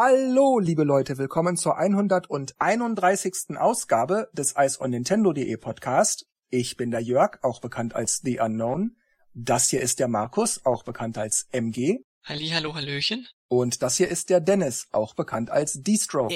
Hallo, 0.00 0.60
liebe 0.60 0.84
Leute, 0.84 1.18
willkommen 1.18 1.56
zur 1.56 1.76
131. 1.76 3.58
Ausgabe 3.58 4.30
des 4.32 4.54
Eis 4.54 4.80
on 4.80 4.90
Nintendo.de 4.90 5.56
Podcast. 5.56 6.28
Ich 6.50 6.76
bin 6.76 6.92
der 6.92 7.00
Jörg, 7.00 7.42
auch 7.42 7.60
bekannt 7.60 7.96
als 7.96 8.20
The 8.22 8.38
Unknown. 8.38 8.96
Das 9.34 9.70
hier 9.70 9.80
ist 9.80 9.98
der 9.98 10.06
Markus, 10.06 10.64
auch 10.64 10.84
bekannt 10.84 11.18
als 11.18 11.48
MG. 11.50 12.04
Halli, 12.22 12.50
hallo, 12.50 12.76
hallöchen. 12.76 13.26
Und 13.48 13.82
das 13.82 13.96
hier 13.96 14.06
ist 14.08 14.30
der 14.30 14.38
Dennis, 14.38 14.86
auch 14.92 15.16
bekannt 15.16 15.50
als 15.50 15.82
D-Stroke. 15.82 16.32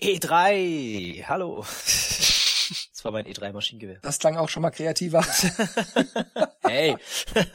E3, 0.00 1.24
hallo. 1.24 1.62
Das 2.90 3.04
war 3.04 3.12
mein 3.12 3.26
E3-Maschinengewehr. 3.26 3.98
Das 4.00 4.18
klang 4.18 4.38
auch 4.38 4.48
schon 4.48 4.62
mal 4.62 4.70
kreativer. 4.70 5.22
Hey. 6.62 6.96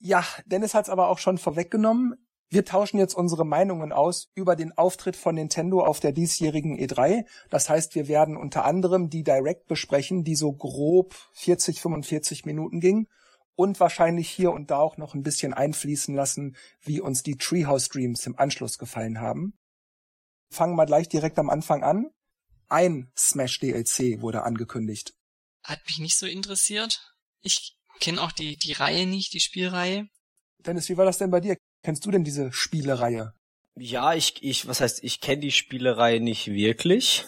Ja, 0.00 0.22
Dennis 0.44 0.74
hat's 0.74 0.90
aber 0.90 1.08
auch 1.08 1.18
schon 1.18 1.38
vorweggenommen. 1.38 2.16
Wir 2.54 2.64
tauschen 2.64 2.98
jetzt 2.98 3.14
unsere 3.14 3.44
Meinungen 3.44 3.92
aus 3.92 4.30
über 4.36 4.54
den 4.54 4.70
Auftritt 4.78 5.16
von 5.16 5.34
Nintendo 5.34 5.84
auf 5.84 5.98
der 5.98 6.12
diesjährigen 6.12 6.78
E3. 6.78 7.26
Das 7.50 7.68
heißt, 7.68 7.96
wir 7.96 8.06
werden 8.06 8.36
unter 8.36 8.64
anderem 8.64 9.10
die 9.10 9.24
Direct 9.24 9.66
besprechen, 9.66 10.22
die 10.22 10.36
so 10.36 10.52
grob 10.52 11.16
40, 11.32 11.80
45 11.80 12.44
Minuten 12.44 12.78
ging 12.78 13.08
und 13.56 13.80
wahrscheinlich 13.80 14.30
hier 14.30 14.52
und 14.52 14.70
da 14.70 14.78
auch 14.78 14.98
noch 14.98 15.14
ein 15.14 15.24
bisschen 15.24 15.52
einfließen 15.52 16.14
lassen, 16.14 16.54
wie 16.80 17.00
uns 17.00 17.24
die 17.24 17.36
Treehouse 17.36 17.86
Streams 17.86 18.24
im 18.24 18.38
Anschluss 18.38 18.78
gefallen 18.78 19.20
haben. 19.20 19.58
Fangen 20.48 20.76
wir 20.76 20.86
gleich 20.86 21.08
direkt 21.08 21.40
am 21.40 21.50
Anfang 21.50 21.82
an. 21.82 22.12
Ein 22.68 23.10
Smash 23.18 23.58
DLC 23.58 24.20
wurde 24.20 24.44
angekündigt. 24.44 25.12
Hat 25.64 25.80
mich 25.86 25.98
nicht 25.98 26.16
so 26.16 26.26
interessiert. 26.26 27.16
Ich 27.40 27.76
kenne 27.98 28.22
auch 28.22 28.30
die, 28.30 28.56
die 28.56 28.74
Reihe 28.74 29.08
nicht, 29.08 29.32
die 29.32 29.40
Spielreihe. 29.40 30.06
Dennis, 30.60 30.88
wie 30.88 30.96
war 30.96 31.04
das 31.04 31.18
denn 31.18 31.32
bei 31.32 31.40
dir? 31.40 31.56
Kennst 31.84 32.06
du 32.06 32.10
denn 32.10 32.24
diese 32.24 32.50
Spielereihe? 32.50 33.34
Ja, 33.76 34.14
ich, 34.14 34.42
ich, 34.42 34.66
was 34.66 34.80
heißt, 34.80 35.04
ich 35.04 35.20
kenne 35.20 35.42
die 35.42 35.52
Spielerei 35.52 36.18
nicht 36.18 36.46
wirklich. 36.46 37.26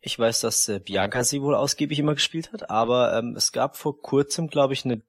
Ich 0.00 0.18
weiß, 0.18 0.40
dass 0.40 0.68
äh, 0.68 0.80
Bianca 0.80 1.22
sie 1.22 1.42
wohl 1.42 1.54
ausgiebig 1.54 1.98
immer 1.98 2.14
gespielt 2.14 2.52
hat, 2.52 2.70
aber 2.70 3.16
ähm, 3.16 3.34
es 3.36 3.52
gab 3.52 3.76
vor 3.76 4.00
kurzem, 4.00 4.48
glaube 4.48 4.72
ich, 4.72 4.86
eine 4.86 5.02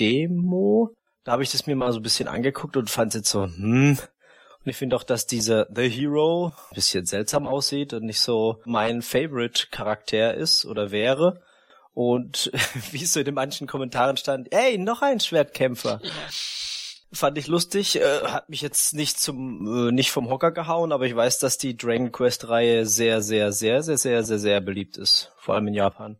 Demo. 0.00 0.94
Da 1.24 1.32
habe 1.32 1.42
ich 1.42 1.52
das 1.52 1.66
mir 1.66 1.76
mal 1.76 1.92
so 1.92 2.00
ein 2.00 2.02
bisschen 2.02 2.26
angeguckt 2.26 2.78
und 2.78 2.88
fand 2.88 3.08
es 3.08 3.20
jetzt 3.20 3.30
so, 3.30 3.44
hm. 3.44 3.98
Und 3.98 4.70
ich 4.70 4.76
finde 4.76 4.96
auch, 4.96 5.02
dass 5.02 5.26
dieser 5.26 5.66
The 5.74 5.90
Hero 5.90 6.46
ein 6.70 6.74
bisschen 6.74 7.04
seltsam 7.04 7.46
aussieht 7.46 7.92
und 7.92 8.04
nicht 8.04 8.20
so 8.20 8.62
mein 8.64 9.02
Favorite-Charakter 9.02 10.32
ist 10.32 10.64
oder 10.64 10.90
wäre. 10.90 11.42
Und 11.92 12.50
wie 12.90 13.02
es 13.02 13.12
so 13.12 13.20
in 13.20 13.26
den 13.26 13.34
manchen 13.34 13.66
Kommentaren 13.66 14.16
stand, 14.16 14.50
ey, 14.50 14.78
noch 14.78 15.02
ein 15.02 15.20
Schwertkämpfer. 15.20 16.00
Fand 17.14 17.38
ich 17.38 17.46
lustig, 17.46 17.96
äh, 17.96 18.22
hat 18.22 18.48
mich 18.48 18.60
jetzt 18.60 18.92
nicht 18.92 19.20
zum 19.20 19.88
äh, 19.88 19.92
nicht 19.92 20.10
vom 20.10 20.28
Hocker 20.28 20.50
gehauen, 20.50 20.90
aber 20.90 21.06
ich 21.06 21.14
weiß, 21.14 21.38
dass 21.38 21.58
die 21.58 21.76
Dragon 21.76 22.10
Quest 22.10 22.48
Reihe 22.48 22.86
sehr 22.86 23.22
sehr 23.22 23.52
sehr 23.52 23.82
sehr 23.82 23.98
sehr 23.98 24.24
sehr 24.24 24.38
sehr 24.38 24.60
beliebt 24.60 24.96
ist, 24.96 25.30
vor 25.38 25.54
allem 25.54 25.68
in 25.68 25.74
Japan. 25.74 26.18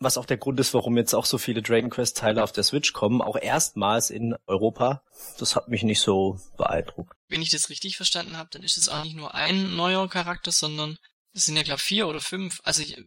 Was 0.00 0.18
auch 0.18 0.26
der 0.26 0.38
Grund 0.38 0.58
ist, 0.58 0.74
warum 0.74 0.96
jetzt 0.96 1.14
auch 1.14 1.26
so 1.26 1.38
viele 1.38 1.62
Dragon 1.62 1.90
Quest 1.90 2.16
Teile 2.16 2.42
auf 2.42 2.50
der 2.50 2.64
Switch 2.64 2.92
kommen, 2.92 3.22
auch 3.22 3.36
erstmals 3.36 4.10
in 4.10 4.34
Europa. 4.46 5.04
Das 5.38 5.54
hat 5.54 5.68
mich 5.68 5.84
nicht 5.84 6.00
so 6.00 6.40
beeindruckt. 6.56 7.16
Wenn 7.28 7.40
ich 7.40 7.50
das 7.50 7.70
richtig 7.70 7.96
verstanden 7.96 8.36
habe, 8.36 8.50
dann 8.50 8.64
ist 8.64 8.78
es 8.78 8.88
auch 8.88 9.04
nicht 9.04 9.14
nur 9.14 9.34
ein 9.34 9.76
neuer 9.76 10.08
Charakter, 10.08 10.50
sondern 10.50 10.98
es 11.32 11.44
sind 11.44 11.56
ja, 11.56 11.62
glaube 11.62 11.80
vier 11.80 12.08
oder 12.08 12.20
fünf. 12.20 12.60
Also 12.64 12.82
ich, 12.82 13.00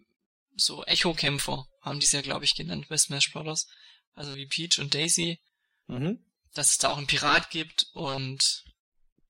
so 0.56 0.86
Echo-Kämpfer 0.86 1.68
haben 1.82 2.00
die 2.00 2.06
es 2.06 2.14
ja, 2.14 2.22
glaube 2.22 2.46
ich, 2.46 2.56
genannt 2.56 2.88
bei 2.88 2.98
Smash 2.98 3.34
Bros. 3.34 3.68
Also 4.14 4.36
wie 4.38 4.48
Peach 4.48 4.80
und 4.80 4.96
Daisy. 4.96 5.42
Mhm. 5.88 6.20
Dass 6.56 6.72
es 6.72 6.78
da 6.80 6.90
auch 6.90 6.98
einen 6.98 7.06
Pirat 7.06 7.52
gibt 7.52 7.88
und 7.94 8.64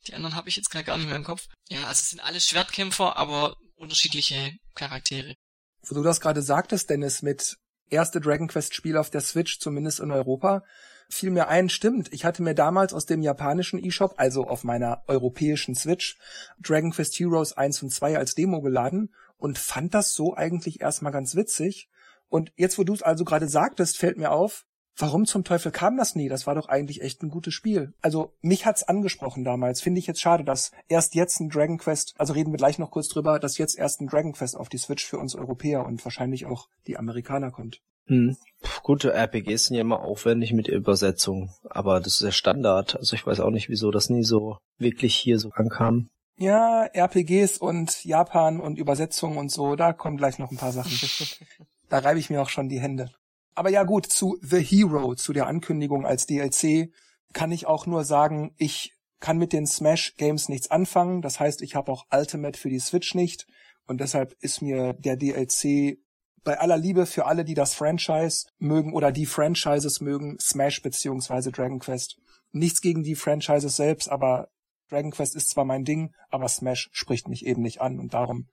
die 0.07 0.13
anderen 0.13 0.35
habe 0.35 0.47
ich 0.47 0.55
jetzt 0.55 0.69
gar 0.69 0.97
nicht 0.97 1.07
mehr 1.07 1.15
im 1.15 1.23
Kopf. 1.23 1.47
Ja, 1.69 1.79
also 1.79 1.99
es 1.99 2.11
sind 2.11 2.23
alles 2.23 2.47
Schwertkämpfer, 2.47 3.17
aber 3.17 3.57
unterschiedliche 3.75 4.53
Charaktere. 4.75 5.35
Wo 5.81 5.95
du 5.95 6.03
das 6.03 6.21
gerade 6.21 6.41
sagtest, 6.41 6.89
Dennis, 6.89 7.21
mit 7.21 7.57
erste 7.89 8.21
Dragon 8.21 8.47
Quest 8.47 8.73
Spiel 8.73 8.97
auf 8.97 9.09
der 9.09 9.21
Switch, 9.21 9.59
zumindest 9.59 9.99
in 9.99 10.11
Europa, 10.11 10.63
fiel 11.09 11.31
mir 11.31 11.47
ein, 11.47 11.69
stimmt, 11.69 12.11
ich 12.13 12.25
hatte 12.25 12.41
mir 12.41 12.55
damals 12.55 12.93
aus 12.93 13.05
dem 13.05 13.21
japanischen 13.21 13.83
eShop, 13.83 14.15
also 14.17 14.47
auf 14.47 14.63
meiner 14.63 15.03
europäischen 15.07 15.75
Switch, 15.75 16.17
Dragon 16.59 16.91
Quest 16.91 17.15
Heroes 17.19 17.53
1 17.53 17.83
und 17.83 17.91
2 17.91 18.17
als 18.17 18.35
Demo 18.35 18.61
geladen 18.61 19.13
und 19.37 19.57
fand 19.57 19.93
das 19.93 20.13
so 20.13 20.35
eigentlich 20.35 20.81
erstmal 20.81 21.11
ganz 21.11 21.35
witzig. 21.35 21.89
Und 22.27 22.51
jetzt, 22.55 22.77
wo 22.77 22.83
du 22.83 22.93
es 22.93 23.03
also 23.03 23.23
gerade 23.23 23.47
sagtest, 23.47 23.97
fällt 23.97 24.17
mir 24.17 24.31
auf, 24.31 24.65
warum 24.97 25.25
zum 25.25 25.43
Teufel 25.43 25.71
kam 25.71 25.97
das 25.97 26.15
nie? 26.15 26.29
Das 26.29 26.47
war 26.47 26.55
doch 26.55 26.67
eigentlich 26.67 27.01
echt 27.01 27.21
ein 27.23 27.29
gutes 27.29 27.53
Spiel. 27.53 27.93
Also 28.01 28.33
mich 28.41 28.65
hat's 28.65 28.83
angesprochen 28.83 29.43
damals. 29.43 29.81
Finde 29.81 29.99
ich 29.99 30.07
jetzt 30.07 30.21
schade, 30.21 30.43
dass 30.43 30.71
erst 30.87 31.15
jetzt 31.15 31.39
ein 31.39 31.49
Dragon 31.49 31.77
Quest, 31.77 32.13
also 32.17 32.33
reden 32.33 32.51
wir 32.51 32.57
gleich 32.57 32.79
noch 32.79 32.91
kurz 32.91 33.07
drüber, 33.07 33.39
dass 33.39 33.57
jetzt 33.57 33.77
erst 33.77 34.01
ein 34.01 34.07
Dragon 34.07 34.33
Quest 34.33 34.57
auf 34.57 34.69
die 34.69 34.77
Switch 34.77 35.05
für 35.05 35.17
uns 35.17 35.35
Europäer 35.35 35.85
und 35.85 36.03
wahrscheinlich 36.03 36.45
auch 36.45 36.67
die 36.87 36.97
Amerikaner 36.97 37.51
kommt. 37.51 37.81
Hm. 38.07 38.37
Puh, 38.61 38.81
Gute 38.83 39.13
RPGs 39.13 39.65
sind 39.65 39.75
ja 39.75 39.81
immer 39.81 40.01
aufwendig 40.01 40.53
mit 40.53 40.67
der 40.67 40.75
Übersetzung, 40.75 41.51
aber 41.69 41.99
das 41.99 42.15
ist 42.15 42.21
ja 42.21 42.31
Standard. 42.31 42.95
Also 42.95 43.15
ich 43.15 43.25
weiß 43.25 43.39
auch 43.39 43.49
nicht, 43.49 43.69
wieso 43.69 43.91
das 43.91 44.09
nie 44.09 44.23
so 44.23 44.57
wirklich 44.77 45.15
hier 45.15 45.39
so 45.39 45.49
ankam. 45.51 46.09
Ja, 46.37 46.85
RPGs 46.93 47.57
und 47.57 48.03
Japan 48.03 48.59
und 48.59 48.77
Übersetzungen 48.77 49.37
und 49.37 49.51
so, 49.51 49.75
da 49.75 49.93
kommen 49.93 50.17
gleich 50.17 50.37
noch 50.37 50.51
ein 50.51 50.57
paar 50.57 50.73
Sachen. 50.73 50.91
da 51.89 51.99
reibe 51.99 52.19
ich 52.19 52.29
mir 52.29 52.41
auch 52.41 52.49
schon 52.49 52.67
die 52.69 52.81
Hände. 52.81 53.09
Aber 53.55 53.69
ja 53.69 53.83
gut, 53.83 54.05
zu 54.05 54.37
The 54.41 54.61
Hero, 54.61 55.15
zu 55.15 55.33
der 55.33 55.47
Ankündigung 55.47 56.05
als 56.05 56.27
DLC, 56.27 56.91
kann 57.33 57.51
ich 57.51 57.65
auch 57.65 57.85
nur 57.85 58.03
sagen, 58.03 58.53
ich 58.57 58.93
kann 59.19 59.37
mit 59.37 59.53
den 59.53 59.65
Smash 59.65 60.15
Games 60.17 60.49
nichts 60.49 60.69
anfangen. 60.69 61.21
Das 61.21 61.39
heißt, 61.39 61.61
ich 61.61 61.75
habe 61.75 61.91
auch 61.91 62.05
Ultimate 62.11 62.59
für 62.59 62.69
die 62.69 62.79
Switch 62.79 63.15
nicht. 63.15 63.47
Und 63.87 64.01
deshalb 64.01 64.35
ist 64.39 64.61
mir 64.61 64.93
der 64.93 65.15
DLC 65.15 65.97
bei 66.43 66.59
aller 66.59 66.77
Liebe 66.77 67.05
für 67.05 67.25
alle, 67.25 67.43
die 67.43 67.55
das 67.55 67.73
Franchise 67.73 68.47
mögen 68.59 68.93
oder 68.93 69.11
die 69.11 69.25
Franchises 69.25 69.99
mögen, 70.01 70.37
Smash 70.39 70.81
beziehungsweise 70.81 71.51
Dragon 71.51 71.79
Quest. 71.79 72.17
Nichts 72.51 72.81
gegen 72.81 73.03
die 73.03 73.15
Franchises 73.15 73.75
selbst, 73.75 74.09
aber 74.09 74.49
Dragon 74.89 75.11
Quest 75.11 75.35
ist 75.35 75.49
zwar 75.49 75.65
mein 75.65 75.85
Ding, 75.85 76.13
aber 76.29 76.47
Smash 76.47 76.89
spricht 76.91 77.27
mich 77.27 77.45
eben 77.45 77.63
nicht 77.63 77.81
an 77.81 77.99
und 77.99 78.13
darum 78.13 78.47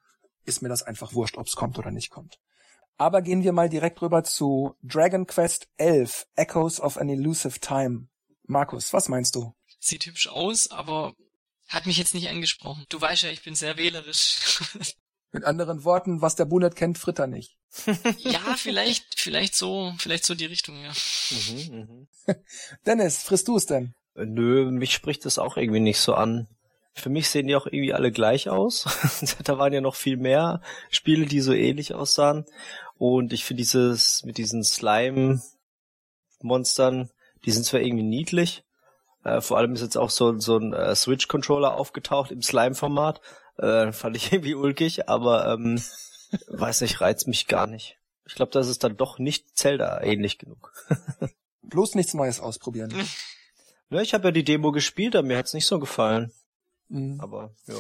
ist 0.45 0.63
mir 0.63 0.69
das 0.69 0.83
einfach 0.83 1.13
wurscht, 1.13 1.37
ob's 1.37 1.55
kommt 1.55 1.79
oder 1.79 1.91
nicht 1.91 2.11
kommt. 2.11 2.39
Aber 2.99 3.23
gehen 3.23 3.43
wir 3.43 3.53
mal 3.53 3.69
direkt 3.69 4.01
rüber 4.03 4.25
zu 4.25 4.75
Dragon 4.83 5.27
Quest 5.27 5.69
11, 5.77 6.27
Echoes 6.37 6.81
of 6.81 6.97
an 6.97 7.09
Elusive 7.09 7.61
Time. 7.61 8.09
Markus, 8.45 8.93
was 8.93 9.09
meinst 9.09 9.35
du? 9.35 9.55
Sieht 9.81 10.07
hübsch 10.07 10.29
aus, 10.29 10.71
aber 10.71 11.15
hat 11.69 11.87
mich 11.87 11.97
jetzt 11.97 12.15
nicht 12.15 12.29
angesprochen. 12.29 12.85
Du 12.89 13.01
weißt 13.01 13.23
ja, 13.23 13.31
ich 13.31 13.43
bin 13.43 13.55
sehr 13.55 13.77
wählerisch. 13.77 14.61
Mit 15.33 15.45
anderen 15.45 15.85
Worten, 15.85 16.21
was 16.21 16.37
der 16.37 16.45
Bunert 16.45 16.77
kennt, 16.77 16.99
fritt 16.99 17.19
er 17.19 17.27
nicht. 17.27 17.57
ja, 18.19 18.55
vielleicht, 18.57 19.19
vielleicht 19.19 19.55
so, 19.55 19.95
vielleicht 19.97 20.27
so 20.27 20.35
die 20.35 20.45
Richtung, 20.45 20.83
ja. 20.83 20.93
Mhm, 21.31 22.07
Dennis, 22.87 23.23
frisst 23.23 23.49
du 23.49 23.57
es 23.57 23.65
denn? 23.65 23.95
Nö, 24.15 24.71
mich 24.71 24.93
spricht 24.93 25.25
das 25.25 25.39
auch 25.39 25.57
irgendwie 25.57 25.81
nicht 25.81 25.99
so 25.99 26.13
an. 26.15 26.49
Für 26.95 27.09
mich 27.09 27.31
sehen 27.31 27.47
die 27.47 27.57
auch 27.57 27.65
irgendwie 27.65 27.95
alle 27.95 28.13
gleich 28.13 28.51
aus. 28.51 28.85
da 29.45 29.57
waren 29.57 29.73
ja 29.73 29.81
noch 29.81 29.95
viel 29.95 30.19
mehr 30.19 30.61
Spiele, 30.91 31.25
die 31.25 31.41
so 31.41 31.55
ähnlich 31.55 31.95
aussahen. 31.95 32.45
Und 33.03 33.33
ich 33.33 33.45
finde 33.45 33.63
dieses 33.63 34.23
mit 34.23 34.39
diesen 34.39 34.63
Slime-Monstern, 34.63 37.11
die 37.45 37.51
sind 37.51 37.65
zwar 37.65 37.81
irgendwie 37.81 38.05
niedlich. 38.05 38.63
Äh, 39.25 39.41
vor 39.41 39.59
allem 39.59 39.73
ist 39.73 39.81
jetzt 39.81 39.99
auch 39.99 40.11
so, 40.11 40.39
so 40.39 40.57
ein 40.57 40.73
äh, 40.73 40.95
Switch-Controller 40.95 41.75
aufgetaucht 41.75 42.31
im 42.31 42.43
Slime-Format. 42.43 43.21
Äh, 43.59 43.91
fand 43.91 44.17
ich 44.17 44.33
irgendwie 44.33 44.55
ulkig, 44.55 45.09
aber 45.09 45.53
ähm, 45.53 45.83
weiß 46.47 46.83
nicht, 46.83 47.01
reizt 47.01 47.27
mich 47.27 47.49
gar 47.49 47.67
nicht. 47.67 47.99
Ich 48.25 48.37
glaube, 48.37 48.53
das 48.53 48.69
ist 48.69 48.85
dann 48.85 48.97
doch 48.97 49.19
nicht 49.19 49.59
Zelda 49.59 50.01
ähnlich 50.01 50.39
genug. 50.39 50.73
Bloß 51.63 51.97
nichts 51.97 52.15
Neues 52.15 52.39
ausprobieren. 52.39 52.95
Ja, 53.91 54.01
ich 54.01 54.15
habe 54.15 54.29
ja 54.29 54.31
die 54.31 54.45
Demo 54.45 54.71
gespielt, 54.71 55.17
aber 55.17 55.27
mir 55.27 55.39
hat's 55.39 55.55
nicht 55.55 55.67
so 55.67 55.81
gefallen. 55.81 56.31
Mhm. 56.87 57.21
Aber 57.21 57.53
ja. 57.67 57.75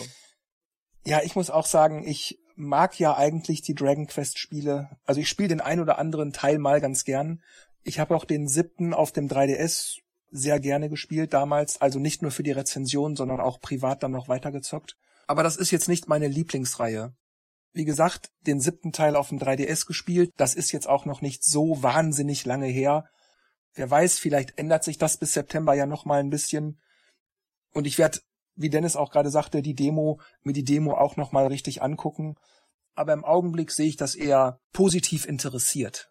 Ja, 1.05 1.23
ich 1.23 1.37
muss 1.37 1.49
auch 1.49 1.67
sagen, 1.67 2.05
ich 2.05 2.42
mag 2.56 2.99
ja 2.99 3.16
eigentlich 3.16 3.62
die 3.62 3.75
Dragon 3.75 4.06
Quest 4.06 4.38
Spiele. 4.38 4.90
Also 5.04 5.20
ich 5.20 5.28
spiele 5.28 5.49
den 5.49 5.60
ein 5.60 5.81
oder 5.81 5.99
anderen 5.99 6.32
Teil 6.32 6.58
mal 6.58 6.81
ganz 6.81 7.04
gern. 7.04 7.43
Ich 7.82 7.99
habe 7.99 8.14
auch 8.14 8.25
den 8.25 8.49
siebten 8.49 8.94
auf 8.94 9.12
dem 9.12 9.28
3DS 9.28 9.99
sehr 10.31 10.60
gerne 10.60 10.88
gespielt 10.88 11.32
damals. 11.32 11.81
Also 11.81 11.99
nicht 11.99 12.22
nur 12.22 12.31
für 12.31 12.43
die 12.43 12.52
Rezension, 12.52 13.16
sondern 13.16 13.40
auch 13.40 13.60
privat 13.60 14.02
dann 14.02 14.12
noch 14.12 14.28
weitergezockt. 14.28 14.96
Aber 15.26 15.43
das 15.43 15.56
ist 15.56 15.70
jetzt 15.70 15.88
nicht 15.88 16.08
meine 16.08 16.28
Lieblingsreihe. 16.28 17.14
Wie 17.72 17.84
gesagt, 17.84 18.31
den 18.46 18.60
siebten 18.60 18.93
Teil 18.93 19.16
auf 19.16 19.28
dem 19.28 19.38
3DS 19.38 19.87
gespielt. 19.87 20.31
Das 20.37 20.54
ist 20.54 20.72
jetzt 20.72 20.88
auch 20.88 21.04
noch 21.06 21.22
nicht 21.22 21.44
so 21.44 21.82
wahnsinnig 21.82 22.44
lange 22.44 22.66
her. 22.66 23.06
Wer 23.75 23.90
weiß, 23.90 24.19
vielleicht 24.19 24.58
ändert 24.58 24.84
sich 24.84 24.99
das 24.99 25.16
bis 25.16 25.32
September 25.32 25.75
ja 25.75 25.87
noch 25.87 26.04
mal 26.04 26.20
ein 26.20 26.31
bisschen. 26.31 26.81
Und 27.72 27.87
ich 27.87 27.99
werde, 27.99 28.20
wie 28.54 28.70
Dennis 28.70 28.96
auch 28.96 29.10
gerade 29.10 29.31
sagte, 29.31 29.62
die 29.62 29.75
Demo, 29.75 30.20
mir 30.43 30.52
die 30.52 30.64
Demo 30.64 30.94
auch 30.94 31.16
noch 31.16 31.32
mal 31.32 31.46
richtig 31.46 31.82
angucken. 31.82 32.37
Aber 32.94 33.12
im 33.12 33.25
Augenblick 33.25 33.70
sehe 33.70 33.88
ich 33.88 33.96
das 33.96 34.14
eher 34.14 34.60
positiv 34.72 35.26
interessiert. 35.26 36.10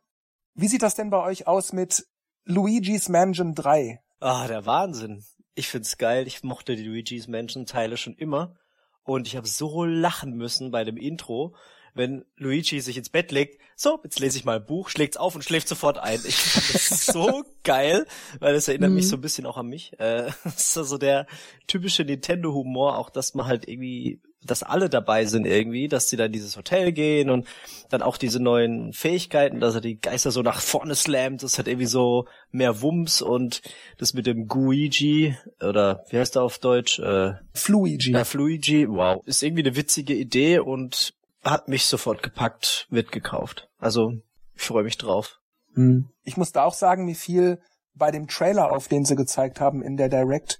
Wie 0.53 0.67
sieht 0.67 0.81
das 0.81 0.95
denn 0.95 1.09
bei 1.09 1.21
euch 1.23 1.47
aus 1.47 1.73
mit 1.73 2.05
Luigi's 2.45 3.07
Mansion 3.07 3.53
3? 3.53 4.01
Ah, 4.19 4.47
der 4.47 4.65
Wahnsinn. 4.65 5.23
Ich 5.53 5.69
find's 5.69 5.97
geil. 5.97 6.27
Ich 6.27 6.43
mochte 6.43 6.75
die 6.75 6.83
Luigi's 6.83 7.27
Mansion 7.27 7.65
Teile 7.65 7.97
schon 7.97 8.15
immer. 8.15 8.55
Und 9.03 9.27
ich 9.27 9.35
habe 9.35 9.47
so 9.47 9.85
lachen 9.85 10.35
müssen 10.35 10.71
bei 10.71 10.83
dem 10.83 10.97
Intro, 10.97 11.55
wenn 11.93 12.25
Luigi 12.38 12.79
sich 12.79 12.97
ins 12.97 13.09
Bett 13.09 13.31
legt, 13.31 13.61
so, 13.81 13.99
jetzt 14.03 14.19
lese 14.19 14.38
ich 14.38 14.45
mal 14.45 14.57
ein 14.57 14.65
Buch, 14.65 14.89
schlägt's 14.89 15.17
auf 15.17 15.33
und 15.33 15.43
schläft 15.43 15.67
sofort 15.67 15.97
ein. 15.97 16.19
Ich 16.23 16.35
fand 16.35 16.73
das 16.75 17.05
so 17.07 17.43
geil, 17.63 18.05
weil 18.39 18.53
es 18.53 18.67
erinnert 18.67 18.91
mhm. 18.91 18.97
mich 18.97 19.07
so 19.07 19.17
ein 19.17 19.21
bisschen 19.21 19.47
auch 19.47 19.57
an 19.57 19.67
mich. 19.67 19.99
Äh, 19.99 20.29
das 20.43 20.55
ist 20.57 20.73
so 20.73 20.81
also 20.81 20.97
der 20.99 21.25
typische 21.65 22.03
Nintendo-Humor, 22.03 22.99
auch 22.99 23.09
dass 23.09 23.33
man 23.33 23.47
halt 23.47 23.67
irgendwie, 23.67 24.19
dass 24.43 24.61
alle 24.61 24.88
dabei 24.88 25.25
sind 25.25 25.47
irgendwie, 25.47 25.88
dass 25.88 26.09
sie 26.09 26.17
dann 26.17 26.31
dieses 26.31 26.57
Hotel 26.57 26.91
gehen 26.91 27.31
und 27.31 27.47
dann 27.89 28.03
auch 28.03 28.17
diese 28.17 28.39
neuen 28.39 28.93
Fähigkeiten, 28.93 29.59
dass 29.59 29.73
er 29.73 29.81
die 29.81 29.99
Geister 29.99 30.29
so 30.29 30.43
nach 30.43 30.61
vorne 30.61 30.93
slammt, 30.93 31.41
das 31.41 31.57
hat 31.57 31.67
irgendwie 31.67 31.88
so 31.88 32.27
mehr 32.51 32.83
Wumms 32.83 33.23
und 33.23 33.63
das 33.97 34.13
mit 34.13 34.27
dem 34.27 34.47
Guigi, 34.47 35.35
oder 35.59 36.05
wie 36.09 36.17
heißt 36.17 36.35
er 36.35 36.43
auf 36.43 36.59
Deutsch? 36.59 36.99
Äh, 36.99 37.33
Fluigi. 37.55 38.11
Ja, 38.11 38.25
Fluigi, 38.25 38.88
wow. 38.88 39.23
Ist 39.25 39.41
irgendwie 39.41 39.63
eine 39.63 39.75
witzige 39.75 40.13
Idee 40.13 40.59
und 40.59 41.15
hat 41.43 41.67
mich 41.67 41.85
sofort 41.85 42.23
gepackt, 42.23 42.88
wird 42.89 43.11
gekauft. 43.11 43.69
Also 43.77 44.13
ich 44.55 44.63
freue 44.63 44.83
mich 44.83 44.97
drauf. 44.97 45.39
Hm. 45.73 46.09
Ich 46.23 46.38
muss 46.38 46.51
da 46.51 46.63
auch 46.63 46.73
sagen, 46.73 47.07
wie 47.07 47.15
viel 47.15 47.59
bei 47.93 48.11
dem 48.11 48.27
Trailer 48.27 48.71
auf, 48.71 48.88
den 48.88 49.05
sie 49.05 49.15
gezeigt 49.15 49.59
haben 49.59 49.81
in 49.81 49.97
der 49.97 50.09
Direct, 50.09 50.59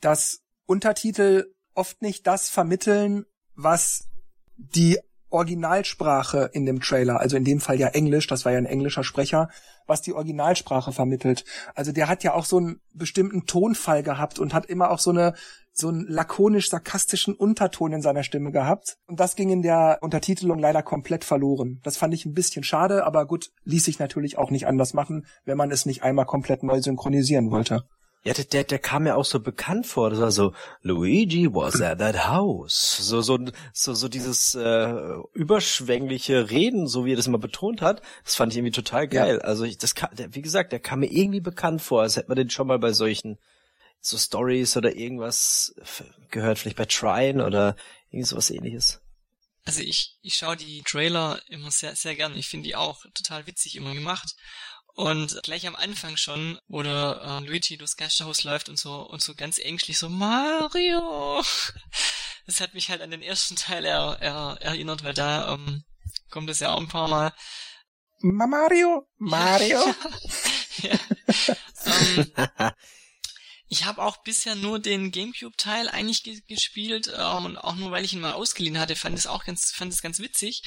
dass 0.00 0.40
Untertitel 0.66 1.46
oft 1.74 2.02
nicht 2.02 2.26
das 2.26 2.50
vermitteln, 2.50 3.24
was 3.54 4.08
die 4.56 4.98
Originalsprache 5.28 6.50
in 6.52 6.66
dem 6.66 6.80
Trailer, 6.80 7.20
also 7.20 7.36
in 7.36 7.44
dem 7.44 7.60
Fall 7.60 7.78
ja 7.78 7.88
Englisch, 7.88 8.26
das 8.26 8.44
war 8.44 8.52
ja 8.52 8.58
ein 8.58 8.66
englischer 8.66 9.04
Sprecher, 9.04 9.48
was 9.86 10.02
die 10.02 10.12
Originalsprache 10.12 10.92
vermittelt. 10.92 11.44
Also 11.74 11.92
der 11.92 12.08
hat 12.08 12.22
ja 12.24 12.32
auch 12.32 12.44
so 12.44 12.58
einen 12.58 12.80
bestimmten 12.94 13.46
Tonfall 13.46 14.02
gehabt 14.02 14.38
und 14.38 14.54
hat 14.54 14.66
immer 14.66 14.90
auch 14.90 14.98
so 14.98 15.10
eine 15.10 15.34
so 15.78 15.88
einen 15.88 16.06
lakonisch-sarkastischen 16.08 17.34
Unterton 17.34 17.92
in 17.92 18.00
seiner 18.00 18.22
Stimme 18.22 18.50
gehabt. 18.50 18.96
Und 19.06 19.20
das 19.20 19.36
ging 19.36 19.50
in 19.50 19.62
der 19.62 19.98
Untertitelung 20.00 20.58
leider 20.58 20.82
komplett 20.82 21.22
verloren. 21.22 21.80
Das 21.84 21.98
fand 21.98 22.14
ich 22.14 22.24
ein 22.24 22.32
bisschen 22.32 22.64
schade, 22.64 23.04
aber 23.04 23.26
gut, 23.26 23.50
ließ 23.64 23.84
sich 23.84 23.98
natürlich 23.98 24.38
auch 24.38 24.50
nicht 24.50 24.66
anders 24.66 24.94
machen, 24.94 25.26
wenn 25.44 25.58
man 25.58 25.70
es 25.70 25.84
nicht 25.84 26.02
einmal 26.02 26.24
komplett 26.24 26.62
neu 26.62 26.80
synchronisieren 26.80 27.50
wollte. 27.50 27.84
Ja, 28.24 28.32
der, 28.32 28.44
der, 28.44 28.64
der 28.64 28.78
kam 28.80 29.04
mir 29.04 29.16
auch 29.16 29.24
so 29.24 29.38
bekannt 29.38 29.86
vor. 29.86 30.10
Das 30.10 30.20
war 30.20 30.32
so, 30.32 30.52
Luigi 30.82 31.54
was 31.54 31.80
at 31.80 32.00
that 32.00 32.26
house. 32.26 32.98
So, 33.02 33.20
so, 33.20 33.38
so, 33.72 33.94
so 33.94 34.08
dieses 34.08 34.56
äh, 34.56 34.94
überschwängliche 35.32 36.50
Reden, 36.50 36.88
so 36.88 37.04
wie 37.04 37.12
er 37.12 37.16
das 37.16 37.28
immer 37.28 37.38
betont 37.38 37.82
hat, 37.82 38.02
das 38.24 38.34
fand 38.34 38.52
ich 38.52 38.58
irgendwie 38.58 38.72
total 38.72 39.06
geil. 39.06 39.38
Ja. 39.40 39.44
Also 39.46 39.62
ich, 39.62 39.78
das 39.78 39.94
kam, 39.94 40.08
der, 40.16 40.34
wie 40.34 40.42
gesagt, 40.42 40.72
der 40.72 40.80
kam 40.80 41.00
mir 41.00 41.12
irgendwie 41.12 41.40
bekannt 41.40 41.82
vor, 41.82 42.02
als 42.02 42.16
hätte 42.16 42.26
man 42.26 42.36
den 42.36 42.50
schon 42.50 42.66
mal 42.66 42.80
bei 42.80 42.92
solchen 42.92 43.38
so 44.00 44.18
Stories 44.18 44.76
oder 44.76 44.94
irgendwas 44.94 45.74
gehört, 46.30 46.58
vielleicht 46.58 46.76
bei 46.76 46.84
Trine 46.84 47.44
oder 47.44 47.76
irgend 48.10 48.28
sowas 48.28 48.50
ähnliches. 48.50 49.00
Also 49.64 49.80
ich, 49.80 50.16
ich 50.22 50.34
schaue 50.34 50.56
die 50.56 50.82
Trailer 50.82 51.40
immer 51.48 51.72
sehr, 51.72 51.96
sehr 51.96 52.14
gerne. 52.14 52.36
Ich 52.36 52.48
finde 52.48 52.68
die 52.68 52.76
auch 52.76 53.02
total 53.14 53.46
witzig 53.46 53.74
immer 53.74 53.94
gemacht. 53.94 54.36
Und 54.94 55.42
gleich 55.42 55.66
am 55.66 55.76
Anfang 55.76 56.16
schon, 56.16 56.58
wo 56.68 56.82
der 56.82 57.20
äh, 57.22 57.46
Luigi 57.46 57.76
durchs 57.76 57.96
Geisterhaus 57.96 58.44
läuft 58.44 58.68
und 58.68 58.78
so 58.78 59.02
und 59.02 59.20
so 59.20 59.34
ganz 59.34 59.58
ängstlich 59.58 59.98
so 59.98 60.08
Mario. 60.08 61.42
Das 62.46 62.60
hat 62.60 62.74
mich 62.74 62.90
halt 62.90 63.02
an 63.02 63.10
den 63.10 63.22
ersten 63.22 63.56
Teil 63.56 63.84
er, 63.84 64.18
er, 64.20 64.56
erinnert, 64.60 65.02
weil 65.02 65.14
da 65.14 65.52
ähm, 65.52 65.82
kommt 66.30 66.48
es 66.48 66.60
ja 66.60 66.72
auch 66.72 66.80
ein 66.80 66.86
paar 66.86 67.08
Mal. 67.08 67.32
Mario, 68.20 69.04
Mario. 69.18 69.80
ja. 70.76 70.96
ähm, 71.86 72.72
ich 73.68 73.84
habe 73.84 74.02
auch 74.02 74.18
bisher 74.18 74.54
nur 74.54 74.78
den 74.78 75.10
GameCube-Teil 75.10 75.88
eigentlich 75.88 76.22
ge 76.22 76.40
gespielt 76.48 77.12
ähm, 77.16 77.44
und 77.46 77.56
auch 77.56 77.76
nur, 77.76 77.90
weil 77.90 78.04
ich 78.04 78.12
ihn 78.12 78.20
mal 78.20 78.32
ausgeliehen 78.32 78.78
hatte, 78.78 78.96
fand 78.96 79.18
es 79.18 79.26
auch 79.26 79.44
ganz, 79.44 79.72
fand 79.72 79.92
es 79.92 80.02
ganz 80.02 80.18
witzig 80.18 80.62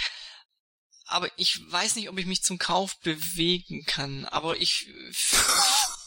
aber 1.09 1.29
ich 1.37 1.59
weiß 1.67 1.95
nicht, 1.95 2.09
ob 2.09 2.17
ich 2.19 2.25
mich 2.25 2.43
zum 2.43 2.59
Kauf 2.59 2.99
bewegen 2.99 3.83
kann. 3.85 4.25
Aber 4.25 4.57
ich, 4.57 4.87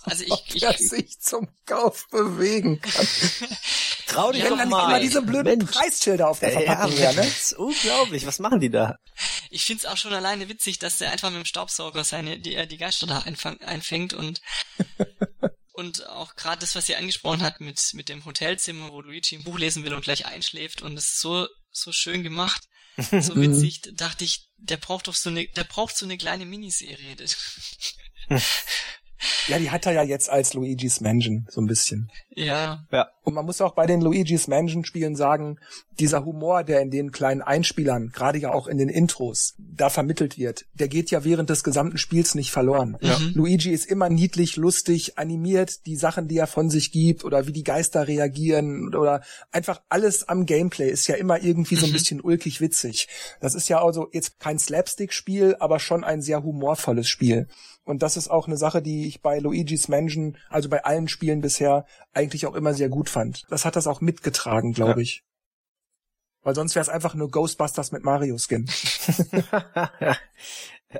also 0.02 0.22
ich, 0.22 0.30
ob 0.30 0.42
ich, 0.54 0.62
er 0.62 0.78
sich 0.78 1.20
zum 1.20 1.48
Kauf 1.66 2.06
bewegen 2.10 2.80
kann. 2.80 3.06
Trau 4.06 4.30
dich 4.30 4.42
ja, 4.42 4.50
doch 4.50 4.58
dann 4.58 4.68
mal. 4.68 4.88
immer 4.88 5.00
diese 5.00 5.22
blöden 5.22 5.58
Mensch. 5.58 5.70
Preisschilder 5.70 6.28
auf 6.28 6.38
der 6.38 6.52
Verpackung 6.52 6.92
ja, 6.92 7.10
ja, 7.10 7.12
ne? 7.12 7.22
Das 7.22 7.26
ist 7.52 7.52
unglaublich. 7.54 8.26
Was 8.26 8.38
machen 8.38 8.60
die 8.60 8.70
da? 8.70 8.96
Ich 9.50 9.64
find's 9.64 9.86
auch 9.86 9.96
schon 9.96 10.12
alleine 10.12 10.48
witzig, 10.48 10.78
dass 10.78 10.98
der 10.98 11.10
einfach 11.10 11.30
mit 11.30 11.40
dem 11.40 11.46
Staubsauger 11.46 12.04
seine 12.04 12.38
die, 12.38 12.54
äh, 12.54 12.66
die 12.66 12.78
Geister 12.78 13.06
da 13.06 13.20
einfängt 13.20 14.12
und 14.12 14.40
und 15.72 16.06
auch 16.06 16.36
gerade 16.36 16.60
das, 16.60 16.74
was 16.74 16.86
sie 16.86 16.96
angesprochen 16.96 17.42
hat 17.42 17.60
mit 17.60 17.94
mit 17.94 18.08
dem 18.08 18.24
Hotelzimmer, 18.24 18.90
wo 18.90 19.00
Luigi 19.00 19.36
ein 19.36 19.44
Buch 19.44 19.58
lesen 19.58 19.84
will 19.84 19.94
und 19.94 20.04
gleich 20.04 20.26
einschläft 20.26 20.82
und 20.82 20.96
ist 20.96 21.20
so 21.20 21.48
so 21.70 21.92
schön 21.92 22.22
gemacht 22.22 22.62
so 22.96 23.36
witzig, 23.36 23.80
dachte 23.94 24.24
ich, 24.24 24.50
der 24.58 24.76
braucht 24.76 25.08
doch 25.08 25.14
so 25.14 25.30
eine, 25.30 25.46
der 25.48 25.64
braucht 25.64 25.96
so 25.96 26.04
eine 26.04 26.18
kleine 26.18 26.44
Miniserie. 26.44 27.16
Ja, 29.48 29.58
die 29.58 29.70
hat 29.70 29.86
er 29.86 29.92
ja 29.92 30.02
jetzt 30.02 30.30
als 30.30 30.54
Luigi's 30.54 31.00
Mansion, 31.00 31.46
so 31.48 31.60
ein 31.60 31.66
bisschen. 31.66 32.10
Ja. 32.30 32.84
Ja. 32.90 33.08
Und 33.24 33.34
man 33.34 33.44
muss 33.44 33.60
auch 33.60 33.74
bei 33.74 33.86
den 33.86 34.00
Luigi's 34.00 34.48
Mansion 34.48 34.84
Spielen 34.84 35.14
sagen, 35.16 35.58
dieser 35.98 36.24
Humor, 36.24 36.64
der 36.64 36.80
in 36.80 36.90
den 36.90 37.12
kleinen 37.12 37.42
Einspielern, 37.42 38.10
gerade 38.12 38.38
ja 38.38 38.52
auch 38.52 38.66
in 38.66 38.78
den 38.78 38.88
Intros, 38.88 39.54
da 39.58 39.90
vermittelt 39.90 40.38
wird, 40.38 40.64
der 40.74 40.88
geht 40.88 41.10
ja 41.10 41.24
während 41.24 41.50
des 41.50 41.62
gesamten 41.62 41.98
Spiels 41.98 42.34
nicht 42.34 42.50
verloren. 42.50 42.96
Ja. 43.00 43.18
Mhm. 43.18 43.32
Luigi 43.34 43.70
ist 43.70 43.86
immer 43.86 44.08
niedlich, 44.08 44.56
lustig, 44.56 45.18
animiert, 45.18 45.86
die 45.86 45.96
Sachen, 45.96 46.28
die 46.28 46.38
er 46.38 46.46
von 46.46 46.70
sich 46.70 46.90
gibt 46.90 47.24
oder 47.24 47.46
wie 47.46 47.52
die 47.52 47.64
Geister 47.64 48.08
reagieren 48.08 48.94
oder 48.94 49.22
einfach 49.50 49.82
alles 49.88 50.28
am 50.28 50.46
Gameplay 50.46 50.90
ist 50.90 51.06
ja 51.06 51.14
immer 51.14 51.42
irgendwie 51.42 51.76
so 51.76 51.86
ein 51.86 51.90
mhm. 51.90 51.94
bisschen 51.94 52.20
ulkig 52.20 52.60
witzig. 52.60 53.08
Das 53.40 53.54
ist 53.54 53.68
ja 53.68 53.82
also 53.82 54.08
jetzt 54.12 54.40
kein 54.40 54.58
Slapstick-Spiel, 54.58 55.56
aber 55.60 55.78
schon 55.78 56.04
ein 56.04 56.22
sehr 56.22 56.42
humorvolles 56.42 57.08
Spiel. 57.08 57.48
Und 57.84 58.02
das 58.02 58.16
ist 58.16 58.28
auch 58.28 58.46
eine 58.46 58.56
Sache, 58.56 58.80
die 58.80 59.08
ich 59.08 59.22
bei 59.22 59.38
Luigi's 59.38 59.88
Mansion, 59.88 60.38
also 60.48 60.68
bei 60.68 60.84
allen 60.84 61.08
Spielen 61.08 61.40
bisher, 61.40 61.84
eigentlich 62.12 62.46
auch 62.46 62.54
immer 62.54 62.74
sehr 62.74 62.88
gut 62.88 63.08
fand. 63.08 63.42
Das 63.48 63.64
hat 63.64 63.74
das 63.74 63.88
auch 63.88 64.00
mitgetragen, 64.00 64.72
glaube 64.72 65.00
ja. 65.00 65.02
ich. 65.02 65.24
Weil 66.42 66.54
sonst 66.54 66.74
wäre 66.74 66.82
es 66.82 66.88
einfach 66.88 67.14
nur 67.14 67.30
Ghostbusters 67.30 67.92
mit 67.92 68.04
Mario-Skin. 68.04 68.66
ja, 70.00 70.18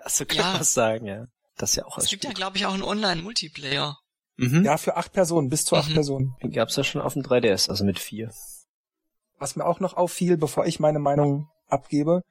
so 0.07 0.25
kann 0.25 0.39
ja. 0.39 0.53
man 0.55 0.65
sagen, 0.65 1.07
ja. 1.07 1.27
Das 1.57 1.71
ist 1.71 1.77
ja 1.77 1.85
auch 1.85 1.99
Es 1.99 2.09
gibt 2.09 2.25
ja, 2.25 2.33
glaube 2.33 2.57
ich, 2.57 2.67
auch 2.67 2.75
einen 2.75 2.83
Online-Multiplayer. 2.83 3.97
Mhm. 4.37 4.65
Ja, 4.65 4.77
für 4.77 4.97
acht 4.97 5.13
Personen, 5.13 5.49
bis 5.49 5.65
zu 5.65 5.77
acht 5.77 5.91
mhm. 5.91 5.95
Personen. 5.95 6.35
Den 6.43 6.51
gab's 6.51 6.77
ja 6.77 6.85
schon 6.85 7.01
auf 7.01 7.13
dem 7.13 7.23
3DS, 7.23 7.69
also 7.69 7.85
mit 7.85 7.99
vier. 7.99 8.33
Was 9.39 9.57
mir 9.57 9.67
auch 9.67 9.81
noch 9.81 9.95
auffiel, 9.95 10.37
bevor 10.37 10.67
ich 10.67 10.81
meine 10.81 10.99
Meinung 10.99 11.49
abgebe, 11.69 12.23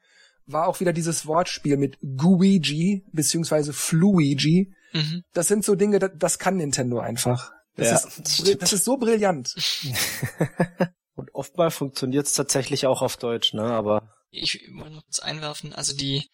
war 0.46 0.68
auch 0.68 0.80
wieder 0.80 0.92
dieses 0.92 1.26
Wortspiel 1.26 1.76
mit 1.76 1.98
Guigi 2.00 3.04
beziehungsweise 3.12 3.72
Fluigi. 3.72 4.74
Mhm. 4.92 5.22
Das 5.32 5.48
sind 5.48 5.64
so 5.64 5.74
Dinge, 5.74 5.98
das, 5.98 6.10
das 6.16 6.38
kann 6.38 6.56
Nintendo 6.56 6.98
einfach. 6.98 7.52
Das, 7.76 7.88
ja, 7.88 7.96
ist, 7.96 8.62
das 8.62 8.72
ist 8.72 8.84
so 8.84 8.96
brillant. 8.96 9.54
Und 11.14 11.34
oftmals 11.34 11.74
funktioniert 11.74 12.26
es 12.26 12.34
tatsächlich 12.34 12.86
auch 12.86 13.02
auf 13.02 13.16
Deutsch, 13.16 13.54
ne? 13.54 13.62
Aber 13.62 14.10
ich 14.30 14.60
wollte 14.74 14.94
noch 14.94 15.04
kurz 15.04 15.20
einwerfen, 15.20 15.72
also 15.72 15.94
die 15.94 16.28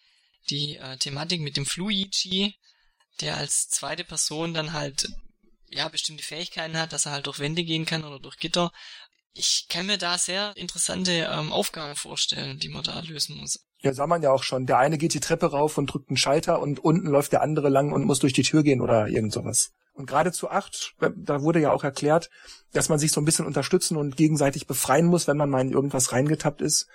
die 0.49 0.77
äh, 0.77 0.97
Thematik 0.97 1.41
mit 1.41 1.57
dem 1.57 1.65
Fluigi, 1.65 2.55
der 3.21 3.37
als 3.37 3.69
zweite 3.69 4.03
Person 4.03 4.53
dann 4.53 4.73
halt 4.73 5.07
ja 5.67 5.87
bestimmte 5.89 6.23
Fähigkeiten 6.23 6.77
hat, 6.77 6.93
dass 6.93 7.05
er 7.05 7.11
halt 7.11 7.27
durch 7.27 7.39
Wände 7.39 7.63
gehen 7.63 7.85
kann 7.85 8.03
oder 8.03 8.19
durch 8.19 8.37
Gitter. 8.37 8.71
Ich 9.33 9.67
kann 9.69 9.85
mir 9.85 9.97
da 9.97 10.17
sehr 10.17 10.55
interessante 10.57 11.29
ähm, 11.31 11.51
Aufgaben 11.51 11.95
vorstellen, 11.95 12.57
die 12.59 12.69
man 12.69 12.83
da 12.83 12.99
lösen 13.01 13.37
muss. 13.37 13.59
Ja, 13.81 13.93
sah 13.93 14.07
man 14.07 14.21
ja 14.21 14.31
auch 14.31 14.43
schon. 14.43 14.65
Der 14.65 14.77
eine 14.77 14.97
geht 14.97 15.13
die 15.13 15.21
Treppe 15.21 15.51
rauf 15.51 15.77
und 15.77 15.87
drückt 15.87 16.09
einen 16.09 16.17
Schalter 16.17 16.61
und 16.61 16.79
unten 16.79 17.07
läuft 17.07 17.31
der 17.31 17.41
andere 17.41 17.69
lang 17.69 17.93
und 17.93 18.05
muss 18.05 18.19
durch 18.19 18.33
die 18.33 18.43
Tür 18.43 18.63
gehen 18.63 18.81
oder 18.81 19.07
irgend 19.07 19.31
sowas. 19.31 19.71
Und 19.93 20.05
gerade 20.05 20.31
zu 20.31 20.49
acht, 20.49 20.93
da 20.99 21.41
wurde 21.41 21.59
ja 21.59 21.71
auch 21.71 21.83
erklärt, 21.83 22.29
dass 22.71 22.87
man 22.87 22.99
sich 22.99 23.11
so 23.11 23.19
ein 23.19 23.25
bisschen 23.25 23.45
unterstützen 23.45 23.97
und 23.97 24.15
gegenseitig 24.15 24.65
befreien 24.65 25.05
muss, 25.05 25.27
wenn 25.27 25.37
man 25.37 25.49
mal 25.49 25.61
in 25.61 25.71
irgendwas 25.71 26.13
reingetappt 26.13 26.61
ist. 26.61 26.87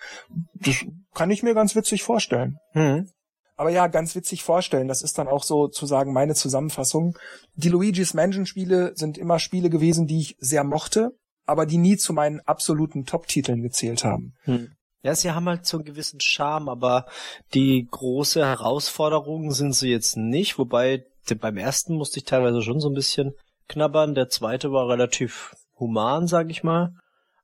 Das 0.55 0.77
kann 1.15 1.31
ich 1.31 1.43
mir 1.43 1.55
ganz 1.55 1.75
witzig 1.75 2.03
vorstellen. 2.03 2.57
Mhm. 2.73 3.11
Aber 3.57 3.71
ja, 3.71 3.87
ganz 3.87 4.15
witzig 4.15 4.43
vorstellen. 4.43 4.89
Das 4.89 5.03
ist 5.03 5.19
dann 5.19 5.29
auch 5.29 5.45
so 5.45 5.69
zu 5.69 5.87
sagen 5.87 6.13
meine 6.13 6.35
Zusammenfassung. 6.35 7.17
Die 7.55 7.69
Luigi's 7.69 8.15
Mansion 8.15 8.47
Spiele 8.47 8.93
sind 8.97 9.19
immer 9.19 9.39
Spiele 9.39 9.71
gewesen, 9.71 10.07
die 10.07 10.21
ich 10.21 10.37
sehr 10.39 10.65
mochte, 10.65 11.11
aber 11.47 11.67
die 11.67 11.79
nie 11.79 11.97
zu 11.97 12.13
meinen 12.13 12.41
absoluten 12.41 13.05
Top-Titeln 13.05 13.63
gezählt 13.63 14.05
haben. 14.05 14.35
Mhm. 14.47 14.73
Ja, 15.05 15.15
sie 15.15 15.33
haben 15.33 15.47
halt 15.47 15.67
so 15.67 15.77
einen 15.77 15.85
gewissen 15.85 16.19
Charme, 16.19 16.71
aber 16.71 17.05
die 17.53 17.87
große 17.91 18.45
Herausforderungen 18.45 19.51
sind 19.53 19.75
sie 19.75 19.91
jetzt 19.91 20.17
nicht, 20.17 20.59
wobei 20.59 21.05
beim 21.41 21.59
ersten 21.59 21.95
musste 21.97 22.19
ich 22.19 22.25
teilweise 22.25 22.63
schon 22.63 22.81
so 22.81 22.89
ein 22.89 22.95
bisschen 22.95 23.35
knabbern, 23.69 24.15
der 24.15 24.31
zweite 24.31 24.73
war 24.73 24.89
relativ 24.89 25.55
human, 25.79 26.27
sag 26.27 26.49
ich 26.51 26.65
mal, 26.65 26.95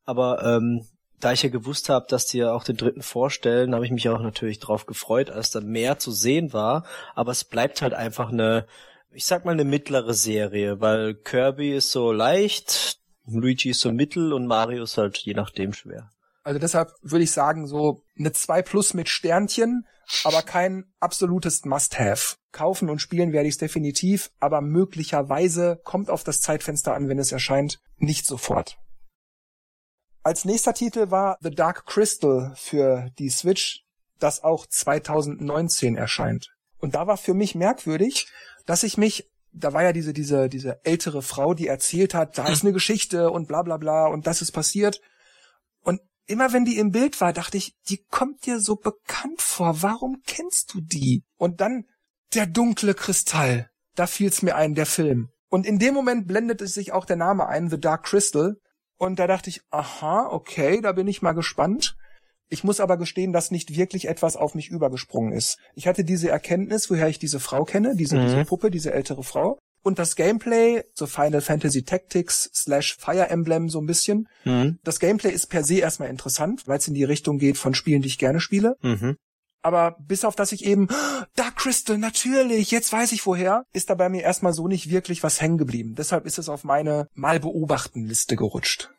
aber 0.07 0.43
ähm, 0.43 0.87
da 1.21 1.33
ich 1.33 1.43
ja 1.43 1.51
gewusst 1.51 1.91
habe, 1.91 2.07
dass 2.09 2.25
die 2.25 2.39
ja 2.39 2.53
auch 2.55 2.65
den 2.65 2.79
dritten 2.79 3.03
vorstellen, 3.03 3.75
habe 3.75 3.85
ich 3.85 3.93
mich 3.93 4.09
auch 4.09 4.23
natürlich 4.23 4.59
drauf 4.59 4.87
gefreut, 4.87 5.29
als 5.29 5.51
da 5.51 5.61
mehr 5.61 5.99
zu 5.99 6.13
sehen 6.13 6.55
war, 6.55 6.87
aber 7.15 7.33
es 7.33 7.45
bleibt 7.45 7.83
halt 7.83 7.93
einfach 7.93 8.31
eine, 8.31 8.67
ich 9.13 9.27
sag 9.27 9.45
mal 9.45 9.53
eine 9.53 9.65
mittlere 9.65 10.15
Serie, 10.15 10.81
weil 10.81 11.15
Kirby 11.15 11.75
ist 11.75 11.93
so 11.93 12.11
leicht, 12.11 12.99
Luigi 13.27 13.69
ist 13.69 13.81
so 13.81 13.93
mittel 13.93 14.33
und 14.33 14.47
Mario 14.47 14.85
ist 14.85 14.97
halt 14.97 15.19
je 15.19 15.35
nachdem 15.35 15.75
schwer. 15.75 16.11
Also 16.43 16.59
deshalb 16.59 16.93
würde 17.03 17.25
ich 17.25 17.33
sagen, 17.33 17.67
so 17.67 18.03
eine 18.19 18.33
2 18.33 18.63
plus 18.63 18.95
mit 18.95 19.09
Sternchen, 19.09 19.87
aber 20.25 20.43
kein 20.43 20.85
absolutes 20.99 21.65
Must-Have. 21.65 22.37
Kaufen 22.53 22.89
und 22.91 23.01
spielen 23.01 23.33
werde 23.33 23.49
ich 23.49 23.55
es 23.55 23.59
definitiv, 23.59 24.31
aber 24.41 24.61
möglicherweise 24.61 25.81
kommt 25.85 26.11
auf 26.11 26.25
das 26.25 26.41
Zeitfenster 26.41 26.95
an, 26.95 27.09
wenn 27.09 27.19
es 27.19 27.33
erscheint, 27.33 27.79
nicht 27.99 28.27
sofort. 28.27 28.79
Als 30.23 30.45
nächster 30.45 30.75
Titel 30.75 31.11
war 31.11 31.39
The 31.41 31.51
Dark 31.51 31.87
Crystal 31.87 32.53
für 32.57 33.11
die 33.19 33.31
Switch, 33.31 33.85
das 34.19 34.43
auch 34.43 34.67
2019 34.67 35.97
erscheint. 35.97 36.51
Und 36.79 36.95
da 36.95 37.07
war 37.07 37.17
für 37.17 37.35
mich 37.35 37.55
merkwürdig, 37.55 38.29
dass 38.67 38.83
ich 38.83 38.99
mich, 38.99 39.31
da 39.53 39.73
war 39.73 39.83
ja 39.83 39.93
diese, 39.93 40.13
diese, 40.13 40.49
diese 40.49 40.85
ältere 40.85 41.23
Frau, 41.23 41.55
die 41.55 41.69
erzählt 41.69 42.15
hat, 42.15 42.37
da 42.37 42.49
ist 42.49 42.63
eine 42.63 42.73
Geschichte 42.73 43.31
und 43.31 43.49
bla 43.49 43.63
bla 43.63 43.77
bla 43.77 44.07
und 44.07 44.27
das 44.27 44.43
ist 44.43 44.53
passiert. 44.53 45.01
Immer 46.31 46.53
wenn 46.53 46.65
die 46.65 46.79
im 46.79 46.93
Bild 46.93 47.21
war, 47.21 47.33
dachte 47.33 47.57
ich, 47.57 47.75
die 47.89 48.05
kommt 48.09 48.47
dir 48.47 48.61
so 48.61 48.77
bekannt 48.77 49.43
vor. 49.43 49.83
Warum 49.83 50.23
kennst 50.25 50.73
du 50.73 50.81
die? 50.81 51.25
Und 51.37 51.61
dann 51.61 51.87
der 52.35 52.47
dunkle 52.47 52.95
Kristall. 52.95 53.69
Da 53.97 54.07
fiel's 54.07 54.41
mir 54.41 54.55
ein, 54.55 54.77
der 54.77 54.87
Film. 54.87 55.31
Und 55.49 55.67
in 55.67 55.81
dem 55.81 55.93
Moment 55.93 56.29
blendet 56.29 56.63
es 56.63 56.73
sich 56.73 56.93
auch 56.93 57.05
der 57.05 57.17
Name 57.17 57.49
ein, 57.49 57.69
The 57.69 57.81
Dark 57.81 58.05
Crystal. 58.05 58.55
Und 58.97 59.19
da 59.19 59.27
dachte 59.27 59.51
ich, 59.51 59.63
aha, 59.71 60.29
okay, 60.31 60.81
da 60.81 60.93
bin 60.93 61.09
ich 61.09 61.21
mal 61.21 61.33
gespannt. 61.33 61.97
Ich 62.49 62.63
muss 62.63 62.79
aber 62.79 62.97
gestehen, 62.97 63.33
dass 63.33 63.51
nicht 63.51 63.75
wirklich 63.75 64.07
etwas 64.07 64.37
auf 64.37 64.55
mich 64.55 64.69
übergesprungen 64.69 65.33
ist. 65.33 65.59
Ich 65.75 65.89
hatte 65.89 66.05
diese 66.05 66.31
Erkenntnis, 66.31 66.89
woher 66.91 67.09
ich 67.09 67.19
diese 67.19 67.41
Frau 67.41 67.65
kenne, 67.65 67.97
diese, 67.97 68.17
mhm. 68.17 68.27
diese 68.27 68.45
Puppe, 68.45 68.71
diese 68.71 68.93
ältere 68.93 69.25
Frau. 69.25 69.59
Und 69.83 69.99
das 69.99 70.17
Gameplay, 70.17 70.85
so 70.95 71.07
Final 71.07 71.41
Fantasy 71.41 71.85
Tactics 71.85 72.51
slash 72.55 72.97
Fire 72.97 73.29
Emblem 73.29 73.69
so 73.69 73.81
ein 73.81 73.87
bisschen. 73.87 74.29
Mhm. 74.45 74.79
Das 74.85 75.01
Gameplay 75.01 75.31
ist 75.31 75.47
per 75.47 75.65
se 75.65 75.79
erstmal 75.79 76.11
interessant, 76.11 76.69
weil 76.69 76.79
es 76.79 76.89
in 76.89 76.95
die 76.95 77.05
Richtung 77.05 77.39
geht 77.39 77.57
von 77.57 77.75
Spielen, 77.75 78.03
die 78.03 78.09
ich 78.09 78.19
gerne 78.19 78.41
spiele. 78.41 78.77
Mhm. 78.83 79.17
Aber 79.63 79.97
bis 80.01 80.25
auf 80.25 80.37
das 80.37 80.53
ich 80.53 80.65
eben, 80.65 80.89
Dark 81.35 81.57
Crystal, 81.57 81.99
natürlich, 81.99 82.71
jetzt 82.71 82.93
weiß 82.93 83.13
ich 83.13 83.27
woher, 83.27 83.65
ist 83.73 83.91
da 83.91 83.95
bei 83.95 84.09
mir 84.09 84.23
erstmal 84.23 84.53
so 84.53 84.69
nicht 84.69 84.91
wirklich 84.91 85.23
was 85.23 85.41
hängen 85.41 85.59
geblieben. 85.59 85.95
Deshalb 85.97 86.25
ist 86.27 86.39
es 86.39 86.49
auf 86.49 86.65
meine 86.65 87.09
mal 87.15 87.41
beobachten 87.41 88.07
Liste 88.07 88.37
gerutscht. 88.37 88.91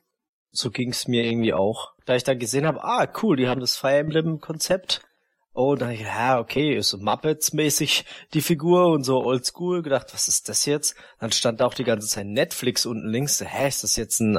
So 0.52 0.70
ging's 0.70 1.08
mir 1.08 1.24
irgendwie 1.24 1.54
auch. 1.54 1.94
Da 2.06 2.16
ich 2.16 2.24
dann 2.24 2.38
gesehen 2.38 2.68
habe, 2.68 2.84
ah, 2.84 3.08
cool, 3.22 3.38
die 3.38 3.48
haben 3.48 3.62
das 3.62 3.78
Fire 3.78 3.98
Emblem 3.98 4.40
Konzept 4.40 5.02
Oh, 5.54 5.76
da 5.76 5.92
ja, 5.92 6.40
okay, 6.40 6.78
ist 6.78 6.90
so 6.90 6.98
Muppets-mäßig 6.98 8.06
die 8.34 8.42
Figur 8.42 8.88
und 8.88 9.04
so 9.04 9.22
oldschool. 9.22 9.82
Gedacht, 9.82 10.14
was 10.14 10.30
ist 10.30 10.48
das 10.48 10.66
jetzt? 10.66 10.96
Dann 11.20 11.34
stand 11.34 11.62
auch 11.62 11.74
die 11.74 11.84
ganze 11.84 12.08
Zeit 12.08 12.28
Netflix 12.28 12.86
unten 12.86 13.10
links. 13.10 13.44
Hä, 13.46 13.68
ist 13.68 13.84
das 13.84 13.98
jetzt 13.98 14.22
ein, 14.22 14.38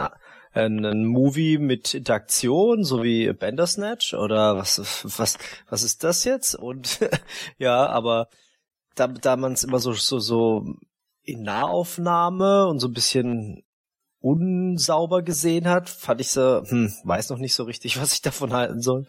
ein, 0.52 0.84
ein 0.86 1.04
Movie 1.04 1.58
mit 1.58 1.92
Interaktion, 1.92 2.82
so 2.82 3.02
wie 3.02 3.30
Bandersnatch? 3.32 4.14
Oder 4.14 4.56
was, 4.56 4.78
was, 5.18 5.36
was 5.68 5.82
ist 5.82 6.02
das 6.02 6.24
jetzt? 6.24 6.54
Und 6.54 7.00
ja, 7.58 7.86
aber 7.86 8.28
da, 8.94 9.06
da 9.08 9.36
man 9.36 9.52
es 9.52 9.64
immer 9.64 9.80
so, 9.80 9.92
so, 9.92 10.18
so 10.18 10.64
in 11.24 11.42
Nahaufnahme 11.42 12.66
und 12.68 12.80
so 12.80 12.88
ein 12.88 12.94
bisschen 12.94 13.64
unsauber 14.20 15.22
gesehen 15.22 15.68
hat, 15.68 15.90
fand 15.90 16.22
ich 16.22 16.30
so, 16.30 16.62
hm, 16.64 16.94
weiß 17.04 17.30
noch 17.30 17.38
nicht 17.38 17.54
so 17.54 17.64
richtig, 17.64 17.96
was 18.00 18.14
ich 18.14 18.22
davon 18.22 18.54
halten 18.54 18.80
soll. 18.80 19.06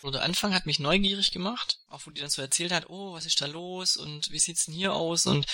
So, 0.00 0.10
der 0.10 0.22
Anfang 0.22 0.54
hat 0.54 0.66
mich 0.66 0.78
neugierig 0.78 1.32
gemacht, 1.32 1.78
auch 1.88 2.06
wo 2.06 2.10
die 2.10 2.20
dann 2.20 2.30
so 2.30 2.40
erzählt 2.40 2.72
hat, 2.72 2.88
oh, 2.88 3.14
was 3.14 3.26
ist 3.26 3.40
da 3.40 3.46
los 3.46 3.96
und 3.96 4.30
wie 4.30 4.38
sieht's 4.38 4.66
denn 4.66 4.74
hier 4.74 4.92
aus 4.92 5.26
und 5.26 5.46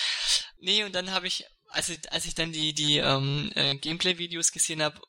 nee, 0.59 0.83
und 0.83 0.93
dann 0.93 1.11
habe 1.11 1.27
ich, 1.27 1.45
als 1.69 1.89
ich, 1.89 2.11
als 2.11 2.25
ich 2.25 2.35
dann 2.35 2.51
die, 2.51 2.73
die 2.73 2.97
ähm, 2.97 3.51
äh, 3.55 3.75
Gameplay-Videos 3.75 4.51
gesehen 4.51 4.83
habe 4.83 4.99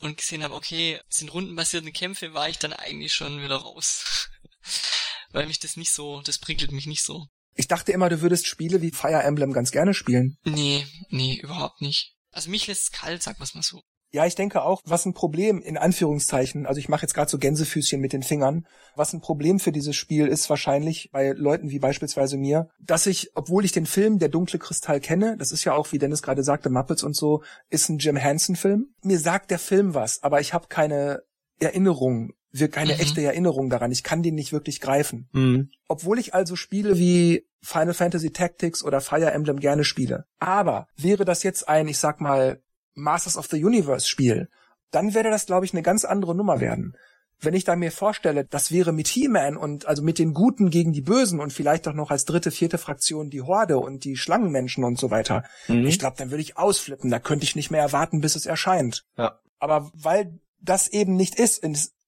und 0.00 0.16
gesehen 0.16 0.42
habe, 0.42 0.54
okay, 0.54 1.00
es 1.08 1.18
sind 1.18 1.32
rundenbasierte 1.32 1.92
Kämpfe, 1.92 2.34
war 2.34 2.48
ich 2.48 2.58
dann 2.58 2.72
eigentlich 2.72 3.14
schon 3.14 3.40
wieder 3.42 3.56
raus. 3.56 4.28
Weil 5.30 5.46
mich 5.46 5.60
das 5.60 5.76
nicht 5.76 5.92
so, 5.92 6.20
das 6.22 6.38
prickelt 6.38 6.72
mich 6.72 6.86
nicht 6.86 7.02
so. 7.02 7.26
Ich 7.54 7.68
dachte 7.68 7.92
immer, 7.92 8.08
du 8.08 8.20
würdest 8.20 8.46
Spiele 8.46 8.82
wie 8.82 8.90
Fire 8.90 9.22
Emblem 9.22 9.52
ganz 9.52 9.70
gerne 9.70 9.94
spielen. 9.94 10.38
Nee, 10.44 10.86
nee, 11.08 11.36
überhaupt 11.36 11.80
nicht. 11.80 12.14
Also 12.30 12.50
mich 12.50 12.66
lässt's 12.66 12.90
kalt, 12.90 13.22
sag 13.22 13.38
mal's 13.38 13.54
mal 13.54 13.62
so. 13.62 13.82
Ja, 14.12 14.26
ich 14.26 14.34
denke 14.34 14.62
auch, 14.62 14.82
was 14.84 15.06
ein 15.06 15.14
Problem 15.14 15.62
in 15.62 15.78
Anführungszeichen, 15.78 16.66
also 16.66 16.78
ich 16.78 16.90
mache 16.90 17.02
jetzt 17.02 17.14
gerade 17.14 17.30
so 17.30 17.38
Gänsefüßchen 17.38 17.98
mit 17.98 18.12
den 18.12 18.22
Fingern, 18.22 18.66
was 18.94 19.14
ein 19.14 19.22
Problem 19.22 19.58
für 19.58 19.72
dieses 19.72 19.96
Spiel 19.96 20.26
ist 20.26 20.50
wahrscheinlich 20.50 21.10
bei 21.12 21.30
Leuten 21.30 21.70
wie 21.70 21.78
beispielsweise 21.78 22.36
mir, 22.36 22.68
dass 22.78 23.06
ich, 23.06 23.30
obwohl 23.34 23.64
ich 23.64 23.72
den 23.72 23.86
Film 23.86 24.18
Der 24.18 24.28
dunkle 24.28 24.58
Kristall 24.58 25.00
kenne, 25.00 25.36
das 25.38 25.50
ist 25.50 25.64
ja 25.64 25.72
auch, 25.72 25.92
wie 25.92 25.98
Dennis 25.98 26.22
gerade 26.22 26.44
sagte, 26.44 26.68
Muppets 26.68 27.02
und 27.02 27.16
so, 27.16 27.42
ist 27.70 27.88
ein 27.88 27.98
Jim 27.98 28.16
Henson-Film. 28.16 28.94
Mir 29.02 29.18
sagt 29.18 29.50
der 29.50 29.58
Film 29.58 29.94
was, 29.94 30.22
aber 30.22 30.40
ich 30.40 30.52
habe 30.52 30.68
keine 30.68 31.22
Erinnerung, 31.58 32.34
keine 32.70 32.94
mhm. 32.94 33.00
echte 33.00 33.22
Erinnerung 33.22 33.70
daran. 33.70 33.92
Ich 33.92 34.02
kann 34.02 34.22
den 34.22 34.34
nicht 34.34 34.52
wirklich 34.52 34.80
greifen. 34.80 35.30
Mhm. 35.32 35.70
Obwohl 35.88 36.18
ich 36.18 36.34
also 36.34 36.54
Spiele 36.54 36.98
wie 36.98 37.46
Final 37.62 37.94
Fantasy 37.94 38.30
Tactics 38.30 38.84
oder 38.84 39.00
Fire 39.00 39.30
Emblem 39.30 39.58
gerne 39.58 39.84
spiele. 39.84 40.26
Aber 40.38 40.88
wäre 40.96 41.24
das 41.24 41.42
jetzt 41.44 41.68
ein, 41.68 41.88
ich 41.88 41.98
sag 41.98 42.20
mal, 42.20 42.60
Masters 42.94 43.36
of 43.36 43.46
the 43.46 43.64
Universe 43.64 44.06
Spiel, 44.06 44.48
dann 44.90 45.14
werde 45.14 45.30
das, 45.30 45.46
glaube 45.46 45.64
ich, 45.64 45.72
eine 45.72 45.82
ganz 45.82 46.04
andere 46.04 46.34
Nummer 46.34 46.60
werden. 46.60 46.96
Wenn 47.40 47.54
ich 47.54 47.64
da 47.64 47.74
mir 47.74 47.90
vorstelle, 47.90 48.44
das 48.44 48.70
wäre 48.70 48.92
mit 48.92 49.08
He-Man 49.08 49.56
und 49.56 49.86
also 49.86 50.02
mit 50.02 50.20
den 50.20 50.32
Guten 50.32 50.70
gegen 50.70 50.92
die 50.92 51.00
Bösen 51.00 51.40
und 51.40 51.52
vielleicht 51.52 51.88
auch 51.88 51.94
noch 51.94 52.12
als 52.12 52.24
dritte, 52.24 52.52
vierte 52.52 52.78
Fraktion 52.78 53.30
die 53.30 53.42
Horde 53.42 53.78
und 53.78 54.04
die 54.04 54.16
Schlangenmenschen 54.16 54.84
und 54.84 54.96
so 54.96 55.10
weiter. 55.10 55.42
Mhm. 55.66 55.86
Ich 55.86 55.98
glaube, 55.98 56.16
dann 56.16 56.30
würde 56.30 56.42
ich 56.42 56.56
ausflippen. 56.56 57.10
Da 57.10 57.18
könnte 57.18 57.44
ich 57.44 57.56
nicht 57.56 57.72
mehr 57.72 57.80
erwarten, 57.80 58.20
bis 58.20 58.36
es 58.36 58.46
erscheint. 58.46 59.04
Ja. 59.16 59.40
Aber 59.58 59.90
weil 59.92 60.38
das 60.60 60.86
eben 60.86 61.16
nicht 61.16 61.34
ist, 61.34 61.64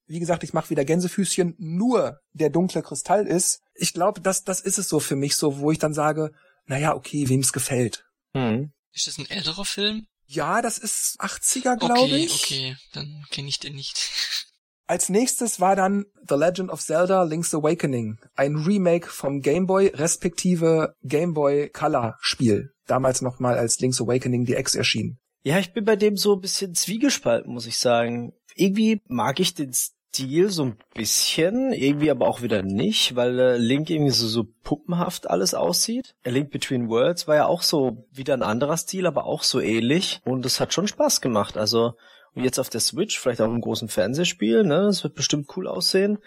wie 0.07 0.19
gesagt, 0.19 0.43
ich 0.43 0.53
mache 0.53 0.69
wieder 0.69 0.85
Gänsefüßchen, 0.85 1.55
nur 1.57 2.21
der 2.31 2.49
dunkle 2.49 2.81
Kristall 2.81 3.27
ist, 3.27 3.61
ich 3.73 3.93
glaube, 3.93 4.21
das, 4.21 4.45
das 4.45 4.61
ist 4.61 4.77
es 4.77 4.87
so 4.87 5.01
für 5.01 5.17
mich 5.17 5.35
so, 5.35 5.59
wo 5.59 5.71
ich 5.71 5.79
dann 5.79 5.93
sage, 5.93 6.31
naja, 6.65 6.95
okay, 6.95 7.27
wem 7.27 7.41
es 7.41 7.51
gefällt. 7.51 8.05
Mhm. 8.33 8.71
Ist 8.93 9.07
das 9.07 9.17
ein 9.17 9.29
älterer 9.29 9.65
Film? 9.65 10.07
Ja, 10.27 10.61
das 10.61 10.77
ist 10.77 11.19
80er, 11.19 11.77
glaube 11.77 12.01
okay, 12.01 12.25
ich. 12.25 12.43
Okay, 12.43 12.77
dann 12.93 13.25
kenne 13.29 13.47
ich 13.47 13.59
den 13.59 13.75
nicht. 13.75 13.97
Als 14.87 15.09
nächstes 15.09 15.59
war 15.59 15.75
dann 15.75 16.05
The 16.29 16.35
Legend 16.35 16.69
of 16.69 16.79
Zelda 16.79 17.23
Link's 17.23 17.55
Awakening, 17.55 18.19
ein 18.35 18.55
Remake 18.55 19.07
vom 19.07 19.41
Game 19.41 19.65
Boy 19.65 19.87
respektive 19.87 20.93
Game 21.01 21.33
Boy 21.33 21.69
Color 21.69 22.17
Spiel, 22.21 22.71
damals 22.85 23.23
nochmal 23.23 23.57
als 23.57 23.79
Link's 23.79 23.99
Awakening 23.99 24.45
DX 24.45 24.75
erschien. 24.75 25.17
Ja, 25.41 25.57
ich 25.57 25.73
bin 25.73 25.85
bei 25.85 25.95
dem 25.95 26.17
so 26.17 26.33
ein 26.33 26.41
bisschen 26.41 26.75
zwiegespalten, 26.75 27.51
muss 27.51 27.65
ich 27.65 27.77
sagen. 27.77 28.33
Irgendwie 28.55 29.01
mag 29.07 29.39
ich 29.39 29.55
den 29.55 29.73
Stil 30.15 30.49
so 30.49 30.63
ein 30.63 30.77
bisschen, 30.93 31.73
irgendwie 31.73 32.09
aber 32.09 32.27
auch 32.27 32.41
wieder 32.41 32.63
nicht, 32.63 33.15
weil 33.15 33.37
äh, 33.37 33.57
Link 33.57 33.89
irgendwie 33.89 34.11
so, 34.11 34.27
so 34.27 34.45
puppenhaft 34.63 35.29
alles 35.29 35.53
aussieht. 35.53 36.15
A 36.25 36.29
Link 36.29 36.51
Between 36.51 36.87
Worlds 36.87 37.27
war 37.27 37.35
ja 37.35 37.45
auch 37.47 37.61
so 37.61 38.07
wieder 38.11 38.33
ein 38.33 38.43
anderer 38.43 38.77
Stil, 38.77 39.07
aber 39.07 39.25
auch 39.25 39.43
so 39.43 39.59
ähnlich. 39.59 40.21
Und 40.23 40.45
es 40.45 40.59
hat 40.59 40.73
schon 40.73 40.87
Spaß 40.87 41.19
gemacht. 41.19 41.57
Also 41.57 41.95
und 42.33 42.43
jetzt 42.43 42.59
auf 42.59 42.69
der 42.69 42.81
Switch, 42.81 43.19
vielleicht 43.19 43.41
auch 43.41 43.49
im 43.49 43.61
großen 43.61 43.87
Fernsehspiel, 43.87 44.63
ne? 44.63 44.87
Es 44.87 45.03
wird 45.03 45.15
bestimmt 45.15 45.55
cool 45.55 45.67
aussehen. 45.67 46.19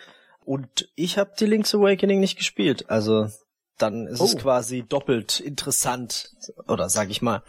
Und 0.45 0.91
ich 0.95 1.19
habe 1.19 1.33
die 1.39 1.47
Link's 1.47 1.75
Awakening 1.75 2.21
nicht 2.21 2.39
gespielt. 2.39 2.89
Also 2.89 3.29
dann 3.77 4.07
ist 4.07 4.21
oh. 4.21 4.25
es 4.25 4.37
quasi 4.37 4.85
doppelt 4.89 5.39
interessant. 5.41 6.31
Oder 6.67 6.89
sag 6.89 7.11
ich 7.11 7.21
mal, 7.21 7.43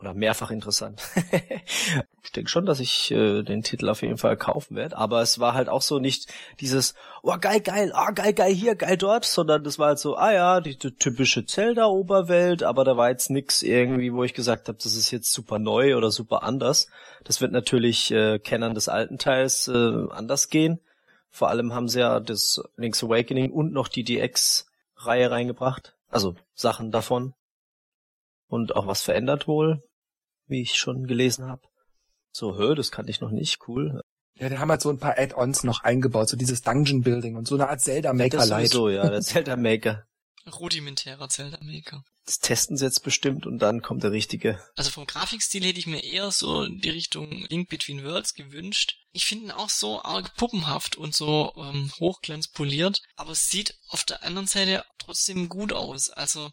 oder 0.00 0.14
mehrfach 0.14 0.50
interessant. 0.50 1.02
ich 2.22 2.32
denke 2.32 2.50
schon, 2.50 2.66
dass 2.66 2.80
ich 2.80 3.10
äh, 3.10 3.42
den 3.42 3.62
Titel 3.62 3.88
auf 3.88 4.02
jeden 4.02 4.18
Fall 4.18 4.36
kaufen 4.36 4.76
werde, 4.76 4.96
aber 4.96 5.22
es 5.22 5.40
war 5.40 5.54
halt 5.54 5.68
auch 5.68 5.82
so 5.82 5.98
nicht 5.98 6.32
dieses, 6.60 6.94
oh 7.22 7.36
geil, 7.40 7.60
geil, 7.60 7.90
ah 7.94 8.08
oh, 8.08 8.14
geil, 8.14 8.32
geil 8.32 8.52
hier, 8.52 8.76
geil 8.76 8.96
dort, 8.96 9.24
sondern 9.24 9.64
das 9.64 9.78
war 9.78 9.88
halt 9.88 9.98
so, 9.98 10.16
ah 10.16 10.32
ja, 10.32 10.60
die, 10.60 10.78
die 10.78 10.92
typische 10.92 11.44
Zelda-Oberwelt, 11.44 12.62
aber 12.62 12.84
da 12.84 12.96
war 12.96 13.10
jetzt 13.10 13.30
nix 13.30 13.62
irgendwie, 13.62 14.12
wo 14.12 14.22
ich 14.22 14.34
gesagt 14.34 14.68
habe, 14.68 14.78
das 14.80 14.94
ist 14.94 15.10
jetzt 15.10 15.32
super 15.32 15.58
neu 15.58 15.96
oder 15.96 16.10
super 16.10 16.42
anders. 16.42 16.88
Das 17.24 17.40
wird 17.40 17.52
natürlich 17.52 18.10
äh, 18.12 18.38
Kennern 18.38 18.74
des 18.74 18.88
alten 18.88 19.18
Teils 19.18 19.68
äh, 19.68 20.06
anders 20.10 20.48
gehen. 20.48 20.80
Vor 21.30 21.48
allem 21.48 21.74
haben 21.74 21.88
sie 21.88 22.00
ja 22.00 22.20
das 22.20 22.62
Link's 22.76 23.02
Awakening 23.02 23.52
und 23.52 23.72
noch 23.72 23.88
die 23.88 24.04
DX-Reihe 24.04 25.30
reingebracht, 25.30 25.94
also 26.08 26.36
Sachen 26.54 26.90
davon 26.90 27.34
und 28.48 28.74
auch 28.74 28.86
was 28.86 29.02
verändert 29.02 29.46
wohl 29.46 29.82
wie 30.48 30.62
ich 30.62 30.76
schon 30.76 31.06
gelesen 31.06 31.46
habe. 31.46 31.62
So, 32.32 32.56
hör, 32.56 32.74
das 32.74 32.90
kannte 32.90 33.10
ich 33.10 33.20
noch 33.20 33.30
nicht, 33.30 33.68
cool. 33.68 34.02
Ja, 34.34 34.48
die 34.48 34.58
haben 34.58 34.70
halt 34.70 34.80
so 34.80 34.90
ein 34.90 34.98
paar 34.98 35.18
Add-ons 35.18 35.64
noch 35.64 35.82
eingebaut, 35.82 36.28
so 36.28 36.36
dieses 36.36 36.62
Dungeon 36.62 37.02
Building 37.02 37.36
und 37.36 37.48
so 37.48 37.56
eine 37.56 37.68
Art 37.68 37.80
Zelda 37.80 38.12
Maker 38.12 38.46
Light. 38.46 38.70
So, 38.70 38.88
ja, 38.88 39.08
der 39.08 39.20
Zelda 39.20 39.56
Maker. 39.56 40.04
Rudimentärer 40.60 41.28
Zelda 41.28 41.58
Maker. 41.62 42.04
Das 42.28 42.40
testen 42.40 42.76
sie 42.76 42.84
jetzt 42.84 43.04
bestimmt 43.04 43.46
und 43.46 43.58
dann 43.58 43.80
kommt 43.80 44.02
der 44.02 44.12
richtige. 44.12 44.62
Also 44.76 44.90
vom 44.90 45.06
Grafikstil 45.06 45.64
hätte 45.64 45.78
ich 45.78 45.86
mir 45.86 46.04
eher 46.04 46.30
so 46.30 46.68
die 46.68 46.90
Richtung 46.90 47.46
Link 47.48 47.70
Between 47.70 48.04
Worlds 48.04 48.34
gewünscht. 48.34 48.98
Ich 49.12 49.24
finde 49.24 49.46
ihn 49.46 49.50
auch 49.50 49.70
so 49.70 50.02
arg 50.02 50.36
puppenhaft 50.36 50.96
und 50.96 51.14
so 51.14 51.54
ähm, 51.56 51.90
hochglanzpoliert, 51.98 53.00
aber 53.16 53.30
es 53.30 53.48
sieht 53.48 53.78
auf 53.88 54.04
der 54.04 54.24
anderen 54.24 54.46
Seite 54.46 54.84
trotzdem 54.98 55.48
gut 55.48 55.72
aus. 55.72 56.10
Also 56.10 56.50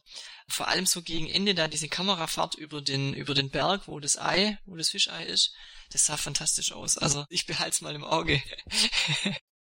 vor 0.47 0.69
allem 0.69 0.85
so 0.85 1.01
gegen 1.01 1.27
Ende 1.29 1.53
da 1.53 1.67
diese 1.67 1.89
Kamerafahrt 1.89 2.55
über 2.55 2.81
den, 2.81 3.13
über 3.13 3.33
den 3.33 3.49
Berg, 3.49 3.89
wo 3.89 3.99
das 3.99 4.17
Ei, 4.17 4.57
wo 4.65 4.77
das 4.77 4.91
Fischei 4.91 5.25
ist, 5.25 5.53
das 5.91 6.05
sah 6.05 6.15
fantastisch 6.15 6.71
aus. 6.71 6.97
Also 6.97 7.25
ich 7.27 7.47
behalte 7.47 7.71
es 7.71 7.81
mal 7.81 7.95
im 7.95 8.05
Auge. 8.05 8.41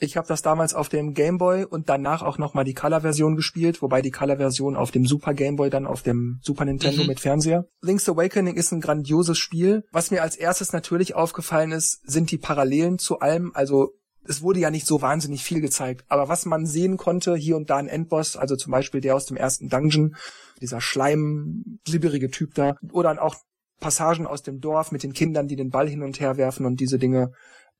Ich 0.00 0.16
habe 0.16 0.28
das 0.28 0.42
damals 0.42 0.74
auf 0.74 0.88
dem 0.88 1.12
Game 1.12 1.38
Boy 1.38 1.64
und 1.64 1.88
danach 1.88 2.22
auch 2.22 2.38
nochmal 2.38 2.64
die 2.64 2.74
Color-Version 2.74 3.34
gespielt, 3.34 3.82
wobei 3.82 4.00
die 4.00 4.12
Color-Version 4.12 4.76
auf 4.76 4.92
dem 4.92 5.06
Super 5.06 5.34
Game 5.34 5.56
Boy 5.56 5.70
dann 5.70 5.86
auf 5.86 6.02
dem 6.02 6.38
Super 6.40 6.64
Nintendo 6.64 7.02
mhm. 7.02 7.08
mit 7.08 7.20
Fernseher. 7.20 7.66
Link's 7.82 8.08
Awakening 8.08 8.54
ist 8.54 8.70
ein 8.70 8.80
grandioses 8.80 9.38
Spiel. 9.38 9.84
Was 9.90 10.12
mir 10.12 10.22
als 10.22 10.36
erstes 10.36 10.72
natürlich 10.72 11.16
aufgefallen 11.16 11.72
ist, 11.72 12.00
sind 12.08 12.30
die 12.30 12.38
Parallelen 12.38 12.98
zu 12.98 13.18
allem. 13.18 13.50
Also 13.54 13.92
es 14.24 14.42
wurde 14.42 14.60
ja 14.60 14.70
nicht 14.70 14.86
so 14.86 15.02
wahnsinnig 15.02 15.42
viel 15.42 15.60
gezeigt, 15.60 16.04
aber 16.08 16.28
was 16.28 16.44
man 16.44 16.66
sehen 16.66 16.96
konnte, 16.96 17.34
hier 17.34 17.56
und 17.56 17.70
da 17.70 17.76
ein 17.78 17.88
Endboss, 17.88 18.36
also 18.36 18.56
zum 18.56 18.70
Beispiel 18.70 19.00
der 19.00 19.16
aus 19.16 19.26
dem 19.26 19.36
ersten 19.36 19.68
Dungeon, 19.68 20.14
dieser 20.60 20.80
Schleim, 20.80 21.80
glibberige 21.84 22.30
Typ 22.30 22.54
da, 22.54 22.76
oder 22.92 23.20
auch 23.22 23.36
Passagen 23.80 24.26
aus 24.26 24.42
dem 24.42 24.60
Dorf 24.60 24.92
mit 24.92 25.02
den 25.02 25.12
Kindern, 25.12 25.48
die 25.48 25.56
den 25.56 25.70
Ball 25.70 25.88
hin 25.88 26.02
und 26.02 26.20
her 26.20 26.36
werfen 26.36 26.66
und 26.66 26.78
diese 26.78 26.98
Dinge. 26.98 27.32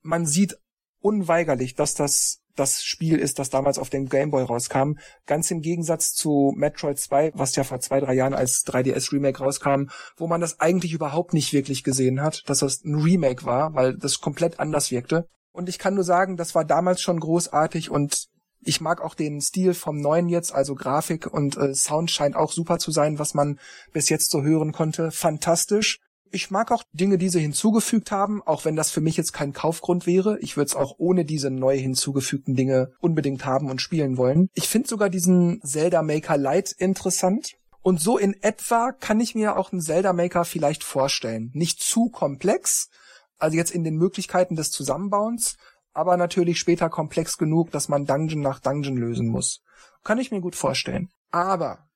Man 0.02 0.26
sieht 0.26 0.56
unweigerlich, 1.00 1.74
dass 1.74 1.94
das 1.94 2.40
das 2.58 2.82
Spiel 2.82 3.18
ist, 3.18 3.38
das 3.38 3.50
damals 3.50 3.78
auf 3.78 3.90
dem 3.90 4.08
Game 4.08 4.30
Boy 4.30 4.42
rauskam. 4.42 4.94
Ganz 5.26 5.50
im 5.50 5.60
Gegensatz 5.60 6.12
zu 6.12 6.52
Metroid 6.56 6.98
2, 6.98 7.32
was 7.34 7.54
ja 7.56 7.64
vor 7.64 7.80
zwei, 7.80 8.00
drei 8.00 8.14
Jahren 8.14 8.34
als 8.34 8.64
3DS 8.66 9.12
Remake 9.12 9.38
rauskam, 9.38 9.84
wo 10.16 10.26
man 10.26 10.40
das 10.40 10.60
eigentlich 10.60 10.92
überhaupt 10.92 11.34
nicht 11.34 11.52
wirklich 11.52 11.84
gesehen 11.84 12.20
hat, 12.20 12.42
dass 12.46 12.60
das 12.60 12.84
ein 12.84 12.96
Remake 12.96 13.44
war, 13.44 13.74
weil 13.74 13.96
das 13.96 14.20
komplett 14.20 14.58
anders 14.58 14.90
wirkte. 14.90 15.28
Und 15.52 15.68
ich 15.68 15.78
kann 15.78 15.94
nur 15.94 16.04
sagen, 16.04 16.36
das 16.36 16.54
war 16.54 16.64
damals 16.64 17.00
schon 17.00 17.20
großartig 17.20 17.90
und 17.90 18.26
ich 18.60 18.80
mag 18.80 19.00
auch 19.00 19.14
den 19.14 19.40
Stil 19.40 19.72
vom 19.72 20.00
neuen 20.00 20.28
jetzt, 20.28 20.52
also 20.52 20.74
Grafik 20.74 21.26
und 21.26 21.56
äh, 21.56 21.74
Sound 21.74 22.10
scheint 22.10 22.34
auch 22.34 22.52
super 22.52 22.78
zu 22.78 22.90
sein, 22.90 23.18
was 23.18 23.34
man 23.34 23.58
bis 23.92 24.08
jetzt 24.08 24.30
so 24.30 24.42
hören 24.42 24.72
konnte. 24.72 25.10
Fantastisch. 25.12 26.00
Ich 26.30 26.50
mag 26.50 26.70
auch 26.70 26.82
Dinge, 26.92 27.18
die 27.18 27.28
sie 27.28 27.40
hinzugefügt 27.40 28.10
haben, 28.10 28.42
auch 28.42 28.64
wenn 28.64 28.76
das 28.76 28.90
für 28.90 29.00
mich 29.00 29.16
jetzt 29.16 29.32
kein 29.32 29.52
Kaufgrund 29.52 30.06
wäre. 30.06 30.38
Ich 30.40 30.56
würde 30.56 30.68
es 30.68 30.76
auch 30.76 30.96
ohne 30.98 31.24
diese 31.24 31.50
neu 31.50 31.78
hinzugefügten 31.78 32.54
Dinge 32.54 32.92
unbedingt 33.00 33.44
haben 33.44 33.70
und 33.70 33.80
spielen 33.80 34.16
wollen. 34.16 34.48
Ich 34.54 34.68
finde 34.68 34.88
sogar 34.88 35.10
diesen 35.10 35.60
Zelda 35.62 36.02
Maker 36.02 36.36
Lite 36.36 36.74
interessant. 36.78 37.52
Und 37.80 38.00
so 38.00 38.18
in 38.18 38.34
etwa 38.42 38.92
kann 38.92 39.20
ich 39.20 39.34
mir 39.34 39.56
auch 39.56 39.72
einen 39.72 39.80
Zelda 39.80 40.12
Maker 40.12 40.44
vielleicht 40.44 40.84
vorstellen. 40.84 41.50
Nicht 41.54 41.80
zu 41.80 42.10
komplex, 42.10 42.90
also 43.38 43.56
jetzt 43.56 43.70
in 43.70 43.84
den 43.84 43.96
Möglichkeiten 43.96 44.56
des 44.56 44.70
Zusammenbauens, 44.70 45.56
aber 45.92 46.16
natürlich 46.16 46.58
später 46.58 46.90
komplex 46.90 47.38
genug, 47.38 47.70
dass 47.70 47.88
man 47.88 48.04
Dungeon 48.04 48.40
nach 48.40 48.60
Dungeon 48.60 48.96
lösen 48.96 49.28
muss. 49.28 49.62
Kann 50.04 50.18
ich 50.18 50.30
mir 50.30 50.40
gut 50.40 50.54
vorstellen. 50.54 51.08
Aber 51.30 51.87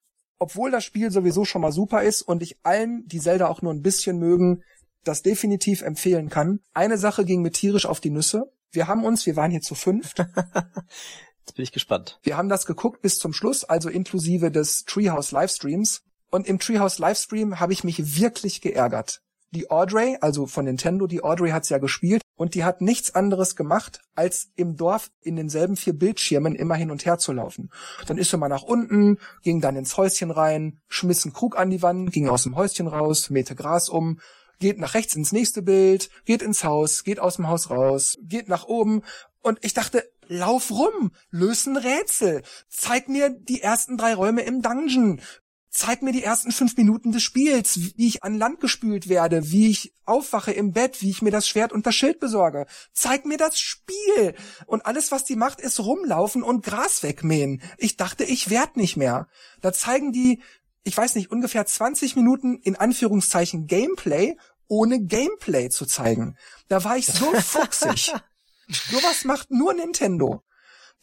obwohl 0.42 0.72
das 0.72 0.82
Spiel 0.82 1.12
sowieso 1.12 1.44
schon 1.44 1.62
mal 1.62 1.70
super 1.70 2.02
ist 2.02 2.22
und 2.22 2.42
ich 2.42 2.56
allen, 2.64 3.06
die 3.06 3.20
Zelda 3.20 3.46
auch 3.46 3.62
nur 3.62 3.72
ein 3.72 3.80
bisschen 3.80 4.18
mögen, 4.18 4.64
das 5.04 5.22
definitiv 5.22 5.82
empfehlen 5.82 6.30
kann. 6.30 6.58
Eine 6.74 6.98
Sache 6.98 7.24
ging 7.24 7.42
mir 7.42 7.52
tierisch 7.52 7.86
auf 7.86 8.00
die 8.00 8.10
Nüsse. 8.10 8.52
Wir 8.72 8.88
haben 8.88 9.04
uns, 9.04 9.24
wir 9.24 9.36
waren 9.36 9.52
hier 9.52 9.60
zu 9.60 9.76
fünft. 9.76 10.18
Jetzt 11.44 11.54
bin 11.54 11.62
ich 11.62 11.72
gespannt. 11.72 12.18
Wir 12.22 12.36
haben 12.36 12.48
das 12.48 12.66
geguckt 12.66 13.02
bis 13.02 13.18
zum 13.18 13.32
Schluss, 13.32 13.62
also 13.62 13.88
inklusive 13.88 14.50
des 14.50 14.84
Treehouse 14.84 15.30
Livestreams. 15.30 16.02
Und 16.30 16.48
im 16.48 16.58
Treehouse 16.58 16.98
Livestream 16.98 17.60
habe 17.60 17.72
ich 17.72 17.84
mich 17.84 18.16
wirklich 18.16 18.60
geärgert 18.60 19.22
die 19.52 19.70
Audrey, 19.70 20.16
also 20.20 20.46
von 20.46 20.64
Nintendo, 20.64 21.06
die 21.06 21.22
Audrey 21.22 21.50
hat's 21.50 21.68
ja 21.68 21.78
gespielt 21.78 22.21
und 22.34 22.54
die 22.54 22.64
hat 22.64 22.80
nichts 22.80 23.14
anderes 23.14 23.56
gemacht, 23.56 24.00
als 24.14 24.50
im 24.56 24.76
Dorf 24.76 25.10
in 25.20 25.36
denselben 25.36 25.76
vier 25.76 25.92
Bildschirmen 25.92 26.54
immer 26.54 26.74
hin 26.74 26.90
und 26.90 27.04
her 27.04 27.18
zu 27.18 27.32
laufen. 27.32 27.70
Dann 28.06 28.18
ist 28.18 28.30
sie 28.30 28.38
mal 28.38 28.48
nach 28.48 28.62
unten, 28.62 29.18
ging 29.42 29.60
dann 29.60 29.76
ins 29.76 29.96
Häuschen 29.96 30.30
rein, 30.30 30.80
schmiss 30.88 31.24
einen 31.24 31.34
Krug 31.34 31.58
an 31.58 31.70
die 31.70 31.82
Wand, 31.82 32.12
ging 32.12 32.28
aus 32.28 32.44
dem 32.44 32.56
Häuschen 32.56 32.86
raus, 32.86 33.30
mähte 33.30 33.54
Gras 33.54 33.88
um, 33.88 34.18
geht 34.58 34.78
nach 34.78 34.94
rechts 34.94 35.14
ins 35.14 35.32
nächste 35.32 35.62
Bild, 35.62 36.08
geht 36.24 36.42
ins 36.42 36.64
Haus, 36.64 37.04
geht 37.04 37.20
aus 37.20 37.36
dem 37.36 37.48
Haus 37.48 37.70
raus, 37.70 38.18
geht 38.22 38.48
nach 38.48 38.64
oben. 38.64 39.02
Und 39.40 39.58
ich 39.62 39.74
dachte, 39.74 40.04
lauf 40.28 40.70
rum, 40.70 41.12
löse 41.30 41.70
ein 41.70 41.76
Rätsel, 41.76 42.42
zeig 42.68 43.08
mir 43.08 43.30
die 43.30 43.60
ersten 43.60 43.96
drei 43.96 44.14
Räume 44.14 44.42
im 44.42 44.62
Dungeon, 44.62 45.20
zeig 45.72 46.02
mir 46.02 46.12
die 46.12 46.22
ersten 46.22 46.52
fünf 46.52 46.76
Minuten 46.76 47.12
des 47.12 47.22
Spiels, 47.22 47.80
wie 47.80 48.06
ich 48.06 48.22
an 48.22 48.36
Land 48.36 48.60
gespült 48.60 49.08
werde, 49.08 49.50
wie 49.50 49.70
ich 49.70 49.94
aufwache 50.04 50.52
im 50.52 50.72
Bett, 50.72 51.00
wie 51.00 51.10
ich 51.10 51.22
mir 51.22 51.30
das 51.30 51.48
Schwert 51.48 51.72
und 51.72 51.86
das 51.86 51.94
Schild 51.94 52.20
besorge. 52.20 52.66
Zeig 52.92 53.24
mir 53.24 53.38
das 53.38 53.58
Spiel. 53.58 54.34
Und 54.66 54.84
alles, 54.84 55.10
was 55.10 55.24
die 55.24 55.34
macht, 55.34 55.60
ist 55.60 55.80
rumlaufen 55.80 56.42
und 56.42 56.62
Gras 56.62 57.02
wegmähen. 57.02 57.62
Ich 57.78 57.96
dachte, 57.96 58.22
ich 58.24 58.50
werd 58.50 58.76
nicht 58.76 58.98
mehr. 58.98 59.28
Da 59.62 59.72
zeigen 59.72 60.12
die, 60.12 60.42
ich 60.84 60.96
weiß 60.96 61.14
nicht, 61.14 61.30
ungefähr 61.30 61.64
20 61.64 62.16
Minuten 62.16 62.58
in 62.58 62.76
Anführungszeichen 62.76 63.66
Gameplay, 63.66 64.36
ohne 64.68 65.00
Gameplay 65.00 65.70
zu 65.70 65.86
zeigen. 65.86 66.36
Da 66.68 66.84
war 66.84 66.98
ich 66.98 67.06
so 67.06 67.32
fuchsig. 67.40 68.12
was 69.02 69.24
macht 69.24 69.50
nur 69.50 69.72
Nintendo. 69.72 70.42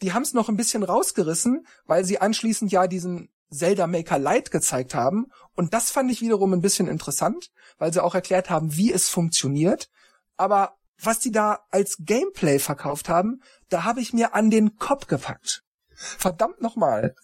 Die 0.00 0.12
haben 0.12 0.22
es 0.22 0.32
noch 0.32 0.48
ein 0.48 0.56
bisschen 0.56 0.84
rausgerissen, 0.84 1.66
weil 1.86 2.04
sie 2.04 2.20
anschließend 2.20 2.70
ja 2.70 2.86
diesen 2.86 3.30
Zelda 3.50 3.86
Maker 3.86 4.18
Lite 4.18 4.50
gezeigt 4.50 4.94
haben. 4.94 5.26
Und 5.54 5.74
das 5.74 5.90
fand 5.90 6.10
ich 6.10 6.20
wiederum 6.20 6.52
ein 6.52 6.60
bisschen 6.60 6.88
interessant, 6.88 7.50
weil 7.78 7.92
sie 7.92 8.02
auch 8.02 8.14
erklärt 8.14 8.50
haben, 8.50 8.76
wie 8.76 8.92
es 8.92 9.08
funktioniert. 9.08 9.88
Aber 10.36 10.76
was 10.98 11.18
die 11.18 11.32
da 11.32 11.60
als 11.70 11.96
Gameplay 12.00 12.58
verkauft 12.58 13.08
haben, 13.08 13.42
da 13.68 13.84
habe 13.84 14.00
ich 14.00 14.12
mir 14.12 14.34
an 14.34 14.50
den 14.50 14.76
Kopf 14.76 15.06
gepackt. 15.06 15.62
Verdammt 15.94 16.60
nochmal. 16.60 17.14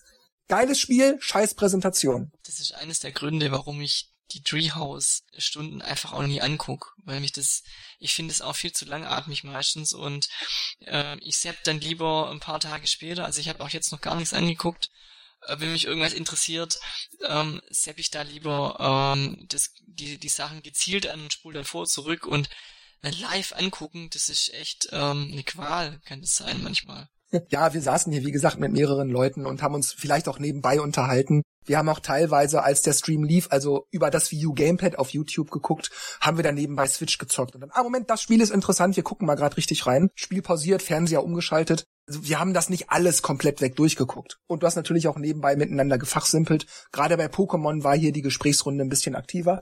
Geiles 0.49 0.79
Spiel, 0.79 1.17
scheiß 1.21 1.55
Präsentation. 1.55 2.31
Das 2.45 2.61
ist 2.61 2.75
eines 2.75 3.01
der 3.01 3.13
Gründe, 3.13 3.51
warum 3.51 3.81
ich 3.81 4.13
die 4.33 4.43
Treehouse-Stunden 4.43 5.83
einfach 5.83 6.13
auch 6.13 6.23
nie 6.23 6.41
anguck, 6.41 6.95
weil 7.05 7.21
mich 7.21 7.33
das, 7.33 7.63
ich 7.99 8.15
finde 8.15 8.33
es 8.33 8.43
auch 8.43 8.57
viel 8.57 8.73
zu 8.73 8.85
langatmig 8.85 9.45
meistens 9.45 9.93
und 9.93 10.29
äh, 10.81 11.17
ich 11.21 11.39
sepp 11.39 11.63
dann 11.65 11.81
lieber 11.81 12.31
ein 12.31 12.41
paar 12.41 12.59
Tage 12.59 12.87
später, 12.87 13.25
also 13.25 13.41
ich 13.41 13.49
habe 13.49 13.63
auch 13.63 13.69
jetzt 13.69 13.93
noch 13.93 14.01
gar 14.01 14.17
nichts 14.17 14.33
angeguckt, 14.33 14.91
wenn 15.59 15.73
mich 15.73 15.87
irgendwas 15.87 16.13
interessiert, 16.13 16.79
ähm, 17.27 17.61
sepp 17.71 17.99
ich 17.99 18.11
da 18.11 18.23
lieber 18.23 19.15
ähm, 19.17 19.47
das, 19.49 19.73
die, 19.87 20.19
die 20.19 20.29
Sachen 20.29 20.63
gezielt 20.63 21.07
an 21.07 21.23
und 21.23 21.33
spule 21.33 21.55
dann 21.55 21.65
vor, 21.65 21.87
zurück 21.87 22.27
und 22.27 22.49
äh, 23.03 23.11
live 23.11 23.53
angucken, 23.57 24.09
das 24.13 24.29
ist 24.29 24.53
echt 24.55 24.89
ähm, 24.93 25.31
eine 25.33 25.43
Qual, 25.43 26.01
kann 26.07 26.21
das 26.21 26.37
sein 26.37 26.63
manchmal. 26.63 27.09
Ja, 27.49 27.75
wir 27.75 27.83
saßen 27.83 28.13
hier, 28.13 28.25
wie 28.25 28.33
gesagt, 28.33 28.59
mit 28.59 28.73
mehreren 28.73 29.09
Leuten 29.09 29.47
und 29.47 29.63
haben 29.63 29.75
uns 29.75 29.93
vielleicht 29.93 30.29
auch 30.29 30.39
nebenbei 30.39 30.81
unterhalten. 30.81 31.43
Wir 31.65 31.79
haben 31.79 31.89
auch 31.89 31.99
teilweise, 31.99 32.63
als 32.63 32.83
der 32.83 32.93
Stream 32.93 33.25
lief, 33.25 33.49
also 33.51 33.89
über 33.91 34.11
das 34.11 34.33
U 34.33 34.53
Gamepad 34.53 34.99
auf 34.99 35.11
YouTube 35.11 35.51
geguckt, 35.51 35.91
haben 36.21 36.37
wir 36.37 36.45
dann 36.45 36.55
nebenbei 36.55 36.87
Switch 36.87 37.19
gezockt. 37.19 37.57
Und 37.57 37.63
dann, 37.63 37.71
ah, 37.73 37.83
Moment, 37.83 38.09
das 38.09 38.23
Spiel 38.23 38.41
ist 38.41 38.51
interessant, 38.51 38.95
wir 38.95 39.03
gucken 39.03 39.27
mal 39.27 39.35
gerade 39.35 39.57
richtig 39.57 39.87
rein. 39.87 40.09
Spiel 40.15 40.41
pausiert, 40.41 40.83
Fernseher 40.83 41.25
umgeschaltet. 41.25 41.85
Also 42.07 42.25
wir 42.25 42.39
haben 42.39 42.55
das 42.55 42.69
nicht 42.69 42.91
alles 42.91 43.21
komplett 43.23 43.61
weg 43.61 43.75
durchgeguckt. 43.75 44.39
Und 44.47 44.63
du 44.63 44.67
hast 44.67 44.77
natürlich 44.77 45.09
auch 45.09 45.19
nebenbei 45.19 45.57
miteinander 45.57 45.99
gefachsimpelt. 45.99 46.67
Gerade 46.93 47.17
bei 47.17 47.27
Pokémon 47.27 47.83
war 47.83 47.97
hier 47.97 48.13
die 48.13 48.23
Gesprächsrunde 48.23 48.85
ein 48.85 48.89
bisschen 48.89 49.17
aktiver. 49.17 49.61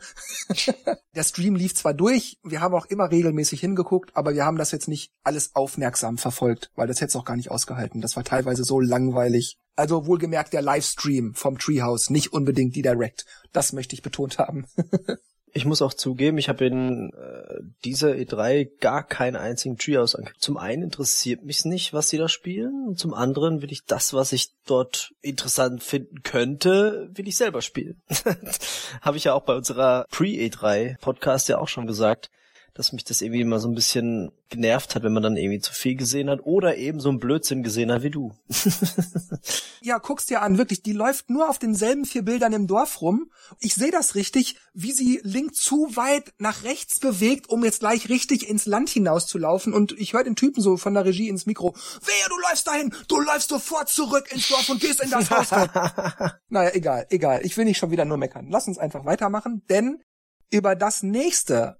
der 1.14 1.24
Stream 1.24 1.56
lief 1.56 1.74
zwar 1.74 1.94
durch, 1.94 2.38
wir 2.42 2.60
haben 2.60 2.74
auch 2.74 2.86
immer 2.86 3.10
regelmäßig 3.10 3.60
hingeguckt, 3.60 4.14
aber 4.14 4.34
wir 4.34 4.44
haben 4.44 4.58
das 4.58 4.72
jetzt 4.72 4.88
nicht 4.88 5.10
alles 5.22 5.54
aufmerksam 5.54 6.18
verfolgt, 6.18 6.70
weil 6.74 6.86
das 6.86 7.00
hätte 7.00 7.08
es 7.08 7.16
auch 7.16 7.24
gar 7.24 7.36
nicht 7.36 7.50
ausgehalten. 7.50 8.02
Das 8.02 8.16
war 8.16 8.24
teilweise 8.24 8.64
so 8.64 8.78
langweilig. 8.78 9.58
Also 9.76 10.06
wohlgemerkt 10.06 10.52
der 10.52 10.62
Livestream 10.62 11.34
vom 11.34 11.58
Treehouse, 11.58 12.10
nicht 12.10 12.32
unbedingt 12.32 12.76
die 12.76 12.82
Direct. 12.82 13.24
Das 13.52 13.72
möchte 13.72 13.94
ich 13.94 14.02
betont 14.02 14.38
haben. 14.38 14.66
ich 15.56 15.64
muss 15.64 15.82
auch 15.82 15.94
zugeben, 15.94 16.36
ich 16.36 16.48
habe 16.48 16.66
in 16.66 17.12
äh, 17.12 17.60
dieser 17.84 18.10
E3 18.10 18.68
gar 18.80 19.06
keinen 19.06 19.36
einzigen 19.36 19.78
Treehouse 19.78 20.16
angeguckt. 20.16 20.42
Zum 20.42 20.56
einen 20.56 20.82
interessiert 20.82 21.44
mich 21.44 21.64
nicht, 21.64 21.92
was 21.92 22.08
sie 22.08 22.18
da 22.18 22.28
spielen, 22.28 22.88
und 22.88 22.98
zum 22.98 23.14
anderen 23.14 23.62
will 23.62 23.70
ich 23.70 23.84
das, 23.84 24.12
was 24.12 24.32
ich 24.32 24.50
dort 24.66 25.14
interessant 25.22 25.84
finden 25.84 26.24
könnte, 26.24 27.08
will 27.14 27.28
ich 27.28 27.36
selber 27.36 27.62
spielen. 27.62 28.02
habe 29.00 29.16
ich 29.16 29.24
ja 29.24 29.34
auch 29.34 29.42
bei 29.42 29.54
unserer 29.54 30.06
Pre-E3 30.10 30.98
Podcast 30.98 31.48
ja 31.48 31.58
auch 31.58 31.68
schon 31.68 31.86
gesagt 31.86 32.30
dass 32.74 32.92
mich 32.92 33.04
das 33.04 33.22
irgendwie 33.22 33.40
immer 33.40 33.60
so 33.60 33.68
ein 33.68 33.74
bisschen 33.74 34.32
genervt 34.48 34.94
hat, 34.94 35.04
wenn 35.04 35.12
man 35.12 35.22
dann 35.22 35.36
irgendwie 35.36 35.60
zu 35.60 35.72
viel 35.72 35.94
gesehen 35.94 36.28
hat 36.28 36.40
oder 36.42 36.76
eben 36.76 36.98
so 36.98 37.08
ein 37.08 37.20
Blödsinn 37.20 37.62
gesehen 37.62 37.92
hat 37.92 38.02
wie 38.02 38.10
du. 38.10 38.32
ja, 39.80 39.98
guck's 39.98 40.26
dir 40.26 40.42
an, 40.42 40.58
wirklich, 40.58 40.82
die 40.82 40.92
läuft 40.92 41.30
nur 41.30 41.48
auf 41.48 41.60
denselben 41.60 42.04
vier 42.04 42.22
Bildern 42.22 42.52
im 42.52 42.66
Dorf 42.66 43.00
rum. 43.00 43.30
Ich 43.60 43.74
sehe 43.74 43.92
das 43.92 44.16
richtig, 44.16 44.56
wie 44.72 44.90
sie 44.90 45.20
Link 45.22 45.54
zu 45.54 45.94
weit 45.94 46.34
nach 46.38 46.64
rechts 46.64 46.98
bewegt, 46.98 47.48
um 47.48 47.64
jetzt 47.64 47.78
gleich 47.78 48.08
richtig 48.08 48.48
ins 48.48 48.66
Land 48.66 48.90
hinaus 48.90 49.28
zu 49.28 49.38
laufen 49.38 49.72
und 49.72 49.92
ich 49.92 50.12
höre 50.12 50.24
den 50.24 50.34
Typen 50.36 50.60
so 50.60 50.76
von 50.76 50.94
der 50.94 51.04
Regie 51.04 51.28
ins 51.28 51.46
Mikro, 51.46 51.74
wehe, 51.74 52.28
du 52.28 52.38
läufst 52.50 52.66
dahin, 52.66 52.92
du 53.06 53.20
läufst 53.20 53.50
sofort 53.50 53.88
zurück 53.88 54.32
ins 54.32 54.48
Dorf 54.48 54.68
und 54.68 54.80
gehst 54.80 55.00
in 55.00 55.10
das 55.10 55.30
Haus 55.30 55.50
naja, 56.48 56.70
egal, 56.74 57.06
egal, 57.10 57.40
ich 57.44 57.56
will 57.56 57.66
nicht 57.66 57.78
schon 57.78 57.92
wieder 57.92 58.04
nur 58.04 58.16
meckern. 58.16 58.48
Lass 58.50 58.66
uns 58.66 58.78
einfach 58.78 59.04
weitermachen, 59.04 59.62
denn 59.68 60.02
über 60.50 60.74
das 60.74 61.02
nächste, 61.02 61.78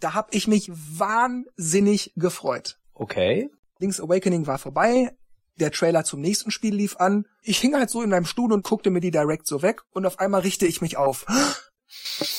da 0.00 0.14
habe 0.14 0.28
ich 0.32 0.48
mich 0.48 0.70
wahnsinnig 0.72 2.12
gefreut. 2.16 2.78
Okay. 2.94 3.50
Link's 3.78 4.00
Awakening 4.00 4.46
war 4.46 4.58
vorbei. 4.58 5.16
Der 5.58 5.70
Trailer 5.70 6.04
zum 6.04 6.20
nächsten 6.20 6.50
Spiel 6.50 6.74
lief 6.74 6.96
an. 6.96 7.26
Ich 7.42 7.58
hing 7.58 7.74
halt 7.74 7.88
so 7.88 8.02
in 8.02 8.10
meinem 8.10 8.26
Stuhl 8.26 8.52
und 8.52 8.64
guckte 8.64 8.90
mir 8.90 9.00
die 9.00 9.10
Direct 9.10 9.46
so 9.46 9.62
weg 9.62 9.82
und 9.92 10.04
auf 10.04 10.18
einmal 10.18 10.42
richte 10.42 10.66
ich 10.66 10.80
mich 10.80 10.96
auf. 10.96 11.26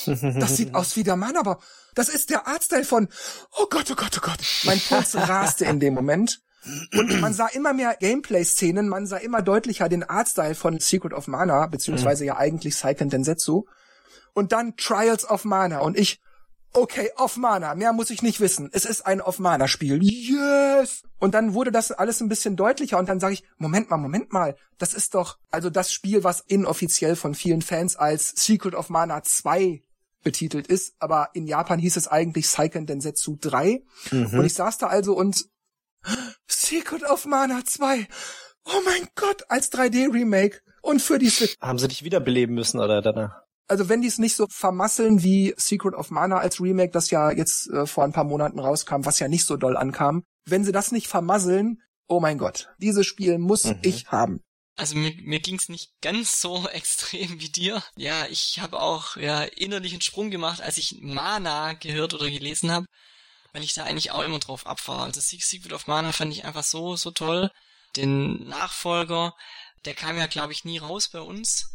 Das 0.06 0.56
sieht 0.56 0.74
aus 0.74 0.96
wie 0.96 1.04
der 1.04 1.16
Mann, 1.16 1.36
aber 1.36 1.58
das 1.94 2.08
ist 2.08 2.30
der 2.30 2.46
Artstyle 2.46 2.84
von, 2.84 3.08
oh 3.56 3.66
Gott, 3.70 3.90
oh 3.90 3.94
Gott, 3.94 4.16
oh 4.18 4.20
Gott. 4.20 4.38
Mein 4.64 4.78
Puls 4.78 5.16
raste 5.16 5.64
in 5.64 5.80
dem 5.80 5.94
Moment. 5.94 6.40
Und 6.92 7.20
man 7.20 7.32
sah 7.32 7.46
immer 7.46 7.72
mehr 7.72 7.96
Gameplay-Szenen, 7.98 8.88
man 8.88 9.06
sah 9.06 9.16
immer 9.16 9.42
deutlicher 9.42 9.88
den 9.88 10.02
Artstyle 10.02 10.54
von 10.54 10.80
Secret 10.80 11.12
of 11.12 11.28
Mana, 11.28 11.66
beziehungsweise 11.66 12.24
ja 12.24 12.36
eigentlich 12.36 12.76
Seiken 12.76 13.08
Densetsu. 13.08 13.64
Und 14.34 14.52
dann 14.52 14.76
Trials 14.76 15.28
of 15.28 15.44
Mana. 15.44 15.78
Und 15.78 15.96
ich, 15.96 16.20
okay, 16.72 17.10
of 17.16 17.36
Mana, 17.36 17.74
mehr 17.74 17.92
muss 17.92 18.10
ich 18.10 18.22
nicht 18.22 18.40
wissen. 18.40 18.70
Es 18.72 18.84
ist 18.84 19.02
ein 19.02 19.20
of 19.20 19.38
Mana 19.38 19.68
Spiel. 19.68 20.00
Yes! 20.02 21.02
Und 21.18 21.34
dann 21.34 21.54
wurde 21.54 21.72
das 21.72 21.92
alles 21.92 22.20
ein 22.20 22.28
bisschen 22.28 22.56
deutlicher 22.56 22.98
und 22.98 23.08
dann 23.08 23.20
sage 23.20 23.34
ich, 23.34 23.44
Moment 23.56 23.90
mal, 23.90 23.96
Moment 23.96 24.32
mal, 24.32 24.56
das 24.78 24.94
ist 24.94 25.14
doch 25.14 25.38
also 25.50 25.70
das 25.70 25.92
Spiel, 25.92 26.24
was 26.24 26.40
inoffiziell 26.40 27.16
von 27.16 27.34
vielen 27.34 27.62
Fans 27.62 27.96
als 27.96 28.28
Secret 28.36 28.74
of 28.74 28.90
Mana 28.90 29.22
2 29.22 29.82
betitelt 30.22 30.66
ist, 30.66 30.94
aber 30.98 31.30
in 31.34 31.46
Japan 31.46 31.78
hieß 31.78 31.96
es 31.96 32.08
eigentlich 32.08 32.48
Seiken 32.48 32.86
Densetsu 32.86 33.36
3. 33.40 33.82
Mhm. 34.10 34.38
Und 34.38 34.44
ich 34.44 34.54
saß 34.54 34.78
da 34.78 34.88
also 34.88 35.14
und 35.14 35.46
Secret 36.46 37.04
of 37.04 37.26
Mana 37.26 37.64
2. 37.64 38.06
Oh 38.64 38.80
mein 38.84 39.08
Gott, 39.14 39.44
als 39.48 39.72
3D 39.72 40.12
Remake 40.12 40.60
und 40.82 41.00
für 41.00 41.18
die 41.18 41.30
Switch. 41.30 41.56
Haben 41.60 41.78
sie 41.78 41.88
dich 41.88 42.04
wiederbeleben 42.04 42.54
müssen 42.54 42.80
oder 42.80 43.00
danach? 43.00 43.42
Also 43.68 43.88
wenn 43.88 44.00
die 44.00 44.08
es 44.08 44.18
nicht 44.18 44.34
so 44.34 44.46
vermasseln 44.48 45.22
wie 45.22 45.54
Secret 45.56 45.94
of 45.94 46.10
Mana 46.10 46.38
als 46.38 46.60
Remake, 46.60 46.90
das 46.90 47.10
ja 47.10 47.30
jetzt 47.30 47.68
äh, 47.70 47.86
vor 47.86 48.04
ein 48.04 48.12
paar 48.12 48.24
Monaten 48.24 48.58
rauskam, 48.58 49.04
was 49.04 49.18
ja 49.18 49.28
nicht 49.28 49.44
so 49.44 49.56
doll 49.56 49.76
ankam, 49.76 50.24
wenn 50.46 50.64
sie 50.64 50.72
das 50.72 50.90
nicht 50.90 51.06
vermasseln, 51.06 51.82
oh 52.08 52.20
mein 52.20 52.38
Gott, 52.38 52.68
dieses 52.78 53.06
Spiel 53.06 53.38
muss 53.38 53.64
mhm. 53.64 53.78
ich 53.82 54.08
haben. 54.08 54.40
Also 54.76 54.96
mir, 54.96 55.12
mir 55.22 55.40
ging's 55.40 55.68
nicht 55.68 56.00
ganz 56.00 56.40
so 56.40 56.66
extrem 56.72 57.40
wie 57.40 57.50
dir. 57.50 57.82
Ja, 57.96 58.26
ich 58.26 58.60
habe 58.60 58.80
auch 58.80 59.16
ja 59.16 59.42
innerlich 59.42 59.92
einen 59.92 60.02
Sprung 60.02 60.30
gemacht, 60.30 60.62
als 60.62 60.78
ich 60.78 60.98
Mana 61.00 61.74
gehört 61.74 62.14
oder 62.14 62.30
gelesen 62.30 62.70
habe, 62.70 62.86
weil 63.52 63.64
ich 63.64 63.74
da 63.74 63.84
eigentlich 63.84 64.12
auch 64.12 64.22
immer 64.22 64.38
drauf 64.38 64.66
abfahre. 64.66 65.02
Also 65.02 65.20
Secret 65.20 65.72
of 65.72 65.86
Mana 65.86 66.12
fand 66.12 66.32
ich 66.32 66.44
einfach 66.44 66.64
so 66.64 66.96
so 66.96 67.10
toll. 67.10 67.50
Den 67.96 68.48
Nachfolger, 68.48 69.34
der 69.84 69.94
kam 69.94 70.16
ja 70.16 70.26
glaube 70.26 70.52
ich 70.52 70.64
nie 70.64 70.78
raus 70.78 71.08
bei 71.08 71.20
uns. 71.20 71.66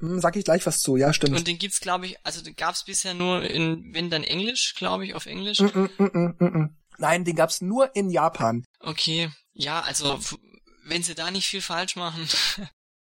Hm, 0.00 0.20
sag 0.20 0.36
ich 0.36 0.44
gleich 0.44 0.66
was 0.66 0.80
zu, 0.80 0.96
ja, 0.96 1.12
stimmt. 1.12 1.36
Und 1.36 1.46
den 1.46 1.58
gibt's, 1.58 1.80
glaube 1.80 2.06
ich, 2.06 2.16
also 2.24 2.42
den 2.42 2.56
gab's 2.56 2.84
bisher 2.84 3.14
nur 3.14 3.42
in, 3.42 3.94
wenn 3.94 4.10
dann 4.10 4.24
Englisch, 4.24 4.74
glaube 4.76 5.04
ich, 5.04 5.14
auf 5.14 5.26
Englisch. 5.26 5.60
Mm 5.60 5.66
-mm, 5.66 5.90
mm, 5.98 6.34
mm, 6.38 6.58
mm 6.58 6.76
Nein, 6.98 7.24
den 7.24 7.36
gab's 7.36 7.62
nur 7.62 7.94
in 7.96 8.10
Japan. 8.10 8.64
Okay, 8.80 9.30
ja, 9.52 9.80
also 9.80 10.18
wenn 10.84 11.02
sie 11.02 11.14
da 11.14 11.30
nicht 11.30 11.46
viel 11.46 11.62
falsch 11.62 11.96
machen. 11.96 12.28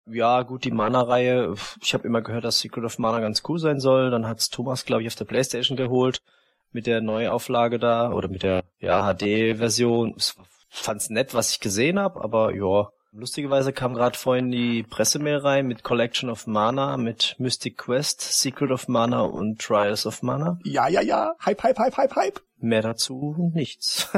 ja, 0.07 0.41
gut, 0.41 0.63
die 0.63 0.71
Mana-Reihe, 0.71 1.53
ich 1.81 1.93
habe 1.93 2.07
immer 2.07 2.21
gehört, 2.21 2.45
dass 2.45 2.59
Secret 2.59 2.85
of 2.85 2.97
Mana 2.97 3.19
ganz 3.19 3.43
cool 3.47 3.59
sein 3.59 3.79
soll. 3.79 4.09
Dann 4.09 4.27
hat's 4.27 4.49
Thomas, 4.49 4.85
glaube 4.85 5.03
ich, 5.03 5.07
auf 5.07 5.15
der 5.15 5.25
Playstation 5.25 5.77
geholt 5.77 6.21
mit 6.71 6.87
der 6.87 7.01
Neuauflage 7.01 7.79
da 7.79 8.11
oder 8.11 8.27
mit 8.27 8.43
der 8.43 8.63
ja, 8.79 9.13
HD-Version. 9.13 10.15
Fand's 10.69 11.09
nett, 11.09 11.33
was 11.33 11.51
ich 11.51 11.59
gesehen 11.59 11.99
habe, 11.99 12.21
aber 12.21 12.53
ja, 12.53 12.89
Lustigerweise 13.17 13.71
kam 13.71 13.93
gerade 13.93 14.17
vorhin 14.17 14.51
die 14.51 14.83
Pressemail 14.83 15.37
rein 15.37 15.67
mit 15.67 15.83
Collection 15.83 16.29
of 16.29 16.47
Mana, 16.47 16.97
mit 16.97 17.37
Mystic 17.39 17.77
Quest, 17.77 18.19
Secret 18.19 18.71
of 18.71 18.89
Mana 18.89 19.21
und 19.21 19.61
Trials 19.61 20.05
of 20.05 20.21
Mana. 20.21 20.59
Ja, 20.65 20.89
ja, 20.89 21.01
ja. 21.01 21.33
Hype, 21.45 21.63
hype, 21.63 21.79
hype, 21.79 21.95
hype, 21.95 22.15
hype. 22.17 22.41
Mehr 22.57 22.81
dazu 22.81 23.51
nichts. 23.53 24.09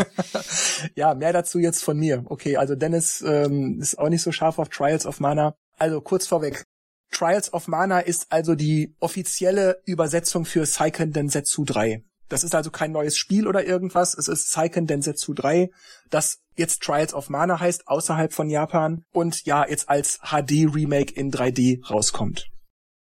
ja, 0.94 1.12
mehr 1.12 1.34
dazu 1.34 1.58
jetzt 1.58 1.84
von 1.84 1.98
mir. 1.98 2.24
Okay, 2.26 2.56
also 2.56 2.74
Dennis 2.74 3.20
ähm, 3.20 3.78
ist 3.78 3.98
auch 3.98 4.08
nicht 4.08 4.22
so 4.22 4.32
scharf 4.32 4.58
auf 4.58 4.70
Trials 4.70 5.04
of 5.04 5.20
Mana. 5.20 5.54
Also 5.76 6.00
kurz 6.00 6.26
vorweg. 6.26 6.64
Trials 7.10 7.52
of 7.52 7.68
Mana 7.68 8.00
ist 8.00 8.32
also 8.32 8.54
die 8.54 8.94
offizielle 9.00 9.82
Übersetzung 9.84 10.46
für 10.46 10.64
Seiken 10.64 11.12
Densetsu 11.12 11.66
3. 11.66 12.02
Das 12.28 12.44
ist 12.44 12.54
also 12.54 12.70
kein 12.70 12.92
neues 12.92 13.16
Spiel 13.16 13.46
oder 13.46 13.66
irgendwas. 13.66 14.14
Es 14.14 14.28
ist 14.28 14.50
Seiken 14.50 14.86
Densetsu 14.86 15.34
3, 15.34 15.70
das 16.10 16.38
jetzt 16.56 16.82
Trials 16.82 17.14
of 17.14 17.28
Mana 17.28 17.60
heißt, 17.60 17.88
außerhalb 17.88 18.32
von 18.32 18.48
Japan 18.48 19.04
und 19.12 19.44
ja, 19.44 19.68
jetzt 19.68 19.88
als 19.88 20.20
HD-Remake 20.20 21.14
in 21.14 21.30
3D 21.30 21.86
rauskommt. 21.86 22.48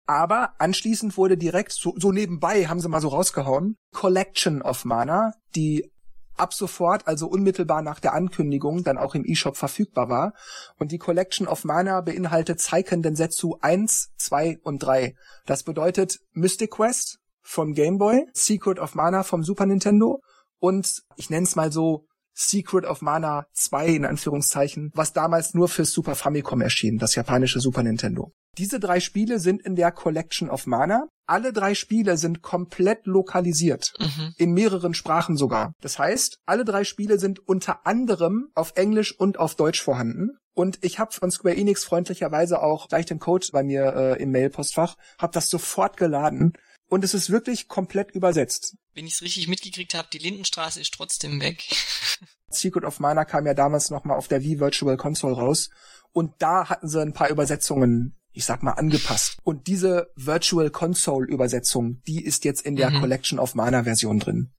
Aber 0.06 0.54
anschließend 0.58 1.16
wurde 1.16 1.36
direkt, 1.36 1.72
so, 1.72 1.94
so 1.96 2.10
nebenbei 2.10 2.66
haben 2.66 2.80
sie 2.80 2.88
mal 2.88 3.00
so 3.00 3.08
rausgehauen, 3.08 3.76
Collection 3.92 4.60
of 4.60 4.84
Mana, 4.84 5.32
die 5.54 5.92
ab 6.36 6.52
sofort, 6.54 7.06
also 7.06 7.28
unmittelbar 7.28 7.82
nach 7.82 8.00
der 8.00 8.14
Ankündigung, 8.14 8.84
dann 8.84 8.98
auch 8.98 9.14
im 9.14 9.24
eShop 9.24 9.56
verfügbar 9.56 10.08
war. 10.08 10.32
Und 10.76 10.90
die 10.92 10.98
Collection 10.98 11.46
of 11.46 11.64
Mana 11.64 12.00
beinhaltet 12.00 12.60
Seiken 12.60 13.02
Densetsu 13.02 13.58
1, 13.60 14.10
2 14.16 14.58
und 14.62 14.80
3. 14.80 15.14
Das 15.46 15.62
bedeutet 15.62 16.18
Mystic 16.32 16.72
Quest, 16.72 17.18
vom 17.42 17.74
Game 17.74 17.98
Boy, 17.98 18.26
Secret 18.32 18.78
of 18.78 18.94
Mana 18.94 19.22
vom 19.22 19.44
Super 19.44 19.66
Nintendo 19.66 20.20
und 20.58 21.02
ich 21.16 21.28
nenne 21.28 21.44
es 21.44 21.56
mal 21.56 21.72
so 21.72 22.06
Secret 22.34 22.86
of 22.86 23.02
Mana 23.02 23.46
2 23.52 23.88
in 23.88 24.04
Anführungszeichen, 24.04 24.90
was 24.94 25.12
damals 25.12 25.54
nur 25.54 25.68
für 25.68 25.84
Super 25.84 26.14
Famicom 26.14 26.60
erschien, 26.60 26.98
das 26.98 27.14
japanische 27.14 27.60
Super 27.60 27.82
Nintendo. 27.82 28.32
Diese 28.58 28.80
drei 28.80 29.00
Spiele 29.00 29.38
sind 29.38 29.62
in 29.62 29.76
der 29.76 29.92
Collection 29.92 30.50
of 30.50 30.66
Mana. 30.66 31.08
Alle 31.26 31.52
drei 31.52 31.74
Spiele 31.74 32.18
sind 32.18 32.42
komplett 32.42 33.06
lokalisiert, 33.06 33.94
mhm. 33.98 34.34
in 34.36 34.52
mehreren 34.52 34.92
Sprachen 34.92 35.36
sogar. 35.36 35.72
Das 35.80 35.98
heißt, 35.98 36.38
alle 36.44 36.64
drei 36.64 36.84
Spiele 36.84 37.18
sind 37.18 37.38
unter 37.46 37.86
anderem 37.86 38.48
auf 38.54 38.72
Englisch 38.76 39.18
und 39.18 39.38
auf 39.38 39.54
Deutsch 39.54 39.82
vorhanden. 39.82 40.36
Und 40.54 40.78
ich 40.82 40.98
habe 40.98 41.12
von 41.12 41.30
Square 41.30 41.56
Enix 41.56 41.84
freundlicherweise 41.84 42.62
auch 42.62 42.88
gleich 42.88 43.06
den 43.06 43.18
Code 43.18 43.46
bei 43.52 43.62
mir 43.62 43.94
äh, 43.94 44.22
im 44.22 44.32
Mailpostfach, 44.32 44.96
habe 45.18 45.32
das 45.32 45.48
sofort 45.48 45.96
geladen 45.96 46.52
und 46.92 47.04
es 47.04 47.14
ist 47.14 47.30
wirklich 47.30 47.68
komplett 47.68 48.10
übersetzt. 48.10 48.76
Wenn 48.92 49.06
ich 49.06 49.14
es 49.14 49.22
richtig 49.22 49.48
mitgekriegt 49.48 49.94
habe, 49.94 50.08
die 50.12 50.18
Lindenstraße 50.18 50.78
ist 50.78 50.92
trotzdem 50.92 51.40
weg. 51.40 51.64
Secret 52.48 52.84
of 52.84 53.00
Mana 53.00 53.24
kam 53.24 53.46
ja 53.46 53.54
damals 53.54 53.88
nochmal 53.88 54.18
auf 54.18 54.28
der 54.28 54.42
Wii 54.42 54.60
Virtual 54.60 54.98
Console 54.98 55.34
raus 55.34 55.70
und 56.12 56.34
da 56.40 56.68
hatten 56.68 56.90
sie 56.90 57.00
ein 57.00 57.14
paar 57.14 57.30
Übersetzungen, 57.30 58.20
ich 58.32 58.44
sag 58.44 58.62
mal, 58.62 58.72
angepasst. 58.72 59.38
Und 59.42 59.68
diese 59.68 60.12
Virtual 60.16 60.68
Console 60.68 61.26
Übersetzung, 61.26 62.02
die 62.06 62.22
ist 62.22 62.44
jetzt 62.44 62.60
in 62.60 62.76
der 62.76 62.90
mhm. 62.90 63.00
Collection 63.00 63.38
of 63.38 63.54
Mana 63.54 63.84
Version 63.84 64.18
drin. 64.18 64.52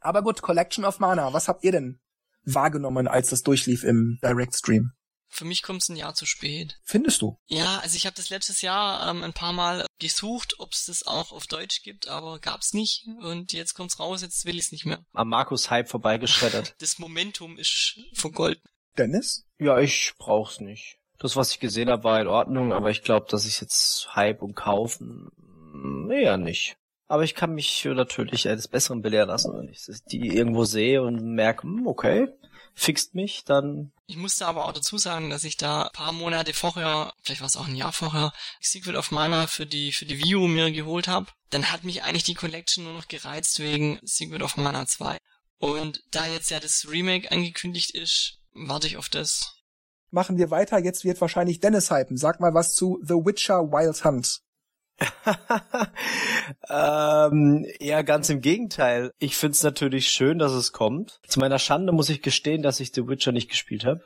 Aber 0.00 0.22
gut, 0.22 0.40
Collection 0.40 0.86
of 0.86 1.00
Mana, 1.00 1.34
was 1.34 1.48
habt 1.48 1.64
ihr 1.64 1.72
denn 1.72 2.00
wahrgenommen, 2.44 3.06
als 3.06 3.28
das 3.28 3.42
durchlief 3.42 3.84
im 3.84 4.18
Direct 4.22 4.56
Stream? 4.56 4.92
Für 5.32 5.46
mich 5.46 5.62
kommt 5.62 5.82
es 5.82 5.88
ein 5.88 5.96
Jahr 5.96 6.14
zu 6.14 6.26
spät. 6.26 6.78
Findest 6.84 7.22
du? 7.22 7.38
Ja, 7.46 7.78
also 7.78 7.96
ich 7.96 8.04
habe 8.04 8.14
das 8.14 8.28
letztes 8.28 8.60
Jahr 8.60 9.08
ähm, 9.08 9.24
ein 9.24 9.32
paar 9.32 9.54
Mal 9.54 9.86
gesucht, 9.98 10.56
ob 10.58 10.72
es 10.72 10.84
das 10.84 11.06
auch 11.06 11.32
auf 11.32 11.46
Deutsch 11.46 11.82
gibt, 11.82 12.06
aber 12.06 12.38
gab's 12.38 12.74
nicht. 12.74 13.06
Und 13.22 13.54
jetzt 13.54 13.72
kommt's 13.72 13.98
raus, 13.98 14.20
jetzt 14.20 14.44
will 14.44 14.58
ich's 14.58 14.72
nicht 14.72 14.84
mehr. 14.84 15.02
Am 15.14 15.30
Markus-Hype 15.30 15.88
vorbeigeschreddert. 15.88 16.74
das 16.80 16.98
Momentum 16.98 17.56
ist 17.56 17.98
vergolten. 18.12 18.68
Dennis? 18.98 19.46
Ja, 19.58 19.78
ich 19.78 20.12
brauch's 20.18 20.60
nicht. 20.60 20.98
Das, 21.18 21.34
was 21.34 21.52
ich 21.52 21.60
gesehen 21.60 21.88
habe, 21.88 22.04
war 22.04 22.20
in 22.20 22.26
Ordnung, 22.26 22.74
aber 22.74 22.90
ich 22.90 23.02
glaube, 23.02 23.26
dass 23.30 23.46
ich 23.46 23.60
jetzt 23.62 24.14
Hype 24.14 24.42
und 24.42 24.54
kaufen 24.54 25.30
eher 26.10 26.36
nicht. 26.36 26.76
Aber 27.08 27.24
ich 27.24 27.34
kann 27.34 27.54
mich 27.54 27.84
natürlich 27.84 28.42
des 28.42 28.68
Besseren 28.68 29.02
belehren 29.02 29.28
lassen, 29.28 29.56
wenn 29.56 29.68
ich 29.68 29.80
die 30.10 30.28
irgendwo 30.28 30.64
sehe 30.64 31.02
und 31.02 31.34
merke, 31.34 31.62
hm, 31.62 31.86
okay, 31.86 32.28
fixt 32.74 33.14
mich, 33.14 33.44
dann. 33.44 33.92
Ich 34.06 34.16
musste 34.16 34.46
aber 34.46 34.66
auch 34.66 34.72
dazu 34.72 34.98
sagen, 34.98 35.30
dass 35.30 35.44
ich 35.44 35.56
da 35.56 35.90
paar 35.92 36.12
Monate 36.12 36.52
vorher, 36.52 37.12
vielleicht 37.22 37.40
war 37.40 37.48
es 37.48 37.56
auch 37.56 37.68
ein 37.68 37.76
Jahr 37.76 37.92
vorher, 37.92 38.32
Secret 38.60 38.96
of 38.96 39.10
Mana 39.10 39.46
für 39.46 39.66
die 39.66 39.92
für 39.92 40.06
die 40.06 40.18
Wii 40.18 40.36
U 40.36 40.48
mir 40.48 40.70
geholt 40.70 41.08
habe. 41.08 41.26
Dann 41.50 41.70
hat 41.70 41.84
mich 41.84 42.02
eigentlich 42.02 42.24
die 42.24 42.34
Collection 42.34 42.84
nur 42.84 42.94
noch 42.94 43.08
gereizt 43.08 43.58
wegen 43.58 43.98
Secret 44.02 44.42
of 44.42 44.56
Mana 44.56 44.86
2. 44.86 45.18
Und 45.58 46.02
da 46.10 46.26
jetzt 46.26 46.50
ja 46.50 46.58
das 46.60 46.88
Remake 46.90 47.30
angekündigt 47.30 47.94
ist, 47.94 48.38
warte 48.52 48.86
ich 48.86 48.96
auf 48.96 49.08
das. 49.08 49.54
Machen 50.10 50.36
wir 50.36 50.50
weiter. 50.50 50.78
Jetzt 50.78 51.04
wird 51.04 51.20
wahrscheinlich 51.20 51.60
Dennis 51.60 51.90
hypen. 51.90 52.16
Sag 52.16 52.40
mal 52.40 52.52
was 52.52 52.74
zu 52.74 53.00
The 53.02 53.14
Witcher 53.14 53.70
Wild 53.70 54.04
Hunt. 54.04 54.40
Ähm, 56.68 57.66
ja, 57.80 58.02
ganz 58.02 58.28
im 58.30 58.40
Gegenteil. 58.40 59.12
Ich 59.18 59.36
find's 59.36 59.62
natürlich 59.62 60.08
schön, 60.08 60.38
dass 60.38 60.52
es 60.52 60.72
kommt. 60.72 61.20
Zu 61.26 61.40
meiner 61.40 61.58
Schande 61.58 61.92
muss 61.92 62.08
ich 62.08 62.22
gestehen, 62.22 62.62
dass 62.62 62.80
ich 62.80 62.92
The 62.92 63.08
Witcher 63.08 63.32
nicht 63.32 63.50
gespielt 63.50 63.84
habe. 63.84 64.02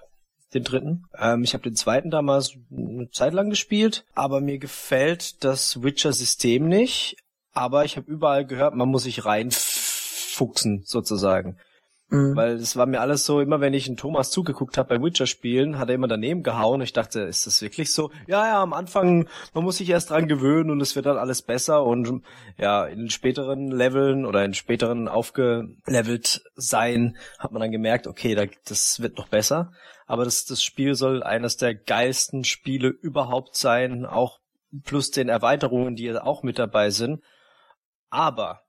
Den 0.55 0.64
dritten. 0.64 1.05
Ähm, 1.18 1.42
ich 1.42 1.55
habe 1.55 1.64
den 1.64 1.75
zweiten 1.75 2.11
damals 2.11 2.57
eine 2.70 3.11
Zeit 3.11 3.35
lang 3.35 3.51
gespielt, 3.51 4.05
aber 4.14 4.40
mir 4.40 4.59
gefällt 4.59 5.44
das 5.44 5.83
Witcher-System 5.83 6.68
nicht. 6.68 7.16
Aber 7.53 7.85
ich 7.85 7.96
habe 7.96 8.11
überall 8.11 8.46
gehört, 8.46 8.75
man 8.75 8.88
muss 8.88 9.05
sich 9.05 9.25
reinfuchsen, 9.25 10.83
sozusagen. 10.85 11.57
Mhm. 12.09 12.37
Weil 12.37 12.55
es 12.55 12.77
war 12.77 12.87
mir 12.87 13.01
alles 13.01 13.27
so, 13.27 13.40
immer 13.40 13.61
wenn 13.61 13.75
ich 13.75 13.88
einen 13.88 13.97
Thomas 13.97 14.31
zugeguckt 14.31 14.79
habe 14.79 14.97
bei 14.97 15.03
Witcher-Spielen, 15.03 15.79
hat 15.79 15.88
er 15.88 15.97
immer 15.97 16.07
daneben 16.07 16.45
gehauen. 16.45 16.81
Ich 16.81 16.92
dachte, 16.92 17.21
ist 17.21 17.47
das 17.47 17.62
wirklich 17.62 17.92
so? 17.92 18.11
Ja, 18.29 18.47
ja, 18.47 18.62
am 18.62 18.73
Anfang, 18.73 19.29
man 19.55 19.64
muss 19.64 19.79
sich 19.79 19.90
erst 19.90 20.11
dran 20.11 20.29
gewöhnen 20.29 20.71
und 20.71 20.81
es 20.81 20.95
wird 20.95 21.07
dann 21.07 21.19
alles 21.19 21.42
besser. 21.42 21.85
Und 21.85 22.23
ja, 22.59 22.87
in 22.87 23.11
späteren 23.11 23.73
Leveln 23.73 24.25
oder 24.25 24.45
in 24.45 24.55
späteren 24.55 25.09
aufgelevelt 25.09 26.42
sein, 26.55 27.16
hat 27.38 27.51
man 27.51 27.61
dann 27.61 27.73
gemerkt, 27.73 28.07
okay, 28.07 28.51
das 28.64 29.01
wird 29.01 29.19
noch 29.19 29.29
besser. 29.29 29.73
Aber 30.07 30.25
das, 30.25 30.45
das 30.45 30.62
Spiel 30.62 30.95
soll 30.95 31.25
eines 31.25 31.57
der 31.57 31.75
geilsten 31.75 32.45
Spiele 32.45 32.88
überhaupt 32.88 33.57
sein, 33.57 34.07
auch 34.07 34.38
plus 34.85 35.11
den 35.11 35.29
Erweiterungen, 35.29 35.97
die 35.97 36.16
auch 36.16 36.45
mit 36.45 36.61
dabei 36.61 36.90
sind. 36.90 37.21
Aber 38.11 38.66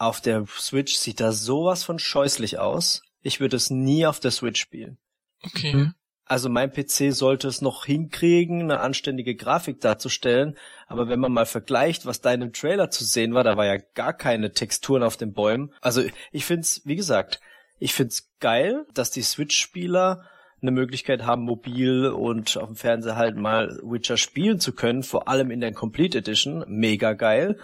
auf 0.00 0.20
der 0.22 0.46
Switch 0.46 0.94
sieht 0.94 1.20
das 1.20 1.42
sowas 1.42 1.84
von 1.84 1.98
scheußlich 1.98 2.58
aus. 2.58 3.02
Ich 3.22 3.38
würde 3.38 3.56
es 3.56 3.68
nie 3.68 4.06
auf 4.06 4.18
der 4.18 4.30
Switch 4.30 4.58
spielen. 4.58 4.96
Okay. 5.42 5.74
Mhm. 5.74 5.94
Also 6.24 6.48
mein 6.48 6.72
PC 6.72 7.12
sollte 7.12 7.48
es 7.48 7.60
noch 7.60 7.84
hinkriegen, 7.84 8.62
eine 8.62 8.80
anständige 8.80 9.34
Grafik 9.34 9.80
darzustellen. 9.80 10.56
Aber 10.86 11.08
wenn 11.08 11.20
man 11.20 11.32
mal 11.32 11.44
vergleicht, 11.44 12.06
was 12.06 12.22
da 12.22 12.32
in 12.32 12.40
dem 12.40 12.52
Trailer 12.52 12.88
zu 12.88 13.04
sehen 13.04 13.34
war, 13.34 13.44
da 13.44 13.58
war 13.58 13.66
ja 13.66 13.76
gar 13.94 14.14
keine 14.14 14.52
Texturen 14.52 15.02
auf 15.02 15.18
den 15.18 15.34
Bäumen. 15.34 15.74
Also 15.82 16.02
ich 16.32 16.46
find's, 16.46 16.80
wie 16.84 16.96
gesagt, 16.96 17.40
ich 17.78 17.92
find's 17.92 18.30
geil, 18.38 18.86
dass 18.94 19.10
die 19.10 19.22
Switch-Spieler 19.22 20.24
eine 20.62 20.70
Möglichkeit 20.70 21.26
haben, 21.26 21.42
mobil 21.42 22.06
und 22.06 22.56
auf 22.56 22.68
dem 22.68 22.76
Fernseher 22.76 23.16
halt 23.16 23.36
mal 23.36 23.78
Witcher 23.82 24.16
spielen 24.16 24.60
zu 24.60 24.72
können, 24.72 25.02
vor 25.02 25.28
allem 25.28 25.50
in 25.50 25.60
der 25.60 25.72
Complete 25.72 26.18
Edition. 26.18 26.64
Mega 26.68 27.12
geil. 27.12 27.58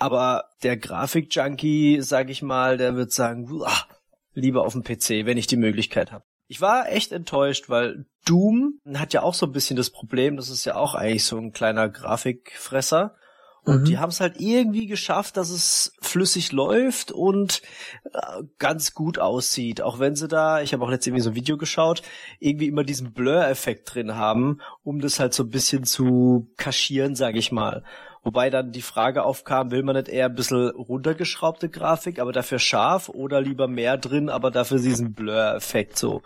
Aber 0.00 0.46
der 0.62 0.78
Grafik-Junkie, 0.78 2.00
sag 2.00 2.30
ich 2.30 2.40
mal, 2.40 2.78
der 2.78 2.96
wird 2.96 3.12
sagen, 3.12 3.50
uah, 3.50 3.86
lieber 4.32 4.64
auf 4.64 4.72
dem 4.72 4.82
PC, 4.82 5.26
wenn 5.26 5.36
ich 5.36 5.46
die 5.46 5.58
Möglichkeit 5.58 6.10
habe. 6.10 6.24
Ich 6.48 6.60
war 6.60 6.90
echt 6.90 7.12
enttäuscht, 7.12 7.68
weil 7.68 8.06
Doom 8.24 8.80
hat 8.94 9.12
ja 9.12 9.22
auch 9.22 9.34
so 9.34 9.46
ein 9.46 9.52
bisschen 9.52 9.76
das 9.76 9.90
Problem, 9.90 10.36
das 10.36 10.48
ist 10.48 10.64
ja 10.64 10.74
auch 10.74 10.94
eigentlich 10.94 11.24
so 11.24 11.36
ein 11.36 11.52
kleiner 11.52 11.88
Grafikfresser. 11.88 13.14
Und 13.62 13.82
mhm. 13.82 13.84
die 13.84 13.98
haben 13.98 14.08
es 14.08 14.20
halt 14.20 14.40
irgendwie 14.40 14.86
geschafft, 14.86 15.36
dass 15.36 15.50
es 15.50 15.92
flüssig 16.00 16.50
läuft 16.50 17.12
und 17.12 17.60
äh, 18.04 18.42
ganz 18.58 18.94
gut 18.94 19.18
aussieht. 19.18 19.82
Auch 19.82 19.98
wenn 19.98 20.16
sie 20.16 20.28
da, 20.28 20.62
ich 20.62 20.72
habe 20.72 20.82
auch 20.82 20.88
letztens 20.88 21.08
irgendwie 21.08 21.24
so 21.24 21.30
ein 21.30 21.36
Video 21.36 21.58
geschaut, 21.58 22.02
irgendwie 22.38 22.68
immer 22.68 22.84
diesen 22.84 23.12
Blur-Effekt 23.12 23.94
drin 23.94 24.16
haben, 24.16 24.60
um 24.82 25.00
das 25.00 25.20
halt 25.20 25.34
so 25.34 25.42
ein 25.42 25.50
bisschen 25.50 25.84
zu 25.84 26.50
kaschieren, 26.56 27.14
sage 27.14 27.38
ich 27.38 27.52
mal. 27.52 27.84
Wobei 28.22 28.50
dann 28.50 28.72
die 28.72 28.82
Frage 28.82 29.22
aufkam, 29.22 29.70
will 29.70 29.82
man 29.82 29.96
nicht 29.96 30.08
eher 30.08 30.26
ein 30.26 30.34
bisschen 30.34 30.70
runtergeschraubte 30.70 31.70
Grafik, 31.70 32.18
aber 32.18 32.32
dafür 32.32 32.58
scharf 32.58 33.08
oder 33.08 33.40
lieber 33.40 33.66
mehr 33.66 33.96
drin, 33.96 34.28
aber 34.28 34.50
dafür 34.50 34.78
diesen 34.78 35.14
Blur-Effekt 35.14 35.96
so. 35.96 36.22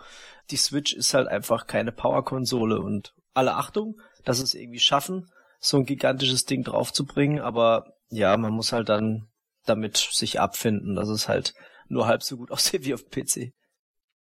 Die 0.51 0.57
Switch 0.57 0.93
ist 0.93 1.13
halt 1.13 1.27
einfach 1.27 1.67
keine 1.67 1.93
Power-Konsole 1.93 2.79
und 2.81 3.13
alle 3.33 3.55
Achtung, 3.55 3.99
dass 4.25 4.39
es 4.39 4.53
irgendwie 4.53 4.79
schaffen, 4.79 5.29
so 5.59 5.77
ein 5.77 5.85
gigantisches 5.85 6.45
Ding 6.45 6.63
draufzubringen, 6.63 7.39
aber 7.39 7.93
ja, 8.09 8.35
man 8.35 8.53
muss 8.53 8.73
halt 8.73 8.89
dann 8.89 9.27
damit 9.65 9.97
sich 9.97 10.39
abfinden, 10.39 10.95
dass 10.95 11.09
es 11.09 11.27
halt 11.27 11.53
nur 11.87 12.07
halb 12.07 12.23
so 12.23 12.37
gut 12.37 12.51
aussieht 12.51 12.85
wie 12.85 12.93
auf 12.93 13.09
PC. 13.09 13.53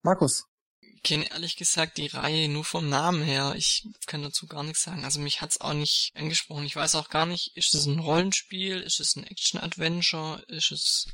Markus, 0.03 0.45
kenne 1.03 1.31
ehrlich 1.31 1.57
gesagt 1.57 1.99
die 1.99 2.07
Reihe 2.07 2.49
nur 2.49 2.65
vom 2.65 2.88
Namen 2.88 3.23
her. 3.23 3.55
Ich 3.57 3.88
kann 4.07 4.23
dazu 4.23 4.47
gar 4.47 4.62
nichts 4.62 4.83
sagen. 4.83 5.05
Also 5.05 5.21
mich 5.21 5.41
hat's 5.41 5.61
auch 5.61 5.75
nicht 5.75 6.12
angesprochen. 6.15 6.65
Ich 6.65 6.77
weiß 6.77 6.95
auch 6.95 7.09
gar 7.09 7.27
nicht, 7.27 7.57
ist 7.57 7.75
es 7.75 7.87
ein 7.87 7.99
Rollenspiel, 7.99 8.81
ist 8.81 9.01
es 9.01 9.17
ein 9.17 9.25
Action-Adventure, 9.25 10.43
ist 10.49 10.71
es... 10.73 11.07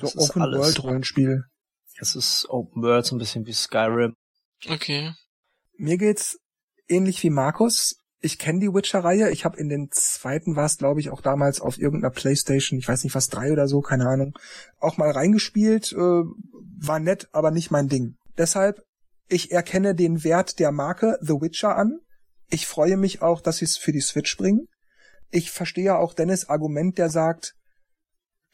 So 0.00 0.08
Open-World-Rollenspiel. 0.16 1.44
Es 1.98 2.14
ist 2.14 2.46
Open 2.48 2.82
World, 2.82 3.04
so 3.04 3.14
ein 3.14 3.18
bisschen 3.18 3.46
wie 3.46 3.52
Skyrim. 3.52 4.14
Okay. 4.68 5.12
Mir 5.76 5.98
geht's 5.98 6.38
ähnlich 6.88 7.22
wie 7.22 7.30
Markus. 7.30 7.96
Ich 8.20 8.38
kenne 8.38 8.60
die 8.60 8.72
Witcher-Reihe. 8.72 9.30
Ich 9.30 9.44
habe 9.44 9.58
in 9.58 9.68
den 9.68 9.90
zweiten 9.92 10.56
war 10.56 10.64
es, 10.64 10.78
glaube 10.78 11.00
ich, 11.00 11.10
auch 11.10 11.20
damals 11.20 11.60
auf 11.60 11.78
irgendeiner 11.78 12.12
Playstation, 12.12 12.78
ich 12.78 12.88
weiß 12.88 13.04
nicht 13.04 13.14
was, 13.14 13.28
drei 13.28 13.52
oder 13.52 13.68
so, 13.68 13.82
keine 13.82 14.08
Ahnung, 14.08 14.36
auch 14.78 14.96
mal 14.96 15.10
reingespielt. 15.10 15.92
Äh, 15.92 15.96
war 16.78 16.98
nett, 16.98 17.28
aber 17.32 17.50
nicht 17.50 17.70
mein 17.70 17.88
Ding. 17.88 18.16
Deshalb 18.38 18.82
ich 19.28 19.52
erkenne 19.52 19.94
den 19.94 20.24
Wert 20.24 20.58
der 20.58 20.72
Marke 20.72 21.18
The 21.20 21.34
Witcher 21.34 21.76
an. 21.76 22.00
Ich 22.48 22.66
freue 22.66 22.96
mich 22.96 23.22
auch, 23.22 23.40
dass 23.40 23.58
sie 23.58 23.64
es 23.64 23.76
für 23.76 23.92
die 23.92 24.00
Switch 24.00 24.36
bringen. 24.36 24.68
Ich 25.30 25.50
verstehe 25.50 25.96
auch 25.96 26.14
Dennis 26.14 26.48
Argument, 26.48 26.96
der 26.96 27.10
sagt, 27.10 27.54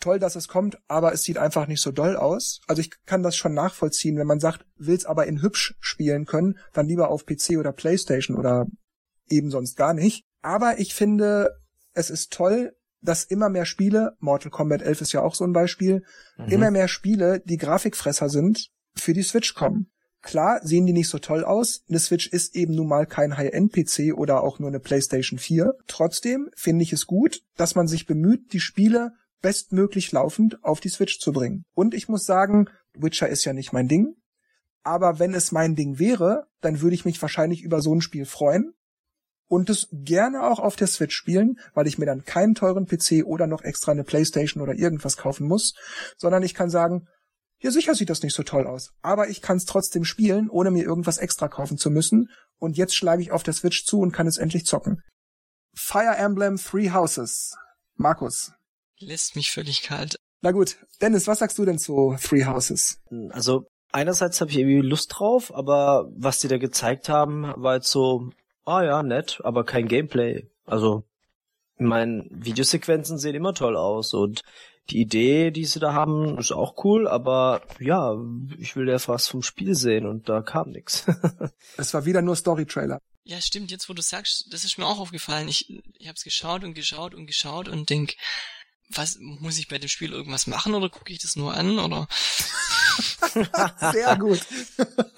toll, 0.01 0.19
dass 0.19 0.37
es 0.37 0.49
kommt, 0.49 0.79
aber 0.89 1.13
es 1.13 1.23
sieht 1.23 1.39
einfach 1.39 1.67
nicht 1.67 1.81
so 1.81 1.93
doll 1.93 2.17
aus. 2.17 2.61
Also 2.67 2.81
ich 2.81 2.91
kann 3.05 3.23
das 3.23 3.37
schon 3.37 3.55
nachvollziehen, 3.55 4.17
wenn 4.17 4.27
man 4.27 4.41
sagt, 4.41 4.65
will's 4.77 5.05
aber 5.05 5.27
in 5.27 5.43
hübsch 5.43 5.75
spielen 5.81 6.25
können, 6.25 6.59
dann 6.73 6.87
lieber 6.87 7.11
auf 7.11 7.27
PC 7.27 7.59
oder 7.59 7.73
Playstation 7.73 8.37
oder 8.37 8.67
eben 9.29 9.51
sonst 9.51 9.77
gar 9.77 9.95
nicht. 9.95 10.25
Aber 10.41 10.79
ich 10.79 10.95
finde, 10.95 11.51
es 11.93 12.11
ist 12.11 12.33
toll, 12.33 12.75
dass 13.01 13.25
immer 13.25 13.49
mehr 13.49 13.67
Spiele, 13.67 14.17
Mortal 14.19 14.51
Kombat 14.51 14.83
11 14.83 15.03
ist 15.03 15.13
ja 15.13 15.23
auch 15.23 15.35
so 15.35 15.45
ein 15.45 15.53
Beispiel, 15.53 16.03
mhm. 16.37 16.49
immer 16.49 16.71
mehr 16.71 16.89
Spiele, 16.89 17.41
die 17.45 17.57
Grafikfresser 17.57 18.29
sind, 18.29 18.71
für 18.95 19.13
die 19.13 19.23
Switch 19.23 19.55
kommen. 19.55 19.92
Klar 20.23 20.61
sehen 20.63 20.87
die 20.87 20.93
nicht 20.93 21.09
so 21.09 21.19
toll 21.19 21.45
aus. 21.45 21.83
Eine 21.89 21.99
Switch 21.99 22.29
ist 22.29 22.55
eben 22.55 22.75
nun 22.75 22.87
mal 22.87 23.07
kein 23.07 23.37
High-End-PC 23.37 24.15
oder 24.17 24.43
auch 24.43 24.61
nur 24.61 24.69
eine 24.69 24.81
PlayStation 24.81 25.39
4. 25.39 25.75
Trotzdem 25.89 26.49
finde 26.57 26.85
ich 26.85 26.93
es 26.93 27.07
gut, 27.07 27.43
dass 27.57 27.75
man 27.75 27.89
sich 27.89 28.07
bemüht, 28.07 28.53
die 28.53 28.61
Spiele 28.61 29.13
bestmöglich 29.43 30.13
laufend 30.13 30.65
auf 30.65 30.79
die 30.79 30.89
Switch 30.89 31.19
zu 31.19 31.33
bringen. 31.33 31.65
Und 31.75 31.93
ich 31.93 32.09
muss 32.09 32.25
sagen, 32.25 32.69
Witcher 32.95 33.29
ist 33.29 33.45
ja 33.45 33.53
nicht 33.53 33.73
mein 33.73 33.89
Ding. 33.89 34.15
Aber 34.85 35.19
wenn 35.19 35.35
es 35.35 35.53
mein 35.53 35.75
Ding 35.75 35.99
wäre, 35.99 36.47
dann 36.61 36.81
würde 36.81 36.95
ich 36.95 37.05
mich 37.05 37.21
wahrscheinlich 37.21 37.63
über 37.63 37.81
so 37.81 37.95
ein 37.95 38.01
Spiel 38.01 38.25
freuen 38.25 38.73
und 39.49 39.71
es 39.71 39.89
gerne 39.93 40.45
auch 40.45 40.61
auf 40.61 40.77
der 40.77 40.87
Switch 40.87 41.15
spielen, 41.15 41.59
weil 41.75 41.87
ich 41.87 41.99
mir 41.99 42.07
dann 42.07 42.25
keinen 42.25 42.55
teuren 42.55 42.87
PC 42.87 43.25
oder 43.25 43.47
noch 43.47 43.63
extra 43.63 43.93
eine 43.93 44.05
Playstation 44.05 44.63
oder 44.63 44.75
irgendwas 44.75 45.17
kaufen 45.17 45.47
muss, 45.47 45.75
sondern 46.17 46.43
ich 46.43 46.55
kann 46.55 46.71
sagen, 46.71 47.07
ja, 47.63 47.71
sicher 47.71 47.95
sieht 47.95 48.11
das 48.11 48.23
nicht 48.23 48.35
so 48.35 48.43
toll 48.43 48.67
aus, 48.67 48.93
aber 49.03 49.29
ich 49.29 49.41
kann 49.41 49.57
es 49.57 49.65
trotzdem 49.65 50.05
spielen, 50.05 50.51
ohne 50.51 50.73
mir 50.73 50.85
irgendwas 50.85 51.19
extra 51.19 51.47
kaufen 51.49 51.79
zu 51.79 51.91
müssen. 51.91 52.29
Und 52.59 52.77
jetzt 52.77 52.97
schlage 52.97 53.23
ich 53.23 53.31
auf 53.31 53.45
der 53.45 53.55
Switch 53.55 53.85
zu 53.85 54.01
und 54.01 54.13
kann 54.13 54.27
es 54.27 54.37
endlich 54.37 54.67
zocken. 54.67 55.03
Fire 55.75 56.17
Emblem 56.17 56.57
Three 56.57 56.91
Houses. 56.91 57.57
Markus. 57.95 58.53
Lässt 58.99 59.37
mich 59.37 59.53
völlig 59.53 59.83
kalt. 59.83 60.17
Na 60.41 60.51
gut, 60.51 60.77
Dennis, 61.01 61.29
was 61.29 61.39
sagst 61.39 61.57
du 61.59 61.65
denn 61.65 61.79
zu 61.79 62.17
Three 62.21 62.45
Houses? 62.45 63.01
Also 63.31 63.67
einerseits 63.93 64.41
habe 64.41 64.51
ich 64.51 64.59
irgendwie 64.59 64.81
Lust 64.81 65.13
drauf, 65.17 65.55
aber 65.55 66.09
was 66.17 66.41
die 66.41 66.49
da 66.49 66.59
gezeigt 66.59 67.09
haben, 67.09 67.53
war 67.57 67.77
jetzt 67.77 67.91
so, 67.91 68.31
ah 68.65 68.83
ja, 68.83 69.05
nett, 69.05 69.41
aber 69.45 69.65
kein 69.65 69.87
Gameplay. 69.87 70.49
Also, 70.65 71.05
ich 71.77 71.87
meine, 71.87 72.27
Videosequenzen 72.31 73.19
sehen 73.19 73.37
immer 73.37 73.55
toll 73.55 73.77
aus 73.77 74.15
und 74.15 74.43
die 74.91 75.01
Idee, 75.01 75.51
die 75.51 75.65
sie 75.65 75.81
da 75.81 75.93
haben, 75.93 76.39
ist 76.39 76.53
auch 76.53 76.85
cool, 76.85 77.07
aber 77.09 77.63
ja, 77.79 78.17
ich 78.59 78.77
will 78.77 78.89
ja 78.89 78.99
was 79.07 79.29
vom 79.29 79.43
Spiel 79.43 79.75
sehen 79.75 80.07
und 80.07 80.29
da 80.29 80.43
kam 80.43 80.71
nix. 80.71 81.07
es 81.77 81.95
war 81.95 82.05
wieder 82.05 82.23
nur 82.23 82.37
Story-Trailer. 82.37 83.01
Ja, 83.25 83.41
stimmt, 83.41 83.71
jetzt 83.71 83.89
wo 83.89 83.95
du 83.95 84.03
sagst, 84.03 84.47
das 84.51 84.65
ist 84.65 84.79
mir 84.79 84.87
auch 84.87 84.99
aufgefallen. 84.99 85.49
Ich, 85.49 85.71
ich 85.99 86.09
hab's 86.09 86.25
geschaut 86.25 86.65
und 86.65 86.75
geschaut 86.75 87.15
und 87.15 87.27
geschaut 87.27 87.69
und 87.69 87.89
denk, 87.89 88.17
was, 88.89 89.19
muss 89.21 89.59
ich 89.59 89.69
bei 89.69 89.79
dem 89.79 89.89
Spiel 89.89 90.13
irgendwas 90.13 90.47
machen 90.47 90.75
oder 90.75 90.91
gucke 90.91 91.13
ich 91.13 91.21
das 91.21 91.37
nur 91.37 91.55
an 91.55 91.79
oder? 91.79 92.09
sehr 93.93 94.17
gut. 94.17 94.41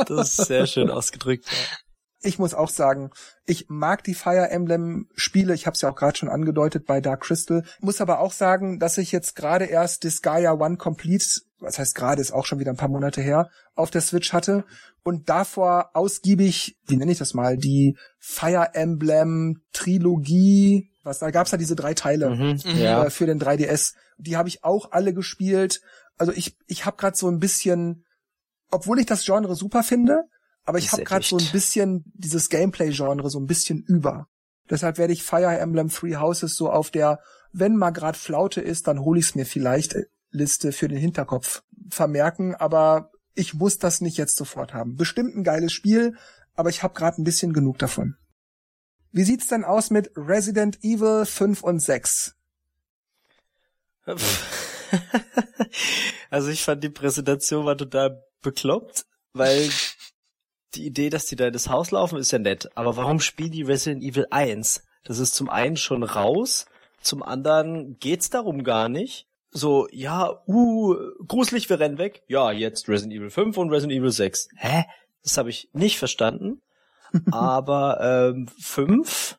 das 0.06 0.38
ist 0.38 0.46
sehr 0.46 0.66
schön 0.66 0.90
ausgedrückt. 0.90 1.46
Ja 1.46 1.78
ich 2.24 2.38
muss 2.38 2.54
auch 2.54 2.70
sagen, 2.70 3.10
ich 3.46 3.66
mag 3.68 4.02
die 4.04 4.14
Fire 4.14 4.50
Emblem 4.50 5.08
Spiele. 5.14 5.54
Ich 5.54 5.66
habe 5.66 5.74
es 5.74 5.82
ja 5.82 5.90
auch 5.90 5.96
gerade 5.96 6.16
schon 6.16 6.28
angedeutet 6.28 6.86
bei 6.86 7.00
Dark 7.00 7.22
Crystal. 7.22 7.64
Muss 7.80 8.00
aber 8.00 8.20
auch 8.20 8.32
sagen, 8.32 8.78
dass 8.78 8.98
ich 8.98 9.12
jetzt 9.12 9.36
gerade 9.36 9.66
erst 9.66 10.04
Disgaea 10.04 10.52
One 10.52 10.76
Complete, 10.76 11.24
was 11.58 11.78
heißt 11.78 11.94
gerade, 11.94 12.20
ist 12.20 12.32
auch 12.32 12.46
schon 12.46 12.58
wieder 12.58 12.72
ein 12.72 12.76
paar 12.76 12.88
Monate 12.88 13.20
her, 13.20 13.50
auf 13.74 13.90
der 13.90 14.00
Switch 14.00 14.32
hatte 14.32 14.64
und 15.02 15.28
davor 15.28 15.90
ausgiebig, 15.92 16.78
wie 16.86 16.96
nenne 16.96 17.12
ich 17.12 17.18
das 17.18 17.34
mal, 17.34 17.58
die 17.58 17.96
Fire 18.18 18.70
Emblem 18.72 19.62
Trilogie, 19.72 20.90
was 21.02 21.18
da 21.18 21.30
gab's 21.30 21.50
ja 21.50 21.58
diese 21.58 21.76
drei 21.76 21.92
Teile 21.92 22.30
mhm, 22.30 22.58
äh, 22.64 23.10
für 23.10 23.26
den 23.26 23.40
3DS. 23.40 23.94
Die 24.16 24.36
habe 24.36 24.48
ich 24.48 24.64
auch 24.64 24.92
alle 24.92 25.12
gespielt. 25.12 25.82
Also 26.16 26.32
ich 26.32 26.56
ich 26.66 26.86
habe 26.86 26.96
gerade 26.96 27.16
so 27.16 27.28
ein 27.28 27.38
bisschen 27.38 28.04
obwohl 28.70 28.98
ich 28.98 29.06
das 29.06 29.24
Genre 29.24 29.54
super 29.54 29.82
finde, 29.82 30.24
aber 30.64 30.78
ich 30.78 30.92
habe 30.92 31.04
gerade 31.04 31.24
so 31.24 31.36
ein 31.36 31.48
bisschen 31.52 32.04
dieses 32.14 32.48
Gameplay-Genre 32.48 33.28
so 33.30 33.38
ein 33.38 33.46
bisschen 33.46 33.82
über. 33.82 34.28
Deshalb 34.70 34.98
werde 34.98 35.12
ich 35.12 35.22
Fire 35.22 35.58
Emblem 35.58 35.90
Three 35.90 36.16
Houses 36.16 36.56
so 36.56 36.70
auf 36.70 36.90
der, 36.90 37.20
wenn 37.52 37.76
mal 37.76 37.90
grad 37.90 38.16
Flaute 38.16 38.60
ist, 38.60 38.86
dann 38.86 39.00
hole 39.00 39.20
ich 39.20 39.26
es 39.26 39.34
mir 39.34 39.44
vielleicht 39.44 39.94
äh, 39.94 40.04
Liste 40.30 40.72
für 40.72 40.88
den 40.88 40.98
Hinterkopf 40.98 41.62
vermerken, 41.90 42.54
aber 42.54 43.10
ich 43.34 43.54
muss 43.54 43.78
das 43.78 44.00
nicht 44.00 44.16
jetzt 44.16 44.36
sofort 44.36 44.74
haben. 44.74 44.96
Bestimmt 44.96 45.36
ein 45.36 45.44
geiles 45.44 45.72
Spiel, 45.72 46.16
aber 46.54 46.70
ich 46.70 46.82
habe 46.82 46.94
gerade 46.94 47.20
ein 47.20 47.24
bisschen 47.24 47.52
genug 47.52 47.78
davon. 47.78 48.16
Wie 49.12 49.24
sieht's 49.24 49.46
denn 49.46 49.64
aus 49.64 49.90
mit 49.90 50.10
Resident 50.16 50.82
Evil 50.82 51.24
5 51.26 51.62
und 51.62 51.80
6? 51.80 52.34
Also 56.34 56.48
ich 56.48 56.64
fand 56.64 56.82
die 56.82 56.90
Präsentation 56.90 57.64
war 57.64 57.76
total 57.76 58.24
bekloppt, 58.42 59.06
weil 59.34 59.70
die 60.76 60.86
Idee, 60.86 61.10
dass 61.10 61.26
die 61.26 61.36
da 61.36 61.46
in 61.46 61.52
das 61.52 61.68
Haus 61.68 61.90
laufen, 61.90 62.18
ist 62.18 62.32
ja 62.32 62.38
nett. 62.38 62.70
Aber 62.76 62.96
warum 62.96 63.20
spielen 63.20 63.52
die 63.52 63.62
Resident 63.62 64.02
Evil 64.02 64.26
1? 64.30 64.82
Das 65.04 65.18
ist 65.18 65.34
zum 65.34 65.50
einen 65.50 65.76
schon 65.76 66.02
raus, 66.02 66.66
zum 67.00 67.22
anderen 67.22 67.98
geht's 67.98 68.30
darum 68.30 68.64
gar 68.64 68.88
nicht. 68.88 69.26
So, 69.50 69.86
ja, 69.92 70.42
uh, 70.48 70.96
gruselig, 71.28 71.68
wir 71.68 71.78
rennen 71.78 71.98
weg. 71.98 72.22
Ja, 72.26 72.50
jetzt 72.50 72.88
Resident 72.88 73.14
Evil 73.14 73.30
5 73.30 73.56
und 73.58 73.70
Resident 73.70 74.00
Evil 74.00 74.10
6. 74.10 74.48
Hä? 74.56 74.84
Das 75.22 75.38
habe 75.38 75.50
ich 75.50 75.68
nicht 75.72 75.98
verstanden. 75.98 76.62
Aber 77.30 78.32
ähm, 78.34 78.48
5 78.58 79.38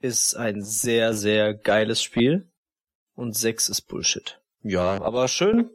ist 0.00 0.36
ein 0.36 0.62
sehr, 0.62 1.14
sehr 1.14 1.54
geiles 1.54 2.02
Spiel. 2.02 2.48
Und 3.14 3.34
6 3.34 3.70
ist 3.70 3.82
Bullshit. 3.82 4.40
Ja, 4.62 5.02
aber 5.02 5.26
schön, 5.26 5.70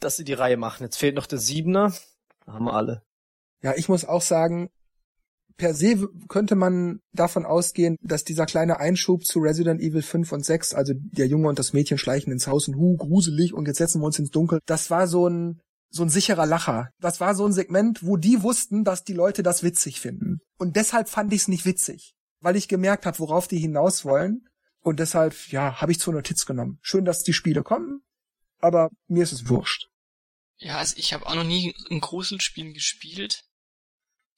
dass 0.00 0.16
sie 0.16 0.24
die 0.24 0.34
Reihe 0.34 0.58
machen. 0.58 0.82
Jetzt 0.82 0.98
fehlt 0.98 1.14
noch 1.14 1.26
der 1.26 1.38
Siebener. 1.38 1.94
Haben 2.46 2.66
wir 2.66 2.74
alle. 2.74 3.02
Ja, 3.64 3.72
ich 3.74 3.88
muss 3.88 4.04
auch 4.04 4.20
sagen, 4.20 4.68
per 5.56 5.72
se 5.72 6.06
könnte 6.28 6.54
man 6.54 7.00
davon 7.14 7.46
ausgehen, 7.46 7.96
dass 8.02 8.22
dieser 8.22 8.44
kleine 8.44 8.78
Einschub 8.78 9.24
zu 9.24 9.38
Resident 9.38 9.80
Evil 9.80 10.02
5 10.02 10.32
und 10.32 10.44
6, 10.44 10.74
also 10.74 10.92
der 10.94 11.28
Junge 11.28 11.48
und 11.48 11.58
das 11.58 11.72
Mädchen 11.72 11.96
schleichen 11.96 12.30
ins 12.30 12.46
Haus 12.46 12.68
und 12.68 12.76
hu, 12.76 12.98
gruselig 12.98 13.54
und 13.54 13.66
jetzt 13.66 13.78
setzen 13.78 14.02
wir 14.02 14.06
uns 14.06 14.18
ins 14.18 14.30
Dunkel, 14.30 14.60
das 14.66 14.90
war 14.90 15.08
so 15.08 15.28
ein, 15.28 15.62
so 15.88 16.02
ein 16.02 16.10
sicherer 16.10 16.44
Lacher. 16.44 16.90
Das 17.00 17.20
war 17.20 17.34
so 17.34 17.46
ein 17.46 17.54
Segment, 17.54 18.04
wo 18.04 18.18
die 18.18 18.42
wussten, 18.42 18.84
dass 18.84 19.02
die 19.02 19.14
Leute 19.14 19.42
das 19.42 19.62
witzig 19.62 19.98
finden. 19.98 20.40
Und 20.58 20.76
deshalb 20.76 21.08
fand 21.08 21.32
ich 21.32 21.42
es 21.42 21.48
nicht 21.48 21.64
witzig, 21.64 22.12
weil 22.40 22.56
ich 22.56 22.68
gemerkt 22.68 23.06
habe, 23.06 23.18
worauf 23.18 23.48
die 23.48 23.58
hinaus 23.58 24.04
wollen. 24.04 24.46
Und 24.80 25.00
deshalb, 25.00 25.34
ja, 25.48 25.80
habe 25.80 25.92
ich 25.92 26.00
zur 26.00 26.12
Notiz 26.12 26.44
genommen. 26.44 26.78
Schön, 26.82 27.06
dass 27.06 27.22
die 27.22 27.32
Spiele 27.32 27.62
kommen, 27.62 28.02
aber 28.58 28.90
mir 29.06 29.22
ist 29.22 29.32
es 29.32 29.48
wurscht. 29.48 29.88
Ja, 30.58 30.76
also 30.76 30.96
ich 30.98 31.14
habe 31.14 31.24
auch 31.26 31.34
noch 31.34 31.44
nie 31.44 31.74
ein 31.90 32.00
Gruselspiel 32.00 32.74
gespielt. 32.74 33.44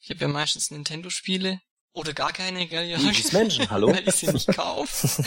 Ich 0.00 0.10
habe 0.10 0.20
ja 0.20 0.28
meistens 0.28 0.70
Nintendo-Spiele 0.70 1.60
oder 1.92 2.12
gar 2.12 2.32
keine, 2.32 2.66
gell? 2.66 2.88
Ja, 2.88 2.98
Menschen, 2.98 3.70
hallo? 3.70 3.88
weil 3.92 4.06
ich 4.06 4.14
sie 4.14 4.28
nicht 4.28 4.48
kaufe. 4.48 5.24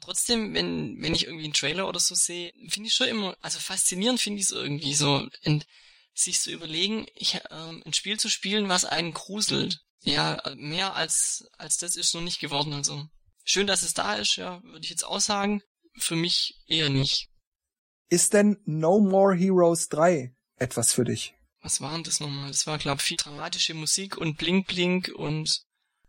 trotzdem, 0.00 0.54
wenn, 0.54 1.02
wenn 1.02 1.14
ich 1.14 1.26
irgendwie 1.26 1.44
einen 1.44 1.52
Trailer 1.52 1.88
oder 1.88 2.00
so 2.00 2.14
sehe, 2.14 2.52
finde 2.68 2.88
ich 2.88 2.94
schon 2.94 3.08
immer, 3.08 3.36
also 3.40 3.58
faszinierend 3.58 4.20
finde 4.20 4.40
ich 4.40 4.46
es 4.46 4.52
irgendwie 4.52 4.94
so, 4.94 5.28
und 5.44 5.66
sich 6.14 6.40
zu 6.40 6.50
überlegen, 6.50 7.06
ich, 7.14 7.40
ähm, 7.50 7.82
ein 7.84 7.92
Spiel 7.92 8.18
zu 8.18 8.30
spielen, 8.30 8.68
was 8.68 8.84
einen 8.84 9.12
gruselt. 9.12 9.80
Ja, 10.02 10.40
mehr 10.56 10.94
als, 10.94 11.48
als 11.58 11.78
das 11.78 11.96
ist 11.96 12.14
noch 12.14 12.22
nicht 12.22 12.40
geworden, 12.40 12.72
also. 12.72 13.06
Schön, 13.44 13.66
dass 13.66 13.82
es 13.82 13.92
da 13.92 14.14
ist, 14.14 14.36
ja, 14.36 14.62
würde 14.62 14.84
ich 14.84 14.90
jetzt 14.90 15.04
auch 15.04 15.20
sagen. 15.20 15.62
Für 15.98 16.16
mich 16.16 16.60
eher 16.66 16.90
nicht. 16.90 17.28
Ist 18.08 18.34
denn 18.34 18.58
No 18.64 19.00
More 19.00 19.34
Heroes 19.34 19.88
3 19.88 20.34
etwas 20.56 20.92
für 20.92 21.04
dich? 21.04 21.34
Was 21.66 21.80
war 21.80 21.94
denn 21.94 22.04
das 22.04 22.20
nochmal? 22.20 22.46
Das 22.46 22.68
war, 22.68 22.78
glaube 22.78 22.98
ich, 23.00 23.02
viel 23.02 23.16
dramatische 23.16 23.74
Musik 23.74 24.16
und 24.16 24.38
Blink 24.38 24.68
Blink 24.68 25.10
und 25.12 25.62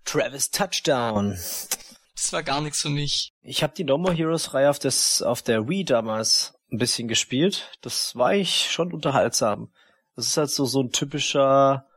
Travis 0.05 0.51
Touchdown. 0.51 1.31
das 1.31 2.31
war 2.31 2.43
gar 2.43 2.61
nichts 2.61 2.83
für 2.83 2.91
mich. 2.91 3.31
Ich 3.41 3.63
habe 3.63 3.73
die 3.73 3.83
No 3.83 3.97
More 3.97 4.13
Heroes 4.13 4.53
Reihe 4.53 4.69
auf, 4.69 4.77
das, 4.77 5.23
auf 5.23 5.41
der 5.41 5.67
Wii 5.67 5.83
damals 5.83 6.53
ein 6.71 6.77
bisschen 6.77 7.07
gespielt. 7.07 7.71
Das 7.81 8.15
war 8.15 8.35
ich 8.35 8.69
schon 8.69 8.93
unterhaltsam. 8.93 9.73
Das 10.15 10.27
ist 10.27 10.37
halt 10.37 10.51
so, 10.51 10.65
so 10.65 10.81
ein 10.81 10.91
typischer, 10.91 11.87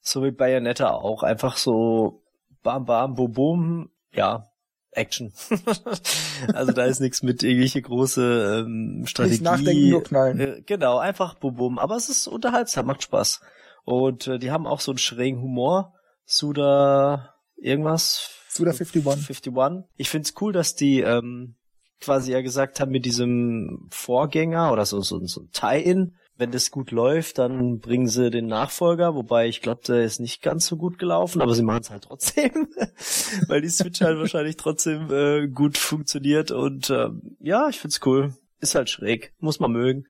so 0.00 0.24
wie 0.24 0.30
Bayonetta 0.30 0.90
auch, 0.90 1.22
einfach 1.22 1.58
so 1.58 2.22
bam 2.62 2.86
bam 2.86 3.12
bum 3.12 3.32
bum, 3.32 3.90
ja, 4.14 4.49
Action. 4.92 5.32
also 6.54 6.72
da 6.72 6.84
ist 6.84 7.00
nichts 7.00 7.22
mit 7.22 7.42
irgendwelche 7.42 7.80
große 7.80 8.64
ähm, 8.66 9.04
Strategie. 9.06 9.34
Nicht 9.34 9.42
nachdenken, 9.42 9.88
nur 9.90 10.02
knallen. 10.02 10.40
Äh, 10.40 10.62
genau, 10.66 10.98
einfach 10.98 11.34
bum 11.34 11.56
bum. 11.56 11.78
Aber 11.78 11.96
es 11.96 12.08
ist 12.08 12.26
unterhaltsam, 12.26 12.86
macht 12.86 13.02
Spaß. 13.02 13.40
Und 13.84 14.26
äh, 14.26 14.38
die 14.38 14.50
haben 14.50 14.66
auch 14.66 14.80
so 14.80 14.92
einen 14.92 14.98
schrägen 14.98 15.40
Humor. 15.40 15.94
Suda 16.24 17.34
irgendwas. 17.56 18.30
Suda 18.48 18.70
51. 18.72 19.06
51. 19.06 19.52
Ich 19.96 20.10
find's 20.10 20.34
cool, 20.40 20.52
dass 20.52 20.74
die 20.74 21.00
ähm, 21.00 21.54
quasi 22.00 22.32
ja 22.32 22.40
gesagt 22.40 22.80
haben 22.80 22.90
mit 22.90 23.04
diesem 23.04 23.88
Vorgänger 23.90 24.72
oder 24.72 24.86
so 24.86 25.00
so, 25.02 25.24
so 25.26 25.42
ein 25.42 25.50
Tie-in, 25.52 26.16
wenn 26.40 26.50
das 26.50 26.70
gut 26.70 26.90
läuft, 26.90 27.38
dann 27.38 27.78
bringen 27.78 28.08
sie 28.08 28.30
den 28.30 28.46
Nachfolger, 28.46 29.14
wobei 29.14 29.46
ich 29.46 29.60
glaube, 29.60 29.82
der 29.86 30.02
ist 30.02 30.18
nicht 30.18 30.42
ganz 30.42 30.66
so 30.66 30.76
gut 30.76 30.98
gelaufen, 30.98 31.42
aber 31.42 31.54
sie 31.54 31.62
machen 31.62 31.82
es 31.82 31.90
halt 31.90 32.04
trotzdem, 32.04 32.68
weil 33.46 33.60
die 33.60 33.68
Switch 33.68 34.00
halt 34.00 34.18
wahrscheinlich 34.18 34.56
trotzdem 34.56 35.10
äh, 35.12 35.48
gut 35.48 35.78
funktioniert 35.78 36.50
und 36.50 36.90
ähm, 36.90 37.36
ja, 37.38 37.68
ich 37.68 37.78
find's 37.78 38.00
cool. 38.06 38.34
Ist 38.58 38.74
halt 38.74 38.90
schräg, 38.90 39.34
muss 39.38 39.60
man 39.60 39.72
mögen. 39.72 40.04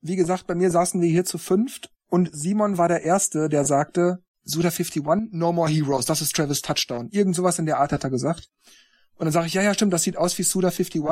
Wie 0.00 0.16
gesagt, 0.16 0.46
bei 0.46 0.54
mir 0.54 0.70
saßen 0.70 1.00
wir 1.00 1.08
hier 1.08 1.24
zu 1.24 1.38
fünft 1.38 1.90
und 2.08 2.28
Simon 2.32 2.76
war 2.76 2.88
der 2.88 3.02
Erste, 3.02 3.48
der 3.48 3.64
sagte, 3.64 4.18
Suda 4.42 4.68
51, 4.68 5.30
No 5.32 5.52
More 5.52 5.70
Heroes, 5.70 6.06
das 6.06 6.20
ist 6.20 6.34
Travis 6.34 6.62
Touchdown. 6.62 7.08
Irgend 7.10 7.36
sowas 7.36 7.58
in 7.58 7.66
der 7.66 7.78
Art 7.78 7.92
hat 7.92 8.04
er 8.04 8.10
gesagt. 8.10 8.48
Und 9.16 9.26
dann 9.26 9.32
sage 9.32 9.46
ich, 9.46 9.54
ja, 9.54 9.62
ja, 9.62 9.74
stimmt, 9.74 9.92
das 9.92 10.02
sieht 10.02 10.16
aus 10.16 10.36
wie 10.38 10.42
Suda 10.42 10.68
51. 10.68 11.02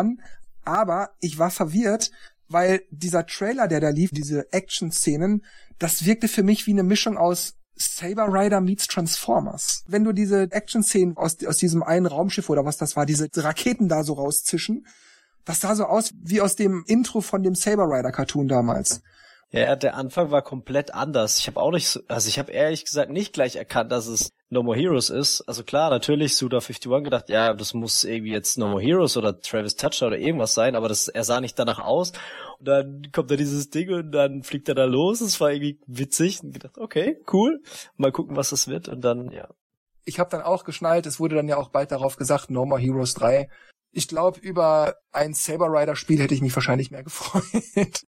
Aber 0.64 1.10
ich 1.20 1.38
war 1.38 1.50
verwirrt, 1.50 2.10
weil 2.48 2.82
dieser 2.90 3.26
Trailer, 3.26 3.68
der 3.68 3.80
da 3.80 3.90
lief, 3.90 4.11
diese 4.11 4.52
Action-Szenen, 4.52 5.44
das 5.78 6.04
wirkte 6.04 6.28
für 6.28 6.42
mich 6.42 6.66
wie 6.66 6.72
eine 6.72 6.82
Mischung 6.82 7.16
aus 7.16 7.54
Saber 7.76 8.26
Rider 8.28 8.61
meets 8.61 8.88
Transformers. 8.88 9.84
Wenn 9.87 10.04
du 10.04 10.12
diese 10.12 10.50
Action-Szenen 10.50 11.16
aus, 11.16 11.37
aus 11.44 11.58
diesem 11.58 11.82
einen 11.82 12.06
Raumschiff 12.06 12.50
oder 12.50 12.64
was 12.64 12.76
das 12.76 12.96
war, 12.96 13.06
diese 13.06 13.28
Raketen 13.37 13.88
da 13.88 14.02
so 14.02 14.14
rauszischen, 14.14 14.87
das 15.44 15.61
sah 15.61 15.74
so 15.74 15.84
aus 15.84 16.12
wie 16.22 16.40
aus 16.40 16.56
dem 16.56 16.84
Intro 16.87 17.20
von 17.20 17.42
dem 17.42 17.54
Saber 17.54 17.84
Rider 17.84 18.12
Cartoon 18.12 18.48
damals. 18.48 19.02
Ja, 19.50 19.76
der 19.76 19.96
Anfang 19.96 20.30
war 20.30 20.42
komplett 20.42 20.92
anders. 20.92 21.38
Ich 21.38 21.46
habe 21.46 21.58
auch 21.61 21.70
nicht 21.70 21.88
so, 21.88 22.00
also 22.06 22.28
ich 22.28 22.38
habe 22.38 22.52
ehrlich 22.52 22.84
gesagt 22.84 23.11
nicht 23.11 23.32
gleich 23.32 23.56
erkannt, 23.56 23.90
dass 23.90 24.06
es 24.06 24.30
No 24.50 24.62
More 24.62 24.76
Heroes 24.76 25.08
ist. 25.08 25.40
Also 25.48 25.64
klar, 25.64 25.88
natürlich 25.88 26.37
Suda 26.37 26.58
51 26.58 27.04
gedacht, 27.04 27.30
ja, 27.30 27.54
das 27.54 27.72
muss 27.72 28.04
irgendwie 28.04 28.32
jetzt 28.32 28.58
No 28.58 28.68
More 28.68 28.82
Heroes 28.82 29.16
oder 29.16 29.40
Travis 29.40 29.76
Toucher 29.76 30.08
oder 30.08 30.18
irgendwas 30.18 30.52
sein, 30.52 30.74
aber 30.76 30.88
das, 30.88 31.08
er 31.08 31.24
sah 31.24 31.40
nicht 31.40 31.58
danach 31.58 31.78
aus. 31.78 32.12
Und 32.58 32.68
dann 32.68 33.02
kommt 33.11 33.30
da 33.30 33.37
dieses 33.37 33.70
Ding 33.70 33.90
und 33.90 34.12
dann 34.12 34.42
fliegt 34.42 34.68
er 34.68 34.74
da 34.74 34.84
los. 34.84 35.22
Es 35.22 35.40
war 35.40 35.50
irgendwie 35.50 35.80
witzig 35.87 36.42
und 36.42 36.52
gedacht, 36.52 36.76
okay, 36.76 37.18
cool. 37.32 37.62
Mal 37.96 38.12
gucken, 38.12 38.37
was 38.37 38.50
das 38.50 38.68
wird 38.68 38.88
und 38.88 39.00
dann, 39.00 39.30
ja. 39.30 39.48
Ich 40.04 40.18
habe 40.18 40.30
dann 40.30 40.42
auch 40.42 40.64
geschnallt, 40.64 41.06
es 41.06 41.20
wurde 41.20 41.37
dann 41.37 41.48
ja 41.48 41.56
auch 41.56 41.70
bald 41.70 41.90
darauf 41.90 42.16
gesagt, 42.16 42.50
No 42.50 42.66
More 42.66 42.80
Heroes 42.80 43.14
3. 43.14 43.48
Ich 43.92 44.08
glaube, 44.08 44.40
über 44.40 44.96
ein 45.11 45.32
Saber 45.32 45.68
Rider 45.68 45.96
Spiel 45.96 46.20
hätte 46.20 46.34
ich 46.34 46.42
mich 46.42 46.54
wahrscheinlich 46.54 46.90
mehr 46.90 47.02
gefreut. 47.04 48.04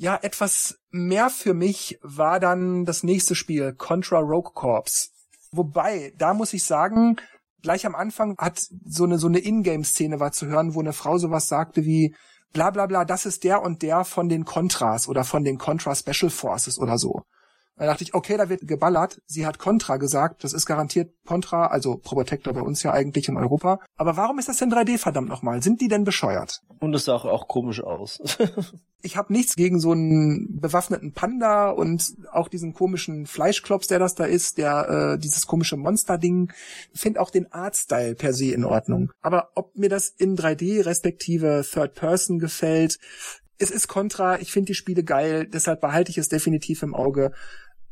Ja, 0.00 0.18
etwas 0.22 0.78
mehr 0.90 1.28
für 1.28 1.52
mich 1.52 1.98
war 2.00 2.40
dann 2.40 2.86
das 2.86 3.02
nächste 3.02 3.34
Spiel, 3.34 3.74
Contra 3.74 4.18
Rogue 4.18 4.52
Corps. 4.54 5.10
Wobei, 5.52 6.14
da 6.16 6.32
muss 6.32 6.54
ich 6.54 6.64
sagen, 6.64 7.16
gleich 7.60 7.84
am 7.84 7.94
Anfang 7.94 8.34
hat 8.38 8.62
so 8.86 9.04
eine, 9.04 9.18
so 9.18 9.26
eine 9.26 9.40
Ingame-Szene 9.40 10.18
war 10.18 10.32
zu 10.32 10.46
hören, 10.46 10.74
wo 10.74 10.80
eine 10.80 10.94
Frau 10.94 11.18
sowas 11.18 11.48
sagte 11.48 11.84
wie, 11.84 12.16
bla 12.54 12.70
bla 12.70 12.86
bla, 12.86 13.04
das 13.04 13.26
ist 13.26 13.44
der 13.44 13.60
und 13.60 13.82
der 13.82 14.06
von 14.06 14.30
den 14.30 14.46
Contras 14.46 15.06
oder 15.06 15.22
von 15.22 15.44
den 15.44 15.58
Contra 15.58 15.94
Special 15.94 16.30
Forces 16.30 16.78
oder 16.78 16.96
so. 16.96 17.20
Da 17.80 17.86
dachte 17.86 18.04
ich, 18.04 18.12
okay, 18.12 18.36
da 18.36 18.50
wird 18.50 18.68
geballert. 18.68 19.22
Sie 19.24 19.46
hat 19.46 19.58
Contra 19.58 19.96
gesagt. 19.96 20.44
Das 20.44 20.52
ist 20.52 20.66
garantiert 20.66 21.14
Contra, 21.24 21.68
also 21.68 21.96
Probotector 21.96 22.52
bei 22.52 22.60
uns 22.60 22.82
ja 22.82 22.92
eigentlich 22.92 23.28
in 23.28 23.38
Europa. 23.38 23.80
Aber 23.96 24.18
warum 24.18 24.38
ist 24.38 24.50
das 24.50 24.58
denn 24.58 24.70
3D, 24.70 24.98
verdammt 24.98 25.30
nochmal? 25.30 25.62
Sind 25.62 25.80
die 25.80 25.88
denn 25.88 26.04
bescheuert? 26.04 26.60
Und 26.78 26.94
es 26.94 27.06
sah 27.06 27.14
auch, 27.14 27.48
komisch 27.48 27.82
aus. 27.82 28.20
ich 29.02 29.16
habe 29.16 29.32
nichts 29.32 29.56
gegen 29.56 29.80
so 29.80 29.92
einen 29.92 30.60
bewaffneten 30.60 31.14
Panda 31.14 31.70
und 31.70 32.04
auch 32.30 32.48
diesen 32.48 32.74
komischen 32.74 33.24
Fleischklops, 33.24 33.86
der 33.86 33.98
das 33.98 34.14
da 34.14 34.26
ist, 34.26 34.58
der 34.58 35.14
äh, 35.14 35.18
dieses 35.18 35.46
komische 35.46 35.78
Monster-Ding. 35.78 36.52
Find 36.92 37.16
auch 37.16 37.30
den 37.30 37.50
Artstyle 37.50 38.14
per 38.14 38.34
se 38.34 38.52
in 38.52 38.66
Ordnung. 38.66 39.10
Aber 39.22 39.52
ob 39.54 39.74
mir 39.74 39.88
das 39.88 40.10
in 40.10 40.36
3D 40.36 40.84
respektive 40.84 41.64
Third 41.66 41.94
Person 41.94 42.40
gefällt, 42.40 42.98
es 43.56 43.70
ist 43.70 43.88
Contra, 43.88 44.38
ich 44.40 44.52
finde 44.52 44.68
die 44.68 44.74
Spiele 44.74 45.04
geil, 45.04 45.46
deshalb 45.46 45.80
behalte 45.82 46.10
ich 46.10 46.18
es 46.18 46.28
definitiv 46.28 46.82
im 46.82 46.94
Auge 46.94 47.32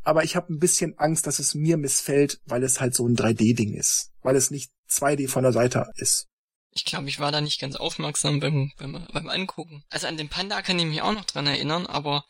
aber 0.09 0.25
ich 0.25 0.37
habe 0.37 0.51
ein 0.51 0.59
bisschen 0.59 0.99
Angst, 0.99 1.27
dass 1.27 1.38
es 1.38 1.55
mir 1.55 1.77
missfällt, 1.77 2.40
weil 2.47 2.62
es 2.62 2.81
halt 2.81 2.94
so 2.94 3.07
ein 3.07 3.14
3D-Ding 3.14 3.75
ist, 3.75 4.11
weil 4.23 4.37
es 4.37 4.51
nicht 4.51 4.73
2D 4.88 5.29
von 5.29 5.42
der 5.42 5.53
Seite 5.53 5.85
ist. 5.97 6.29
Ich 6.71 6.87
glaube, 6.87 7.11
ich 7.11 7.21
war 7.21 7.31
da 7.31 7.42
nicht 7.42 7.61
ganz 7.61 7.77
aufmerksam 7.77 8.40
beim, 8.40 8.73
beim, 8.79 9.07
beim 9.12 9.29
Angucken. 9.29 9.85
Also 9.91 10.07
an 10.07 10.16
den 10.16 10.30
Panda 10.30 10.62
kann 10.62 10.78
ich 10.78 10.87
mich 10.87 11.03
auch 11.03 11.12
noch 11.12 11.26
dran 11.26 11.47
erinnern, 11.47 11.87
aber 11.87 12.24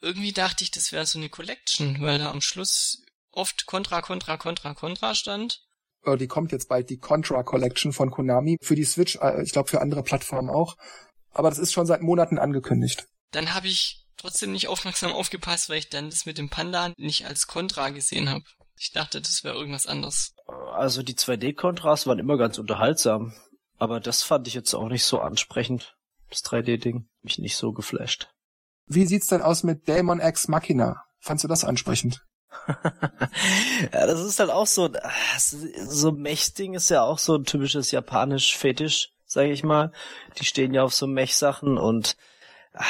irgendwie 0.00 0.32
dachte 0.32 0.64
ich, 0.64 0.72
das 0.72 0.90
wäre 0.90 1.06
so 1.06 1.20
eine 1.20 1.28
Collection, 1.28 2.00
weil 2.00 2.18
da 2.18 2.32
am 2.32 2.40
Schluss 2.40 3.04
oft 3.30 3.66
Contra, 3.66 4.02
Contra, 4.02 4.36
Contra, 4.36 4.74
Contra 4.74 5.14
stand. 5.14 5.62
Oh, 6.04 6.16
die 6.16 6.26
kommt 6.26 6.50
jetzt 6.50 6.68
bald, 6.68 6.90
die 6.90 6.98
Contra 6.98 7.44
Collection 7.44 7.92
von 7.92 8.10
Konami. 8.10 8.58
Für 8.60 8.74
die 8.74 8.82
Switch, 8.82 9.18
äh, 9.22 9.40
ich 9.44 9.52
glaube 9.52 9.70
für 9.70 9.80
andere 9.80 10.02
Plattformen 10.02 10.50
auch. 10.50 10.76
Aber 11.30 11.48
das 11.48 11.60
ist 11.60 11.72
schon 11.72 11.86
seit 11.86 12.02
Monaten 12.02 12.40
angekündigt. 12.40 13.06
Dann 13.30 13.54
habe 13.54 13.68
ich 13.68 14.03
trotzdem 14.16 14.52
nicht 14.52 14.68
aufmerksam 14.68 15.12
aufgepasst, 15.12 15.68
weil 15.68 15.78
ich 15.78 15.90
dann 15.90 16.10
das 16.10 16.26
mit 16.26 16.38
dem 16.38 16.50
Panda 16.50 16.92
nicht 16.96 17.26
als 17.26 17.46
Contra 17.46 17.90
gesehen 17.90 18.30
habe. 18.30 18.44
Ich 18.78 18.92
dachte, 18.92 19.20
das 19.20 19.44
wäre 19.44 19.54
irgendwas 19.54 19.86
anderes. 19.86 20.34
Also 20.72 21.02
die 21.02 21.14
2D-Kontras 21.14 22.06
waren 22.06 22.18
immer 22.18 22.36
ganz 22.36 22.58
unterhaltsam. 22.58 23.34
Aber 23.78 24.00
das 24.00 24.22
fand 24.22 24.48
ich 24.48 24.54
jetzt 24.54 24.74
auch 24.74 24.88
nicht 24.88 25.04
so 25.04 25.20
ansprechend. 25.20 25.96
Das 26.30 26.44
3D-Ding. 26.44 27.08
Mich 27.22 27.38
nicht 27.38 27.56
so 27.56 27.72
geflasht. 27.72 28.30
Wie 28.86 29.06
sieht's 29.06 29.28
denn 29.28 29.42
aus 29.42 29.62
mit 29.62 29.88
Daemon 29.88 30.20
X 30.20 30.48
Machina? 30.48 31.04
Fandst 31.18 31.44
du 31.44 31.48
das 31.48 31.64
ansprechend? 31.64 32.24
ja, 32.68 34.06
das 34.06 34.20
ist 34.20 34.38
halt 34.38 34.50
auch 34.50 34.66
so, 34.66 34.90
so 35.38 36.12
Mech-Ding 36.12 36.74
ist 36.74 36.90
ja 36.90 37.02
auch 37.02 37.18
so 37.18 37.36
ein 37.36 37.44
typisches 37.44 37.90
japanisch 37.90 38.56
Fetisch, 38.56 39.10
sage 39.26 39.52
ich 39.52 39.64
mal. 39.64 39.92
Die 40.38 40.44
stehen 40.44 40.74
ja 40.74 40.82
auf 40.82 40.94
so 40.94 41.06
Mech-Sachen 41.06 41.78
und 41.78 42.16
ah, 42.74 42.84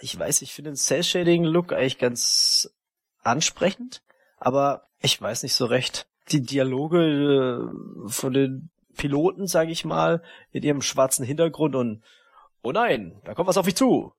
ich 0.00 0.18
weiß, 0.18 0.42
ich 0.42 0.52
finde 0.52 0.70
den 0.70 0.76
Cell-Shading-Look 0.76 1.72
eigentlich 1.72 1.98
ganz 1.98 2.74
ansprechend, 3.22 4.02
aber 4.38 4.88
ich 5.00 5.20
weiß 5.20 5.42
nicht 5.42 5.54
so 5.54 5.66
recht. 5.66 6.06
Die 6.30 6.42
Dialoge 6.42 6.98
äh, 6.98 8.08
von 8.08 8.32
den 8.32 8.70
Piloten, 8.96 9.46
sage 9.46 9.70
ich 9.70 9.84
mal, 9.84 10.22
in 10.50 10.62
ihrem 10.62 10.82
schwarzen 10.82 11.24
Hintergrund 11.24 11.74
und 11.74 12.02
oh 12.62 12.72
nein, 12.72 13.20
da 13.24 13.34
kommt 13.34 13.48
was 13.48 13.58
auf 13.58 13.66
mich 13.66 13.76
zu. 13.76 14.12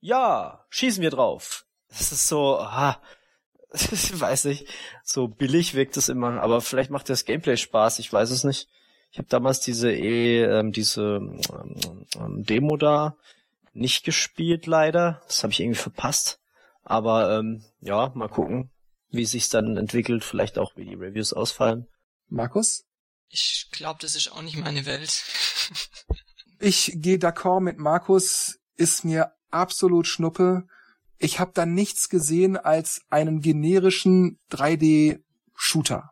Ja, 0.00 0.64
schießen 0.68 1.02
wir 1.02 1.10
drauf. 1.10 1.64
Das 1.88 2.12
ist 2.12 2.28
so, 2.28 2.58
ah, 2.58 3.00
ich 3.72 4.20
weiß 4.20 4.44
nicht, 4.46 4.68
so 5.02 5.28
billig 5.28 5.74
wirkt 5.74 5.96
es 5.96 6.08
immer, 6.08 6.40
aber 6.42 6.60
vielleicht 6.60 6.90
macht 6.90 7.08
das 7.08 7.24
Gameplay 7.24 7.56
Spaß, 7.56 7.98
ich 7.98 8.12
weiß 8.12 8.30
es 8.30 8.44
nicht. 8.44 8.68
Ich 9.10 9.18
habe 9.18 9.28
damals 9.28 9.60
diese 9.60 9.92
eh, 9.92 10.42
ähm, 10.42 10.72
diese 10.72 11.02
ähm, 11.02 11.38
ähm, 12.16 12.42
Demo 12.42 12.76
da 12.76 13.16
nicht 13.74 14.04
gespielt 14.04 14.66
leider. 14.66 15.22
Das 15.26 15.42
habe 15.42 15.52
ich 15.52 15.60
irgendwie 15.60 15.78
verpasst. 15.80 16.40
Aber 16.82 17.38
ähm, 17.38 17.64
ja, 17.80 18.12
mal 18.14 18.28
gucken, 18.28 18.70
wie 19.10 19.24
sich's 19.24 19.48
dann 19.48 19.76
entwickelt, 19.76 20.24
vielleicht 20.24 20.58
auch 20.58 20.76
wie 20.76 20.84
die 20.84 20.94
Reviews 20.94 21.32
ausfallen. 21.32 21.86
Markus? 22.28 22.84
Ich 23.28 23.68
glaube, 23.72 23.98
das 24.00 24.14
ist 24.14 24.30
auch 24.32 24.42
nicht 24.42 24.56
meine 24.56 24.86
Welt. 24.86 25.24
ich 26.60 26.92
gehe 26.96 27.18
d'accord 27.18 27.60
mit 27.60 27.78
Markus, 27.78 28.58
ist 28.76 29.04
mir 29.04 29.32
absolut 29.50 30.06
Schnuppe. 30.06 30.66
Ich 31.18 31.40
habe 31.40 31.52
da 31.54 31.64
nichts 31.64 32.08
gesehen 32.08 32.56
als 32.56 33.02
einen 33.08 33.40
generischen 33.40 34.38
3D-Shooter. 34.50 36.10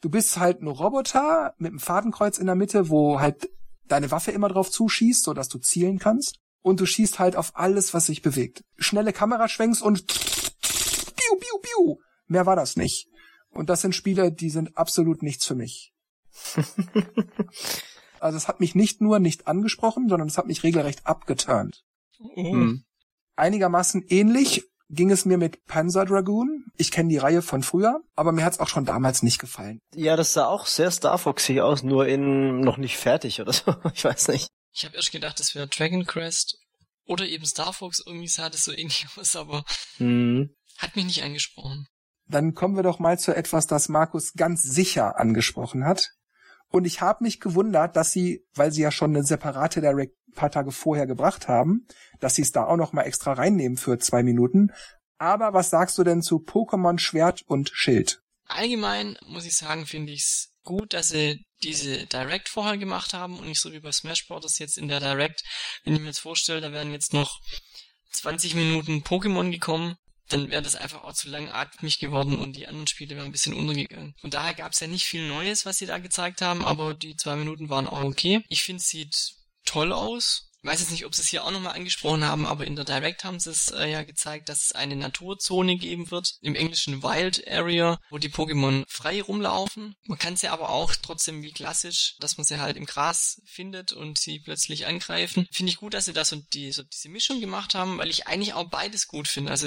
Du 0.00 0.10
bist 0.10 0.36
halt 0.38 0.60
ein 0.62 0.66
Roboter 0.66 1.54
mit 1.58 1.70
einem 1.70 1.78
Fadenkreuz 1.78 2.38
in 2.38 2.46
der 2.46 2.56
Mitte, 2.56 2.88
wo 2.88 3.20
halt 3.20 3.48
deine 3.84 4.10
Waffe 4.10 4.32
immer 4.32 4.48
drauf 4.48 4.70
zuschießt, 4.70 5.22
so 5.22 5.32
dass 5.32 5.48
du 5.48 5.58
zielen 5.58 5.98
kannst. 5.98 6.40
Und 6.62 6.80
du 6.80 6.86
schießt 6.86 7.18
halt 7.18 7.36
auf 7.36 7.52
alles, 7.54 7.92
was 7.92 8.06
sich 8.06 8.22
bewegt. 8.22 8.64
Schnelle 8.76 9.12
Kameraschwenks 9.12 9.82
und 9.82 10.06
piu, 10.06 11.36
piu, 11.38 11.58
piu. 11.60 11.96
Mehr 12.26 12.46
war 12.46 12.56
das 12.56 12.76
nicht. 12.76 13.08
Und 13.50 13.68
das 13.68 13.82
sind 13.82 13.94
Spiele, 13.94 14.32
die 14.32 14.50
sind 14.50 14.76
absolut 14.76 15.22
nichts 15.22 15.44
für 15.44 15.54
mich. 15.54 15.92
also 18.20 18.36
es 18.36 18.48
hat 18.48 18.60
mich 18.60 18.74
nicht 18.74 19.00
nur 19.00 19.18
nicht 19.18 19.46
angesprochen, 19.46 20.08
sondern 20.08 20.28
es 20.28 20.38
hat 20.38 20.46
mich 20.46 20.62
regelrecht 20.62 21.06
abgeturnt. 21.06 21.84
Mhm. 22.36 22.84
Einigermaßen 23.36 24.04
ähnlich 24.08 24.64
ging 24.88 25.10
es 25.10 25.24
mir 25.24 25.38
mit 25.38 25.64
Panzer 25.66 26.04
Dragoon. 26.04 26.66
Ich 26.76 26.90
kenne 26.90 27.08
die 27.08 27.18
Reihe 27.18 27.42
von 27.42 27.62
früher, 27.62 28.00
aber 28.14 28.30
mir 28.32 28.44
hat's 28.44 28.60
auch 28.60 28.68
schon 28.68 28.84
damals 28.84 29.22
nicht 29.22 29.38
gefallen. 29.38 29.80
Ja, 29.94 30.16
das 30.16 30.34
sah 30.34 30.46
auch 30.46 30.66
sehr 30.66 30.90
Star 30.90 31.18
Foxy 31.18 31.60
aus, 31.60 31.82
nur 31.82 32.06
in 32.06 32.60
noch 32.60 32.76
nicht 32.76 32.98
fertig 32.98 33.40
oder 33.40 33.52
so. 33.52 33.74
Ich 33.94 34.04
weiß 34.04 34.28
nicht. 34.28 34.48
Ich 34.72 34.84
habe 34.84 34.96
erst 34.96 35.12
gedacht, 35.12 35.38
das 35.38 35.54
wäre 35.54 35.68
Dragon 35.68 36.06
Quest 36.06 36.58
oder 37.04 37.26
eben 37.26 37.44
Star 37.44 37.72
Fox. 37.72 38.02
Irgendwie 38.04 38.28
sah 38.28 38.48
das 38.48 38.64
so 38.64 38.72
ähnlich 38.72 39.06
aus, 39.16 39.36
aber 39.36 39.64
mhm. 39.98 40.54
hat 40.78 40.96
mich 40.96 41.04
nicht 41.04 41.22
angesprochen. 41.22 41.86
Dann 42.26 42.54
kommen 42.54 42.76
wir 42.76 42.82
doch 42.82 42.98
mal 42.98 43.18
zu 43.18 43.34
etwas, 43.34 43.66
das 43.66 43.88
Markus 43.88 44.32
ganz 44.34 44.62
sicher 44.62 45.18
angesprochen 45.18 45.84
hat. 45.84 46.10
Und 46.68 46.86
ich 46.86 47.02
habe 47.02 47.24
mich 47.24 47.40
gewundert, 47.40 47.96
dass 47.96 48.12
sie, 48.12 48.46
weil 48.54 48.72
sie 48.72 48.80
ja 48.80 48.90
schon 48.90 49.14
eine 49.14 49.24
separate 49.24 49.82
Direct 49.82 50.14
paar 50.34 50.50
Tage 50.50 50.72
vorher 50.72 51.06
gebracht 51.06 51.48
haben, 51.48 51.86
dass 52.20 52.34
sie 52.34 52.42
es 52.42 52.52
da 52.52 52.64
auch 52.64 52.76
noch 52.76 52.92
mal 52.92 53.02
extra 53.02 53.34
reinnehmen 53.34 53.76
für 53.76 53.98
zwei 53.98 54.22
Minuten. 54.22 54.72
Aber 55.18 55.52
was 55.52 55.70
sagst 55.70 55.98
du 55.98 56.04
denn 56.04 56.22
zu 56.22 56.36
Pokémon 56.36 56.98
Schwert 56.98 57.42
und 57.42 57.70
Schild? 57.72 58.22
Allgemein 58.46 59.16
muss 59.26 59.44
ich 59.44 59.56
sagen, 59.56 59.86
finde 59.86 60.12
ich 60.12 60.22
es 60.22 60.51
gut, 60.62 60.92
dass 60.94 61.08
sie 61.08 61.44
diese 61.62 62.06
Direct 62.06 62.48
vorher 62.48 62.76
gemacht 62.76 63.14
haben 63.14 63.38
und 63.38 63.46
nicht 63.46 63.60
so 63.60 63.72
wie 63.72 63.80
bei 63.80 63.92
Smash 63.92 64.26
Bros. 64.26 64.58
jetzt 64.58 64.78
in 64.78 64.88
der 64.88 65.00
Direct. 65.00 65.42
Wenn 65.84 65.94
ich 65.94 66.00
mir 66.00 66.06
jetzt 66.06 66.20
vorstelle, 66.20 66.60
da 66.60 66.72
wären 66.72 66.92
jetzt 66.92 67.12
noch 67.12 67.40
20 68.12 68.54
Minuten 68.54 69.02
Pokémon 69.02 69.50
gekommen, 69.50 69.96
dann 70.28 70.50
wäre 70.50 70.62
das 70.62 70.76
einfach 70.76 71.04
auch 71.04 71.12
zu 71.12 71.28
langatmig 71.28 71.98
geworden 71.98 72.38
und 72.38 72.56
die 72.56 72.66
anderen 72.66 72.86
Spiele 72.86 73.16
wären 73.16 73.26
ein 73.26 73.32
bisschen 73.32 73.54
untergegangen. 73.54 74.14
Und 74.22 74.34
daher 74.34 74.54
gab 74.54 74.72
es 74.72 74.80
ja 74.80 74.86
nicht 74.86 75.04
viel 75.04 75.26
Neues, 75.28 75.66
was 75.66 75.78
sie 75.78 75.86
da 75.86 75.98
gezeigt 75.98 76.40
haben, 76.40 76.64
aber 76.64 76.94
die 76.94 77.16
zwei 77.16 77.36
Minuten 77.36 77.68
waren 77.68 77.86
auch 77.86 78.02
okay. 78.02 78.42
Ich 78.48 78.62
finde, 78.62 78.80
es 78.80 78.88
sieht 78.88 79.34
toll 79.64 79.92
aus. 79.92 80.51
Ich 80.62 80.68
weiß 80.70 80.78
jetzt 80.78 80.92
nicht, 80.92 81.04
ob 81.04 81.12
sie 81.12 81.22
es 81.22 81.28
hier 81.28 81.44
auch 81.44 81.50
nochmal 81.50 81.74
angesprochen 81.74 82.24
haben, 82.24 82.46
aber 82.46 82.64
in 82.64 82.76
der 82.76 82.84
Direct 82.84 83.24
haben 83.24 83.40
sie 83.40 83.50
es 83.50 83.72
äh, 83.72 83.90
ja 83.90 84.04
gezeigt, 84.04 84.48
dass 84.48 84.66
es 84.66 84.72
eine 84.72 84.94
Naturzone 84.94 85.76
geben 85.76 86.12
wird, 86.12 86.36
im 86.40 86.54
englischen 86.54 87.02
Wild 87.02 87.48
Area, 87.48 88.00
wo 88.10 88.18
die 88.18 88.28
Pokémon 88.28 88.84
frei 88.86 89.20
rumlaufen. 89.20 89.96
Man 90.04 90.18
kann 90.18 90.36
sie 90.36 90.46
aber 90.46 90.70
auch 90.70 90.94
trotzdem 90.94 91.42
wie 91.42 91.50
klassisch, 91.50 92.14
dass 92.20 92.36
man 92.38 92.44
sie 92.44 92.60
halt 92.60 92.76
im 92.76 92.86
Gras 92.86 93.42
findet 93.44 93.92
und 93.92 94.20
sie 94.20 94.38
plötzlich 94.38 94.86
angreifen. 94.86 95.48
Finde 95.50 95.70
ich 95.70 95.78
gut, 95.78 95.94
dass 95.94 96.04
sie 96.04 96.12
das 96.12 96.32
und 96.32 96.54
die, 96.54 96.70
so 96.70 96.84
diese 96.84 97.08
Mischung 97.08 97.40
gemacht 97.40 97.74
haben, 97.74 97.98
weil 97.98 98.10
ich 98.10 98.28
eigentlich 98.28 98.54
auch 98.54 98.70
beides 98.70 99.08
gut 99.08 99.26
finde. 99.26 99.50
Also 99.50 99.66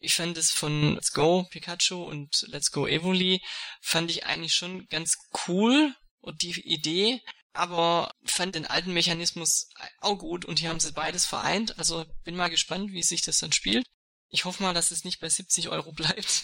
ich 0.00 0.14
fand 0.14 0.36
es 0.36 0.50
von 0.50 0.96
Let's 0.96 1.12
Go 1.12 1.46
Pikachu 1.50 2.02
und 2.02 2.46
Let's 2.48 2.72
Go 2.72 2.88
Evoli 2.88 3.40
fand 3.80 4.10
ich 4.10 4.26
eigentlich 4.26 4.54
schon 4.54 4.88
ganz 4.88 5.18
cool 5.46 5.94
und 6.20 6.42
die 6.42 6.60
Idee, 6.62 7.20
aber 7.52 8.12
fand 8.24 8.54
den 8.54 8.66
alten 8.66 8.92
Mechanismus 8.92 9.68
auch 10.00 10.18
gut 10.18 10.44
und 10.44 10.58
hier 10.58 10.70
haben 10.70 10.80
sie 10.80 10.92
beides 10.92 11.26
vereint. 11.26 11.78
Also 11.78 12.04
bin 12.24 12.36
mal 12.36 12.50
gespannt, 12.50 12.92
wie 12.92 13.02
sich 13.02 13.22
das 13.22 13.38
dann 13.38 13.52
spielt. 13.52 13.86
Ich 14.30 14.44
hoffe 14.44 14.62
mal, 14.62 14.72
dass 14.72 14.90
es 14.90 15.04
nicht 15.04 15.20
bei 15.20 15.28
70 15.28 15.68
Euro 15.68 15.92
bleibt, 15.92 16.42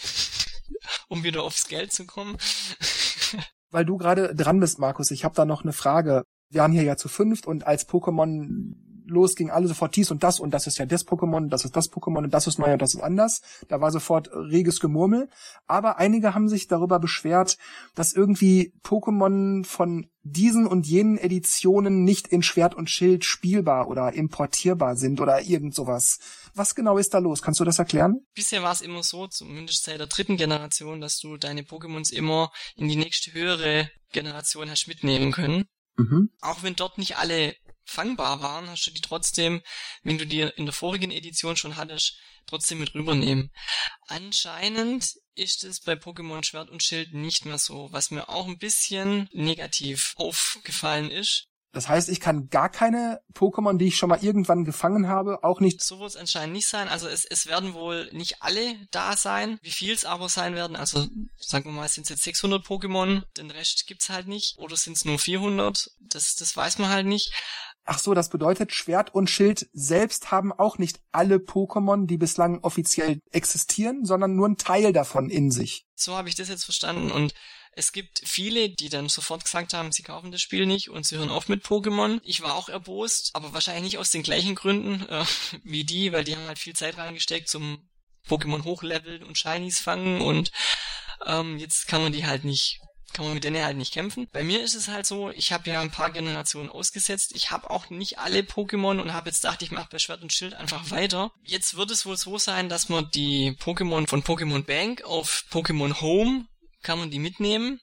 um 1.08 1.24
wieder 1.24 1.42
aufs 1.42 1.68
Geld 1.68 1.92
zu 1.92 2.06
kommen. 2.06 2.36
Weil 3.70 3.84
du 3.84 3.96
gerade 3.96 4.34
dran 4.34 4.60
bist, 4.60 4.78
Markus, 4.78 5.10
ich 5.10 5.24
habe 5.24 5.34
da 5.34 5.44
noch 5.44 5.62
eine 5.62 5.72
Frage. 5.72 6.24
Wir 6.50 6.62
haben 6.62 6.72
hier 6.72 6.82
ja 6.82 6.96
zu 6.96 7.08
fünft 7.08 7.46
und 7.46 7.66
als 7.66 7.88
Pokémon 7.88 8.74
los 9.08 9.34
ging 9.34 9.50
alle 9.50 9.68
sofort 9.68 9.96
dies 9.96 10.10
und 10.10 10.22
das 10.22 10.40
und 10.40 10.52
das 10.52 10.66
ist 10.66 10.78
ja 10.78 10.86
das 10.86 11.06
Pokémon, 11.06 11.48
das 11.48 11.64
ist 11.64 11.76
das 11.76 11.90
Pokémon 11.90 12.24
und 12.24 12.34
das 12.34 12.46
ist 12.46 12.58
neu 12.58 12.72
und 12.72 12.82
das 12.82 12.94
ist 12.94 13.00
anders. 13.00 13.42
Da 13.68 13.80
war 13.80 13.90
sofort 13.90 14.30
reges 14.32 14.80
Gemurmel. 14.80 15.28
Aber 15.66 15.98
einige 15.98 16.34
haben 16.34 16.48
sich 16.48 16.68
darüber 16.68 16.98
beschwert, 16.98 17.58
dass 17.94 18.12
irgendwie 18.12 18.72
Pokémon 18.82 19.64
von 19.64 20.06
diesen 20.22 20.66
und 20.66 20.86
jenen 20.86 21.16
Editionen 21.16 22.04
nicht 22.04 22.28
in 22.28 22.42
Schwert 22.42 22.74
und 22.74 22.90
Schild 22.90 23.24
spielbar 23.24 23.88
oder 23.88 24.12
importierbar 24.12 24.96
sind 24.96 25.20
oder 25.20 25.42
irgend 25.42 25.74
sowas. 25.74 26.18
Was 26.54 26.74
genau 26.74 26.98
ist 26.98 27.14
da 27.14 27.18
los? 27.18 27.42
Kannst 27.42 27.60
du 27.60 27.64
das 27.64 27.78
erklären? 27.78 28.26
Bisher 28.34 28.62
war 28.62 28.72
es 28.72 28.80
immer 28.80 29.02
so, 29.02 29.26
zumindest 29.26 29.84
seit 29.84 30.00
der 30.00 30.06
dritten 30.06 30.36
Generation, 30.36 31.00
dass 31.00 31.18
du 31.18 31.36
deine 31.36 31.62
Pokémons 31.62 32.12
immer 32.12 32.50
in 32.76 32.88
die 32.88 32.96
nächste 32.96 33.32
höhere 33.32 33.90
Generation 34.12 34.70
hast 34.70 34.88
mitnehmen 34.88 35.32
können. 35.32 35.64
Mhm. 35.96 36.30
Auch 36.40 36.62
wenn 36.62 36.76
dort 36.76 36.98
nicht 36.98 37.16
alle 37.16 37.54
fangbar 37.88 38.42
waren, 38.42 38.68
hast 38.68 38.86
du 38.86 38.90
die 38.90 39.00
trotzdem, 39.00 39.62
wenn 40.02 40.18
du 40.18 40.26
die 40.26 40.40
in 40.40 40.66
der 40.66 40.74
vorigen 40.74 41.10
Edition 41.10 41.56
schon 41.56 41.76
hattest, 41.76 42.18
trotzdem 42.46 42.78
mit 42.78 42.94
rübernehmen. 42.94 43.50
Anscheinend 44.06 45.14
ist 45.34 45.64
es 45.64 45.80
bei 45.80 45.92
Pokémon 45.92 46.44
Schwert 46.44 46.70
und 46.70 46.82
Schild 46.82 47.14
nicht 47.14 47.44
mehr 47.44 47.58
so, 47.58 47.88
was 47.92 48.10
mir 48.10 48.28
auch 48.28 48.46
ein 48.46 48.58
bisschen 48.58 49.28
negativ 49.32 50.14
aufgefallen 50.16 51.10
ist. 51.10 51.48
Das 51.72 51.86
heißt, 51.88 52.08
ich 52.08 52.20
kann 52.20 52.48
gar 52.48 52.70
keine 52.70 53.20
Pokémon, 53.34 53.76
die 53.76 53.88
ich 53.88 53.96
schon 53.96 54.08
mal 54.08 54.24
irgendwann 54.24 54.64
gefangen 54.64 55.06
habe, 55.06 55.44
auch 55.44 55.60
nicht. 55.60 55.82
So 55.82 56.00
wird 56.00 56.10
es 56.10 56.16
anscheinend 56.16 56.54
nicht 56.54 56.66
sein. 56.66 56.88
Also 56.88 57.08
es, 57.08 57.26
es 57.26 57.46
werden 57.46 57.74
wohl 57.74 58.08
nicht 58.12 58.42
alle 58.42 58.74
da 58.90 59.16
sein. 59.16 59.58
Wie 59.62 59.70
viel 59.70 59.92
es 59.92 60.06
aber 60.06 60.30
sein 60.30 60.54
werden, 60.54 60.76
also 60.76 61.06
sagen 61.36 61.66
wir 61.66 61.72
mal, 61.72 61.88
sind 61.88 62.04
es 62.04 62.08
jetzt 62.08 62.24
600 62.24 62.64
Pokémon, 62.64 63.22
den 63.36 63.50
Rest 63.50 63.86
gibt's 63.86 64.08
halt 64.08 64.28
nicht. 64.28 64.56
Oder 64.58 64.76
sind 64.76 64.96
es 64.96 65.04
nur 65.04 65.18
400? 65.18 65.90
Das, 66.00 66.36
das 66.36 66.56
weiß 66.56 66.78
man 66.78 66.88
halt 66.88 67.06
nicht. 67.06 67.32
Ach 67.90 67.98
so, 67.98 68.12
das 68.12 68.28
bedeutet, 68.28 68.74
Schwert 68.74 69.14
und 69.14 69.30
Schild 69.30 69.66
selbst 69.72 70.30
haben 70.30 70.52
auch 70.52 70.76
nicht 70.76 71.00
alle 71.10 71.36
Pokémon, 71.36 72.06
die 72.06 72.18
bislang 72.18 72.62
offiziell 72.62 73.22
existieren, 73.30 74.04
sondern 74.04 74.36
nur 74.36 74.46
ein 74.46 74.58
Teil 74.58 74.92
davon 74.92 75.30
in 75.30 75.50
sich. 75.50 75.86
So 75.94 76.14
habe 76.14 76.28
ich 76.28 76.34
das 76.34 76.50
jetzt 76.50 76.64
verstanden 76.64 77.10
und 77.10 77.32
es 77.72 77.92
gibt 77.92 78.20
viele, 78.26 78.68
die 78.68 78.90
dann 78.90 79.08
sofort 79.08 79.42
gesagt 79.42 79.72
haben, 79.72 79.90
sie 79.90 80.02
kaufen 80.02 80.30
das 80.30 80.42
Spiel 80.42 80.66
nicht 80.66 80.90
und 80.90 81.06
sie 81.06 81.16
hören 81.16 81.30
auf 81.30 81.48
mit 81.48 81.64
Pokémon. 81.64 82.20
Ich 82.24 82.42
war 82.42 82.56
auch 82.56 82.68
erbost, 82.68 83.30
aber 83.32 83.54
wahrscheinlich 83.54 83.84
nicht 83.84 83.98
aus 83.98 84.10
den 84.10 84.22
gleichen 84.22 84.54
Gründen 84.54 85.08
äh, 85.08 85.24
wie 85.64 85.84
die, 85.84 86.12
weil 86.12 86.24
die 86.24 86.36
haben 86.36 86.46
halt 86.46 86.58
viel 86.58 86.74
Zeit 86.74 86.98
reingesteckt 86.98 87.48
zum 87.48 87.88
Pokémon 88.28 88.64
hochleveln 88.64 89.24
und 89.24 89.38
Shinies 89.38 89.80
fangen 89.80 90.20
und 90.20 90.52
ähm, 91.24 91.56
jetzt 91.56 91.88
kann 91.88 92.02
man 92.02 92.12
die 92.12 92.26
halt 92.26 92.44
nicht 92.44 92.80
kann 93.12 93.24
man 93.24 93.34
mit 93.34 93.44
denen 93.44 93.64
halt 93.64 93.76
nicht 93.76 93.92
kämpfen. 93.92 94.28
Bei 94.32 94.44
mir 94.44 94.62
ist 94.62 94.74
es 94.74 94.88
halt 94.88 95.06
so, 95.06 95.30
ich 95.30 95.52
habe 95.52 95.70
ja 95.70 95.80
ein 95.80 95.90
paar 95.90 96.10
Generationen 96.10 96.68
ausgesetzt. 96.68 97.32
Ich 97.34 97.50
habe 97.50 97.70
auch 97.70 97.90
nicht 97.90 98.18
alle 98.18 98.40
Pokémon 98.40 99.00
und 99.00 99.12
habe 99.12 99.30
jetzt 99.30 99.42
gedacht, 99.42 99.62
ich 99.62 99.70
mache 99.70 99.88
bei 99.90 99.98
Schwert 99.98 100.22
und 100.22 100.32
Schild 100.32 100.54
einfach 100.54 100.90
weiter. 100.90 101.32
Jetzt 101.42 101.76
wird 101.76 101.90
es 101.90 102.06
wohl 102.06 102.16
so 102.16 102.38
sein, 102.38 102.68
dass 102.68 102.88
man 102.88 103.10
die 103.10 103.52
Pokémon 103.52 104.06
von 104.06 104.22
Pokémon 104.22 104.62
Bank 104.62 105.02
auf 105.02 105.44
Pokémon 105.50 106.00
Home 106.00 106.46
kann 106.82 106.98
man 106.98 107.10
die 107.10 107.18
mitnehmen. 107.18 107.80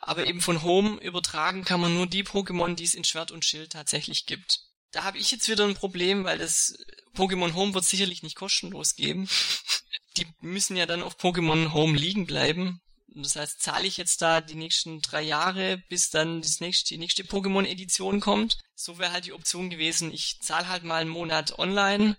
Aber 0.00 0.26
eben 0.26 0.40
von 0.40 0.62
Home 0.62 1.00
übertragen 1.00 1.64
kann 1.64 1.80
man 1.80 1.94
nur 1.94 2.06
die 2.06 2.22
Pokémon, 2.22 2.74
die 2.74 2.84
es 2.84 2.94
in 2.94 3.04
Schwert 3.04 3.32
und 3.32 3.44
Schild 3.44 3.72
tatsächlich 3.72 4.26
gibt. 4.26 4.60
Da 4.92 5.04
habe 5.04 5.18
ich 5.18 5.30
jetzt 5.30 5.48
wieder 5.48 5.64
ein 5.64 5.74
Problem, 5.74 6.24
weil 6.24 6.38
das 6.38 6.76
Pokémon 7.16 7.54
Home 7.54 7.74
wird 7.74 7.84
sicherlich 7.84 8.22
nicht 8.22 8.36
kostenlos 8.36 8.94
geben. 8.94 9.28
die 10.16 10.26
müssen 10.40 10.76
ja 10.76 10.86
dann 10.86 11.02
auf 11.02 11.18
Pokémon 11.18 11.72
Home 11.72 11.96
liegen 11.98 12.26
bleiben. 12.26 12.80
Das 13.08 13.36
heißt, 13.36 13.62
zahle 13.62 13.86
ich 13.86 13.96
jetzt 13.96 14.20
da 14.20 14.40
die 14.40 14.56
nächsten 14.56 15.00
drei 15.00 15.22
Jahre, 15.22 15.78
bis 15.88 16.10
dann 16.10 16.42
das 16.42 16.60
nächste, 16.60 16.88
die 16.88 16.98
nächste 16.98 17.22
Pokémon-Edition 17.22 18.20
kommt. 18.20 18.58
So 18.74 18.98
wäre 18.98 19.12
halt 19.12 19.26
die 19.26 19.32
Option 19.32 19.70
gewesen, 19.70 20.12
ich 20.12 20.38
zahle 20.40 20.68
halt 20.68 20.84
mal 20.84 21.00
einen 21.00 21.10
Monat 21.10 21.58
online, 21.58 22.16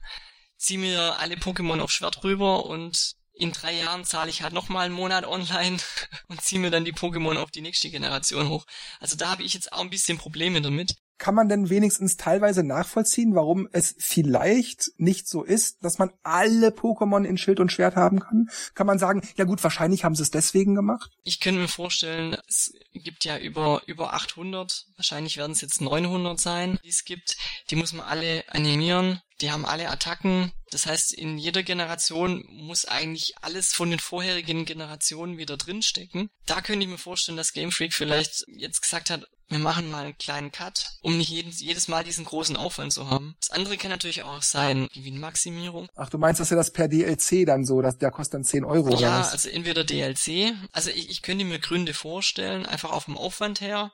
ziehe 0.57 0.79
mir 0.79 1.19
alle 1.19 1.35
Pokémon 1.35 1.79
auf 1.79 1.91
Schwert 1.91 2.23
rüber 2.23 2.65
und 2.65 3.13
in 3.33 3.51
drei 3.51 3.73
Jahren 3.73 4.05
zahle 4.05 4.31
ich 4.31 4.41
halt 4.41 4.53
nochmal 4.53 4.85
einen 4.85 4.95
Monat 4.95 5.25
online 5.25 5.77
und 6.27 6.41
ziehe 6.41 6.59
mir 6.59 6.71
dann 6.71 6.85
die 6.85 6.93
Pokémon 6.93 7.38
auf 7.38 7.51
die 7.51 7.61
nächste 7.61 7.91
Generation 7.91 8.49
hoch. 8.49 8.65
Also 8.99 9.15
da 9.15 9.29
habe 9.29 9.43
ich 9.43 9.53
jetzt 9.53 9.71
auch 9.73 9.81
ein 9.81 9.91
bisschen 9.91 10.17
Probleme 10.17 10.61
damit 10.61 10.95
kann 11.18 11.36
man 11.36 11.49
denn 11.49 11.70
wenigstens 11.70 12.18
teilweise 12.18 12.63
nachvollziehen, 12.63 13.36
warum 13.36 13.68
es 13.72 13.95
vielleicht 13.97 14.91
nicht 14.97 15.28
so 15.28 15.43
ist, 15.43 15.84
dass 15.84 15.97
man 15.97 16.11
alle 16.24 16.70
Pokémon 16.70 17.24
in 17.24 17.38
Schild 17.38 17.59
und 17.59 17.72
Schwert 17.72 17.95
haben 17.95 18.20
kann? 18.20 18.49
Kann 18.76 18.88
man 18.88 18.99
sagen, 18.99 19.22
ja 19.36 19.45
gut, 19.45 19.63
wahrscheinlich 19.63 20.03
haben 20.03 20.15
sie 20.15 20.24
es 20.24 20.32
deswegen 20.32 20.76
gemacht? 20.76 21.11
Ich 21.24 21.39
könnte 21.39 21.61
mir 21.61 21.68
vorstellen, 21.68 22.38
es 22.47 22.74
gibt 22.93 23.26
ja 23.26 23.38
über, 23.38 23.82
über 23.88 24.13
800, 24.13 24.88
wahrscheinlich 24.95 25.38
werden 25.38 25.51
es 25.51 25.61
jetzt 25.61 25.82
900 25.82 26.39
sein, 26.39 26.80
die 26.84 26.89
es 26.89 27.05
gibt. 27.05 27.38
Die 27.70 27.76
muss 27.76 27.93
man 27.93 28.05
alle 28.05 28.43
animieren. 28.49 29.22
Die 29.41 29.51
haben 29.51 29.65
alle 29.65 29.89
Attacken. 29.89 30.51
Das 30.72 30.88
heißt, 30.88 31.13
in 31.13 31.38
jeder 31.38 31.61
Generation 31.61 32.43
muss 32.49 32.86
eigentlich 32.86 33.36
alles 33.41 33.72
von 33.72 33.91
den 33.91 33.99
vorherigen 33.99 34.65
Generationen 34.65 35.38
wieder 35.38 35.57
drinstecken. 35.57 36.30
Da 36.47 36.61
könnte 36.61 36.86
ich 36.86 36.91
mir 36.91 36.97
vorstellen, 36.97 37.38
dass 37.38 37.53
Game 37.53 37.72
Freak 37.72 37.93
vielleicht 37.93 38.45
jetzt 38.47 38.82
gesagt 38.82 39.11
hat, 39.11 39.28
wir 39.50 39.60
machen 39.60 39.89
mal 39.89 40.06
einen 40.06 40.18
kleinen 40.18 40.52
Cut, 40.52 40.98
um 41.02 41.18
nicht 41.18 41.30
jedes, 41.30 41.62
jedes 41.62 41.88
Mal 41.88 42.04
diesen 42.04 42.26
großen 42.26 42.58
Aufwand 42.58 42.91
zu 42.91 43.10
haben. 43.10 43.36
Das 43.39 43.52
andere 43.52 43.78
kann 43.78 43.91
natürlich 43.91 44.24
auch 44.24 44.41
sein, 44.41 44.89
wie 44.93 45.10
eine 45.10 45.20
Maximierung. 45.20 45.88
Ach, 45.95 46.10
du 46.10 46.18
meinst, 46.18 46.41
dass 46.41 46.52
er 46.52 46.58
das 46.58 46.72
per 46.72 46.89
DLC 46.89 47.45
dann 47.45 47.66
so, 47.66 47.82
dass 47.82 47.98
der 47.98 48.12
kostet 48.12 48.36
dann 48.36 48.43
10 48.43 48.66
Euro 48.66 48.89
ja, 48.89 48.98
oder 48.98 49.20
was? 49.20 49.32
also 49.32 49.50
entweder 49.50 49.86
DLC, 49.86 50.54
also 50.74 50.89
ich, 50.89 51.10
ich 51.10 51.22
könnte 51.22 51.45
mir 51.45 51.60
Gründe 51.60 51.93
vorstellen, 51.93 52.66
einfach 52.66 52.91
auf 52.91 53.06
dem 53.06 53.18
Aufwand 53.18 53.62
her. 53.62 53.91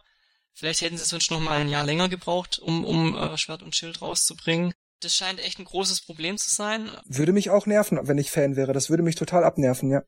Vielleicht 0.54 0.82
hätten 0.82 0.98
sie 0.98 1.06
sonst 1.06 1.30
noch 1.32 1.40
mal 1.40 1.60
ein 1.60 1.70
Jahr 1.70 1.84
länger 1.84 2.10
gebraucht, 2.10 2.60
um, 2.60 2.84
um 2.84 3.16
äh, 3.16 3.38
Schwert 3.38 3.64
und 3.64 3.76
Schild 3.76 4.02
rauszubringen. 4.02 4.74
Das 5.02 5.16
scheint 5.16 5.40
echt 5.40 5.60
ein 5.60 5.66
großes 5.66 6.02
Problem 6.02 6.38
zu 6.38 6.50
sein. 6.50 6.90
Würde 7.06 7.34
mich 7.34 7.50
auch 7.50 7.66
nerven, 7.66 8.00
wenn 8.04 8.18
ich 8.18 8.32
Fan 8.32 8.56
wäre. 8.56 8.74
Das 8.74 8.90
würde 8.90 9.04
mich 9.04 9.16
total 9.16 9.44
abnerven, 9.44 9.92
ja. 9.92 10.04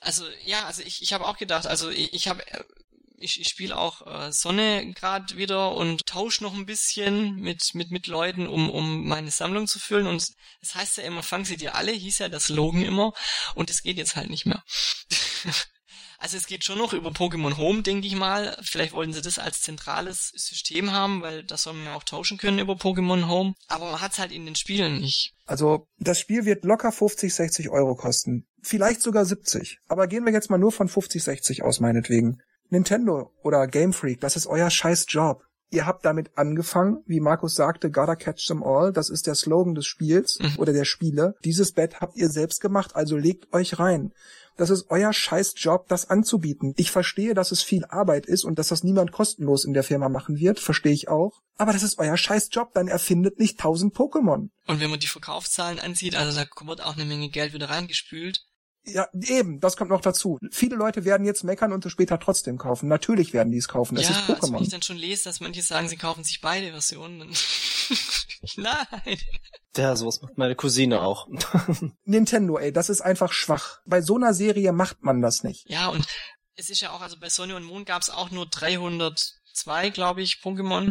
Also 0.00 0.24
ja, 0.44 0.66
also 0.66 0.82
ich, 0.82 1.02
ich 1.02 1.12
habe 1.12 1.26
auch 1.26 1.36
gedacht, 1.38 1.66
also 1.66 1.90
ich, 1.90 2.12
ich 2.12 2.28
habe 2.28 2.42
ich, 3.24 3.40
ich 3.40 3.48
spiele 3.48 3.76
auch 3.76 4.06
äh, 4.06 4.32
Sonne 4.32 4.92
gerade 4.92 5.36
wieder 5.36 5.72
und 5.72 6.06
tausche 6.06 6.44
noch 6.44 6.54
ein 6.54 6.66
bisschen 6.66 7.36
mit, 7.36 7.74
mit, 7.74 7.90
mit 7.90 8.06
Leuten, 8.06 8.46
um, 8.46 8.70
um 8.70 9.06
meine 9.08 9.30
Sammlung 9.30 9.66
zu 9.66 9.78
füllen. 9.78 10.06
Und 10.06 10.16
es 10.16 10.36
das 10.60 10.74
heißt 10.74 10.96
ja 10.98 11.04
immer, 11.04 11.22
fang 11.22 11.44
sie 11.44 11.56
dir 11.56 11.74
alle, 11.74 11.92
hieß 11.92 12.18
ja 12.18 12.28
das 12.28 12.44
Slogan 12.44 12.82
immer. 12.82 13.12
Und 13.54 13.70
es 13.70 13.82
geht 13.82 13.96
jetzt 13.96 14.16
halt 14.16 14.30
nicht 14.30 14.46
mehr. 14.46 14.62
Also 16.16 16.38
es 16.38 16.46
geht 16.46 16.64
schon 16.64 16.78
noch 16.78 16.94
über 16.94 17.10
Pokémon 17.10 17.58
Home, 17.58 17.82
denke 17.82 18.06
ich 18.06 18.14
mal. 18.14 18.56
Vielleicht 18.62 18.94
wollten 18.94 19.12
sie 19.12 19.20
das 19.20 19.38
als 19.38 19.60
zentrales 19.60 20.30
System 20.34 20.90
haben, 20.90 21.20
weil 21.20 21.44
das 21.44 21.64
soll 21.64 21.74
man 21.74 21.84
ja 21.84 21.94
auch 21.94 22.04
tauschen 22.04 22.38
können 22.38 22.60
über 22.60 22.74
Pokémon 22.74 23.28
Home. 23.28 23.52
Aber 23.68 23.90
man 23.90 24.00
hat 24.00 24.12
es 24.12 24.18
halt 24.18 24.32
in 24.32 24.46
den 24.46 24.54
Spielen 24.54 25.00
nicht. 25.00 25.34
Also 25.44 25.86
das 25.98 26.18
Spiel 26.18 26.46
wird 26.46 26.64
locker 26.64 26.92
50, 26.92 27.34
60 27.34 27.68
Euro 27.68 27.94
kosten. 27.94 28.46
Vielleicht 28.62 29.02
sogar 29.02 29.26
70. 29.26 29.80
Aber 29.86 30.06
gehen 30.06 30.24
wir 30.24 30.32
jetzt 30.32 30.48
mal 30.48 30.56
nur 30.56 30.72
von 30.72 30.88
50, 30.88 31.22
60 31.22 31.62
aus, 31.62 31.80
meinetwegen. 31.80 32.40
Nintendo 32.70 33.32
oder 33.42 33.66
Game 33.66 33.92
Freak, 33.92 34.20
das 34.20 34.36
ist 34.36 34.46
euer 34.46 34.70
scheiß 34.70 35.06
Job. 35.08 35.44
Ihr 35.70 35.86
habt 35.86 36.04
damit 36.04 36.30
angefangen, 36.36 37.02
wie 37.06 37.18
Markus 37.18 37.56
sagte, 37.56 37.90
gotta 37.90 38.14
catch 38.14 38.46
them 38.46 38.62
all. 38.62 38.92
Das 38.92 39.10
ist 39.10 39.26
der 39.26 39.34
Slogan 39.34 39.74
des 39.74 39.86
Spiels 39.86 40.38
mhm. 40.40 40.58
oder 40.58 40.72
der 40.72 40.84
Spiele. 40.84 41.34
Dieses 41.44 41.72
Bett 41.72 42.00
habt 42.00 42.16
ihr 42.16 42.28
selbst 42.28 42.60
gemacht, 42.60 42.94
also 42.94 43.16
legt 43.16 43.52
euch 43.52 43.78
rein. 43.80 44.12
Das 44.56 44.70
ist 44.70 44.86
euer 44.88 45.12
scheiß 45.12 45.54
Job, 45.56 45.88
das 45.88 46.08
anzubieten. 46.08 46.74
Ich 46.76 46.92
verstehe, 46.92 47.34
dass 47.34 47.50
es 47.50 47.62
viel 47.62 47.84
Arbeit 47.86 48.26
ist 48.26 48.44
und 48.44 48.58
dass 48.60 48.68
das 48.68 48.84
niemand 48.84 49.10
kostenlos 49.10 49.64
in 49.64 49.72
der 49.72 49.82
Firma 49.82 50.08
machen 50.08 50.38
wird, 50.38 50.60
verstehe 50.60 50.92
ich 50.92 51.08
auch. 51.08 51.40
Aber 51.56 51.72
das 51.72 51.82
ist 51.82 51.98
euer 51.98 52.16
scheiß 52.16 52.50
Job, 52.52 52.72
dann 52.72 52.86
erfindet 52.86 53.40
nicht 53.40 53.58
tausend 53.58 53.96
Pokémon. 53.96 54.50
Und 54.68 54.80
wenn 54.80 54.90
man 54.90 55.00
die 55.00 55.08
Verkaufszahlen 55.08 55.80
ansieht, 55.80 56.14
also 56.14 56.38
da 56.38 56.46
wird 56.66 56.84
auch 56.84 56.94
eine 56.94 57.04
Menge 57.04 57.30
Geld 57.30 57.52
wieder 57.52 57.68
reingespült. 57.68 58.44
Ja, 58.86 59.08
eben, 59.14 59.60
das 59.60 59.76
kommt 59.76 59.90
noch 59.90 60.02
dazu. 60.02 60.38
Viele 60.50 60.76
Leute 60.76 61.04
werden 61.04 61.24
jetzt 61.24 61.42
meckern 61.42 61.72
und 61.72 61.86
es 61.86 61.92
später 61.92 62.18
trotzdem 62.20 62.58
kaufen. 62.58 62.88
Natürlich 62.88 63.32
werden 63.32 63.50
die 63.50 63.58
es 63.58 63.68
kaufen. 63.68 63.94
Das 63.94 64.04
ja, 64.04 64.10
ist 64.10 64.18
Pokémon. 64.20 64.34
Also 64.34 64.52
wenn 64.52 64.62
ich 64.62 64.68
dann 64.68 64.82
schon 64.82 64.96
lese, 64.96 65.24
dass 65.24 65.40
manche 65.40 65.62
sagen, 65.62 65.88
sie 65.88 65.96
kaufen 65.96 66.22
sich 66.22 66.40
beide 66.42 66.70
Versionen, 66.70 67.20
dann 67.20 67.30
Nein. 68.56 69.18
Ja, 69.76 69.96
sowas 69.96 70.20
macht 70.22 70.36
meine 70.36 70.54
Cousine 70.54 71.00
auch. 71.00 71.28
Nintendo, 72.04 72.58
ey, 72.58 72.72
das 72.72 72.90
ist 72.90 73.00
einfach 73.00 73.32
schwach. 73.32 73.80
Bei 73.86 74.02
so 74.02 74.16
einer 74.16 74.34
Serie 74.34 74.72
macht 74.72 75.02
man 75.02 75.22
das 75.22 75.44
nicht. 75.44 75.68
Ja, 75.68 75.88
und 75.88 76.06
es 76.56 76.70
ist 76.70 76.80
ja 76.80 76.90
auch, 76.90 77.00
also 77.00 77.16
bei 77.18 77.28
Sonny 77.28 77.54
und 77.54 77.64
Moon 77.64 77.84
gab 77.84 78.02
es 78.02 78.10
auch 78.10 78.30
nur 78.30 78.46
302, 78.46 79.90
glaube 79.90 80.22
ich, 80.22 80.40
Pokémon. 80.42 80.90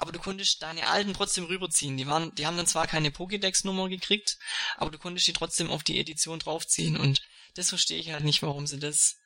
Aber 0.00 0.12
du 0.12 0.18
konntest 0.18 0.62
deine 0.62 0.86
alten 0.86 1.12
trotzdem 1.12 1.44
rüberziehen. 1.44 1.98
Die 1.98 2.06
waren, 2.06 2.34
die 2.34 2.46
haben 2.46 2.56
dann 2.56 2.66
zwar 2.66 2.86
keine 2.86 3.10
Pokédex-Nummer 3.10 3.90
gekriegt, 3.90 4.38
aber 4.78 4.90
du 4.90 4.96
konntest 4.96 5.26
die 5.26 5.34
trotzdem 5.34 5.70
auf 5.70 5.82
die 5.82 6.00
Edition 6.00 6.38
draufziehen. 6.38 6.96
Und 6.96 7.20
das 7.54 7.68
verstehe 7.68 7.98
ich 7.98 8.10
halt 8.10 8.24
nicht, 8.24 8.42
warum 8.42 8.66
sie 8.66 8.78
das. 8.78 9.16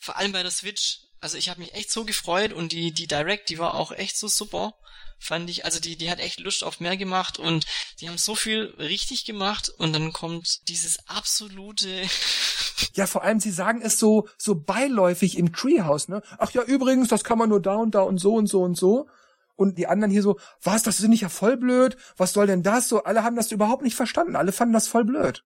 Vor 0.00 0.16
allem 0.16 0.32
bei 0.32 0.42
der 0.42 0.50
Switch. 0.50 0.98
Also 1.20 1.38
ich 1.38 1.48
habe 1.48 1.60
mich 1.60 1.72
echt 1.74 1.90
so 1.90 2.04
gefreut 2.04 2.52
und 2.52 2.72
die, 2.72 2.92
die 2.92 3.06
Direct, 3.06 3.48
die 3.48 3.58
war 3.58 3.74
auch 3.74 3.92
echt 3.92 4.16
so 4.16 4.26
super 4.26 4.74
fand 5.18 5.48
ich, 5.48 5.64
also 5.64 5.80
die, 5.80 5.96
die 5.96 6.10
hat 6.10 6.20
echt 6.20 6.40
Lust 6.40 6.64
auf 6.64 6.80
mehr 6.80 6.96
gemacht 6.96 7.38
und 7.38 7.66
die 8.00 8.08
haben 8.08 8.18
so 8.18 8.34
viel 8.34 8.74
richtig 8.78 9.24
gemacht 9.24 9.70
und 9.78 9.92
dann 9.92 10.12
kommt 10.12 10.68
dieses 10.68 10.98
absolute. 11.08 11.88
ja, 12.94 13.06
vor 13.06 13.22
allem, 13.22 13.40
sie 13.40 13.50
sagen 13.50 13.80
es 13.82 13.98
so, 13.98 14.28
so 14.36 14.54
beiläufig 14.54 15.38
im 15.38 15.52
Treehouse, 15.52 16.08
ne? 16.08 16.22
Ach 16.38 16.50
ja, 16.50 16.62
übrigens, 16.62 17.08
das 17.08 17.24
kann 17.24 17.38
man 17.38 17.48
nur 17.48 17.60
da 17.60 17.76
und 17.76 17.94
da 17.94 18.02
und 18.02 18.18
so 18.18 18.34
und 18.34 18.46
so 18.46 18.62
und 18.62 18.76
so. 18.76 19.08
Und 19.56 19.78
die 19.78 19.86
anderen 19.86 20.10
hier 20.10 20.22
so, 20.22 20.38
was, 20.62 20.82
das 20.82 21.00
ist 21.00 21.08
nicht 21.08 21.20
ja 21.20 21.28
voll 21.28 21.56
blöd? 21.56 21.96
Was 22.16 22.32
soll 22.32 22.46
denn 22.46 22.62
das? 22.62 22.88
So, 22.88 23.04
alle 23.04 23.22
haben 23.22 23.36
das 23.36 23.52
überhaupt 23.52 23.82
nicht 23.82 23.94
verstanden. 23.94 24.36
Alle 24.36 24.52
fanden 24.52 24.74
das 24.74 24.88
voll 24.88 25.04
blöd. 25.04 25.44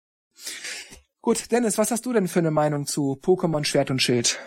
Gut, 1.21 1.51
Dennis, 1.53 1.79
was 1.79 1.91
hast 1.91 2.07
du 2.07 2.13
denn 2.13 2.29
für 2.29 2.39
eine 2.39 2.51
Meinung 2.51 2.87
zu 2.87 3.19
Pokémon 3.21 3.65
Schwert 3.65 3.91
und 3.91 4.01
Schild? 4.01 4.39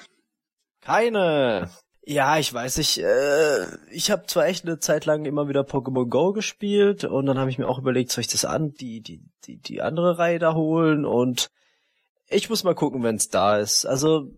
Keine. 0.81 1.69
Ja, 2.03 2.39
ich 2.39 2.51
weiß 2.51 2.77
nicht. 2.77 2.97
Äh, 2.97 3.67
ich 3.91 4.09
habe 4.09 4.25
zwar 4.25 4.47
echt 4.47 4.65
eine 4.65 4.79
Zeit 4.79 5.05
lang 5.05 5.25
immer 5.25 5.47
wieder 5.47 5.61
Pokémon 5.61 6.09
Go 6.09 6.33
gespielt 6.33 7.03
und 7.03 7.27
dann 7.27 7.37
habe 7.37 7.51
ich 7.51 7.59
mir 7.59 7.67
auch 7.67 7.77
überlegt, 7.77 8.11
soll 8.11 8.21
ich 8.21 8.27
das 8.27 8.45
an 8.45 8.71
die 8.71 9.01
die 9.01 9.21
die 9.45 9.57
die 9.57 9.81
andere 9.81 10.17
Reihe 10.17 10.39
da 10.39 10.55
holen 10.55 11.05
und 11.05 11.51
ich 12.27 12.49
muss 12.49 12.63
mal 12.63 12.73
gucken, 12.73 13.03
wenn 13.03 13.17
es 13.17 13.29
da 13.29 13.59
ist. 13.59 13.85
Also 13.85 14.31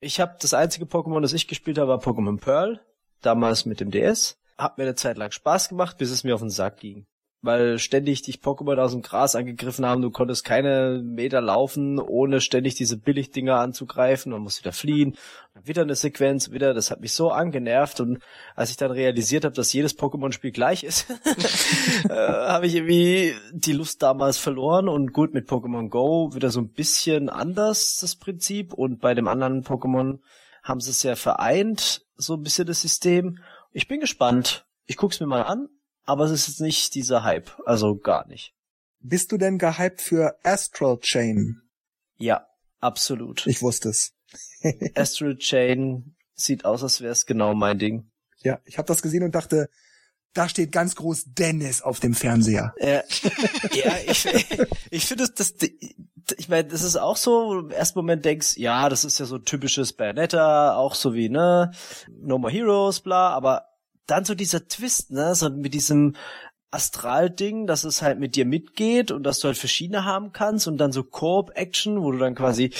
ich 0.00 0.20
habe 0.20 0.36
das 0.40 0.54
einzige 0.54 0.84
Pokémon, 0.84 1.20
das 1.20 1.32
ich 1.32 1.48
gespielt 1.48 1.78
habe, 1.78 1.88
war 1.88 2.00
Pokémon 2.00 2.38
Pearl, 2.38 2.80
damals 3.22 3.64
mit 3.64 3.80
dem 3.80 3.90
DS. 3.90 4.37
Hat 4.58 4.76
mir 4.76 4.84
eine 4.84 4.96
Zeit 4.96 5.16
lang 5.16 5.30
Spaß 5.30 5.68
gemacht, 5.70 5.96
bis 5.98 6.10
es 6.10 6.24
mir 6.24 6.34
auf 6.34 6.40
den 6.40 6.50
Sack 6.50 6.78
ging 6.78 7.06
weil 7.40 7.78
ständig 7.78 8.22
dich 8.22 8.40
Pokémon 8.40 8.78
aus 8.78 8.92
dem 8.92 9.02
Gras 9.02 9.36
angegriffen 9.36 9.86
haben, 9.86 10.02
du 10.02 10.10
konntest 10.10 10.44
keine 10.44 11.00
Meter 11.04 11.40
laufen, 11.40 12.00
ohne 12.00 12.40
ständig 12.40 12.74
diese 12.74 12.96
Billigdinger 12.96 13.60
anzugreifen 13.60 14.32
und 14.32 14.42
musst 14.42 14.60
wieder 14.60 14.72
fliehen. 14.72 15.16
Und 15.54 15.68
wieder 15.68 15.82
eine 15.82 15.94
Sequenz, 15.94 16.50
wieder, 16.50 16.74
das 16.74 16.90
hat 16.90 17.00
mich 17.00 17.12
so 17.12 17.30
angenervt 17.30 18.00
und 18.00 18.18
als 18.56 18.70
ich 18.70 18.76
dann 18.76 18.90
realisiert 18.90 19.44
habe, 19.44 19.54
dass 19.54 19.72
jedes 19.72 19.96
Pokémon-Spiel 19.96 20.50
gleich 20.50 20.82
ist, 20.82 21.08
äh, 22.08 22.12
habe 22.12 22.66
ich 22.66 22.74
irgendwie 22.74 23.34
die 23.52 23.72
Lust 23.72 24.02
damals 24.02 24.38
verloren 24.38 24.88
und 24.88 25.12
gut 25.12 25.32
mit 25.32 25.48
Pokémon 25.48 25.90
Go 25.90 26.34
wieder 26.34 26.50
so 26.50 26.60
ein 26.60 26.72
bisschen 26.72 27.28
anders 27.28 27.98
das 28.00 28.16
Prinzip 28.16 28.72
und 28.72 29.00
bei 29.00 29.14
dem 29.14 29.28
anderen 29.28 29.62
Pokémon 29.62 30.18
haben 30.64 30.80
sie 30.80 30.90
es 30.90 31.04
ja 31.04 31.14
vereint, 31.14 32.04
so 32.16 32.34
ein 32.34 32.42
bisschen 32.42 32.66
das 32.66 32.80
System. 32.80 33.38
Ich 33.78 33.88
bin 33.88 34.00
gespannt. 34.00 34.66
Ich 34.86 34.96
guck's 34.96 35.20
mir 35.20 35.26
mal 35.26 35.42
an 35.42 35.68
aber 36.08 36.24
es 36.24 36.30
ist 36.30 36.48
jetzt 36.48 36.60
nicht 36.60 36.94
dieser 36.94 37.22
Hype, 37.22 37.50
also 37.66 37.94
gar 37.94 38.26
nicht. 38.28 38.54
Bist 39.00 39.30
du 39.30 39.36
denn 39.36 39.58
gehypt 39.58 40.00
für 40.00 40.38
Astral 40.42 40.98
Chain? 41.00 41.60
Ja, 42.16 42.46
absolut. 42.80 43.46
Ich 43.46 43.60
wusste 43.60 43.90
es. 43.90 44.14
Astral 44.94 45.36
Chain 45.36 46.16
sieht 46.34 46.64
aus, 46.64 46.82
als 46.82 47.02
wäre 47.02 47.12
es 47.12 47.26
genau 47.26 47.54
mein 47.54 47.78
Ding. 47.78 48.10
Ja, 48.38 48.58
ich 48.64 48.78
habe 48.78 48.86
das 48.86 49.02
gesehen 49.02 49.22
und 49.22 49.34
dachte, 49.34 49.68
da 50.32 50.48
steht 50.48 50.72
ganz 50.72 50.96
groß 50.96 51.24
Dennis 51.26 51.82
auf 51.82 52.00
dem 52.00 52.14
Fernseher. 52.14 52.74
Ja, 52.80 53.02
ja 53.72 53.96
ich, 54.06 54.26
ich 54.90 55.04
finde 55.04 55.28
das, 55.28 55.54
ich 56.38 56.48
meine, 56.48 56.68
das 56.68 56.82
ist 56.82 56.96
auch 56.96 57.18
so, 57.18 57.48
wo 57.48 57.54
du 57.54 57.60
im 57.66 57.70
ersten 57.70 57.98
Moment 57.98 58.24
denkst, 58.24 58.56
ja, 58.56 58.88
das 58.88 59.04
ist 59.04 59.18
ja 59.18 59.26
so 59.26 59.38
typisches 59.38 59.92
Bayonetta, 59.92 60.74
auch 60.74 60.94
so 60.94 61.12
wie, 61.12 61.28
ne, 61.28 61.70
No 62.08 62.38
More 62.38 62.52
Heroes, 62.52 63.00
bla, 63.00 63.28
aber 63.30 63.67
dann 64.10 64.24
so 64.24 64.34
dieser 64.34 64.66
Twist, 64.66 65.10
ne, 65.10 65.34
so 65.34 65.50
mit 65.50 65.74
diesem 65.74 66.16
Astral-Ding, 66.70 67.66
dass 67.66 67.84
es 67.84 68.02
halt 68.02 68.18
mit 68.18 68.36
dir 68.36 68.44
mitgeht 68.44 69.10
und 69.10 69.22
dass 69.22 69.38
du 69.38 69.48
halt 69.48 69.56
verschiedene 69.56 70.04
haben 70.04 70.32
kannst 70.32 70.66
und 70.66 70.76
dann 70.76 70.92
so 70.92 71.02
Koop-Action, 71.02 72.02
wo 72.02 72.12
du 72.12 72.18
dann 72.18 72.34
quasi 72.34 72.72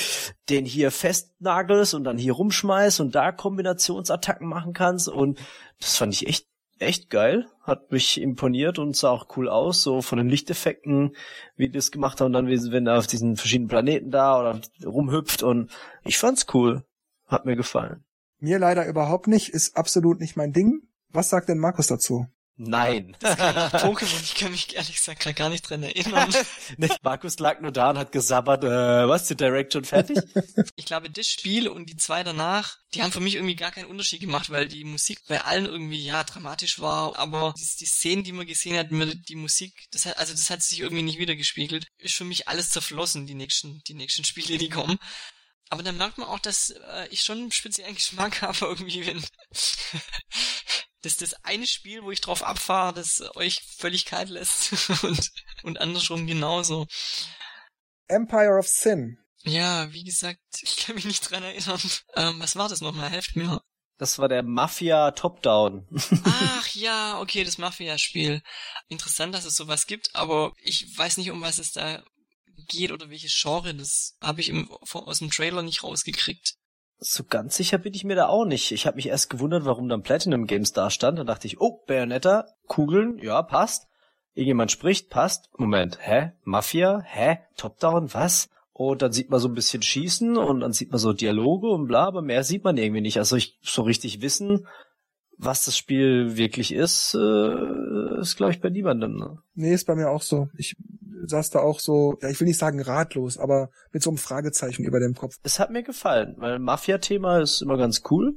den 0.51 0.67
hier 0.67 0.91
festnagelst 0.91 1.95
und 1.95 2.05
dann 2.05 2.19
hier 2.19 2.35
rumschmeißt 2.35 3.01
und 3.01 3.15
da 3.15 3.33
Kombinationsattacken 3.33 4.47
machen 4.47 4.75
kannst. 4.75 5.09
Und 5.09 5.39
das 5.81 5.97
fand 5.97 6.13
ich 6.13 6.27
echt 6.27 6.49
echt 6.81 7.11
geil, 7.11 7.47
hat 7.63 7.91
mich 7.91 8.21
imponiert 8.21 8.79
und 8.79 8.97
sah 8.97 9.11
auch 9.11 9.37
cool 9.37 9.49
aus, 9.49 9.83
so 9.83 10.01
von 10.01 10.19
den 10.19 10.29
Lichteffekten, 10.29 11.17
wie 11.57 11.67
die 11.67 11.73
das 11.73 11.91
gemacht 11.91 12.21
haben, 12.21 12.33
dann 12.33 12.49
wenn 12.49 12.87
er 12.87 12.99
auf 12.99 13.07
diesen 13.07 13.37
verschiedenen 13.37 13.69
Planeten 13.69 14.11
da 14.11 14.41
oder 14.41 14.61
rumhüpft. 14.85 15.43
Und 15.43 15.71
ich 16.05 16.19
fand's 16.19 16.47
cool, 16.55 16.85
hat 17.27 17.47
mir 17.47 17.57
gefallen. 17.57 18.05
Mir 18.39 18.59
leider 18.59 18.87
überhaupt 18.87 19.27
nicht, 19.27 19.49
ist 19.49 19.77
absolut 19.77 20.21
nicht 20.21 20.37
mein 20.37 20.53
Ding. 20.53 20.88
Was 21.11 21.31
sagt 21.31 21.49
denn 21.49 21.59
Markus 21.59 21.87
dazu? 21.87 22.27
Nein. 22.61 23.17
Pokémon, 23.23 24.21
ich 24.23 24.35
kann 24.35 24.51
mich 24.51 24.75
ehrlich 24.75 24.97
gesagt 24.97 25.25
gar 25.37 25.49
nicht 25.49 25.63
dran 25.63 25.85
erinnern. 25.85 26.35
nee, 26.77 26.89
Markus 27.03 27.39
lag 27.39 27.61
nur 27.61 27.71
da 27.71 27.91
und 27.91 27.99
hat 27.99 28.11
gesabbert, 28.11 28.65
äh, 28.65 29.09
was, 29.09 29.29
die 29.29 29.37
Direct 29.37 29.73
schon 29.73 29.85
fertig? 29.85 30.19
ich 30.75 30.85
glaube, 30.85 31.09
das 31.09 31.29
Spiel 31.29 31.69
und 31.69 31.89
die 31.89 31.97
zwei 31.97 32.25
danach, 32.25 32.77
die 32.95 33.03
haben 33.03 33.13
für 33.13 33.21
mich 33.21 33.37
irgendwie 33.37 33.55
gar 33.55 33.71
keinen 33.71 33.87
Unterschied 33.87 34.21
gemacht, 34.21 34.51
weil 34.51 34.67
die 34.67 34.83
Musik 34.83 35.21
bei 35.29 35.41
allen 35.43 35.67
irgendwie, 35.67 36.05
ja, 36.05 36.25
dramatisch 36.25 36.81
war, 36.81 37.17
aber 37.17 37.55
die, 37.57 37.77
die 37.79 37.87
Szenen, 37.87 38.25
die 38.25 38.33
man 38.33 38.47
gesehen 38.47 38.77
hat, 38.77 38.89
die 38.91 39.37
Musik, 39.37 39.87
das 39.93 40.07
hat, 40.07 40.19
also 40.19 40.33
das 40.33 40.51
hat 40.51 40.61
sich 40.61 40.81
irgendwie 40.81 41.05
nicht 41.05 41.21
wiedergespiegelt. 41.21 41.87
Ist 41.99 42.17
für 42.17 42.25
mich 42.25 42.49
alles 42.49 42.71
zerflossen, 42.71 43.27
die 43.27 43.35
nächsten, 43.35 43.83
die 43.87 43.95
nächsten 43.95 44.25
Spiele, 44.25 44.59
die 44.59 44.69
kommen. 44.69 44.99
Aber 45.71 45.83
dann 45.83 45.99
merkt 45.99 46.19
man 46.19 46.29
auch, 46.29 46.39
dass 46.39 46.71
äh, 46.71 47.09
ich 47.11 47.23
schon 47.23 47.39
einen 47.39 47.53
speziellen 47.53 47.95
Geschmack 47.95 48.43
habe 48.43 48.59
irgendwie, 48.67 49.07
wenn 49.07 49.23
das 51.03 51.13
ist 51.13 51.23
das 51.23 51.45
eine 51.45 51.67
Spiel, 51.67 52.03
wo 52.03 52.11
ich 52.11 52.21
drauf 52.21 52.43
abfahre, 52.43 52.95
das 52.95 53.23
euch 53.37 53.63
völlig 53.77 54.05
kalt 54.05 54.31
lässt 54.31 54.73
und, 55.03 55.31
und 55.63 55.81
andersrum 55.81 56.27
genauso. 56.27 56.87
Empire 58.09 58.59
of 58.59 58.69
Sin. 58.69 59.19
Ja, 59.45 59.93
wie 59.93 60.05
gesagt, 60.05 60.41
ich 60.63 60.79
kann 60.79 60.97
mich 60.97 61.05
nicht 61.05 61.31
dran 61.31 61.43
erinnern. 61.43 61.81
Ähm, 62.17 62.41
was 62.41 62.57
war 62.57 62.69
das 62.69 62.81
nochmal? 62.81 63.11
Helft 63.11 63.37
mir. 63.37 63.63
Das 63.99 64.19
war 64.19 64.29
der 64.29 64.43
Mafia 64.43 65.11
Top-Down. 65.11 65.87
Ach 66.25 66.69
ja, 66.75 67.21
okay, 67.21 67.43
das 67.43 67.59
Mafia-Spiel. 67.59 68.43
Interessant, 68.89 69.35
dass 69.35 69.45
es 69.45 69.57
sowas 69.57 69.87
gibt, 69.87 70.15
aber 70.15 70.53
ich 70.63 70.97
weiß 70.97 71.17
nicht, 71.17 71.31
um 71.31 71.41
was 71.41 71.59
es 71.59 71.73
da 71.73 72.05
geht 72.69 72.93
oder 72.93 73.11
welches 73.11 73.37
Genre. 73.41 73.75
Das 73.75 74.17
habe 74.21 74.41
ich 74.41 74.51
im, 74.51 74.71
aus 74.71 75.19
dem 75.19 75.31
Trailer 75.31 75.63
nicht 75.63 75.83
rausgekriegt. 75.83 76.55
So 77.01 77.23
ganz 77.25 77.57
sicher 77.57 77.79
bin 77.79 77.95
ich 77.95 78.05
mir 78.05 78.17
da 78.17 78.27
auch 78.27 78.45
nicht. 78.45 78.73
Ich 78.73 78.87
habe 78.87 78.97
mich 78.97 79.09
erst 79.09 79.31
gewundert, 79.31 79.65
warum 79.65 79.89
dann 79.89 80.03
Platinum 80.03 80.47
Games 80.47 80.73
da 80.73 80.91
stand. 80.91 81.19
Dann 81.19 81.27
dachte 81.27 81.47
ich, 81.47 81.61
oh, 81.61 81.83
Bayonetta, 81.87 82.47
Kugeln, 82.67 83.19
ja, 83.19 83.43
passt. 83.43 83.87
Irgendjemand 84.35 84.73
spricht, 84.73 85.09
passt. 85.09 85.49
Moment, 85.59 85.99
hä? 86.01 86.33
Mafia? 86.45 87.01
Hä? 87.05 87.39
Top-Down? 87.57 88.13
Was? 88.15 88.49
Und 88.73 89.03
dann 89.03 89.13
sieht 89.13 89.31
man 89.31 89.41
so 89.41 89.49
ein 89.49 89.55
bisschen 89.55 89.83
Schießen 89.83 90.37
und 90.37 90.61
dann 90.61 90.73
sieht 90.73 90.93
man 90.93 91.01
so 91.01 91.13
Dialoge 91.13 91.69
und 91.69 91.89
bla, 91.89 92.07
aber 92.07 92.23
mehr 92.23 92.45
sieht 92.45 92.63
man 92.63 92.77
irgendwie 92.77 93.01
nicht. 93.01 93.19
Also 93.19 93.35
ich 93.35 93.59
so 93.61 93.83
richtig 93.83 94.23
wissen, 94.23 94.69
was 95.37 95.65
das 95.65 95.77
Spiel 95.77 96.37
wirklich 96.37 96.73
ist, 96.73 97.15
äh, 97.15 98.21
ist 98.21 98.37
glaube 98.37 98.53
ich 98.53 98.61
bei 98.61 98.71
niemandem. 98.71 99.17
Ne? 99.17 99.39
Nee, 99.55 99.75
ist 99.75 99.87
bei 99.87 99.97
mir 99.97 100.11
auch 100.11 100.23
so. 100.23 100.49
Ich 100.57 100.77
saß 101.25 101.51
da 101.51 101.61
auch 101.61 101.81
so, 101.81 102.19
ja, 102.23 102.29
ich 102.29 102.41
will 102.41 102.47
nicht 102.47 102.59
sagen 102.59 102.81
ratlos, 102.81 103.39
aber 103.39 103.71
mit 103.93 104.03
so 104.03 104.11
einem 104.11 104.19
Fragezeichen 104.19 104.85
über 104.85 105.01
dem 105.01 105.15
Kopf. 105.15 105.37
Es 105.43 105.59
hat 105.59 105.71
mir 105.71 105.83
gefallen, 105.83 106.35
weil 106.39 106.59
Mafia-Thema 106.59 107.41
ist 107.41 107.63
immer 107.63 107.77
ganz 107.77 108.03
cool 108.11 108.37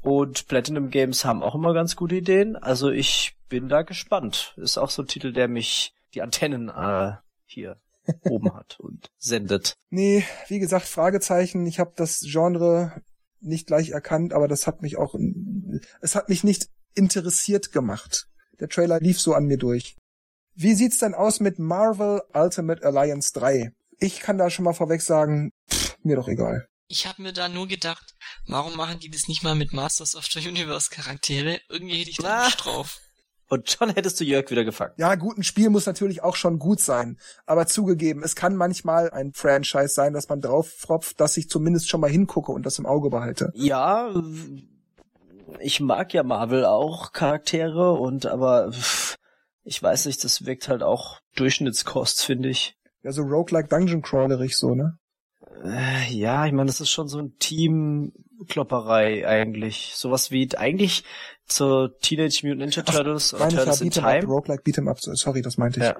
und 0.00 0.48
Platinum 0.48 0.90
Games 0.90 1.24
haben 1.24 1.42
auch 1.42 1.54
immer 1.54 1.74
ganz 1.74 1.96
gute 1.96 2.16
Ideen. 2.16 2.56
Also 2.56 2.90
ich 2.90 3.36
bin 3.48 3.68
da 3.68 3.82
gespannt. 3.82 4.54
Ist 4.56 4.78
auch 4.78 4.90
so 4.90 5.02
ein 5.02 5.08
Titel, 5.08 5.32
der 5.32 5.48
mich 5.48 5.94
die 6.14 6.22
Antennen 6.22 6.68
äh, 6.68 7.12
hier 7.44 7.76
oben 8.24 8.52
hat 8.54 8.80
und 8.80 9.08
sendet. 9.18 9.74
Nee, 9.90 10.24
wie 10.48 10.58
gesagt, 10.58 10.86
Fragezeichen. 10.86 11.66
Ich 11.66 11.78
habe 11.78 11.92
das 11.96 12.20
Genre 12.20 13.02
nicht 13.40 13.66
gleich 13.66 13.90
erkannt, 13.90 14.32
aber 14.32 14.48
das 14.48 14.66
hat 14.66 14.82
mich 14.82 14.96
auch, 14.96 15.14
es 16.00 16.14
hat 16.14 16.28
mich 16.28 16.44
nicht 16.44 16.68
interessiert 16.94 17.72
gemacht. 17.72 18.28
Der 18.60 18.68
Trailer 18.68 19.00
lief 19.00 19.20
so 19.20 19.34
an 19.34 19.46
mir 19.46 19.58
durch. 19.58 19.96
Wie 20.54 20.74
sieht's 20.74 20.98
denn 20.98 21.14
aus 21.14 21.40
mit 21.40 21.58
Marvel 21.58 22.20
Ultimate 22.34 22.84
Alliance 22.84 23.32
3? 23.34 23.72
Ich 23.98 24.20
kann 24.20 24.36
da 24.36 24.50
schon 24.50 24.64
mal 24.64 24.74
vorweg 24.74 25.00
sagen, 25.00 25.50
pff, 25.70 25.96
mir 26.02 26.16
doch 26.16 26.28
egal. 26.28 26.66
Ich 26.88 27.06
habe 27.06 27.22
mir 27.22 27.32
da 27.32 27.48
nur 27.48 27.68
gedacht, 27.68 28.14
warum 28.46 28.76
machen 28.76 28.98
die 28.98 29.10
das 29.10 29.28
nicht 29.28 29.42
mal 29.42 29.54
mit 29.54 29.72
Masters 29.72 30.14
of 30.14 30.26
the 30.26 30.46
Universe 30.46 30.90
Charaktere? 30.90 31.58
Irgendwie 31.70 32.00
hätte 32.00 32.10
ich 32.10 32.18
da 32.18 32.44
nicht 32.44 32.64
drauf. 32.64 33.00
Und 33.48 33.70
schon 33.70 33.90
hättest 33.90 34.20
du 34.20 34.24
Jörg 34.24 34.50
wieder 34.50 34.64
gefangen. 34.64 34.92
Ja, 34.98 35.14
gut, 35.14 35.38
ein 35.38 35.42
Spiel 35.42 35.70
muss 35.70 35.86
natürlich 35.86 36.22
auch 36.22 36.36
schon 36.36 36.58
gut 36.58 36.80
sein. 36.80 37.18
Aber 37.46 37.66
zugegeben, 37.66 38.22
es 38.22 38.34
kann 38.34 38.56
manchmal 38.56 39.10
ein 39.10 39.32
Franchise 39.34 39.88
sein, 39.88 40.12
dass 40.12 40.28
man 40.28 40.40
drauf 40.40 40.70
fropft, 40.70 41.20
dass 41.20 41.36
ich 41.36 41.48
zumindest 41.48 41.88
schon 41.88 42.00
mal 42.00 42.10
hingucke 42.10 42.52
und 42.52 42.66
das 42.66 42.78
im 42.78 42.86
Auge 42.86 43.10
behalte. 43.10 43.52
Ja, 43.54 44.10
ich 45.60 45.80
mag 45.80 46.12
ja 46.14 46.22
Marvel 46.22 46.64
auch 46.64 47.12
Charaktere 47.12 47.92
und 47.92 48.26
aber 48.26 48.72
ich 49.64 49.82
weiß 49.82 50.06
nicht, 50.06 50.22
das 50.24 50.44
wirkt 50.44 50.68
halt 50.68 50.82
auch 50.82 51.20
Durchschnittskost, 51.36 52.24
finde 52.24 52.48
ich. 52.48 52.76
Ja, 53.02 53.12
so 53.12 53.22
Roguelike 53.22 53.68
Dungeon 53.68 54.02
Crawlerig 54.02 54.56
so, 54.56 54.74
ne? 54.74 54.98
Äh, 55.64 56.12
ja, 56.12 56.46
ich 56.46 56.52
meine, 56.52 56.66
das 56.66 56.80
ist 56.80 56.90
schon 56.90 57.08
so 57.08 57.18
ein 57.18 57.36
Teamklopperei 57.38 59.26
eigentlich. 59.26 59.92
Sowas 59.94 60.30
wie 60.30 60.48
eigentlich 60.56 61.04
zur 61.46 61.98
Teenage 61.98 62.40
Mutant 62.42 62.60
Ninja 62.60 62.82
Turtles 62.82 63.34
Ach, 63.34 63.40
und 63.40 63.50
Turtles 63.50 63.80
in 63.80 63.90
Time. 63.90 64.18
Up, 64.18 64.28
Roguelike 64.28 64.62
Beat'em 64.62 64.88
Up, 64.88 64.98
sorry, 65.00 65.42
das 65.42 65.58
meinte 65.58 65.80
ich. 65.80 65.86
Ja. 65.86 65.96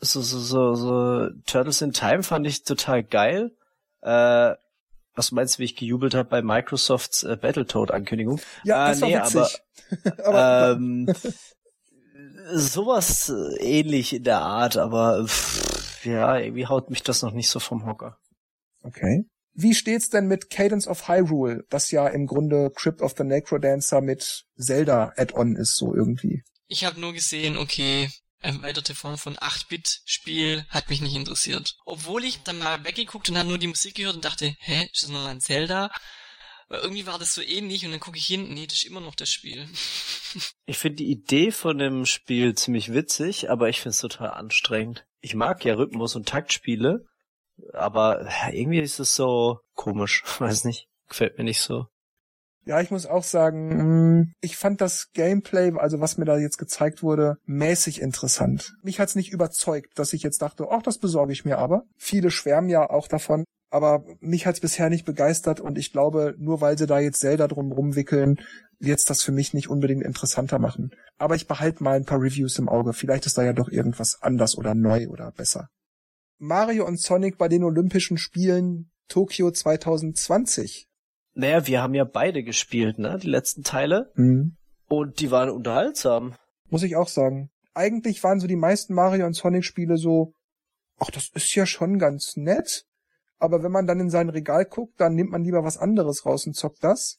So, 0.00 0.20
so, 0.20 0.38
so, 0.38 0.74
so 0.74 1.28
Turtles 1.46 1.80
in 1.80 1.92
Time 1.92 2.22
fand 2.22 2.46
ich 2.46 2.64
total 2.64 3.02
geil. 3.02 3.52
Äh, 4.02 4.54
was 5.14 5.32
meinst 5.32 5.56
du, 5.56 5.58
wie 5.60 5.64
ich 5.64 5.76
gejubelt 5.76 6.14
habe 6.14 6.28
bei 6.28 6.42
Microsofts 6.42 7.22
äh, 7.22 7.36
Battletoad-Ankündigung? 7.40 8.40
Ja, 8.64 8.88
das 8.88 8.98
äh, 8.98 9.02
war 9.02 9.08
nee, 9.08 9.16
witzig. 9.16 9.60
aber, 10.02 10.24
aber 10.26 10.72
ähm, 10.72 11.14
sowas 12.52 13.28
äh, 13.30 13.62
ähnlich 13.62 14.12
in 14.12 14.24
der 14.24 14.40
Art, 14.40 14.76
aber 14.76 15.26
pff, 15.26 16.04
ja, 16.04 16.38
irgendwie 16.38 16.66
haut 16.66 16.90
mich 16.90 17.02
das 17.02 17.22
noch 17.22 17.32
nicht 17.32 17.48
so 17.48 17.60
vom 17.60 17.86
Hocker. 17.86 18.18
Okay. 18.82 19.24
Wie 19.54 19.74
steht's 19.74 20.10
denn 20.10 20.26
mit 20.26 20.50
Cadence 20.50 20.88
of 20.88 21.08
Hyrule, 21.08 21.64
das 21.70 21.90
ja 21.90 22.08
im 22.08 22.26
Grunde 22.26 22.70
Crypt 22.74 23.00
of 23.00 23.14
the 23.16 23.24
Necrodancer 23.24 24.00
mit 24.00 24.44
Zelda 24.58 25.12
Add-on 25.16 25.56
ist, 25.56 25.76
so 25.76 25.94
irgendwie? 25.94 26.42
Ich 26.66 26.84
habe 26.84 27.00
nur 27.00 27.12
gesehen, 27.12 27.56
okay, 27.56 28.10
erweiterte 28.40 28.94
Form 28.94 29.16
von 29.16 29.36
8-Bit-Spiel 29.36 30.66
hat 30.68 30.90
mich 30.90 31.00
nicht 31.00 31.14
interessiert. 31.14 31.76
Obwohl 31.84 32.24
ich 32.24 32.42
dann 32.42 32.58
mal 32.58 32.84
weggeguckt 32.84 33.30
und 33.30 33.38
habe 33.38 33.48
nur 33.48 33.58
die 33.58 33.68
Musik 33.68 33.94
gehört 33.94 34.16
und 34.16 34.24
dachte, 34.24 34.54
hä, 34.58 34.88
ist 34.92 35.04
das 35.04 35.10
noch 35.10 35.24
ein 35.24 35.40
Zelda? 35.40 35.90
Weil 36.68 36.80
irgendwie 36.80 37.06
war 37.06 37.18
das 37.18 37.34
so 37.34 37.42
ähnlich 37.42 37.84
und 37.84 37.92
dann 37.92 38.00
gucke 38.00 38.18
ich 38.18 38.26
hin, 38.26 38.52
nee, 38.52 38.66
das 38.66 38.78
ist 38.78 38.84
immer 38.84 39.00
noch 39.00 39.14
das 39.14 39.30
Spiel. 39.30 39.66
Ich 40.66 40.78
finde 40.78 40.96
die 40.96 41.12
Idee 41.12 41.52
von 41.52 41.78
dem 41.78 42.06
Spiel 42.06 42.56
ziemlich 42.56 42.92
witzig, 42.92 43.50
aber 43.50 43.68
ich 43.68 43.80
finde 43.80 43.90
es 43.90 44.00
total 44.00 44.30
anstrengend. 44.30 45.06
Ich 45.20 45.36
mag 45.36 45.64
ja 45.64 45.74
Rhythmus- 45.74 46.16
und 46.16 46.26
Taktspiele, 46.26 47.04
aber 47.72 48.26
irgendwie 48.52 48.80
ist 48.80 48.98
es 48.98 49.14
so 49.14 49.60
komisch, 49.74 50.24
weiß 50.40 50.64
nicht, 50.64 50.88
gefällt 51.08 51.38
mir 51.38 51.44
nicht 51.44 51.60
so. 51.60 51.86
Ja, 52.66 52.80
ich 52.80 52.90
muss 52.90 53.06
auch 53.06 53.22
sagen, 53.22 54.20
mm, 54.20 54.32
ich 54.40 54.56
fand 54.56 54.80
das 54.80 55.10
Gameplay, 55.12 55.72
also 55.76 56.00
was 56.00 56.16
mir 56.16 56.24
da 56.24 56.38
jetzt 56.38 56.56
gezeigt 56.56 57.02
wurde, 57.02 57.36
mäßig 57.44 58.00
interessant. 58.00 58.72
Mich 58.82 59.00
hat's 59.00 59.14
nicht 59.14 59.32
überzeugt, 59.32 59.98
dass 59.98 60.14
ich 60.14 60.22
jetzt 60.22 60.40
dachte, 60.40 60.66
ach, 60.70 60.82
das 60.82 60.98
besorge 60.98 61.32
ich 61.32 61.44
mir 61.44 61.58
aber. 61.58 61.82
Viele 61.96 62.30
schwärmen 62.30 62.70
ja 62.70 62.88
auch 62.88 63.06
davon, 63.06 63.44
aber 63.74 64.04
mich 64.20 64.46
hat's 64.46 64.60
bisher 64.60 64.88
nicht 64.88 65.04
begeistert 65.04 65.58
und 65.58 65.78
ich 65.78 65.90
glaube, 65.90 66.36
nur 66.38 66.60
weil 66.60 66.78
sie 66.78 66.86
da 66.86 67.00
jetzt 67.00 67.18
Zelda 67.18 67.48
drum 67.48 67.72
rumwickeln, 67.72 68.36
wird's 68.78 69.04
das 69.04 69.24
für 69.24 69.32
mich 69.32 69.52
nicht 69.52 69.68
unbedingt 69.68 70.04
interessanter 70.04 70.60
machen. 70.60 70.92
Aber 71.18 71.34
ich 71.34 71.48
behalte 71.48 71.82
mal 71.82 71.96
ein 71.96 72.04
paar 72.04 72.20
Reviews 72.20 72.56
im 72.60 72.68
Auge. 72.68 72.92
Vielleicht 72.92 73.26
ist 73.26 73.36
da 73.36 73.42
ja 73.42 73.52
doch 73.52 73.68
irgendwas 73.68 74.22
anders 74.22 74.56
oder 74.56 74.76
neu 74.76 75.08
oder 75.08 75.32
besser. 75.32 75.70
Mario 76.38 76.86
und 76.86 77.00
Sonic 77.00 77.36
bei 77.36 77.48
den 77.48 77.64
Olympischen 77.64 78.16
Spielen 78.16 78.92
Tokio 79.08 79.50
2020. 79.50 80.86
Naja, 81.34 81.66
wir 81.66 81.82
haben 81.82 81.94
ja 81.94 82.04
beide 82.04 82.44
gespielt, 82.44 83.00
ne? 83.00 83.18
Die 83.20 83.28
letzten 83.28 83.64
Teile. 83.64 84.12
Mhm. 84.14 84.56
Und 84.86 85.18
die 85.18 85.32
waren 85.32 85.50
unterhaltsam. 85.50 86.36
Muss 86.70 86.84
ich 86.84 86.94
auch 86.94 87.08
sagen. 87.08 87.50
Eigentlich 87.74 88.22
waren 88.22 88.38
so 88.38 88.46
die 88.46 88.54
meisten 88.54 88.94
Mario 88.94 89.26
und 89.26 89.34
Sonic 89.34 89.64
Spiele 89.64 89.96
so, 89.96 90.32
ach, 91.00 91.10
das 91.10 91.28
ist 91.34 91.52
ja 91.56 91.66
schon 91.66 91.98
ganz 91.98 92.36
nett 92.36 92.84
aber 93.38 93.62
wenn 93.62 93.72
man 93.72 93.86
dann 93.86 94.00
in 94.00 94.10
sein 94.10 94.28
Regal 94.28 94.64
guckt, 94.64 95.00
dann 95.00 95.14
nimmt 95.14 95.30
man 95.30 95.44
lieber 95.44 95.64
was 95.64 95.78
anderes 95.78 96.24
raus 96.24 96.46
und 96.46 96.54
zockt 96.54 96.82
das. 96.82 97.18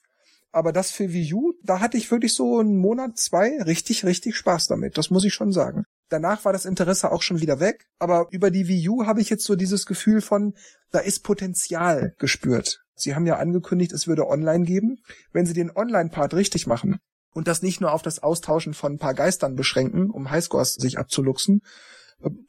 Aber 0.52 0.72
das 0.72 0.90
für 0.90 1.12
Wii 1.12 1.34
U, 1.34 1.54
da 1.64 1.82
hatte 1.82 1.98
ich 1.98 2.12
wirklich 2.12 2.34
so 2.34 2.60
einen 2.60 2.78
Monat, 2.78 3.18
zwei 3.18 3.62
richtig, 3.64 4.06
richtig 4.06 4.38
Spaß 4.38 4.68
damit. 4.68 4.98
Das 4.98 5.10
muss 5.10 5.26
ich 5.26 5.34
schon 5.34 5.52
sagen. 5.52 5.84
Danach 6.08 6.46
war 6.46 6.54
das 6.54 6.66
Interesse 6.66 7.12
auch 7.12 7.24
schon 7.24 7.42
wieder 7.42 7.60
weg. 7.60 7.88
Aber 8.00 8.28
über 8.32 8.52
die 8.52 8.68
Wii 8.68 8.88
U 8.90 9.06
habe 9.06 9.20
ich 9.20 9.30
jetzt 9.30 9.44
so 9.44 9.56
dieses 9.56 9.86
Gefühl 9.86 10.22
von, 10.22 10.54
da 10.92 11.00
ist 11.00 11.24
Potenzial 11.24 12.16
gespürt. 12.20 12.86
Sie 12.96 13.16
haben 13.16 13.26
ja 13.26 13.36
angekündigt, 13.36 13.92
es 13.92 14.08
würde 14.08 14.28
online 14.28 14.64
geben. 14.64 15.00
Wenn 15.34 15.46
Sie 15.46 15.54
den 15.54 15.76
Online-Part 15.76 16.34
richtig 16.34 16.68
machen 16.68 17.00
und 17.34 17.50
das 17.50 17.62
nicht 17.62 17.82
nur 17.82 17.92
auf 17.92 18.02
das 18.02 18.24
Austauschen 18.24 18.74
von 18.74 18.94
ein 18.94 18.98
paar 18.98 19.14
Geistern 19.14 19.56
beschränken, 19.56 20.10
um 20.10 20.32
Highscores 20.32 20.76
sich 20.76 20.98
abzuluxen, 20.98 21.62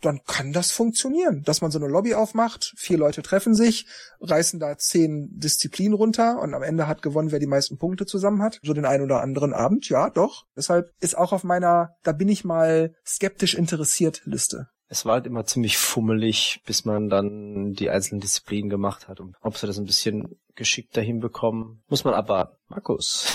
dann 0.00 0.20
kann 0.26 0.52
das 0.52 0.72
funktionieren, 0.72 1.42
dass 1.44 1.60
man 1.60 1.70
so 1.70 1.78
eine 1.78 1.88
Lobby 1.88 2.14
aufmacht, 2.14 2.72
vier 2.76 2.98
Leute 2.98 3.22
treffen 3.22 3.54
sich, 3.54 3.86
reißen 4.20 4.60
da 4.60 4.78
zehn 4.78 5.28
Disziplinen 5.32 5.94
runter 5.94 6.40
und 6.40 6.54
am 6.54 6.62
Ende 6.62 6.86
hat 6.86 7.02
gewonnen, 7.02 7.32
wer 7.32 7.38
die 7.38 7.46
meisten 7.46 7.78
Punkte 7.78 8.06
zusammen 8.06 8.42
hat. 8.42 8.58
So 8.62 8.72
den 8.72 8.86
einen 8.86 9.04
oder 9.04 9.20
anderen 9.20 9.52
Abend, 9.52 9.88
ja, 9.88 10.10
doch. 10.10 10.46
Deshalb 10.56 10.90
ist 11.00 11.16
auch 11.16 11.32
auf 11.32 11.44
meiner, 11.44 11.90
da 12.02 12.12
bin 12.12 12.28
ich 12.28 12.44
mal 12.44 12.94
skeptisch 13.04 13.54
interessiert 13.54 14.22
Liste. 14.24 14.68
es 14.88 15.04
war 15.04 15.14
halt 15.14 15.26
immer 15.26 15.44
ziemlich 15.44 15.76
fummelig, 15.76 16.60
bis 16.64 16.84
man 16.84 17.08
dann 17.08 17.72
die 17.72 17.90
einzelnen 17.90 18.20
Disziplinen 18.20 18.70
gemacht 18.70 19.08
hat. 19.08 19.20
Und 19.20 19.36
ob 19.40 19.58
sie 19.58 19.66
das 19.66 19.78
ein 19.78 19.84
bisschen 19.84 20.38
geschickter 20.54 21.02
hinbekommen, 21.02 21.82
muss 21.88 22.04
man 22.04 22.14
abwarten. 22.14 22.56
Markus. 22.68 23.26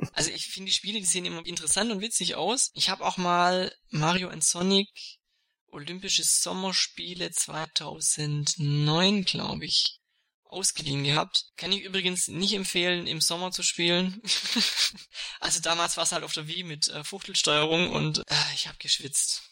also 0.14 0.30
ich 0.30 0.46
finde 0.48 0.70
die 0.70 0.76
Spiele, 0.76 0.98
die 0.98 1.04
sehen 1.04 1.24
immer 1.24 1.44
interessant 1.44 1.90
und 1.90 2.00
witzig 2.00 2.36
aus. 2.36 2.70
Ich 2.74 2.90
habe 2.90 3.04
auch 3.04 3.18
mal 3.18 3.72
Mario 3.90 4.28
and 4.28 4.42
Sonic 4.42 4.88
Olympische 5.72 6.22
Sommerspiele 6.24 7.30
2009, 7.30 9.24
glaube 9.24 9.64
ich, 9.64 10.00
ausgeliehen 10.50 11.04
gehabt. 11.04 11.46
Kann 11.56 11.72
ich 11.72 11.82
übrigens 11.82 12.28
nicht 12.28 12.54
empfehlen, 12.54 13.06
im 13.06 13.20
Sommer 13.20 13.52
zu 13.52 13.62
spielen. 13.62 14.20
also 15.40 15.60
damals 15.60 15.96
war 15.96 16.04
es 16.04 16.12
halt 16.12 16.24
auf 16.24 16.32
der 16.32 16.48
Wii 16.48 16.64
mit 16.64 16.88
äh, 16.88 17.04
Fuchtelsteuerung 17.04 17.90
und 17.90 18.18
äh, 18.18 18.54
ich 18.54 18.66
habe 18.66 18.78
geschwitzt. 18.78 19.42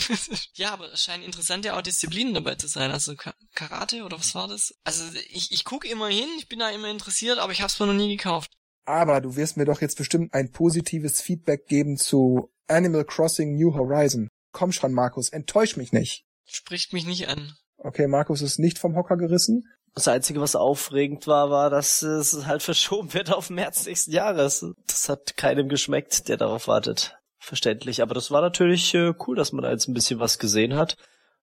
ja, 0.54 0.72
aber 0.72 0.92
es 0.92 1.02
scheinen 1.02 1.24
interessante 1.24 1.74
auch 1.74 1.82
Disziplinen 1.82 2.34
dabei 2.34 2.54
zu 2.54 2.68
sein. 2.68 2.90
Also 2.90 3.14
Ka 3.16 3.34
Karate 3.54 4.02
oder 4.04 4.18
was 4.18 4.34
war 4.34 4.48
das? 4.48 4.74
Also 4.84 5.04
ich, 5.28 5.52
ich 5.52 5.64
gucke 5.64 5.88
immer 5.88 6.08
hin, 6.08 6.28
ich 6.38 6.48
bin 6.48 6.58
da 6.58 6.70
immer 6.70 6.88
interessiert, 6.88 7.38
aber 7.38 7.52
ich 7.52 7.60
habe 7.60 7.70
es 7.70 7.78
mir 7.78 7.86
noch 7.86 7.94
nie 7.94 8.16
gekauft. 8.16 8.50
Aber 8.86 9.20
du 9.20 9.36
wirst 9.36 9.56
mir 9.56 9.66
doch 9.66 9.80
jetzt 9.80 9.98
bestimmt 9.98 10.32
ein 10.32 10.50
positives 10.50 11.20
Feedback 11.20 11.66
geben 11.66 11.96
zu 11.96 12.50
Animal 12.66 13.04
Crossing 13.04 13.56
New 13.56 13.74
Horizon. 13.74 14.28
Komm 14.52 14.72
schon, 14.72 14.92
Markus, 14.92 15.28
enttäusch 15.28 15.76
mich 15.76 15.92
nicht. 15.92 16.24
Spricht 16.44 16.92
mich 16.92 17.06
nicht 17.06 17.28
an. 17.28 17.54
Okay, 17.78 18.06
Markus 18.06 18.42
ist 18.42 18.58
nicht 18.58 18.78
vom 18.78 18.96
Hocker 18.96 19.16
gerissen. 19.16 19.64
Das 19.94 20.06
Einzige, 20.06 20.40
was 20.40 20.54
aufregend 20.54 21.26
war, 21.26 21.50
war, 21.50 21.70
dass 21.70 22.02
es 22.02 22.46
halt 22.46 22.62
verschoben 22.62 23.12
wird 23.14 23.32
auf 23.32 23.50
März 23.50 23.86
nächsten 23.86 24.12
Jahres. 24.12 24.64
Das 24.86 25.08
hat 25.08 25.36
keinem 25.36 25.68
geschmeckt, 25.68 26.28
der 26.28 26.36
darauf 26.36 26.68
wartet. 26.68 27.16
Verständlich. 27.38 28.02
Aber 28.02 28.14
das 28.14 28.30
war 28.30 28.42
natürlich 28.42 28.94
äh, 28.94 29.14
cool, 29.26 29.36
dass 29.36 29.52
man 29.52 29.62
da 29.62 29.70
jetzt 29.70 29.88
ein 29.88 29.94
bisschen 29.94 30.20
was 30.20 30.38
gesehen 30.38 30.76
hat. 30.76 30.96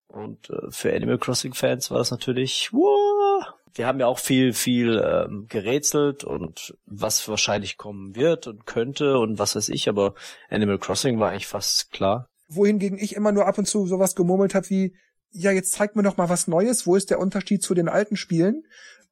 Und 0.06 0.48
äh, 0.48 0.70
für 0.70 0.94
Animal 0.94 1.18
Crossing 1.18 1.54
Fans 1.54 1.90
war 1.90 1.98
das 1.98 2.10
natürlich, 2.10 2.72
wow. 2.72 3.44
Wir 3.74 3.86
haben 3.86 4.00
ja 4.00 4.06
auch 4.06 4.18
viel, 4.18 4.54
viel 4.54 4.98
ähm, 4.98 5.46
gerätselt 5.48 6.24
und 6.24 6.74
was 6.86 7.28
wahrscheinlich 7.28 7.76
kommen 7.76 8.16
wird 8.16 8.46
und 8.46 8.64
könnte 8.64 9.18
und 9.18 9.38
was 9.38 9.54
weiß 9.54 9.68
ich, 9.68 9.88
aber 9.88 10.14
Animal 10.48 10.78
Crossing 10.78 11.20
war 11.20 11.30
eigentlich 11.30 11.46
fast 11.46 11.90
klar. 11.92 12.28
Wohingegen 12.48 12.98
ich 12.98 13.14
immer 13.14 13.32
nur 13.32 13.46
ab 13.46 13.58
und 13.58 13.66
zu 13.66 13.86
sowas 13.86 14.14
gemurmelt 14.14 14.54
habe 14.54 14.68
wie, 14.70 14.96
ja, 15.30 15.50
jetzt 15.50 15.72
zeigt 15.72 15.96
mir 15.96 16.02
doch 16.02 16.16
mal 16.16 16.28
was 16.28 16.48
Neues, 16.48 16.86
wo 16.86 16.96
ist 16.96 17.10
der 17.10 17.18
Unterschied 17.18 17.62
zu 17.62 17.74
den 17.74 17.88
alten 17.88 18.16
Spielen? 18.16 18.64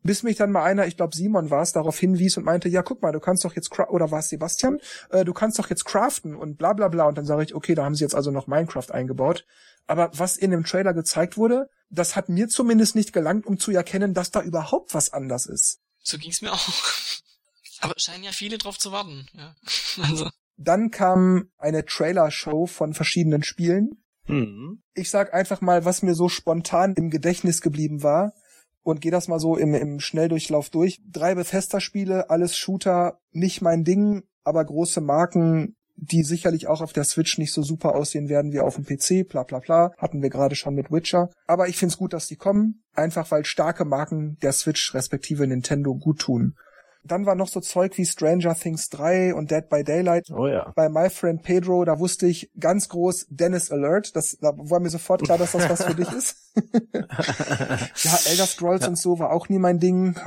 Bis 0.02 0.22
mich 0.22 0.36
dann 0.36 0.52
mal 0.52 0.62
einer, 0.62 0.86
ich 0.86 0.96
glaube 0.96 1.16
Simon 1.16 1.50
war 1.50 1.62
es, 1.62 1.72
darauf 1.72 1.98
hinwies 1.98 2.36
und 2.36 2.44
meinte, 2.44 2.68
ja, 2.68 2.82
guck 2.82 3.02
mal, 3.02 3.12
du 3.12 3.20
kannst 3.20 3.44
doch 3.44 3.54
jetzt, 3.54 3.76
oder 3.78 4.10
war 4.10 4.20
es 4.20 4.28
Sebastian, 4.28 4.78
äh, 5.10 5.24
du 5.24 5.32
kannst 5.32 5.58
doch 5.58 5.68
jetzt 5.68 5.84
craften 5.84 6.34
und 6.36 6.56
bla 6.58 6.72
bla 6.72 6.88
bla. 6.88 7.06
Und 7.06 7.18
dann 7.18 7.26
sage 7.26 7.42
ich, 7.42 7.54
okay, 7.54 7.74
da 7.74 7.84
haben 7.84 7.94
sie 7.94 8.04
jetzt 8.04 8.14
also 8.14 8.30
noch 8.30 8.46
Minecraft 8.46 8.90
eingebaut. 8.90 9.44
Aber 9.86 10.10
was 10.14 10.36
in 10.36 10.50
dem 10.50 10.64
Trailer 10.64 10.94
gezeigt 10.94 11.36
wurde, 11.36 11.68
das 11.90 12.16
hat 12.16 12.28
mir 12.28 12.48
zumindest 12.48 12.94
nicht 12.94 13.12
gelangt, 13.12 13.46
um 13.46 13.58
zu 13.58 13.70
erkennen, 13.70 14.14
dass 14.14 14.30
da 14.30 14.42
überhaupt 14.42 14.94
was 14.94 15.12
anders 15.12 15.46
ist. 15.46 15.80
So 16.02 16.18
ging's 16.18 16.40
mir 16.42 16.52
auch. 16.52 16.68
Aber 17.80 17.94
scheinen 17.96 18.24
ja 18.24 18.32
viele 18.32 18.58
drauf 18.58 18.78
zu 18.78 18.92
warten. 18.92 19.26
Ja. 19.34 19.54
Also. 20.02 20.30
Dann 20.56 20.90
kam 20.90 21.50
eine 21.58 21.84
Trailer-Show 21.84 22.66
von 22.66 22.94
verschiedenen 22.94 23.42
Spielen. 23.42 24.02
Mhm. 24.26 24.82
Ich 24.94 25.10
sag 25.10 25.34
einfach 25.34 25.60
mal, 25.60 25.84
was 25.84 26.02
mir 26.02 26.14
so 26.14 26.28
spontan 26.28 26.94
im 26.94 27.10
Gedächtnis 27.10 27.60
geblieben 27.60 28.02
war 28.02 28.32
und 28.82 29.00
gehe 29.00 29.10
das 29.12 29.28
mal 29.28 29.40
so 29.40 29.56
im, 29.56 29.74
im 29.74 30.00
Schnelldurchlauf 30.00 30.70
durch. 30.70 31.00
Drei 31.10 31.34
Bethesda-Spiele, 31.34 32.30
alles 32.30 32.56
Shooter, 32.56 33.18
nicht 33.32 33.60
mein 33.60 33.84
Ding, 33.84 34.22
aber 34.44 34.64
große 34.64 35.00
Marken, 35.00 35.76
die 35.96 36.22
sicherlich 36.22 36.68
auch 36.68 36.82
auf 36.82 36.92
der 36.92 37.04
Switch 37.04 37.38
nicht 37.38 37.52
so 37.52 37.62
super 37.62 37.94
aussehen 37.94 38.28
werden 38.28 38.52
wie 38.52 38.60
auf 38.60 38.76
dem 38.76 38.84
PC, 38.84 39.28
bla 39.28 39.42
bla 39.42 39.58
bla, 39.58 39.92
hatten 39.96 40.22
wir 40.22 40.30
gerade 40.30 40.54
schon 40.54 40.74
mit 40.74 40.92
Witcher. 40.92 41.30
Aber 41.46 41.68
ich 41.68 41.78
find's 41.78 41.96
gut, 41.96 42.12
dass 42.12 42.28
die 42.28 42.36
kommen, 42.36 42.84
einfach 42.94 43.30
weil 43.30 43.44
starke 43.44 43.84
Marken 43.84 44.38
der 44.42 44.52
Switch 44.52 44.94
respektive 44.94 45.46
Nintendo 45.46 45.94
gut 45.94 46.20
tun. 46.20 46.54
Dann 47.06 47.26
war 47.26 47.34
noch 47.34 47.48
so 47.48 47.60
Zeug 47.60 47.96
wie 47.96 48.04
Stranger 48.04 48.54
Things 48.54 48.88
3 48.90 49.34
und 49.34 49.50
Dead 49.50 49.68
by 49.68 49.84
Daylight. 49.84 50.30
Oh 50.30 50.46
ja. 50.46 50.72
Bei 50.74 50.88
My 50.88 51.10
Friend 51.10 51.42
Pedro, 51.42 51.84
da 51.84 51.98
wusste 51.98 52.26
ich 52.26 52.50
ganz 52.58 52.88
groß 52.88 53.26
Dennis 53.30 53.70
Alert. 53.70 54.16
Das, 54.16 54.38
da 54.40 54.52
war 54.56 54.80
mir 54.80 54.90
sofort 54.90 55.22
klar, 55.22 55.38
dass 55.38 55.52
das 55.52 55.68
was 55.68 55.84
für 55.84 55.94
dich 55.94 56.10
ist. 56.12 56.36
ja, 56.94 58.18
Elder 58.30 58.46
Scrolls 58.46 58.82
ja. 58.82 58.88
und 58.88 58.96
so 58.96 59.18
war 59.18 59.32
auch 59.32 59.48
nie 59.48 59.58
mein 59.58 59.78
Ding. 59.78 60.18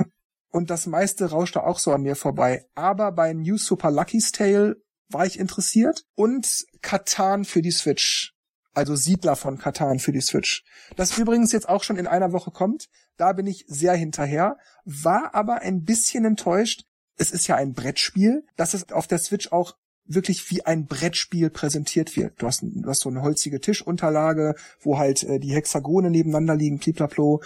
Und 0.50 0.70
das 0.70 0.86
meiste 0.86 1.30
rauschte 1.30 1.62
auch 1.62 1.78
so 1.78 1.92
an 1.92 2.02
mir 2.02 2.16
vorbei. 2.16 2.66
Aber 2.74 3.12
bei 3.12 3.32
New 3.32 3.56
Super 3.56 3.90
Lucky's 3.90 4.32
Tale 4.32 4.76
war 5.08 5.26
ich 5.26 5.38
interessiert. 5.38 6.04
Und 6.14 6.64
Katan 6.82 7.44
für 7.44 7.62
die 7.62 7.70
Switch. 7.70 8.34
Also 8.72 8.94
Siedler 8.94 9.36
von 9.36 9.58
Katan 9.58 9.98
für 9.98 10.12
die 10.12 10.20
Switch. 10.20 10.64
Das 10.96 11.16
übrigens 11.18 11.52
jetzt 11.52 11.68
auch 11.68 11.82
schon 11.82 11.96
in 11.96 12.06
einer 12.06 12.32
Woche 12.32 12.50
kommt. 12.50 12.88
Da 13.16 13.32
bin 13.32 13.46
ich 13.46 13.64
sehr 13.66 13.94
hinterher, 13.94 14.56
war 14.84 15.34
aber 15.34 15.62
ein 15.62 15.84
bisschen 15.84 16.24
enttäuscht. 16.24 16.84
Es 17.16 17.32
ist 17.32 17.48
ja 17.48 17.56
ein 17.56 17.72
Brettspiel, 17.72 18.44
dass 18.56 18.74
es 18.74 18.92
auf 18.92 19.06
der 19.06 19.18
Switch 19.18 19.50
auch 19.52 19.76
wirklich 20.04 20.50
wie 20.50 20.64
ein 20.64 20.86
Brettspiel 20.86 21.50
präsentiert 21.50 22.16
wird. 22.16 22.40
Du 22.40 22.46
hast, 22.46 22.62
du 22.62 22.88
hast 22.88 23.00
so 23.00 23.08
eine 23.08 23.22
holzige 23.22 23.60
Tischunterlage, 23.60 24.54
wo 24.80 24.98
halt 24.98 25.22
äh, 25.22 25.38
die 25.38 25.54
Hexagone 25.54 26.10
nebeneinander 26.10 26.56
liegen, 26.56 26.78
pliplaplo. 26.78 27.42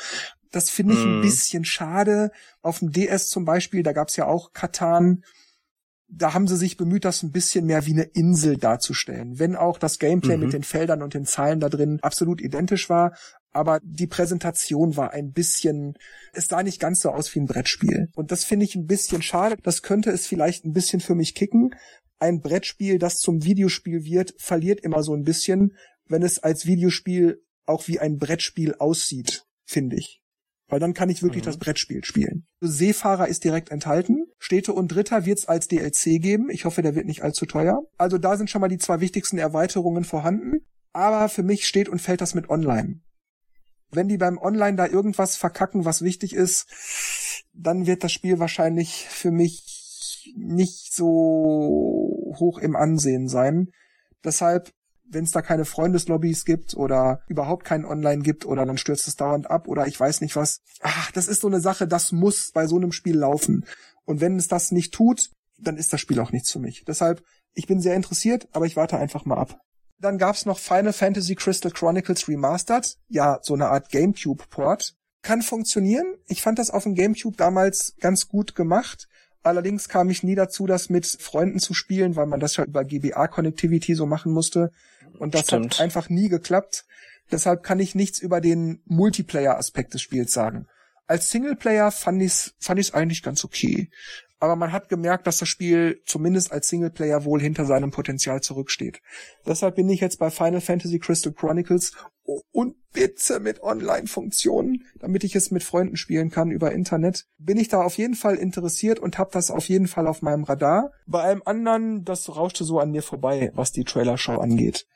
Das 0.50 0.70
finde 0.70 0.94
ich 0.94 1.00
mm. 1.00 1.02
ein 1.02 1.16
mhm. 1.16 1.22
bisschen 1.22 1.64
schade. 1.64 2.30
Auf 2.62 2.78
dem 2.78 2.92
DS 2.92 3.28
zum 3.28 3.44
Beispiel, 3.44 3.82
da 3.82 3.92
gab's 3.92 4.16
ja 4.16 4.26
auch 4.26 4.52
Katan 4.52 5.24
da 6.16 6.34
haben 6.34 6.46
sie 6.46 6.56
sich 6.56 6.76
bemüht, 6.76 7.04
das 7.04 7.22
ein 7.22 7.32
bisschen 7.32 7.66
mehr 7.66 7.86
wie 7.86 7.92
eine 7.92 8.04
Insel 8.04 8.56
darzustellen. 8.56 9.38
Wenn 9.38 9.56
auch 9.56 9.78
das 9.78 9.98
Gameplay 9.98 10.36
mhm. 10.36 10.44
mit 10.44 10.52
den 10.52 10.62
Feldern 10.62 11.02
und 11.02 11.14
den 11.14 11.26
Zahlen 11.26 11.60
da 11.60 11.68
drin 11.68 11.98
absolut 12.02 12.40
identisch 12.40 12.88
war, 12.88 13.16
aber 13.52 13.80
die 13.82 14.06
Präsentation 14.06 14.96
war 14.96 15.12
ein 15.12 15.32
bisschen, 15.32 15.94
es 16.32 16.48
sah 16.48 16.62
nicht 16.62 16.80
ganz 16.80 17.00
so 17.00 17.10
aus 17.10 17.32
wie 17.34 17.40
ein 17.40 17.46
Brettspiel. 17.46 18.08
Und 18.14 18.32
das 18.32 18.44
finde 18.44 18.64
ich 18.64 18.74
ein 18.74 18.86
bisschen 18.86 19.22
schade. 19.22 19.56
Das 19.62 19.82
könnte 19.82 20.10
es 20.10 20.26
vielleicht 20.26 20.64
ein 20.64 20.72
bisschen 20.72 21.00
für 21.00 21.14
mich 21.14 21.34
kicken. 21.34 21.74
Ein 22.18 22.40
Brettspiel, 22.40 22.98
das 22.98 23.18
zum 23.18 23.44
Videospiel 23.44 24.04
wird, 24.04 24.34
verliert 24.38 24.80
immer 24.80 25.02
so 25.02 25.14
ein 25.14 25.22
bisschen, 25.22 25.76
wenn 26.06 26.22
es 26.22 26.40
als 26.40 26.66
Videospiel 26.66 27.42
auch 27.64 27.86
wie 27.86 28.00
ein 28.00 28.18
Brettspiel 28.18 28.74
aussieht, 28.74 29.44
finde 29.64 29.96
ich. 29.96 30.23
Weil 30.68 30.80
dann 30.80 30.94
kann 30.94 31.10
ich 31.10 31.22
wirklich 31.22 31.42
mhm. 31.42 31.46
das 31.46 31.58
Brettspiel 31.58 32.04
spielen. 32.04 32.46
Seefahrer 32.60 33.28
ist 33.28 33.44
direkt 33.44 33.70
enthalten. 33.70 34.26
Städte 34.38 34.72
und 34.72 34.88
Dritter 34.88 35.26
wird's 35.26 35.46
als 35.46 35.68
DLC 35.68 36.20
geben. 36.22 36.48
Ich 36.50 36.64
hoffe, 36.64 36.82
der 36.82 36.94
wird 36.94 37.06
nicht 37.06 37.22
allzu 37.22 37.44
teuer. 37.46 37.82
Also 37.98 38.18
da 38.18 38.36
sind 38.36 38.48
schon 38.48 38.60
mal 38.60 38.68
die 38.68 38.78
zwei 38.78 39.00
wichtigsten 39.00 39.38
Erweiterungen 39.38 40.04
vorhanden. 40.04 40.66
Aber 40.92 41.28
für 41.28 41.42
mich 41.42 41.66
steht 41.66 41.88
und 41.88 42.00
fällt 42.00 42.20
das 42.20 42.34
mit 42.34 42.48
Online. 42.48 43.00
Wenn 43.90 44.08
die 44.08 44.16
beim 44.16 44.38
Online 44.38 44.76
da 44.76 44.86
irgendwas 44.86 45.36
verkacken, 45.36 45.84
was 45.84 46.02
wichtig 46.02 46.34
ist, 46.34 46.66
dann 47.52 47.86
wird 47.86 48.02
das 48.02 48.12
Spiel 48.12 48.38
wahrscheinlich 48.38 49.06
für 49.08 49.30
mich 49.30 50.32
nicht 50.36 50.92
so 50.92 52.34
hoch 52.38 52.58
im 52.58 52.74
Ansehen 52.74 53.28
sein. 53.28 53.68
Deshalb 54.24 54.72
wenn 55.08 55.24
es 55.24 55.30
da 55.30 55.42
keine 55.42 55.64
Freundeslobbys 55.64 56.44
gibt 56.44 56.74
oder 56.74 57.20
überhaupt 57.28 57.64
kein 57.64 57.84
Online 57.84 58.22
gibt 58.22 58.46
oder 58.46 58.66
dann 58.66 58.78
stürzt 58.78 59.06
es 59.08 59.16
dauernd 59.16 59.50
ab 59.50 59.68
oder 59.68 59.86
ich 59.86 59.98
weiß 59.98 60.20
nicht 60.20 60.36
was. 60.36 60.60
Ach, 60.80 61.10
das 61.12 61.28
ist 61.28 61.40
so 61.40 61.46
eine 61.46 61.60
Sache, 61.60 61.86
das 61.86 62.12
muss 62.12 62.50
bei 62.52 62.66
so 62.66 62.76
einem 62.76 62.92
Spiel 62.92 63.16
laufen. 63.16 63.64
Und 64.04 64.20
wenn 64.20 64.36
es 64.36 64.48
das 64.48 64.72
nicht 64.72 64.92
tut, 64.92 65.30
dann 65.58 65.76
ist 65.76 65.92
das 65.92 66.00
Spiel 66.00 66.20
auch 66.20 66.32
nichts 66.32 66.50
für 66.50 66.58
mich. 66.58 66.84
Deshalb, 66.86 67.22
ich 67.54 67.66
bin 67.66 67.80
sehr 67.80 67.94
interessiert, 67.94 68.48
aber 68.52 68.66
ich 68.66 68.76
warte 68.76 68.98
einfach 68.98 69.24
mal 69.24 69.38
ab. 69.38 69.60
Dann 69.98 70.18
gab's 70.18 70.44
noch 70.44 70.58
Final 70.58 70.92
Fantasy 70.92 71.34
Crystal 71.34 71.70
Chronicles 71.70 72.28
Remastered. 72.28 72.96
Ja, 73.08 73.38
so 73.42 73.54
eine 73.54 73.68
Art 73.68 73.90
GameCube-Port. 73.90 74.94
Kann 75.22 75.40
funktionieren. 75.40 76.06
Ich 76.26 76.42
fand 76.42 76.58
das 76.58 76.70
auf 76.70 76.82
dem 76.82 76.94
GameCube 76.94 77.36
damals 77.36 77.94
ganz 78.00 78.28
gut 78.28 78.54
gemacht. 78.54 79.08
Allerdings 79.42 79.88
kam 79.88 80.10
ich 80.10 80.22
nie 80.22 80.34
dazu, 80.34 80.66
das 80.66 80.90
mit 80.90 81.06
Freunden 81.06 81.58
zu 81.58 81.74
spielen, 81.74 82.16
weil 82.16 82.26
man 82.26 82.40
das 82.40 82.56
ja 82.56 82.64
über 82.64 82.84
GBA-Connectivity 82.84 83.94
so 83.94 84.06
machen 84.06 84.32
musste. 84.32 84.70
Und 85.18 85.34
das 85.34 85.46
Stimmt. 85.46 85.74
hat 85.74 85.80
einfach 85.80 86.08
nie 86.08 86.28
geklappt. 86.28 86.84
Deshalb 87.30 87.62
kann 87.62 87.80
ich 87.80 87.94
nichts 87.94 88.18
über 88.18 88.40
den 88.40 88.82
Multiplayer-Aspekt 88.86 89.94
des 89.94 90.02
Spiels 90.02 90.32
sagen. 90.32 90.66
Als 91.06 91.30
Singleplayer 91.30 91.90
fand 91.90 92.22
ich's, 92.22 92.54
fand 92.58 92.80
ich's 92.80 92.92
eigentlich 92.92 93.22
ganz 93.22 93.44
okay. 93.44 93.90
Aber 94.40 94.56
man 94.56 94.72
hat 94.72 94.88
gemerkt, 94.88 95.26
dass 95.26 95.38
das 95.38 95.48
Spiel 95.48 96.02
zumindest 96.04 96.52
als 96.52 96.68
Singleplayer 96.68 97.24
wohl 97.24 97.40
hinter 97.40 97.64
seinem 97.64 97.90
Potenzial 97.90 98.42
zurücksteht. 98.42 99.00
Deshalb 99.46 99.76
bin 99.76 99.88
ich 99.88 100.00
jetzt 100.00 100.18
bei 100.18 100.30
Final 100.30 100.60
Fantasy 100.60 100.98
Crystal 100.98 101.32
Chronicles 101.32 101.92
und 102.52 102.76
bitte 102.92 103.40
mit 103.40 103.62
Online-Funktionen, 103.62 104.84
damit 104.98 105.24
ich 105.24 105.34
es 105.34 105.50
mit 105.50 105.62
Freunden 105.62 105.96
spielen 105.96 106.30
kann 106.30 106.50
über 106.50 106.72
Internet. 106.72 107.26
Bin 107.38 107.58
ich 107.58 107.68
da 107.68 107.82
auf 107.82 107.96
jeden 107.96 108.14
Fall 108.14 108.36
interessiert 108.36 108.98
und 108.98 109.18
habe 109.18 109.30
das 109.32 109.50
auf 109.50 109.68
jeden 109.68 109.88
Fall 109.88 110.06
auf 110.06 110.20
meinem 110.20 110.44
Radar. 110.44 110.90
Bei 111.06 111.22
allem 111.22 111.42
anderen, 111.44 112.04
das 112.04 112.28
rauschte 112.34 112.64
so 112.64 112.80
an 112.80 112.90
mir 112.90 113.02
vorbei, 113.02 113.50
was 113.54 113.72
die 113.72 113.84
Trailer-Show 113.84 114.36
angeht. 114.36 114.86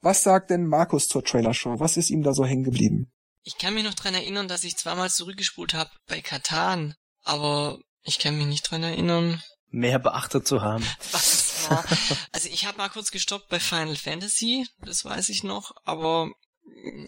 Was 0.00 0.22
sagt 0.22 0.50
denn 0.50 0.66
Markus 0.66 1.08
zur 1.08 1.24
Trailer-Show? 1.24 1.80
Was 1.80 1.96
ist 1.96 2.10
ihm 2.10 2.22
da 2.22 2.32
so 2.32 2.44
hängen 2.44 2.64
geblieben? 2.64 3.10
Ich 3.42 3.58
kann 3.58 3.74
mich 3.74 3.84
noch 3.84 3.94
dran 3.94 4.14
erinnern, 4.14 4.48
dass 4.48 4.64
ich 4.64 4.76
zweimal 4.76 5.10
zurückgespult 5.10 5.74
habe 5.74 5.90
bei 6.06 6.20
Katan, 6.20 6.94
aber 7.22 7.78
ich 8.02 8.18
kann 8.18 8.36
mich 8.36 8.46
nicht 8.46 8.70
dran 8.70 8.82
erinnern. 8.82 9.42
Mehr 9.68 9.98
beachtet 9.98 10.46
zu 10.46 10.62
haben. 10.62 10.84
Was 11.12 11.70
war. 11.70 11.84
Also 12.32 12.48
ich 12.48 12.66
habe 12.66 12.78
mal 12.78 12.88
kurz 12.88 13.10
gestoppt 13.10 13.48
bei 13.48 13.60
Final 13.60 13.96
Fantasy, 13.96 14.66
das 14.80 15.04
weiß 15.04 15.28
ich 15.28 15.42
noch, 15.44 15.72
aber 15.84 16.30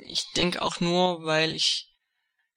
Ich 0.07 0.25
denke 0.37 0.63
auch 0.63 0.81
nur, 0.81 1.25
weil 1.25 1.55
ich 1.55 1.89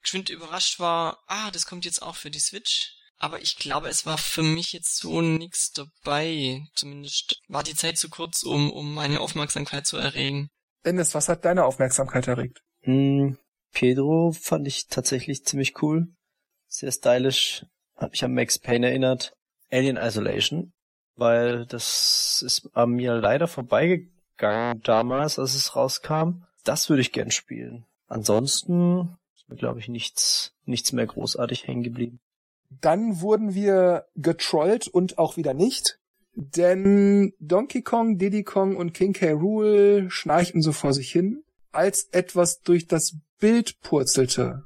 geschwind 0.02 0.30
überrascht 0.30 0.80
war, 0.80 1.24
ah, 1.28 1.52
das 1.52 1.66
kommt 1.66 1.86
jetzt 1.86 2.02
auch 2.02 2.16
für 2.16 2.32
die 2.32 2.40
Switch. 2.40 2.94
Aber 3.22 3.40
ich 3.40 3.58
glaube, 3.58 3.88
es 3.88 4.08
war 4.08 4.18
für 4.18 4.42
mich 4.42 4.74
jetzt 4.74 4.98
so 4.98 5.22
nix 5.22 5.72
dabei. 5.74 6.64
Zumindest 6.74 7.40
war 7.48 7.62
die 7.62 7.76
Zeit 7.76 8.00
zu 8.00 8.10
kurz, 8.10 8.42
um, 8.42 8.72
um 8.72 8.96
meine 8.96 9.20
Aufmerksamkeit 9.22 9.86
zu 9.86 9.98
erregen. 9.98 10.50
Dennis, 10.86 11.14
was 11.14 11.30
hat 11.30 11.46
deine 11.46 11.66
Aufmerksamkeit 11.66 12.28
erregt? 12.28 12.64
Hm, 12.80 13.38
Pedro 13.74 14.32
fand 14.32 14.68
ich 14.68 14.88
tatsächlich 14.88 15.46
ziemlich 15.46 15.84
cool. 15.84 16.08
Sehr 16.68 16.92
stylisch. 16.92 17.64
Hat 17.96 18.10
mich 18.10 18.24
an 18.24 18.34
Max 18.34 18.58
Payne 18.58 18.88
erinnert. 18.88 19.34
Alien 19.70 19.98
Isolation. 19.98 20.74
Weil 21.16 21.68
das 21.68 22.42
ist 22.44 22.72
an 22.74 22.90
mir 22.90 23.14
leider 23.14 23.48
vorbeigegangen 23.48 24.82
damals, 24.82 25.38
als 25.38 25.54
es 25.54 25.76
rauskam. 25.76 26.46
Das 26.64 26.90
würde 26.90 27.02
ich 27.02 27.12
gern 27.12 27.30
spielen. 27.30 27.86
Ansonsten 28.08 29.16
ist 29.36 29.48
mir, 29.48 29.58
glaube 29.58 29.80
ich, 29.80 29.90
nichts, 29.90 30.54
nichts 30.66 30.92
mehr 30.92 31.06
großartig 31.06 31.68
hängen 31.68 31.84
geblieben. 31.84 32.20
Dann 32.80 33.20
wurden 33.20 33.54
wir 33.54 34.06
getrollt 34.16 34.88
und 34.88 35.18
auch 35.18 35.36
wieder 35.36 35.54
nicht. 35.54 36.00
Denn 36.34 37.34
Donkey 37.40 37.82
Kong, 37.82 38.18
Diddy 38.18 38.44
Kong 38.44 38.78
und 38.78 38.94
King 38.94 39.14
K. 39.14 39.32
Rool 39.34 40.08
schnarchten 40.10 40.62
so 40.62 40.72
vor 40.72 40.94
sich 40.94 41.12
hin, 41.12 41.44
als 41.74 42.08
etwas 42.12 42.62
durch 42.62 42.88
das 42.88 43.18
Bild 43.40 43.82
purzelte. 43.82 44.64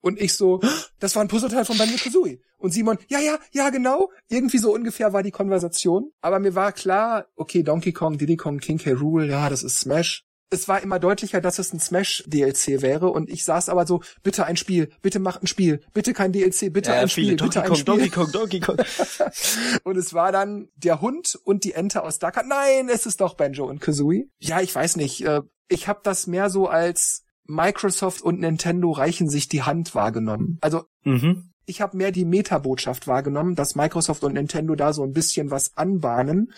Und 0.00 0.20
ich 0.20 0.34
so, 0.34 0.60
das 1.00 1.16
war 1.16 1.22
ein 1.22 1.28
Puzzleteil 1.28 1.64
von 1.64 1.76
Banjo 1.76 1.96
Kazooie. 1.96 2.40
Und 2.58 2.72
Simon, 2.72 2.98
ja, 3.08 3.18
ja, 3.18 3.38
ja, 3.52 3.70
genau. 3.70 4.10
Irgendwie 4.28 4.58
so 4.58 4.72
ungefähr 4.72 5.12
war 5.12 5.22
die 5.22 5.30
Konversation. 5.30 6.12
Aber 6.20 6.38
mir 6.38 6.54
war 6.54 6.72
klar, 6.72 7.26
okay, 7.34 7.62
Donkey 7.62 7.92
Kong, 7.92 8.16
Diddy 8.16 8.36
Kong, 8.36 8.58
King 8.58 8.78
K. 8.78 8.92
Rool, 8.92 9.28
ja, 9.28 9.50
das 9.50 9.62
ist 9.62 9.80
Smash 9.80 10.24
es 10.50 10.66
war 10.66 10.82
immer 10.82 10.98
deutlicher, 10.98 11.40
dass 11.40 11.60
es 11.60 11.72
ein 11.72 11.78
Smash-DLC 11.78 12.82
wäre 12.82 13.08
und 13.10 13.30
ich 13.30 13.44
saß 13.44 13.68
aber 13.68 13.86
so, 13.86 14.02
bitte 14.22 14.46
ein 14.46 14.56
Spiel, 14.56 14.90
bitte 15.00 15.20
macht 15.20 15.42
ein 15.42 15.46
Spiel, 15.46 15.80
bitte 15.94 16.12
kein 16.12 16.32
DLC, 16.32 16.72
bitte 16.72 16.90
ja, 16.90 17.00
ein 17.00 17.08
Spiel, 17.08 17.36
Donkey 17.36 17.60
bitte 17.60 17.60
Kong, 17.60 17.70
ein 17.70 17.76
Spiel. 17.76 17.84
Donkey 17.84 18.10
Kong, 18.10 18.32
Donkey 18.32 18.60
Kong. 18.60 18.76
und 19.84 19.96
es 19.96 20.12
war 20.12 20.32
dann 20.32 20.68
der 20.74 21.00
Hund 21.00 21.38
und 21.44 21.62
die 21.62 21.72
Ente 21.72 22.02
aus 22.02 22.18
Dakar. 22.18 22.42
Nein, 22.44 22.88
es 22.88 23.06
ist 23.06 23.20
doch 23.20 23.34
Banjo 23.34 23.64
und 23.64 23.80
Kazooie. 23.80 24.28
Ja, 24.38 24.60
ich 24.60 24.74
weiß 24.74 24.96
nicht. 24.96 25.24
äh, 25.24 25.42
Ich 25.68 25.86
habe 25.86 26.00
das 26.02 26.26
mehr 26.26 26.50
so 26.50 26.66
als 26.66 27.24
Microsoft 27.44 28.22
und 28.22 28.40
Nintendo 28.40 28.90
reichen 28.90 29.28
sich 29.28 29.48
die 29.48 29.62
Hand 29.62 29.94
wahrgenommen. 29.94 30.58
Also 30.60 30.84
mhm. 31.04 31.52
ich 31.64 31.80
habe 31.80 31.96
mehr 31.96 32.10
die 32.10 32.24
Metabotschaft 32.24 33.06
wahrgenommen, 33.06 33.54
dass 33.54 33.76
Microsoft 33.76 34.24
und 34.24 34.34
Nintendo 34.34 34.74
da 34.74 34.92
so 34.92 35.04
ein 35.04 35.12
bisschen 35.12 35.52
was 35.52 35.76
anbahnen. 35.76 36.52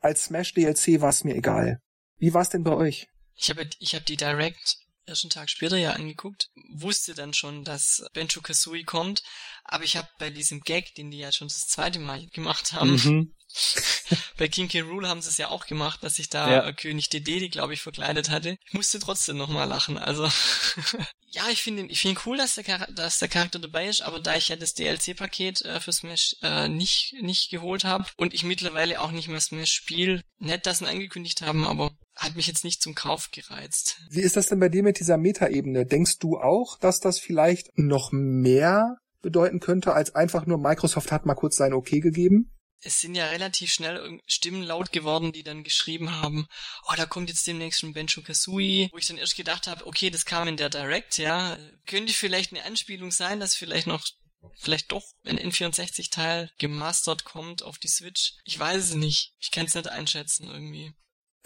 Als 0.00 0.24
Smash 0.24 0.52
DLC 0.52 1.00
war 1.00 1.08
es 1.08 1.24
mir 1.24 1.34
egal. 1.34 1.80
Wie 2.18 2.34
war 2.34 2.42
es 2.42 2.50
denn 2.50 2.64
bei 2.64 2.74
euch? 2.74 3.08
Ich 3.38 3.50
habe 3.50 3.68
ich 3.78 3.94
hab 3.94 4.04
die 4.04 4.16
Direct 4.16 4.78
ersten 5.06 5.30
Tag 5.30 5.48
später 5.48 5.76
ja 5.76 5.92
angeguckt, 5.92 6.50
wusste 6.70 7.14
dann 7.14 7.32
schon, 7.32 7.64
dass 7.64 8.04
Benjo 8.12 8.42
Kazooie 8.42 8.84
kommt, 8.84 9.22
aber 9.64 9.84
ich 9.84 9.96
habe 9.96 10.08
bei 10.18 10.28
diesem 10.28 10.60
Gag, 10.60 10.94
den 10.96 11.10
die 11.10 11.18
ja 11.18 11.32
schon 11.32 11.48
das 11.48 11.66
zweite 11.66 11.98
Mal 11.98 12.26
gemacht 12.28 12.72
haben, 12.72 12.92
Mhm. 12.92 13.34
bei 14.36 14.48
King 14.48 14.68
K. 14.68 14.80
Rule 14.80 15.08
haben 15.08 15.20
sie 15.20 15.28
es 15.28 15.38
ja 15.38 15.48
auch 15.48 15.66
gemacht, 15.66 16.02
dass 16.02 16.16
sich 16.16 16.28
da 16.28 16.50
Ja. 16.50 16.66
äh, 16.66 16.72
König 16.72 17.08
Dedede, 17.08 17.48
glaube 17.48 17.74
ich, 17.74 17.82
verkleidet 17.82 18.30
hatte. 18.30 18.58
Ich 18.66 18.72
musste 18.72 18.98
trotzdem 18.98 19.36
nochmal 19.36 19.68
lachen, 19.68 19.98
also 19.98 20.28
ja, 21.30 21.42
ich 21.50 21.62
finde 21.62 21.84
ich 21.86 22.00
finde 22.00 22.20
cool, 22.26 22.36
dass 22.36 22.54
der, 22.54 22.64
Char 22.64 22.86
dass 22.92 23.18
der 23.18 23.28
Charakter 23.28 23.58
dabei 23.58 23.86
ist, 23.88 24.02
aber 24.02 24.20
da 24.20 24.36
ich 24.36 24.48
ja 24.48 24.56
das 24.56 24.74
DLC-Paket 24.74 25.62
äh, 25.62 25.80
für 25.80 25.92
Smash 25.92 26.36
äh, 26.42 26.68
nicht 26.68 27.14
nicht 27.20 27.50
geholt 27.50 27.84
habe 27.84 28.06
und 28.16 28.34
ich 28.34 28.44
mittlerweile 28.44 29.00
auch 29.00 29.10
nicht 29.10 29.28
mehr 29.28 29.40
Smash 29.40 29.72
spiele, 29.72 30.22
nett, 30.38 30.66
dass 30.66 30.78
sie 30.78 30.84
ihn 30.84 30.90
angekündigt 30.90 31.42
haben, 31.42 31.66
aber 31.66 31.90
hat 32.16 32.34
mich 32.34 32.46
jetzt 32.46 32.64
nicht 32.64 32.82
zum 32.82 32.94
Kauf 32.94 33.30
gereizt. 33.30 34.00
Wie 34.10 34.20
ist 34.20 34.36
das 34.36 34.48
denn 34.48 34.58
bei 34.58 34.68
dir 34.68 34.82
mit 34.82 34.98
dieser 34.98 35.16
Metaebene? 35.18 35.86
Denkst 35.86 36.18
du 36.18 36.38
auch, 36.38 36.78
dass 36.78 36.98
das 37.00 37.18
vielleicht 37.18 37.78
noch 37.78 38.10
mehr 38.12 38.96
bedeuten 39.22 39.60
könnte, 39.60 39.92
als 39.94 40.14
einfach 40.14 40.46
nur 40.46 40.58
Microsoft 40.58 41.12
hat 41.12 41.26
mal 41.26 41.34
kurz 41.34 41.56
sein 41.56 41.72
Okay 41.72 42.00
gegeben? 42.00 42.50
Es 42.80 43.00
sind 43.00 43.14
ja 43.14 43.26
relativ 43.26 43.72
schnell 43.72 44.20
Stimmen 44.26 44.62
laut 44.62 44.92
geworden, 44.92 45.32
die 45.32 45.42
dann 45.42 45.64
geschrieben 45.64 46.12
haben, 46.12 46.48
oh, 46.88 46.94
da 46.96 47.06
kommt 47.06 47.28
jetzt 47.28 47.46
demnächst 47.46 47.82
ein 47.82 47.92
Benjo 47.92 48.22
Kazooie, 48.22 48.88
wo 48.92 48.98
ich 48.98 49.06
dann 49.06 49.18
erst 49.18 49.36
gedacht 49.36 49.66
habe, 49.66 49.86
okay, 49.86 50.10
das 50.10 50.24
kam 50.24 50.48
in 50.48 50.56
der 50.56 50.70
Direct, 50.70 51.18
ja, 51.18 51.58
könnte 51.86 52.12
vielleicht 52.12 52.52
eine 52.52 52.64
Anspielung 52.64 53.10
sein, 53.10 53.40
dass 53.40 53.54
vielleicht 53.54 53.86
noch 53.86 54.06
vielleicht 54.54 54.92
doch 54.92 55.04
ein 55.24 55.38
N64-Teil 55.38 56.50
gemastert 56.58 57.24
kommt 57.24 57.62
auf 57.62 57.78
die 57.78 57.88
Switch. 57.88 58.34
Ich 58.44 58.58
weiß 58.58 58.84
es 58.84 58.94
nicht. 58.94 59.34
Ich 59.40 59.50
kann 59.50 59.66
es 59.66 59.74
nicht 59.74 59.88
einschätzen 59.88 60.48
irgendwie. 60.48 60.94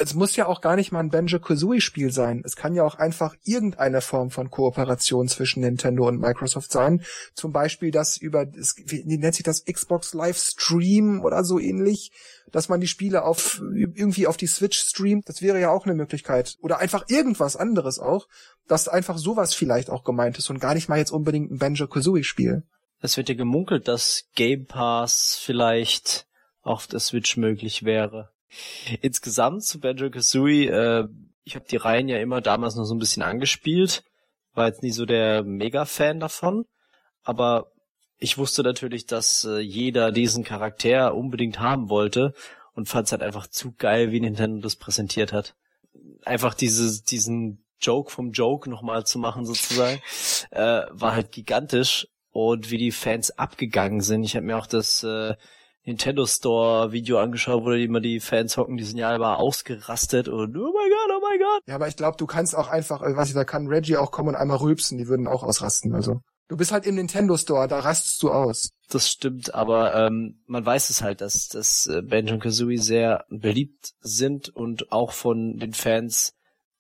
Es 0.02 0.14
muss 0.14 0.34
ja 0.34 0.46
auch 0.46 0.60
gar 0.60 0.74
nicht 0.74 0.90
mal 0.90 0.98
ein 0.98 1.10
Banjo-Kazooie-Spiel 1.10 2.10
sein. 2.10 2.42
Es 2.44 2.56
kann 2.56 2.74
ja 2.74 2.82
auch 2.82 2.96
einfach 2.96 3.36
irgendeine 3.44 4.00
Form 4.00 4.30
von 4.30 4.50
Kooperation 4.50 5.28
zwischen 5.28 5.60
Nintendo 5.60 6.08
und 6.08 6.18
Microsoft 6.18 6.72
sein. 6.72 7.04
Zum 7.34 7.52
Beispiel 7.52 7.92
das 7.92 8.16
über, 8.16 8.44
das, 8.44 8.74
wie 8.84 9.04
nennt 9.04 9.36
sich 9.36 9.44
das, 9.44 9.64
Xbox 9.64 10.12
Live 10.12 10.38
Stream 10.38 11.22
oder 11.22 11.44
so 11.44 11.60
ähnlich, 11.60 12.10
dass 12.50 12.68
man 12.68 12.80
die 12.80 12.88
Spiele 12.88 13.22
auf, 13.22 13.62
irgendwie 13.72 14.26
auf 14.26 14.36
die 14.36 14.48
Switch 14.48 14.80
streamt. 14.80 15.28
Das 15.28 15.40
wäre 15.40 15.60
ja 15.60 15.70
auch 15.70 15.86
eine 15.86 15.94
Möglichkeit. 15.94 16.56
Oder 16.62 16.80
einfach 16.80 17.04
irgendwas 17.08 17.54
anderes 17.54 18.00
auch, 18.00 18.26
dass 18.66 18.88
einfach 18.88 19.18
sowas 19.18 19.54
vielleicht 19.54 19.88
auch 19.88 20.02
gemeint 20.02 20.36
ist 20.36 20.50
und 20.50 20.58
gar 20.58 20.74
nicht 20.74 20.88
mal 20.88 20.98
jetzt 20.98 21.12
unbedingt 21.12 21.52
ein 21.52 21.58
Banjo-Kazooie-Spiel. 21.58 22.64
Es 23.00 23.16
wird 23.16 23.28
ja 23.28 23.36
gemunkelt, 23.36 23.86
dass 23.86 24.24
Game 24.34 24.66
Pass 24.66 25.38
vielleicht 25.40 26.26
auf 26.62 26.88
der 26.88 26.98
Switch 26.98 27.36
möglich 27.36 27.84
wäre. 27.84 28.31
Insgesamt 29.00 29.64
zu 29.64 29.80
Banjo-Kazooie, 29.80 30.68
äh, 30.68 31.08
ich 31.44 31.54
habe 31.56 31.66
die 31.70 31.76
Reihen 31.76 32.08
ja 32.08 32.18
immer 32.18 32.40
damals 32.40 32.76
noch 32.76 32.84
so 32.84 32.94
ein 32.94 32.98
bisschen 32.98 33.22
angespielt, 33.22 34.04
war 34.54 34.66
jetzt 34.66 34.82
nie 34.82 34.90
so 34.90 35.06
der 35.06 35.42
Mega-Fan 35.42 36.20
davon, 36.20 36.64
aber 37.22 37.72
ich 38.18 38.38
wusste 38.38 38.62
natürlich, 38.62 39.06
dass 39.06 39.44
äh, 39.44 39.58
jeder 39.58 40.12
diesen 40.12 40.44
Charakter 40.44 41.14
unbedingt 41.14 41.58
haben 41.58 41.88
wollte 41.88 42.34
und 42.74 42.88
fand 42.88 43.06
es 43.06 43.12
halt 43.12 43.22
einfach 43.22 43.48
zu 43.48 43.72
geil, 43.72 44.12
wie 44.12 44.20
Nintendo 44.20 44.60
das 44.60 44.76
präsentiert 44.76 45.32
hat. 45.32 45.56
Einfach 46.24 46.54
diese, 46.54 47.02
diesen 47.02 47.64
Joke 47.80 48.12
vom 48.12 48.30
Joke 48.30 48.70
nochmal 48.70 49.04
zu 49.04 49.18
machen 49.18 49.44
sozusagen, 49.44 50.00
äh, 50.50 50.82
war 50.90 51.14
halt 51.14 51.32
gigantisch 51.32 52.06
und 52.30 52.70
wie 52.70 52.78
die 52.78 52.92
Fans 52.92 53.36
abgegangen 53.38 54.00
sind. 54.00 54.22
Ich 54.22 54.36
habe 54.36 54.46
mir 54.46 54.56
auch 54.56 54.66
das 54.66 55.02
äh, 55.02 55.34
Nintendo 55.84 56.26
Store 56.26 56.92
Video 56.92 57.18
angeschaut, 57.18 57.64
wo 57.64 57.70
da 57.70 57.76
immer 57.76 58.00
die 58.00 58.20
Fans 58.20 58.56
hocken, 58.56 58.76
die 58.76 58.84
sind 58.84 58.98
ja 58.98 59.14
immer 59.14 59.38
ausgerastet 59.38 60.28
und 60.28 60.56
oh 60.56 60.72
mein 60.72 60.90
Gott, 60.90 61.16
oh 61.16 61.20
mein 61.20 61.38
Gott. 61.38 61.62
Ja, 61.66 61.74
aber 61.74 61.88
ich 61.88 61.96
glaube, 61.96 62.16
du 62.16 62.26
kannst 62.26 62.56
auch 62.56 62.68
einfach, 62.68 63.02
äh, 63.02 63.16
weiß 63.16 63.28
ich, 63.28 63.34
da 63.34 63.44
kann 63.44 63.66
Reggie 63.66 63.96
auch 63.96 64.12
kommen 64.12 64.30
und 64.30 64.36
einmal 64.36 64.58
rülpsen, 64.58 64.98
die 64.98 65.08
würden 65.08 65.26
auch 65.26 65.42
ausrasten, 65.42 65.94
also. 65.94 66.20
Du 66.48 66.56
bist 66.56 66.70
halt 66.70 66.86
im 66.86 66.96
Nintendo 66.96 67.36
Store, 67.36 67.66
da 67.66 67.78
rastest 67.80 68.22
du 68.22 68.30
aus. 68.30 68.70
Das 68.90 69.08
stimmt, 69.08 69.54
aber 69.54 69.94
ähm, 69.94 70.42
man 70.46 70.66
weiß 70.66 70.90
es 70.90 71.00
halt, 71.00 71.22
dass, 71.22 71.48
dass 71.48 71.86
äh, 71.86 72.02
Banjo 72.02 72.38
Kazooie 72.38 72.76
sehr 72.76 73.24
beliebt 73.30 73.92
sind 74.00 74.50
und 74.50 74.92
auch 74.92 75.12
von 75.12 75.56
den 75.56 75.72
Fans 75.72 76.34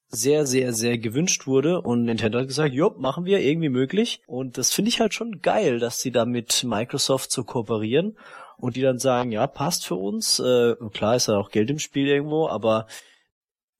sehr, 0.08 0.46
sehr, 0.46 0.74
sehr 0.74 0.98
gewünscht 0.98 1.46
wurde 1.46 1.80
und 1.80 2.04
Nintendo 2.04 2.38
hat 2.38 2.48
gesagt, 2.48 2.74
jo, 2.74 2.94
machen 2.98 3.24
wir 3.24 3.40
irgendwie 3.40 3.70
möglich 3.70 4.20
und 4.26 4.58
das 4.58 4.70
finde 4.70 4.90
ich 4.90 5.00
halt 5.00 5.14
schon 5.14 5.40
geil, 5.40 5.78
dass 5.78 6.02
sie 6.02 6.10
da 6.10 6.26
mit 6.26 6.64
Microsoft 6.64 7.32
so 7.32 7.44
kooperieren 7.44 8.18
und 8.62 8.76
die 8.76 8.80
dann 8.80 9.00
sagen, 9.00 9.32
ja, 9.32 9.48
passt 9.48 9.84
für 9.84 9.96
uns, 9.96 10.38
äh, 10.38 10.76
klar 10.92 11.16
ist 11.16 11.26
ja 11.26 11.36
auch 11.36 11.50
Geld 11.50 11.68
im 11.68 11.80
Spiel 11.80 12.06
irgendwo, 12.06 12.46
aber 12.46 12.86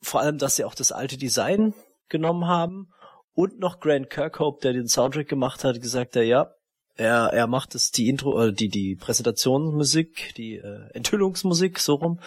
vor 0.02 0.20
allem, 0.20 0.38
dass 0.38 0.56
sie 0.56 0.64
auch 0.64 0.74
das 0.74 0.90
alte 0.90 1.16
Design 1.16 1.72
genommen 2.08 2.48
haben 2.48 2.88
und 3.32 3.60
noch 3.60 3.78
Grant 3.78 4.10
Kirkhope, 4.10 4.60
der 4.60 4.72
den 4.72 4.88
Soundtrack 4.88 5.28
gemacht 5.28 5.62
hat, 5.62 5.80
gesagt 5.80 6.16
hat, 6.16 6.24
ja, 6.24 6.52
er, 6.96 7.32
er 7.32 7.46
macht 7.46 7.76
es 7.76 7.92
die 7.92 8.08
Intro, 8.08 8.42
äh, 8.42 8.52
die, 8.52 8.68
die 8.68 8.96
Präsentationsmusik, 8.96 10.34
die 10.36 10.56
äh, 10.56 10.90
Enthüllungsmusik, 10.94 11.78
so 11.78 11.94
rum. 11.94 12.18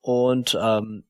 Und 0.00 0.56
ähm, 0.60 1.02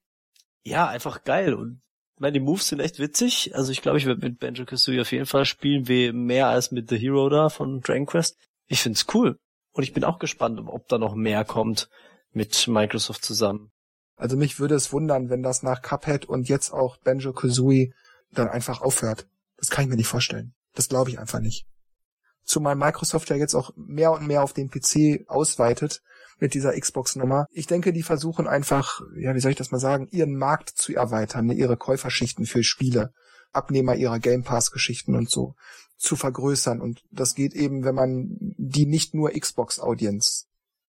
ja, 0.62 0.88
einfach 0.88 1.22
geil. 1.22 1.52
Und 1.52 1.82
ich 2.14 2.20
meine, 2.20 2.32
die 2.32 2.40
Moves 2.40 2.66
sind 2.66 2.80
echt 2.80 2.98
witzig. 2.98 3.54
Also 3.54 3.72
ich 3.72 3.82
glaube, 3.82 3.98
ich 3.98 4.06
werde 4.06 4.26
mit 4.26 4.38
Banjo 4.38 4.64
Kazooie 4.64 5.02
auf 5.02 5.12
jeden 5.12 5.26
Fall 5.26 5.44
spielen, 5.44 5.86
wie 5.86 6.12
mehr 6.12 6.48
als 6.48 6.70
mit 6.70 6.88
The 6.88 6.96
Hero 6.96 7.28
da 7.28 7.50
von 7.50 7.82
Dragon 7.82 8.06
Quest. 8.06 8.38
Ich 8.68 8.80
find's 8.80 9.04
cool. 9.12 9.38
Und 9.78 9.84
ich 9.84 9.92
bin 9.92 10.02
auch 10.02 10.18
gespannt, 10.18 10.60
ob 10.66 10.88
da 10.88 10.98
noch 10.98 11.14
mehr 11.14 11.44
kommt 11.44 11.88
mit 12.32 12.66
Microsoft 12.66 13.24
zusammen. 13.24 13.70
Also 14.16 14.36
mich 14.36 14.58
würde 14.58 14.74
es 14.74 14.92
wundern, 14.92 15.30
wenn 15.30 15.44
das 15.44 15.62
nach 15.62 15.82
Cuphead 15.82 16.24
und 16.24 16.48
jetzt 16.48 16.72
auch 16.72 16.96
Banjo 16.96 17.32
Kazooie 17.32 17.92
dann 18.32 18.48
einfach 18.48 18.80
aufhört. 18.80 19.28
Das 19.56 19.70
kann 19.70 19.84
ich 19.84 19.88
mir 19.88 19.94
nicht 19.94 20.08
vorstellen. 20.08 20.52
Das 20.74 20.88
glaube 20.88 21.10
ich 21.10 21.20
einfach 21.20 21.38
nicht. 21.38 21.64
Zumal 22.42 22.74
Microsoft 22.74 23.30
ja 23.30 23.36
jetzt 23.36 23.54
auch 23.54 23.70
mehr 23.76 24.10
und 24.10 24.26
mehr 24.26 24.42
auf 24.42 24.52
den 24.52 24.68
PC 24.68 25.28
ausweitet 25.28 26.02
mit 26.40 26.54
dieser 26.54 26.72
Xbox-Nummer. 26.72 27.46
Ich 27.52 27.68
denke, 27.68 27.92
die 27.92 28.02
versuchen 28.02 28.48
einfach, 28.48 29.00
ja, 29.16 29.32
wie 29.36 29.40
soll 29.40 29.52
ich 29.52 29.58
das 29.58 29.70
mal 29.70 29.78
sagen, 29.78 30.08
ihren 30.10 30.36
Markt 30.36 30.70
zu 30.70 30.92
erweitern, 30.92 31.46
ne, 31.46 31.54
ihre 31.54 31.76
Käuferschichten 31.76 32.46
für 32.46 32.64
Spiele, 32.64 33.12
Abnehmer 33.52 33.94
ihrer 33.94 34.18
Game 34.18 34.42
Pass-Geschichten 34.42 35.14
und 35.14 35.30
so 35.30 35.54
zu 35.98 36.16
vergrößern. 36.16 36.80
Und 36.80 37.02
das 37.10 37.34
geht 37.34 37.54
eben, 37.54 37.84
wenn 37.84 37.94
man 37.94 38.36
die 38.38 38.86
nicht 38.86 39.14
nur 39.14 39.30
Xbox-Audience 39.30 40.46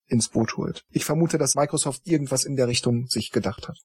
ins 0.08 0.30
Boot 0.30 0.58
holt. 0.58 0.86
Ich 0.90 1.06
vermute, 1.06 1.38
dass 1.38 1.56
Microsoft 1.56 2.08
irgendwas 2.08 2.46
in 2.46 2.56
der 2.56 2.68
Richtung 2.68 3.08
sich 3.08 3.32
gedacht 3.32 3.68
hat. 3.68 3.78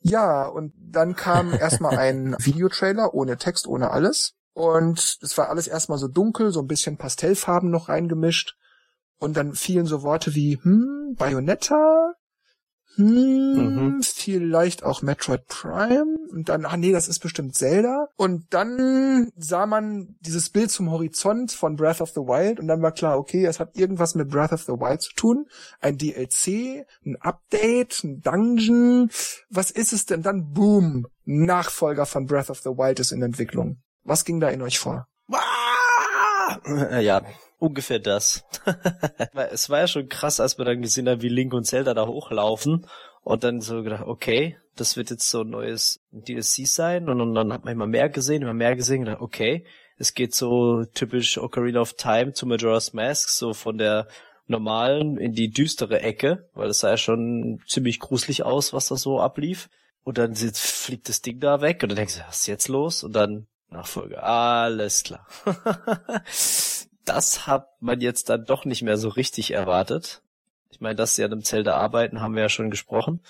Ja, 0.00 0.46
und 0.46 0.72
dann 0.76 1.16
kam 1.16 1.52
erstmal 1.58 1.98
ein 1.98 2.36
Videotrailer 2.38 3.14
ohne 3.14 3.36
Text, 3.36 3.66
ohne 3.66 3.90
alles. 3.90 4.34
Und 4.52 5.18
es 5.22 5.38
war 5.38 5.48
alles 5.48 5.68
erstmal 5.68 5.98
so 5.98 6.08
dunkel, 6.08 6.52
so 6.52 6.60
ein 6.60 6.66
bisschen 6.66 6.96
Pastellfarben 6.96 7.70
noch 7.70 7.88
reingemischt. 7.88 8.56
Und 9.18 9.36
dann 9.36 9.54
fielen 9.54 9.86
so 9.86 10.02
Worte 10.02 10.34
wie, 10.34 10.58
hm, 10.62 11.14
Bayonetta, 11.16 12.14
hm, 12.96 13.74
mhm. 13.74 14.02
vielleicht 14.02 14.82
auch 14.82 15.02
Metroid 15.02 15.46
Prime. 15.46 16.16
Und 16.30 16.48
dann, 16.48 16.64
ah 16.64 16.76
nee, 16.76 16.92
das 16.92 17.08
ist 17.08 17.20
bestimmt 17.20 17.54
Zelda. 17.54 18.08
Und 18.16 18.46
dann 18.50 19.30
sah 19.36 19.66
man 19.66 20.16
dieses 20.20 20.50
Bild 20.50 20.70
zum 20.70 20.90
Horizont 20.90 21.52
von 21.52 21.76
Breath 21.76 22.00
of 22.00 22.10
the 22.10 22.20
Wild 22.20 22.60
und 22.60 22.68
dann 22.68 22.82
war 22.82 22.92
klar, 22.92 23.18
okay, 23.18 23.44
es 23.44 23.60
hat 23.60 23.76
irgendwas 23.76 24.14
mit 24.14 24.28
Breath 24.28 24.52
of 24.52 24.62
the 24.62 24.72
Wild 24.72 25.02
zu 25.02 25.14
tun. 25.14 25.46
Ein 25.80 25.98
DLC, 25.98 26.86
ein 27.04 27.16
Update, 27.20 28.04
ein 28.04 28.20
Dungeon. 28.20 29.10
Was 29.48 29.70
ist 29.70 29.92
es 29.92 30.06
denn 30.06 30.22
dann? 30.22 30.52
Boom! 30.52 31.06
Nachfolger 31.24 32.06
von 32.06 32.26
Breath 32.26 32.50
of 32.50 32.60
the 32.60 32.70
Wild 32.70 33.00
ist 33.00 33.12
in 33.12 33.22
Entwicklung. 33.22 33.78
Was 34.04 34.24
ging 34.24 34.40
da 34.40 34.48
in 34.48 34.62
euch 34.62 34.78
vor? 34.78 35.06
Ja, 37.00 37.22
ungefähr 37.60 38.00
das. 38.00 38.44
es 39.52 39.70
war 39.70 39.80
ja 39.80 39.86
schon 39.86 40.08
krass, 40.08 40.40
als 40.40 40.58
wir 40.58 40.64
dann 40.64 40.82
gesehen 40.82 41.08
haben, 41.08 41.22
wie 41.22 41.28
Link 41.28 41.54
und 41.54 41.64
Zelda 41.64 41.94
da 41.94 42.06
hochlaufen 42.06 42.86
und 43.22 43.44
dann 43.44 43.60
so 43.60 43.82
gedacht, 43.82 44.06
okay, 44.06 44.56
das 44.76 44.96
wird 44.96 45.10
jetzt 45.10 45.28
so 45.28 45.42
ein 45.42 45.50
neues 45.50 46.00
DLC 46.10 46.66
sein 46.66 47.08
und, 47.08 47.20
und 47.20 47.34
dann 47.34 47.52
hat 47.52 47.64
man 47.64 47.74
immer 47.74 47.86
mehr 47.86 48.08
gesehen, 48.08 48.42
immer 48.42 48.54
mehr 48.54 48.74
gesehen 48.76 49.00
und 49.00 49.04
gedacht, 49.06 49.22
okay, 49.22 49.64
es 49.98 50.14
geht 50.14 50.34
so 50.34 50.84
typisch 50.94 51.36
Ocarina 51.36 51.80
of 51.80 51.94
Time 51.94 52.32
zu 52.32 52.46
Majora's 52.46 52.94
Mask, 52.94 53.28
so 53.28 53.52
von 53.52 53.76
der 53.76 54.08
normalen 54.46 55.18
in 55.18 55.32
die 55.32 55.50
düstere 55.50 56.00
Ecke, 56.00 56.48
weil 56.54 56.70
es 56.70 56.80
sah 56.80 56.90
ja 56.90 56.96
schon 56.96 57.60
ziemlich 57.66 58.00
gruselig 58.00 58.42
aus, 58.42 58.72
was 58.72 58.88
da 58.88 58.96
so 58.96 59.20
ablief. 59.20 59.68
Und 60.02 60.16
dann 60.16 60.34
fliegt 60.34 61.10
das 61.10 61.20
Ding 61.20 61.40
da 61.40 61.60
weg 61.60 61.82
und 61.82 61.90
dann 61.90 61.96
denkst 61.96 62.16
du, 62.16 62.22
was 62.26 62.40
ist 62.40 62.46
jetzt 62.46 62.68
los? 62.68 63.04
Und 63.04 63.12
dann 63.12 63.46
Nachfolge. 63.68 64.22
Alles 64.22 65.04
klar. 65.04 65.26
das 67.12 67.46
hat 67.46 67.68
man 67.80 68.00
jetzt 68.00 68.28
dann 68.28 68.44
doch 68.44 68.64
nicht 68.64 68.82
mehr 68.82 68.96
so 68.96 69.08
richtig 69.08 69.50
erwartet. 69.52 70.22
Ich 70.70 70.80
meine, 70.80 70.94
dass 70.94 71.16
sie 71.16 71.24
an 71.24 71.32
einem 71.32 71.44
Zelda 71.44 71.76
arbeiten, 71.76 72.20
haben 72.20 72.34
wir 72.34 72.42
ja 72.42 72.48
schon 72.48 72.70
gesprochen. 72.70 73.20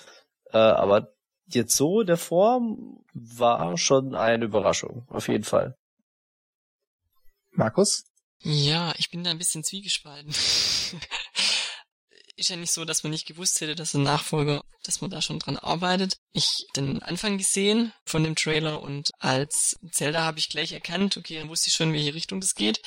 Äh, 0.51 0.57
aber 0.57 1.13
jetzt 1.47 1.75
so 1.75 2.01
in 2.01 2.07
der 2.07 2.17
Form 2.17 3.03
war 3.13 3.77
schon 3.77 4.15
eine 4.15 4.45
Überraschung, 4.45 5.05
auf 5.09 5.27
jeden 5.27 5.43
Fall. 5.43 5.75
Markus? 7.51 8.05
Ja, 8.39 8.93
ich 8.97 9.09
bin 9.09 9.23
da 9.23 9.31
ein 9.31 9.37
bisschen 9.37 9.63
zwiegespalten. 9.63 10.33
ist 12.35 12.49
ja 12.49 12.55
nicht 12.55 12.71
so, 12.71 12.85
dass 12.85 13.03
man 13.03 13.11
nicht 13.11 13.27
gewusst 13.27 13.61
hätte, 13.61 13.75
dass 13.75 13.93
ein 13.93 14.03
Nachfolger, 14.03 14.63
dass 14.83 15.01
man 15.01 15.11
da 15.11 15.21
schon 15.21 15.39
dran 15.39 15.57
arbeitet. 15.57 16.17
Ich 16.33 16.65
den 16.75 17.01
Anfang 17.03 17.37
gesehen 17.37 17.93
von 18.05 18.23
dem 18.23 18.35
Trailer 18.35 18.81
und 18.81 19.11
als 19.19 19.77
Zelda 19.91 20.23
habe 20.23 20.39
ich 20.39 20.49
gleich 20.49 20.71
erkannt, 20.71 21.17
okay, 21.17 21.39
dann 21.39 21.49
wusste 21.49 21.67
ich 21.69 21.75
schon, 21.75 21.89
in 21.89 21.93
welche 21.93 22.13
Richtung 22.13 22.41
das 22.41 22.55
geht. 22.55 22.81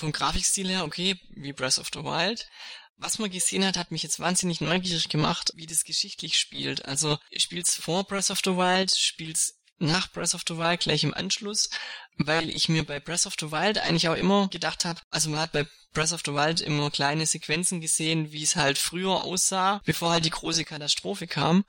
Vom 0.00 0.12
Grafikstil 0.12 0.68
her, 0.68 0.84
okay, 0.84 1.20
wie 1.30 1.52
Breath 1.52 1.78
of 1.78 1.88
the 1.92 2.02
Wild. 2.02 2.48
Was 2.96 3.18
man 3.18 3.30
gesehen 3.30 3.64
hat, 3.66 3.76
hat 3.76 3.90
mich 3.90 4.02
jetzt 4.02 4.18
wahnsinnig 4.18 4.62
neugierig 4.62 5.10
gemacht, 5.10 5.52
wie 5.54 5.66
das 5.66 5.84
geschichtlich 5.84 6.38
spielt. 6.38 6.86
Also, 6.86 7.18
spielt's 7.36 7.74
vor 7.74 8.04
Breath 8.04 8.30
of 8.30 8.40
the 8.42 8.56
Wild, 8.56 8.94
spielt's 8.96 9.60
nach 9.78 10.10
Breath 10.10 10.34
of 10.34 10.44
the 10.48 10.56
Wild 10.56 10.80
gleich 10.80 11.04
im 11.04 11.12
Anschluss, 11.12 11.68
weil 12.16 12.48
ich 12.48 12.70
mir 12.70 12.84
bei 12.84 12.98
Breath 12.98 13.26
of 13.26 13.34
the 13.38 13.52
Wild 13.52 13.78
eigentlich 13.78 14.08
auch 14.08 14.16
immer 14.16 14.48
gedacht 14.48 14.86
habe, 14.86 15.00
also 15.10 15.28
man 15.28 15.40
hat 15.40 15.52
bei 15.52 15.66
Breath 15.92 16.12
of 16.12 16.22
the 16.24 16.32
Wild 16.32 16.60
immer 16.60 16.90
kleine 16.90 17.26
Sequenzen 17.26 17.80
gesehen, 17.80 18.32
wie 18.32 18.42
es 18.42 18.56
halt 18.56 18.78
früher 18.78 19.24
aussah, 19.24 19.82
bevor 19.84 20.12
halt 20.12 20.24
die 20.24 20.30
große 20.30 20.64
Katastrophe 20.64 21.26
kam 21.26 21.64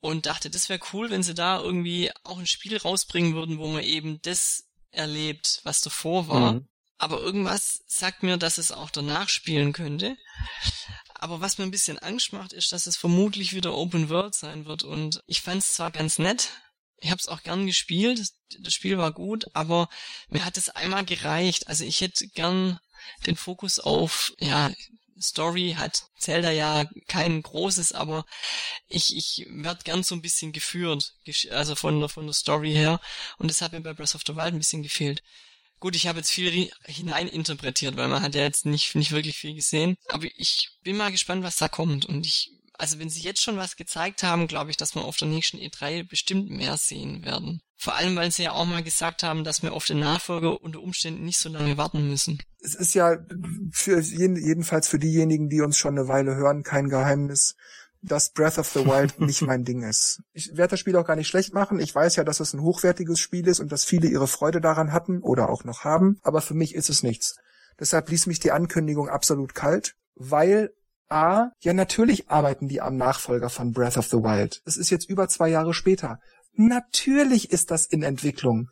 und 0.00 0.26
dachte, 0.26 0.50
das 0.50 0.68
wäre 0.68 0.80
cool, 0.92 1.10
wenn 1.10 1.22
sie 1.22 1.34
da 1.34 1.60
irgendwie 1.60 2.10
auch 2.24 2.38
ein 2.38 2.46
Spiel 2.46 2.76
rausbringen 2.76 3.34
würden, 3.34 3.58
wo 3.58 3.68
man 3.68 3.82
eben 3.82 4.20
das 4.22 4.64
erlebt, 4.90 5.60
was 5.64 5.80
davor 5.80 6.28
war. 6.28 6.52
Mhm. 6.52 6.68
Aber 7.00 7.20
irgendwas 7.20 7.82
sagt 7.86 8.22
mir, 8.22 8.36
dass 8.36 8.58
es 8.58 8.72
auch 8.72 8.90
danach 8.90 9.30
spielen 9.30 9.72
könnte. 9.72 10.18
Aber 11.14 11.40
was 11.40 11.56
mir 11.56 11.64
ein 11.64 11.70
bisschen 11.70 11.98
Angst 11.98 12.34
macht, 12.34 12.52
ist, 12.52 12.72
dass 12.72 12.86
es 12.86 12.98
vermutlich 12.98 13.54
wieder 13.54 13.74
Open 13.74 14.10
World 14.10 14.34
sein 14.34 14.66
wird. 14.66 14.84
Und 14.84 15.22
ich 15.26 15.40
fand 15.40 15.62
es 15.62 15.72
zwar 15.72 15.90
ganz 15.90 16.18
nett, 16.18 16.50
ich 16.98 17.10
habe 17.10 17.18
es 17.18 17.28
auch 17.28 17.42
gern 17.42 17.66
gespielt, 17.66 18.20
das 18.58 18.74
Spiel 18.74 18.98
war 18.98 19.12
gut, 19.12 19.46
aber 19.54 19.88
mir 20.28 20.44
hat 20.44 20.58
es 20.58 20.68
einmal 20.68 21.06
gereicht. 21.06 21.68
Also 21.68 21.84
ich 21.84 22.02
hätte 22.02 22.28
gern 22.28 22.78
den 23.24 23.36
Fokus 23.36 23.78
auf, 23.78 24.34
ja, 24.38 24.70
Story 25.18 25.76
hat 25.78 26.04
Zelda 26.18 26.50
ja 26.50 26.84
kein 27.08 27.40
großes, 27.40 27.92
aber 27.92 28.26
ich, 28.88 29.16
ich 29.16 29.46
werd 29.48 29.86
gern 29.86 30.02
so 30.02 30.14
ein 30.14 30.22
bisschen 30.22 30.52
geführt, 30.52 31.14
also 31.50 31.76
von 31.76 31.98
der, 31.98 32.10
von 32.10 32.26
der 32.26 32.34
Story 32.34 32.72
her. 32.72 33.00
Und 33.38 33.50
das 33.50 33.62
hat 33.62 33.72
mir 33.72 33.80
bei 33.80 33.94
Breath 33.94 34.14
of 34.14 34.22
the 34.26 34.36
Wild 34.36 34.52
ein 34.52 34.58
bisschen 34.58 34.82
gefehlt. 34.82 35.22
Gut, 35.80 35.96
ich 35.96 36.06
habe 36.06 36.18
jetzt 36.18 36.30
viel 36.30 36.70
hineininterpretiert, 36.84 37.96
weil 37.96 38.08
man 38.08 38.22
hat 38.22 38.34
ja 38.34 38.42
jetzt 38.42 38.66
nicht, 38.66 38.94
nicht 38.94 39.12
wirklich 39.12 39.36
viel 39.36 39.54
gesehen. 39.54 39.96
Aber 40.08 40.26
ich 40.36 40.78
bin 40.82 40.96
mal 40.96 41.10
gespannt, 41.10 41.42
was 41.42 41.56
da 41.56 41.68
kommt. 41.68 42.04
Und 42.04 42.26
ich 42.26 42.52
also 42.80 42.98
wenn 42.98 43.10
sie 43.10 43.20
jetzt 43.20 43.42
schon 43.42 43.58
was 43.58 43.76
gezeigt 43.76 44.22
haben, 44.22 44.46
glaube 44.46 44.70
ich, 44.70 44.76
dass 44.78 44.94
wir 44.94 45.04
auf 45.04 45.18
der 45.18 45.28
nächsten 45.28 45.58
E3 45.58 46.08
bestimmt 46.08 46.48
mehr 46.48 46.78
sehen 46.78 47.24
werden. 47.24 47.60
Vor 47.76 47.94
allem, 47.94 48.16
weil 48.16 48.30
sie 48.30 48.44
ja 48.44 48.52
auch 48.52 48.64
mal 48.64 48.82
gesagt 48.82 49.22
haben, 49.22 49.44
dass 49.44 49.62
wir 49.62 49.74
auf 49.74 49.84
den 49.84 50.00
Nachfolger 50.00 50.62
unter 50.62 50.80
Umständen 50.80 51.24
nicht 51.24 51.38
so 51.38 51.50
lange 51.50 51.76
warten 51.76 52.08
müssen. 52.08 52.42
Es 52.62 52.74
ist 52.74 52.94
ja 52.94 53.18
für 53.70 54.00
jedenfalls 54.00 54.88
für 54.88 54.98
diejenigen, 54.98 55.50
die 55.50 55.60
uns 55.60 55.76
schon 55.76 55.98
eine 55.98 56.08
Weile 56.08 56.36
hören, 56.36 56.62
kein 56.62 56.88
Geheimnis, 56.88 57.54
dass 58.02 58.32
Breath 58.32 58.58
of 58.58 58.68
the 58.68 58.84
Wild 58.86 59.20
nicht 59.20 59.42
mein 59.42 59.64
Ding 59.64 59.82
ist. 59.82 60.22
Ich 60.32 60.56
werde 60.56 60.72
das 60.72 60.80
Spiel 60.80 60.96
auch 60.96 61.06
gar 61.06 61.16
nicht 61.16 61.28
schlecht 61.28 61.52
machen. 61.54 61.80
Ich 61.80 61.94
weiß 61.94 62.16
ja, 62.16 62.24
dass 62.24 62.40
es 62.40 62.54
ein 62.54 62.62
hochwertiges 62.62 63.18
Spiel 63.18 63.46
ist 63.46 63.60
und 63.60 63.70
dass 63.72 63.84
viele 63.84 64.08
ihre 64.08 64.26
Freude 64.28 64.60
daran 64.60 64.92
hatten 64.92 65.20
oder 65.20 65.50
auch 65.50 65.64
noch 65.64 65.84
haben, 65.84 66.18
aber 66.22 66.40
für 66.40 66.54
mich 66.54 66.74
ist 66.74 66.90
es 66.90 67.02
nichts. 67.02 67.36
Deshalb 67.78 68.10
ließ 68.10 68.26
mich 68.26 68.40
die 68.40 68.52
Ankündigung 68.52 69.08
absolut 69.08 69.54
kalt, 69.54 69.94
weil 70.14 70.70
A, 71.08 71.50
ja 71.60 71.72
natürlich 71.72 72.30
arbeiten 72.30 72.68
die 72.68 72.80
am 72.80 72.96
Nachfolger 72.96 73.50
von 73.50 73.72
Breath 73.72 73.96
of 73.96 74.06
the 74.06 74.18
Wild. 74.18 74.62
Es 74.64 74.76
ist 74.76 74.90
jetzt 74.90 75.08
über 75.08 75.28
zwei 75.28 75.48
Jahre 75.48 75.74
später. 75.74 76.20
Natürlich 76.52 77.50
ist 77.50 77.70
das 77.70 77.86
in 77.86 78.02
Entwicklung. 78.02 78.68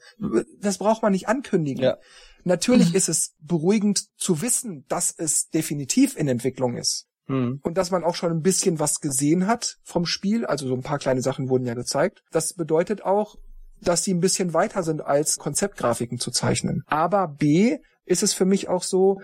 Das 0.60 0.78
braucht 0.78 1.02
man 1.02 1.12
nicht 1.12 1.28
ankündigen. 1.28 1.82
Ja. 1.82 1.96
Natürlich 2.44 2.94
ist 2.94 3.08
es 3.08 3.34
beruhigend 3.40 4.06
zu 4.16 4.40
wissen, 4.40 4.84
dass 4.88 5.12
es 5.16 5.48
definitiv 5.48 6.16
in 6.16 6.28
Entwicklung 6.28 6.76
ist. 6.76 7.07
Mhm. 7.28 7.60
Und 7.62 7.78
dass 7.78 7.90
man 7.90 8.04
auch 8.04 8.14
schon 8.14 8.32
ein 8.32 8.42
bisschen 8.42 8.80
was 8.80 9.00
gesehen 9.00 9.46
hat 9.46 9.76
vom 9.84 10.06
Spiel. 10.06 10.44
Also 10.44 10.66
so 10.66 10.74
ein 10.74 10.82
paar 10.82 10.98
kleine 10.98 11.22
Sachen 11.22 11.48
wurden 11.48 11.66
ja 11.66 11.74
gezeigt. 11.74 12.22
Das 12.32 12.54
bedeutet 12.54 13.02
auch, 13.04 13.36
dass 13.80 14.02
sie 14.02 14.12
ein 14.12 14.20
bisschen 14.20 14.54
weiter 14.54 14.82
sind 14.82 15.02
als 15.02 15.36
Konzeptgrafiken 15.36 16.18
zu 16.18 16.30
zeichnen. 16.30 16.82
Aber 16.86 17.28
B 17.28 17.78
ist 18.04 18.22
es 18.22 18.34
für 18.34 18.44
mich 18.44 18.68
auch 18.68 18.82
so, 18.82 19.20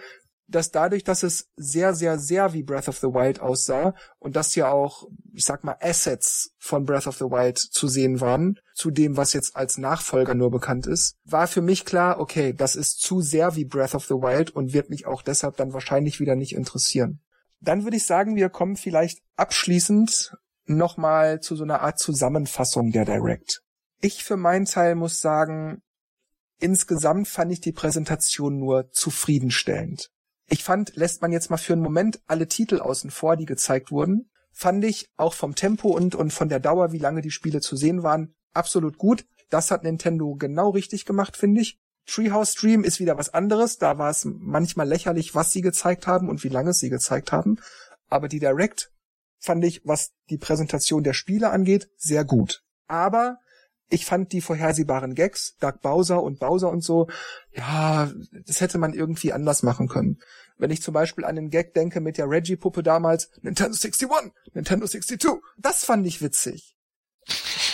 dass 0.47 0.71
dadurch, 0.71 1.05
dass 1.05 1.23
es 1.23 1.49
sehr, 1.57 1.95
sehr, 1.95 2.19
sehr 2.19 2.53
wie 2.53 2.63
Breath 2.63 2.89
of 2.89 2.99
the 2.99 3.09
Wild 3.09 3.41
aussah 3.41 3.95
und 4.19 4.37
dass 4.37 4.55
ja 4.55 4.71
auch, 4.71 5.09
ich 5.33 5.45
sag 5.45 5.65
mal, 5.65 5.77
Assets 5.81 6.53
von 6.59 6.85
Breath 6.85 7.07
of 7.07 7.17
the 7.17 7.25
Wild 7.25 7.59
zu 7.59 7.89
sehen 7.89 8.21
waren, 8.21 8.59
zu 8.75 8.91
dem, 8.91 9.17
was 9.17 9.33
jetzt 9.33 9.57
als 9.57 9.79
Nachfolger 9.79 10.35
nur 10.35 10.51
bekannt 10.51 10.87
ist, 10.87 11.17
war 11.25 11.47
für 11.47 11.63
mich 11.63 11.85
klar, 11.85 12.21
okay, 12.21 12.53
das 12.53 12.77
ist 12.77 13.01
zu 13.01 13.23
sehr 13.23 13.57
wie 13.57 13.65
Breath 13.65 13.95
of 13.95 14.05
the 14.05 14.15
Wild 14.15 14.51
und 14.51 14.75
wird 14.75 14.91
mich 14.91 15.07
auch 15.07 15.23
deshalb 15.23 15.57
dann 15.57 15.73
wahrscheinlich 15.73 16.21
wieder 16.21 16.37
nicht 16.37 16.55
interessieren. 16.55 17.21
Dann 17.65 17.85
würde 17.85 17.97
ich 17.97 18.07
sagen, 18.07 18.37
wir 18.37 18.51
kommen 18.51 18.77
vielleicht 18.77 19.21
abschließend 19.37 20.37
nochmal 20.67 21.41
zu 21.41 21.57
so 21.57 21.65
einer 21.65 21.81
Art 21.81 21.99
Zusammenfassung 21.99 22.91
der 22.91 23.05
Direct. 23.05 23.62
Ich 24.01 24.23
für 24.23 24.37
meinen 24.37 24.67
Teil 24.67 24.95
muss 24.95 25.21
sagen, 25.21 25.83
insgesamt 26.61 27.29
fand 27.29 27.53
ich 27.53 27.61
die 27.61 27.73
Präsentation 27.73 28.59
nur 28.59 28.91
zufriedenstellend. 28.91 30.11
Ich 30.49 30.62
fand, 30.62 30.95
lässt 30.95 31.23
man 31.23 31.33
jetzt 31.33 31.51
mal 31.51 31.57
für 31.57 31.73
einen 31.73 31.83
Moment 31.83 32.21
alle 32.27 32.49
Titel 32.49 32.81
außen 32.81 33.11
vor, 33.11 33.37
die 33.37 33.47
gezeigt 33.47 33.91
wurden, 33.91 34.31
fand 34.53 34.85
ich 34.85 35.09
auch 35.17 35.35
vom 35.35 35.55
Tempo 35.55 35.89
und, 35.89 36.15
und 36.15 36.33
von 36.33 36.49
der 36.49 36.61
Dauer, 36.61 36.93
wie 36.93 36.99
lange 36.99 37.23
die 37.23 37.31
Spiele 37.31 37.61
zu 37.61 37.77
sehen 37.77 38.03
waren, 38.03 38.35
absolut 38.53 38.99
gut. 38.99 39.27
Das 39.49 39.71
hat 39.71 39.85
Nintendo 39.85 40.35
genau 40.35 40.71
richtig 40.71 41.07
gemacht, 41.07 41.37
finde 41.37 41.62
ich. 41.62 41.79
Treehouse 42.07 42.53
Stream 42.53 42.85
ist 42.85 43.01
wieder 43.01 43.19
was 43.19 43.33
anderes. 43.33 43.79
Da 43.79 43.99
war 43.99 44.11
es 44.11 44.25
manchmal 44.25 44.89
lächerlich, 44.89 45.35
was 45.35 45.51
sie 45.51 45.63
gezeigt 45.63 46.07
haben 46.07 46.29
und 46.29 46.45
wie 46.45 46.49
lange 46.49 46.75
sie 46.75 46.91
gezeigt 46.91 47.33
haben. 47.33 47.59
Aber 48.09 48.29
die 48.29 48.41
Direct 48.41 48.91
fand 49.39 49.65
ich, 49.65 49.83
was 49.85 50.13
die 50.31 50.39
Präsentation 50.39 51.05
der 51.05 51.13
Spiele 51.13 51.51
angeht, 51.51 51.89
sehr 51.97 52.25
gut. 52.25 52.63
Aber 52.87 53.39
ich 53.89 54.07
fand 54.07 54.33
die 54.33 54.41
vorhersehbaren 54.41 55.15
Gags, 55.15 55.57
Doug 55.61 55.81
Bowser 55.83 56.23
und 56.23 56.41
Bowser 56.41 56.71
und 56.71 56.83
so, 56.83 57.09
ja, 57.53 58.11
das 58.47 58.61
hätte 58.61 58.79
man 58.79 58.95
irgendwie 58.95 59.33
anders 59.33 59.63
machen 59.63 59.89
können. 59.89 60.19
Wenn 60.57 60.71
ich 60.71 60.83
zum 60.83 60.95
Beispiel 60.95 61.25
an 61.25 61.37
den 61.37 61.51
Gag 61.51 61.75
denke 61.75 62.01
mit 62.01 62.17
der 62.17 62.29
Reggie-Puppe 62.29 62.83
damals, 62.83 63.31
Nintendo 63.43 63.75
61, 63.75 64.09
Nintendo 64.53 64.87
62, 64.87 65.41
das 65.59 65.85
fand 65.85 66.07
ich 66.07 66.23
witzig. 66.23 66.77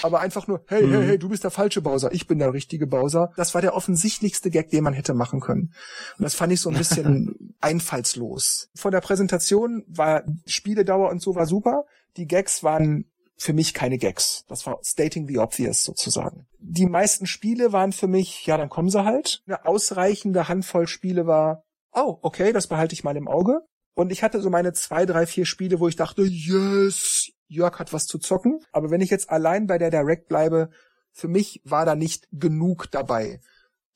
Aber 0.03 0.21
einfach 0.21 0.47
nur, 0.47 0.65
hey, 0.67 0.83
hey, 0.83 1.03
hey, 1.03 1.17
mhm. 1.17 1.21
du 1.21 1.29
bist 1.29 1.45
der 1.45 1.51
falsche 1.51 1.83
Bowser, 1.83 2.13
ich 2.13 2.27
bin 2.27 2.39
der 2.39 2.53
richtige 2.53 2.87
Bowser. 2.87 3.33
Das 3.37 3.55
war 3.55 3.61
der 3.61 3.75
offensichtlichste 3.75 4.51
Gag, 4.51 4.71
den 4.71 4.85
man 4.85 4.95
hätte 4.95 5.15
machen 5.15 5.41
können. 5.41 5.73
Und 6.19 6.23
das 6.23 6.35
fand 6.35 6.53
ich 6.53 6.61
so 6.61 6.71
ein 6.71 6.77
bisschen 6.77 7.55
einfallslos. 7.61 8.71
Von 8.75 8.93
der 8.93 9.01
Präsentation 9.01 9.85
war 9.89 10.25
Spieledauer 10.47 11.11
und 11.11 11.23
so 11.23 11.35
war 11.35 11.47
super. 11.47 11.85
Die 12.17 12.27
Gags 12.27 12.63
waren 12.63 13.07
für 13.37 13.53
mich 13.55 13.73
keine 13.73 13.97
Gags. 13.97 14.45
Das 14.49 14.67
war 14.67 14.79
stating 14.85 15.27
the 15.27 15.39
obvious 15.39 15.83
sozusagen. 15.83 16.47
Die 16.59 16.87
meisten 16.87 17.27
Spiele 17.27 17.73
waren 17.73 17.93
für 17.93 18.07
mich, 18.07 18.45
ja, 18.45 18.59
dann 18.59 18.69
kommen 18.69 18.91
sie 18.91 19.05
halt. 19.05 19.43
Eine 19.47 19.65
ausreichende 19.65 20.49
Handvoll 20.49 20.87
Spiele 20.87 21.27
war, 21.27 21.65
oh, 21.93 22.19
okay, 22.21 22.53
das 22.53 22.67
behalte 22.67 22.93
ich 22.93 23.03
mal 23.03 23.17
im 23.17 23.29
Auge. 23.29 23.61
Und 23.95 24.13
ich 24.13 24.23
hatte 24.23 24.41
so 24.41 24.51
meine 24.51 24.73
zwei, 24.75 25.07
drei, 25.07 25.27
vier 25.27 25.47
Spiele, 25.47 25.81
wo 25.81 25.89
ich 25.89 25.97
dachte, 25.97 26.23
yes, 26.23 27.31
Jörg 27.51 27.79
hat 27.79 27.93
was 27.93 28.07
zu 28.07 28.19
zocken. 28.19 28.61
Aber 28.73 28.91
wenn 28.91 29.01
ich 29.01 29.11
jetzt 29.11 29.29
allein 29.29 29.67
bei 29.67 29.77
der 29.77 29.91
Direct 29.91 30.29
bleibe, 30.29 30.71
für 31.13 31.29
mich 31.29 31.61
war 31.65 31.85
da 31.85 31.97
nicht 31.97 32.29
genug 32.33 32.91
dabei, 32.91 33.41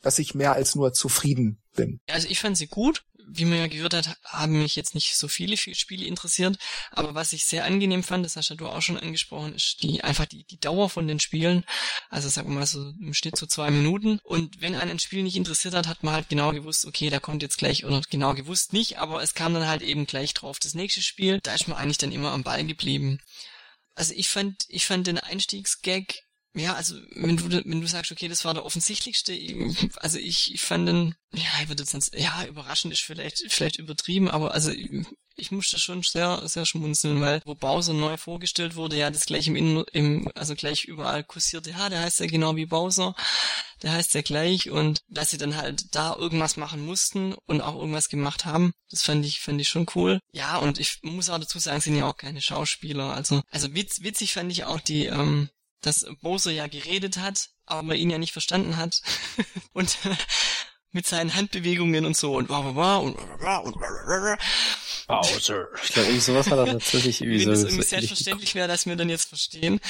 dass 0.05 0.19
ich 0.19 0.35
mehr 0.35 0.53
als 0.53 0.75
nur 0.75 0.93
zufrieden 0.93 1.63
bin. 1.75 2.01
Also 2.09 2.29
ich 2.29 2.39
fand 2.39 2.57
sie 2.57 2.69
gut 2.69 3.03
wie 3.27 3.45
man 3.45 3.59
ja 3.59 3.67
gehört 3.67 3.95
hat, 3.95 4.17
haben 4.25 4.59
mich 4.59 4.77
jetzt 4.77 4.95
nicht 4.95 5.17
so 5.17 5.29
viele 5.29 5.57
Spiele 5.57 6.07
interessiert. 6.07 6.59
Aber 6.91 7.15
was 7.15 7.33
ich 7.33 7.45
sehr 7.45 7.65
angenehm 7.65 8.03
fand, 8.03 8.25
das 8.25 8.37
hast 8.37 8.51
ja 8.51 8.57
du 8.57 8.67
auch 8.67 8.83
schon 8.83 8.99
angesprochen, 8.99 9.55
ist 9.55 9.83
die 9.83 10.03
einfach 10.05 10.27
die, 10.27 10.45
die 10.45 10.59
Dauer 10.59 10.91
von 10.91 11.09
den 11.09 11.21
Spielen. 11.21 11.65
Also 12.11 12.29
sagen 12.29 12.49
wir 12.49 12.59
mal 12.59 12.67
so 12.67 12.93
im 13.01 13.15
Schnitt 13.15 13.37
so 13.37 13.47
zwei 13.47 13.71
Minuten. 13.71 14.19
Und 14.23 14.61
wenn 14.61 14.75
einen 14.75 14.93
ein 14.93 14.99
Spiel 14.99 15.23
nicht 15.23 15.37
interessiert 15.37 15.75
hat, 15.75 15.89
hat 15.89 16.03
man 16.03 16.15
halt 16.15 16.29
genau 16.29 16.53
gewusst, 16.53 16.85
okay, 16.87 17.11
da 17.11 17.19
kommt 17.19 17.43
jetzt 17.43 17.59
gleich, 17.59 17.85
oder 17.85 18.01
genau 18.11 18.35
gewusst 18.35 18.73
nicht, 18.73 18.99
aber 18.99 19.23
es 19.23 19.35
kam 19.35 19.55
dann 19.55 19.67
halt 19.67 19.83
eben 19.83 20.07
gleich 20.07 20.35
drauf 20.35 20.59
das 20.59 20.75
nächste 20.75 21.03
Spiel. 21.03 21.41
Da 21.43 21.55
ist 21.55 21.69
man 21.69 21.79
eigentlich 21.79 21.99
dann 21.99 22.13
immer 22.13 22.33
am 22.33 22.45
Ball 22.45 22.65
geblieben. 22.65 23.21
Also 23.95 24.13
ich 24.15 24.29
fand, 24.29 24.65
ich 24.69 24.87
fand 24.87 25.07
den 25.07 25.19
Einstiegsgag 25.19 26.21
ja, 26.57 26.75
also 26.75 26.95
wenn 27.17 27.37
du 27.37 27.51
wenn 27.51 27.81
du 27.81 27.87
sagst, 27.89 28.13
okay, 28.13 28.29
das 28.29 28.45
war 28.45 28.55
der 28.55 28.65
offensichtlichste, 28.65 29.37
also 29.97 30.19
ich, 30.19 30.55
ich 30.55 30.63
fand 30.63 30.87
den, 30.87 31.17
ja, 31.33 31.49
ich 31.61 31.69
würde 31.69 31.83
jetzt 31.83 32.15
ja, 32.15 32.45
überraschend 32.47 32.93
ist 32.93 33.03
vielleicht 33.03 33.45
vielleicht 33.49 33.77
übertrieben, 33.77 34.31
aber 34.31 34.55
also 34.55 34.71
ich 35.37 35.51
musste 35.51 35.81
schon 35.81 36.03
sehr 36.03 36.47
sehr 36.47 36.65
schmunzeln, 36.65 37.21
weil 37.21 37.43
wo 37.45 37.57
Bowser 37.57 37.93
neu 37.93 38.17
vorgestellt 38.17 38.77
wurde, 38.77 38.97
ja, 38.97 39.11
das 39.11 39.27
gleich 39.27 39.49
im, 39.49 39.85
im 39.93 40.31
also 40.37 40.55
gleich 40.55 40.85
überall 40.85 41.25
kursierte, 41.25 41.71
ja, 41.71 41.89
der 41.89 42.03
heißt 42.03 42.21
ja 42.21 42.27
genau 42.27 42.55
wie 42.55 42.67
Bowser, 42.67 43.17
der 43.83 43.91
heißt 43.91 44.15
ja 44.15 44.23
gleich 44.23 44.71
und 44.71 45.03
dass 45.09 45.31
sie 45.31 45.39
dann 45.39 45.57
halt 45.57 45.93
da 45.97 46.15
irgendwas 46.15 46.57
machen 46.57 46.87
mussten 46.87 47.35
und 47.47 47.63
auch 47.63 47.75
irgendwas 47.75 48.09
gemacht 48.09 48.45
haben, 48.45 48.75
das 48.91 49.03
fand 49.03 49.27
ich 49.27 49.41
fand 49.41 49.61
ich 49.61 49.69
schon 49.69 49.87
cool. 49.97 50.21
Ja, 50.33 50.59
und 50.59 50.79
ich 50.79 51.01
muss 51.03 51.31
auch 51.31 51.39
dazu 51.39 51.59
sagen, 51.59 51.81
sind 51.81 51.97
ja 51.97 52.09
auch 52.09 52.17
keine 52.17 52.41
Schauspieler, 52.41 53.13
also 53.13 53.43
also 53.51 53.75
witz, 53.75 54.03
witzig 54.03 54.35
fand 54.35 54.53
ich 54.53 54.67
auch 54.67 54.79
die 54.79 55.07
ähm, 55.07 55.49
dass 55.87 56.07
Bowser 56.21 56.51
ja 56.51 56.67
geredet 56.67 57.19
hat, 57.19 57.51
aber 57.67 57.95
ihn 57.95 58.11
ja 58.11 58.19
nicht 58.19 58.33
verstanden 58.33 58.77
hat. 58.77 59.03
und 59.73 59.99
mit 60.95 61.07
seinen 61.07 61.35
Handbewegungen 61.35 62.05
und 62.07 62.17
so 62.17 62.37
und 62.37 62.49
und 62.49 62.77
und 62.77 63.17
Bowser. 65.09 65.69
Ich 65.83 65.93
glaube, 65.93 66.09
irgendwie 66.09 66.21
sowas 66.21 66.47
hat 66.51 66.59
er 66.59 66.67
tatsächlich 66.67 67.21
irgendwie 67.21 67.47
Wenn 67.47 67.57
so. 67.57 67.63
Wenn 67.63 67.69
es 67.69 67.73
irgendwie 67.73 67.89
selbstverständlich 67.89 68.55
wäre, 68.55 68.69
dass 68.69 68.87
wir 68.87 68.95
dann 68.97 69.11
jetzt 69.11 69.29
verstehen. 69.29 69.81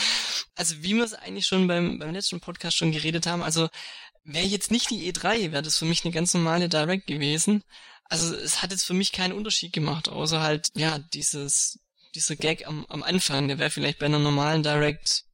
Also 0.54 0.82
wie 0.82 0.96
wir 0.96 1.04
es 1.04 1.12
eigentlich 1.12 1.46
schon 1.46 1.68
beim, 1.68 1.98
beim 1.98 2.12
letzten 2.12 2.40
Podcast 2.40 2.76
schon 2.76 2.90
geredet 2.90 3.26
haben, 3.26 3.42
also 3.42 3.68
wäre 4.24 4.46
jetzt 4.46 4.70
nicht 4.70 4.90
die 4.90 5.12
E3, 5.12 5.52
wäre 5.52 5.62
das 5.62 5.78
für 5.78 5.84
mich 5.84 6.04
eine 6.04 6.14
ganz 6.14 6.32
normale 6.32 6.68
Direct 6.68 7.06
gewesen. 7.06 7.62
Also 8.04 8.34
es 8.34 8.62
hat 8.62 8.70
jetzt 8.70 8.84
für 8.84 8.94
mich 8.94 9.12
keinen 9.12 9.32
Unterschied 9.32 9.72
gemacht, 9.72 10.08
außer 10.08 10.40
halt, 10.40 10.68
ja, 10.74 10.98
dieses, 10.98 11.80
dieser 12.14 12.36
Gag 12.36 12.66
am, 12.66 12.86
am 12.86 13.02
Anfang, 13.02 13.48
der 13.48 13.58
wäre 13.58 13.70
vielleicht 13.70 13.98
bei 13.98 14.06
einer 14.06 14.18
normalen 14.18 14.62
Direct 14.62 15.24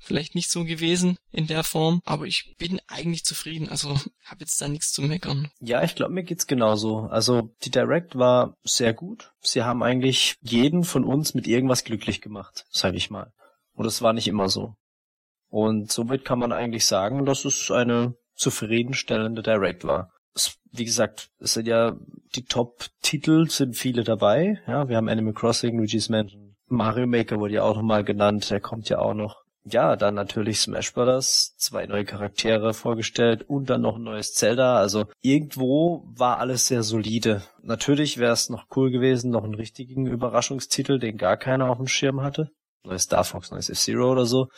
vielleicht 0.00 0.34
nicht 0.34 0.50
so 0.50 0.64
gewesen 0.64 1.16
in 1.30 1.46
der 1.46 1.62
Form, 1.62 2.00
aber 2.04 2.26
ich 2.26 2.56
bin 2.58 2.80
eigentlich 2.88 3.24
zufrieden, 3.24 3.68
also 3.68 3.90
habe 4.24 4.40
jetzt 4.40 4.60
da 4.60 4.68
nichts 4.68 4.92
zu 4.92 5.02
meckern. 5.02 5.50
Ja, 5.60 5.82
ich 5.82 5.94
glaube, 5.94 6.12
mir 6.12 6.24
geht's 6.24 6.46
genauso. 6.46 7.08
Also 7.10 7.54
die 7.62 7.70
Direct 7.70 8.16
war 8.16 8.56
sehr 8.64 8.94
gut. 8.94 9.32
Sie 9.40 9.62
haben 9.62 9.82
eigentlich 9.82 10.36
jeden 10.40 10.84
von 10.84 11.04
uns 11.04 11.34
mit 11.34 11.46
irgendwas 11.46 11.84
glücklich 11.84 12.20
gemacht, 12.20 12.66
sage 12.70 12.96
ich 12.96 13.10
mal. 13.10 13.32
Und 13.74 13.86
es 13.86 14.02
war 14.02 14.12
nicht 14.12 14.28
immer 14.28 14.48
so. 14.48 14.74
Und 15.48 15.90
somit 15.90 16.24
kann 16.24 16.38
man 16.38 16.52
eigentlich 16.52 16.86
sagen, 16.86 17.24
dass 17.24 17.44
es 17.44 17.70
eine 17.70 18.14
zufriedenstellende 18.34 19.42
Direct 19.42 19.84
war. 19.84 20.10
Es, 20.34 20.56
wie 20.70 20.84
gesagt, 20.84 21.30
es 21.40 21.54
sind 21.54 21.66
ja 21.66 21.96
die 22.36 22.44
Top-Titel 22.44 23.48
sind 23.50 23.76
viele 23.76 24.04
dabei. 24.04 24.60
Ja, 24.66 24.88
wir 24.88 24.96
haben 24.96 25.08
Animal 25.08 25.34
Crossing, 25.34 25.76
Luigi's 25.76 26.08
Mansion, 26.08 26.50
Mario 26.70 27.08
Maker 27.08 27.40
wurde 27.40 27.54
ja 27.54 27.64
auch 27.64 27.74
nochmal 27.74 28.04
genannt, 28.04 28.48
der 28.50 28.60
kommt 28.60 28.88
ja 28.88 29.00
auch 29.00 29.14
noch 29.14 29.42
ja, 29.64 29.96
dann 29.96 30.14
natürlich 30.14 30.60
Smash 30.60 30.94
Brothers, 30.94 31.54
zwei 31.58 31.86
neue 31.86 32.04
Charaktere 32.04 32.72
vorgestellt 32.72 33.44
und 33.48 33.68
dann 33.68 33.82
noch 33.82 33.96
ein 33.96 34.02
neues 34.02 34.32
Zelda. 34.32 34.78
Also 34.78 35.06
irgendwo 35.20 36.04
war 36.06 36.38
alles 36.38 36.66
sehr 36.66 36.82
solide. 36.82 37.42
Natürlich 37.62 38.18
wäre 38.18 38.32
es 38.32 38.48
noch 38.48 38.66
cool 38.74 38.90
gewesen, 38.90 39.30
noch 39.30 39.44
einen 39.44 39.54
richtigen 39.54 40.06
Überraschungstitel, 40.06 40.98
den 40.98 41.18
gar 41.18 41.36
keiner 41.36 41.68
auf 41.68 41.76
dem 41.76 41.88
Schirm 41.88 42.22
hatte. 42.22 42.50
Neues 42.84 43.02
Star 43.02 43.24
Fox, 43.24 43.50
neues 43.50 43.68
F-Zero 43.68 44.10
oder 44.10 44.24
so. 44.24 44.48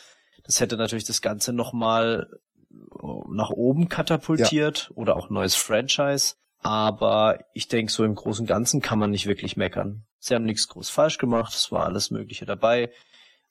Das 0.45 0.61
hätte 0.61 0.77
natürlich 0.77 1.05
das 1.05 1.21
Ganze 1.21 1.51
nochmal 1.51 2.29
nach 2.69 3.49
oben 3.49 3.89
katapultiert 3.89 4.87
ja. 4.89 4.95
oder 4.95 5.17
auch 5.17 5.29
neues 5.29 5.55
Franchise. 5.55 6.35
Aber 6.59 7.39
ich 7.53 7.67
denke, 7.67 7.91
so 7.91 8.05
im 8.05 8.15
Großen 8.15 8.43
und 8.43 8.47
Ganzen 8.47 8.81
kann 8.81 8.99
man 8.99 9.11
nicht 9.11 9.27
wirklich 9.27 9.57
meckern. 9.57 10.05
Sie 10.19 10.33
haben 10.33 10.45
nichts 10.45 10.69
groß 10.69 10.89
falsch 10.89 11.17
gemacht, 11.17 11.53
es 11.53 11.73
war 11.73 11.83
alles 11.83 12.09
Mögliche 12.09 12.45
dabei 12.45 12.89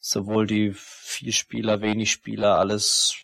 sowohl 0.03 0.47
die 0.47 0.73
viel 0.75 1.33
Spieler, 1.33 1.81
wenig 1.81 2.11
Spieler, 2.11 2.59
alles 2.59 3.15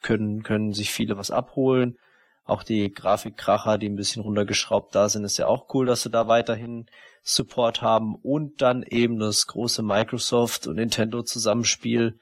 können, 0.00 0.42
können 0.42 0.72
sich 0.72 0.90
viele 0.90 1.16
was 1.16 1.30
abholen. 1.30 1.98
Auch 2.44 2.64
die 2.64 2.92
Grafikkracher, 2.92 3.78
die 3.78 3.88
ein 3.88 3.96
bisschen 3.96 4.22
runtergeschraubt 4.22 4.94
da 4.94 5.08
sind, 5.08 5.24
ist 5.24 5.36
ja 5.36 5.46
auch 5.46 5.72
cool, 5.74 5.86
dass 5.86 6.02
sie 6.02 6.10
da 6.10 6.26
weiterhin 6.26 6.86
Support 7.22 7.82
haben. 7.82 8.16
Und 8.16 8.62
dann 8.62 8.82
eben 8.82 9.18
das 9.18 9.46
große 9.46 9.82
Microsoft 9.82 10.66
und 10.66 10.76
Nintendo 10.76 11.22
Zusammenspiel, 11.22 12.18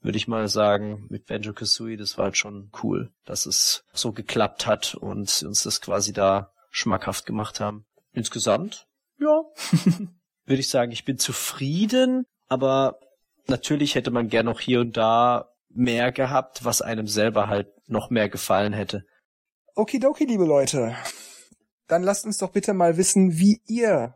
würde 0.00 0.18
ich 0.18 0.28
mal 0.28 0.48
sagen, 0.48 1.06
mit 1.08 1.26
Banjo 1.26 1.52
Kazooie, 1.52 1.96
das 1.96 2.18
war 2.18 2.26
halt 2.26 2.36
schon 2.36 2.70
cool, 2.82 3.12
dass 3.24 3.46
es 3.46 3.84
so 3.92 4.12
geklappt 4.12 4.66
hat 4.66 4.96
und 4.96 5.30
sie 5.30 5.46
uns 5.46 5.62
das 5.62 5.80
quasi 5.80 6.12
da 6.12 6.52
schmackhaft 6.70 7.26
gemacht 7.26 7.60
haben. 7.60 7.86
Insgesamt, 8.12 8.88
ja, 9.20 9.42
würde 10.44 10.60
ich 10.60 10.68
sagen, 10.68 10.90
ich 10.90 11.04
bin 11.04 11.16
zufrieden, 11.16 12.26
aber 12.48 12.98
natürlich 13.48 13.94
hätte 13.94 14.10
man 14.10 14.28
gern 14.28 14.46
noch 14.46 14.60
hier 14.60 14.80
und 14.80 14.96
da 14.96 15.48
mehr 15.68 16.12
gehabt, 16.12 16.64
was 16.64 16.82
einem 16.82 17.06
selber 17.06 17.48
halt 17.48 17.68
noch 17.88 18.10
mehr 18.10 18.28
gefallen 18.28 18.72
hätte. 18.72 19.04
Okidoki, 19.74 20.24
liebe 20.24 20.44
Leute. 20.44 20.94
Dann 21.88 22.02
lasst 22.02 22.26
uns 22.26 22.38
doch 22.38 22.50
bitte 22.50 22.74
mal 22.74 22.96
wissen, 22.96 23.38
wie 23.38 23.60
ihr 23.66 24.14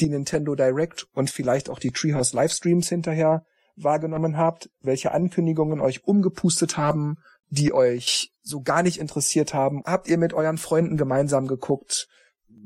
die 0.00 0.08
Nintendo 0.08 0.54
Direct 0.54 1.06
und 1.12 1.30
vielleicht 1.30 1.70
auch 1.70 1.78
die 1.78 1.90
Treehouse 1.90 2.32
Livestreams 2.32 2.88
hinterher 2.88 3.44
wahrgenommen 3.76 4.36
habt, 4.36 4.70
welche 4.80 5.12
Ankündigungen 5.12 5.80
euch 5.80 6.04
umgepustet 6.04 6.76
haben, 6.76 7.16
die 7.48 7.72
euch 7.72 8.32
so 8.42 8.60
gar 8.60 8.82
nicht 8.82 8.98
interessiert 8.98 9.54
haben. 9.54 9.82
Habt 9.84 10.08
ihr 10.08 10.18
mit 10.18 10.32
euren 10.32 10.58
Freunden 10.58 10.96
gemeinsam 10.96 11.46
geguckt? 11.46 12.08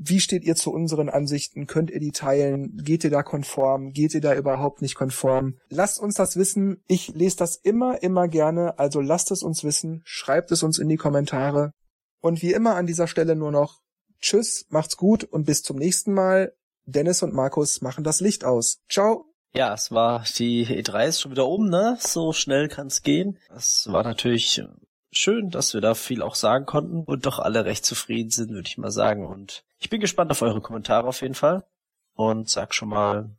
Wie 0.01 0.21
steht 0.21 0.45
ihr 0.45 0.55
zu 0.55 0.73
unseren 0.73 1.09
Ansichten? 1.09 1.67
Könnt 1.67 1.91
ihr 1.91 1.99
die 1.99 2.13
teilen? 2.13 2.77
Geht 2.85 3.03
ihr 3.03 3.11
da 3.11 3.25
konform? 3.25 3.93
Geht 3.93 4.15
ihr 4.15 4.21
da 4.21 4.35
überhaupt 4.35 4.81
nicht 4.81 4.95
konform? 4.95 5.59
Lasst 5.71 5.99
uns 5.99 6.15
das 6.15 6.37
wissen. 6.37 6.83
Ich 6.87 7.09
lese 7.09 7.37
das 7.37 7.57
immer, 7.57 8.01
immer 8.03 8.29
gerne. 8.29 8.79
Also 8.79 9.01
lasst 9.01 9.33
es 9.33 9.43
uns 9.43 9.65
wissen. 9.65 10.03
Schreibt 10.05 10.53
es 10.53 10.63
uns 10.63 10.79
in 10.79 10.89
die 10.89 10.97
Kommentare. 10.97 11.73
Und 12.21 12.43
wie 12.43 12.53
immer 12.53 12.77
an 12.77 12.87
dieser 12.87 13.09
Stelle 13.09 13.35
nur 13.35 13.51
noch 13.51 13.81
Tschüss, 14.21 14.67
macht's 14.71 14.97
gut 14.97 15.25
und 15.25 15.47
bis 15.47 15.63
zum 15.63 15.77
nächsten 15.77 16.13
Mal. 16.13 16.53
Dennis 16.87 17.23
und 17.23 17.35
Markus 17.35 17.81
machen 17.83 18.05
das 18.05 18.21
Licht 18.21 18.45
aus. 18.45 18.81
Ciao. 18.89 19.27
Ja, 19.55 19.75
es 19.75 19.91
war 19.91 20.25
die 20.37 20.67
E3 20.67 21.09
ist 21.09 21.21
schon 21.21 21.33
wieder 21.33 21.47
oben, 21.47 21.69
ne? 21.71 21.97
So 22.01 22.33
schnell 22.33 22.69
kann's 22.69 23.03
gehen. 23.03 23.39
Es 23.55 23.89
war 23.91 24.05
natürlich 24.05 24.63
schön, 25.11 25.51
dass 25.51 25.75
wir 25.75 25.81
da 25.81 25.95
viel 25.95 26.23
auch 26.23 26.35
sagen 26.35 26.67
konnten 26.67 27.05
und 27.05 27.27
doch 27.27 27.39
alle 27.39 27.65
recht 27.65 27.85
zufrieden 27.85 28.31
sind, 28.31 28.51
würde 28.51 28.69
ich 28.69 28.79
mal 28.79 28.91
sagen. 28.91 29.27
Und 29.27 29.65
ich 29.79 29.91
bin 29.91 30.01
gespannt 30.01 30.31
auf 30.31 30.43
eure 30.43 30.61
Kommentare 30.61 31.07
auf 31.09 31.23
jeden 31.23 31.35
Fall 31.35 31.67
und 32.15 32.49
sag 32.49 32.75
schon 32.75 32.89
mal 32.89 33.31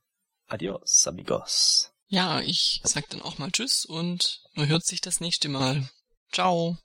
Adios, 0.47 1.05
amigos. 1.07 1.91
Ja, 2.07 2.41
ich 2.41 2.81
sag 2.83 3.07
dann 3.09 3.21
auch 3.21 3.37
mal 3.37 3.51
Tschüss 3.51 3.85
und 3.85 4.41
man 4.53 4.67
hört 4.67 4.85
sich 4.85 4.99
das 4.99 5.19
nächste 5.19 5.47
Mal. 5.47 5.87
Ciao. 6.31 6.77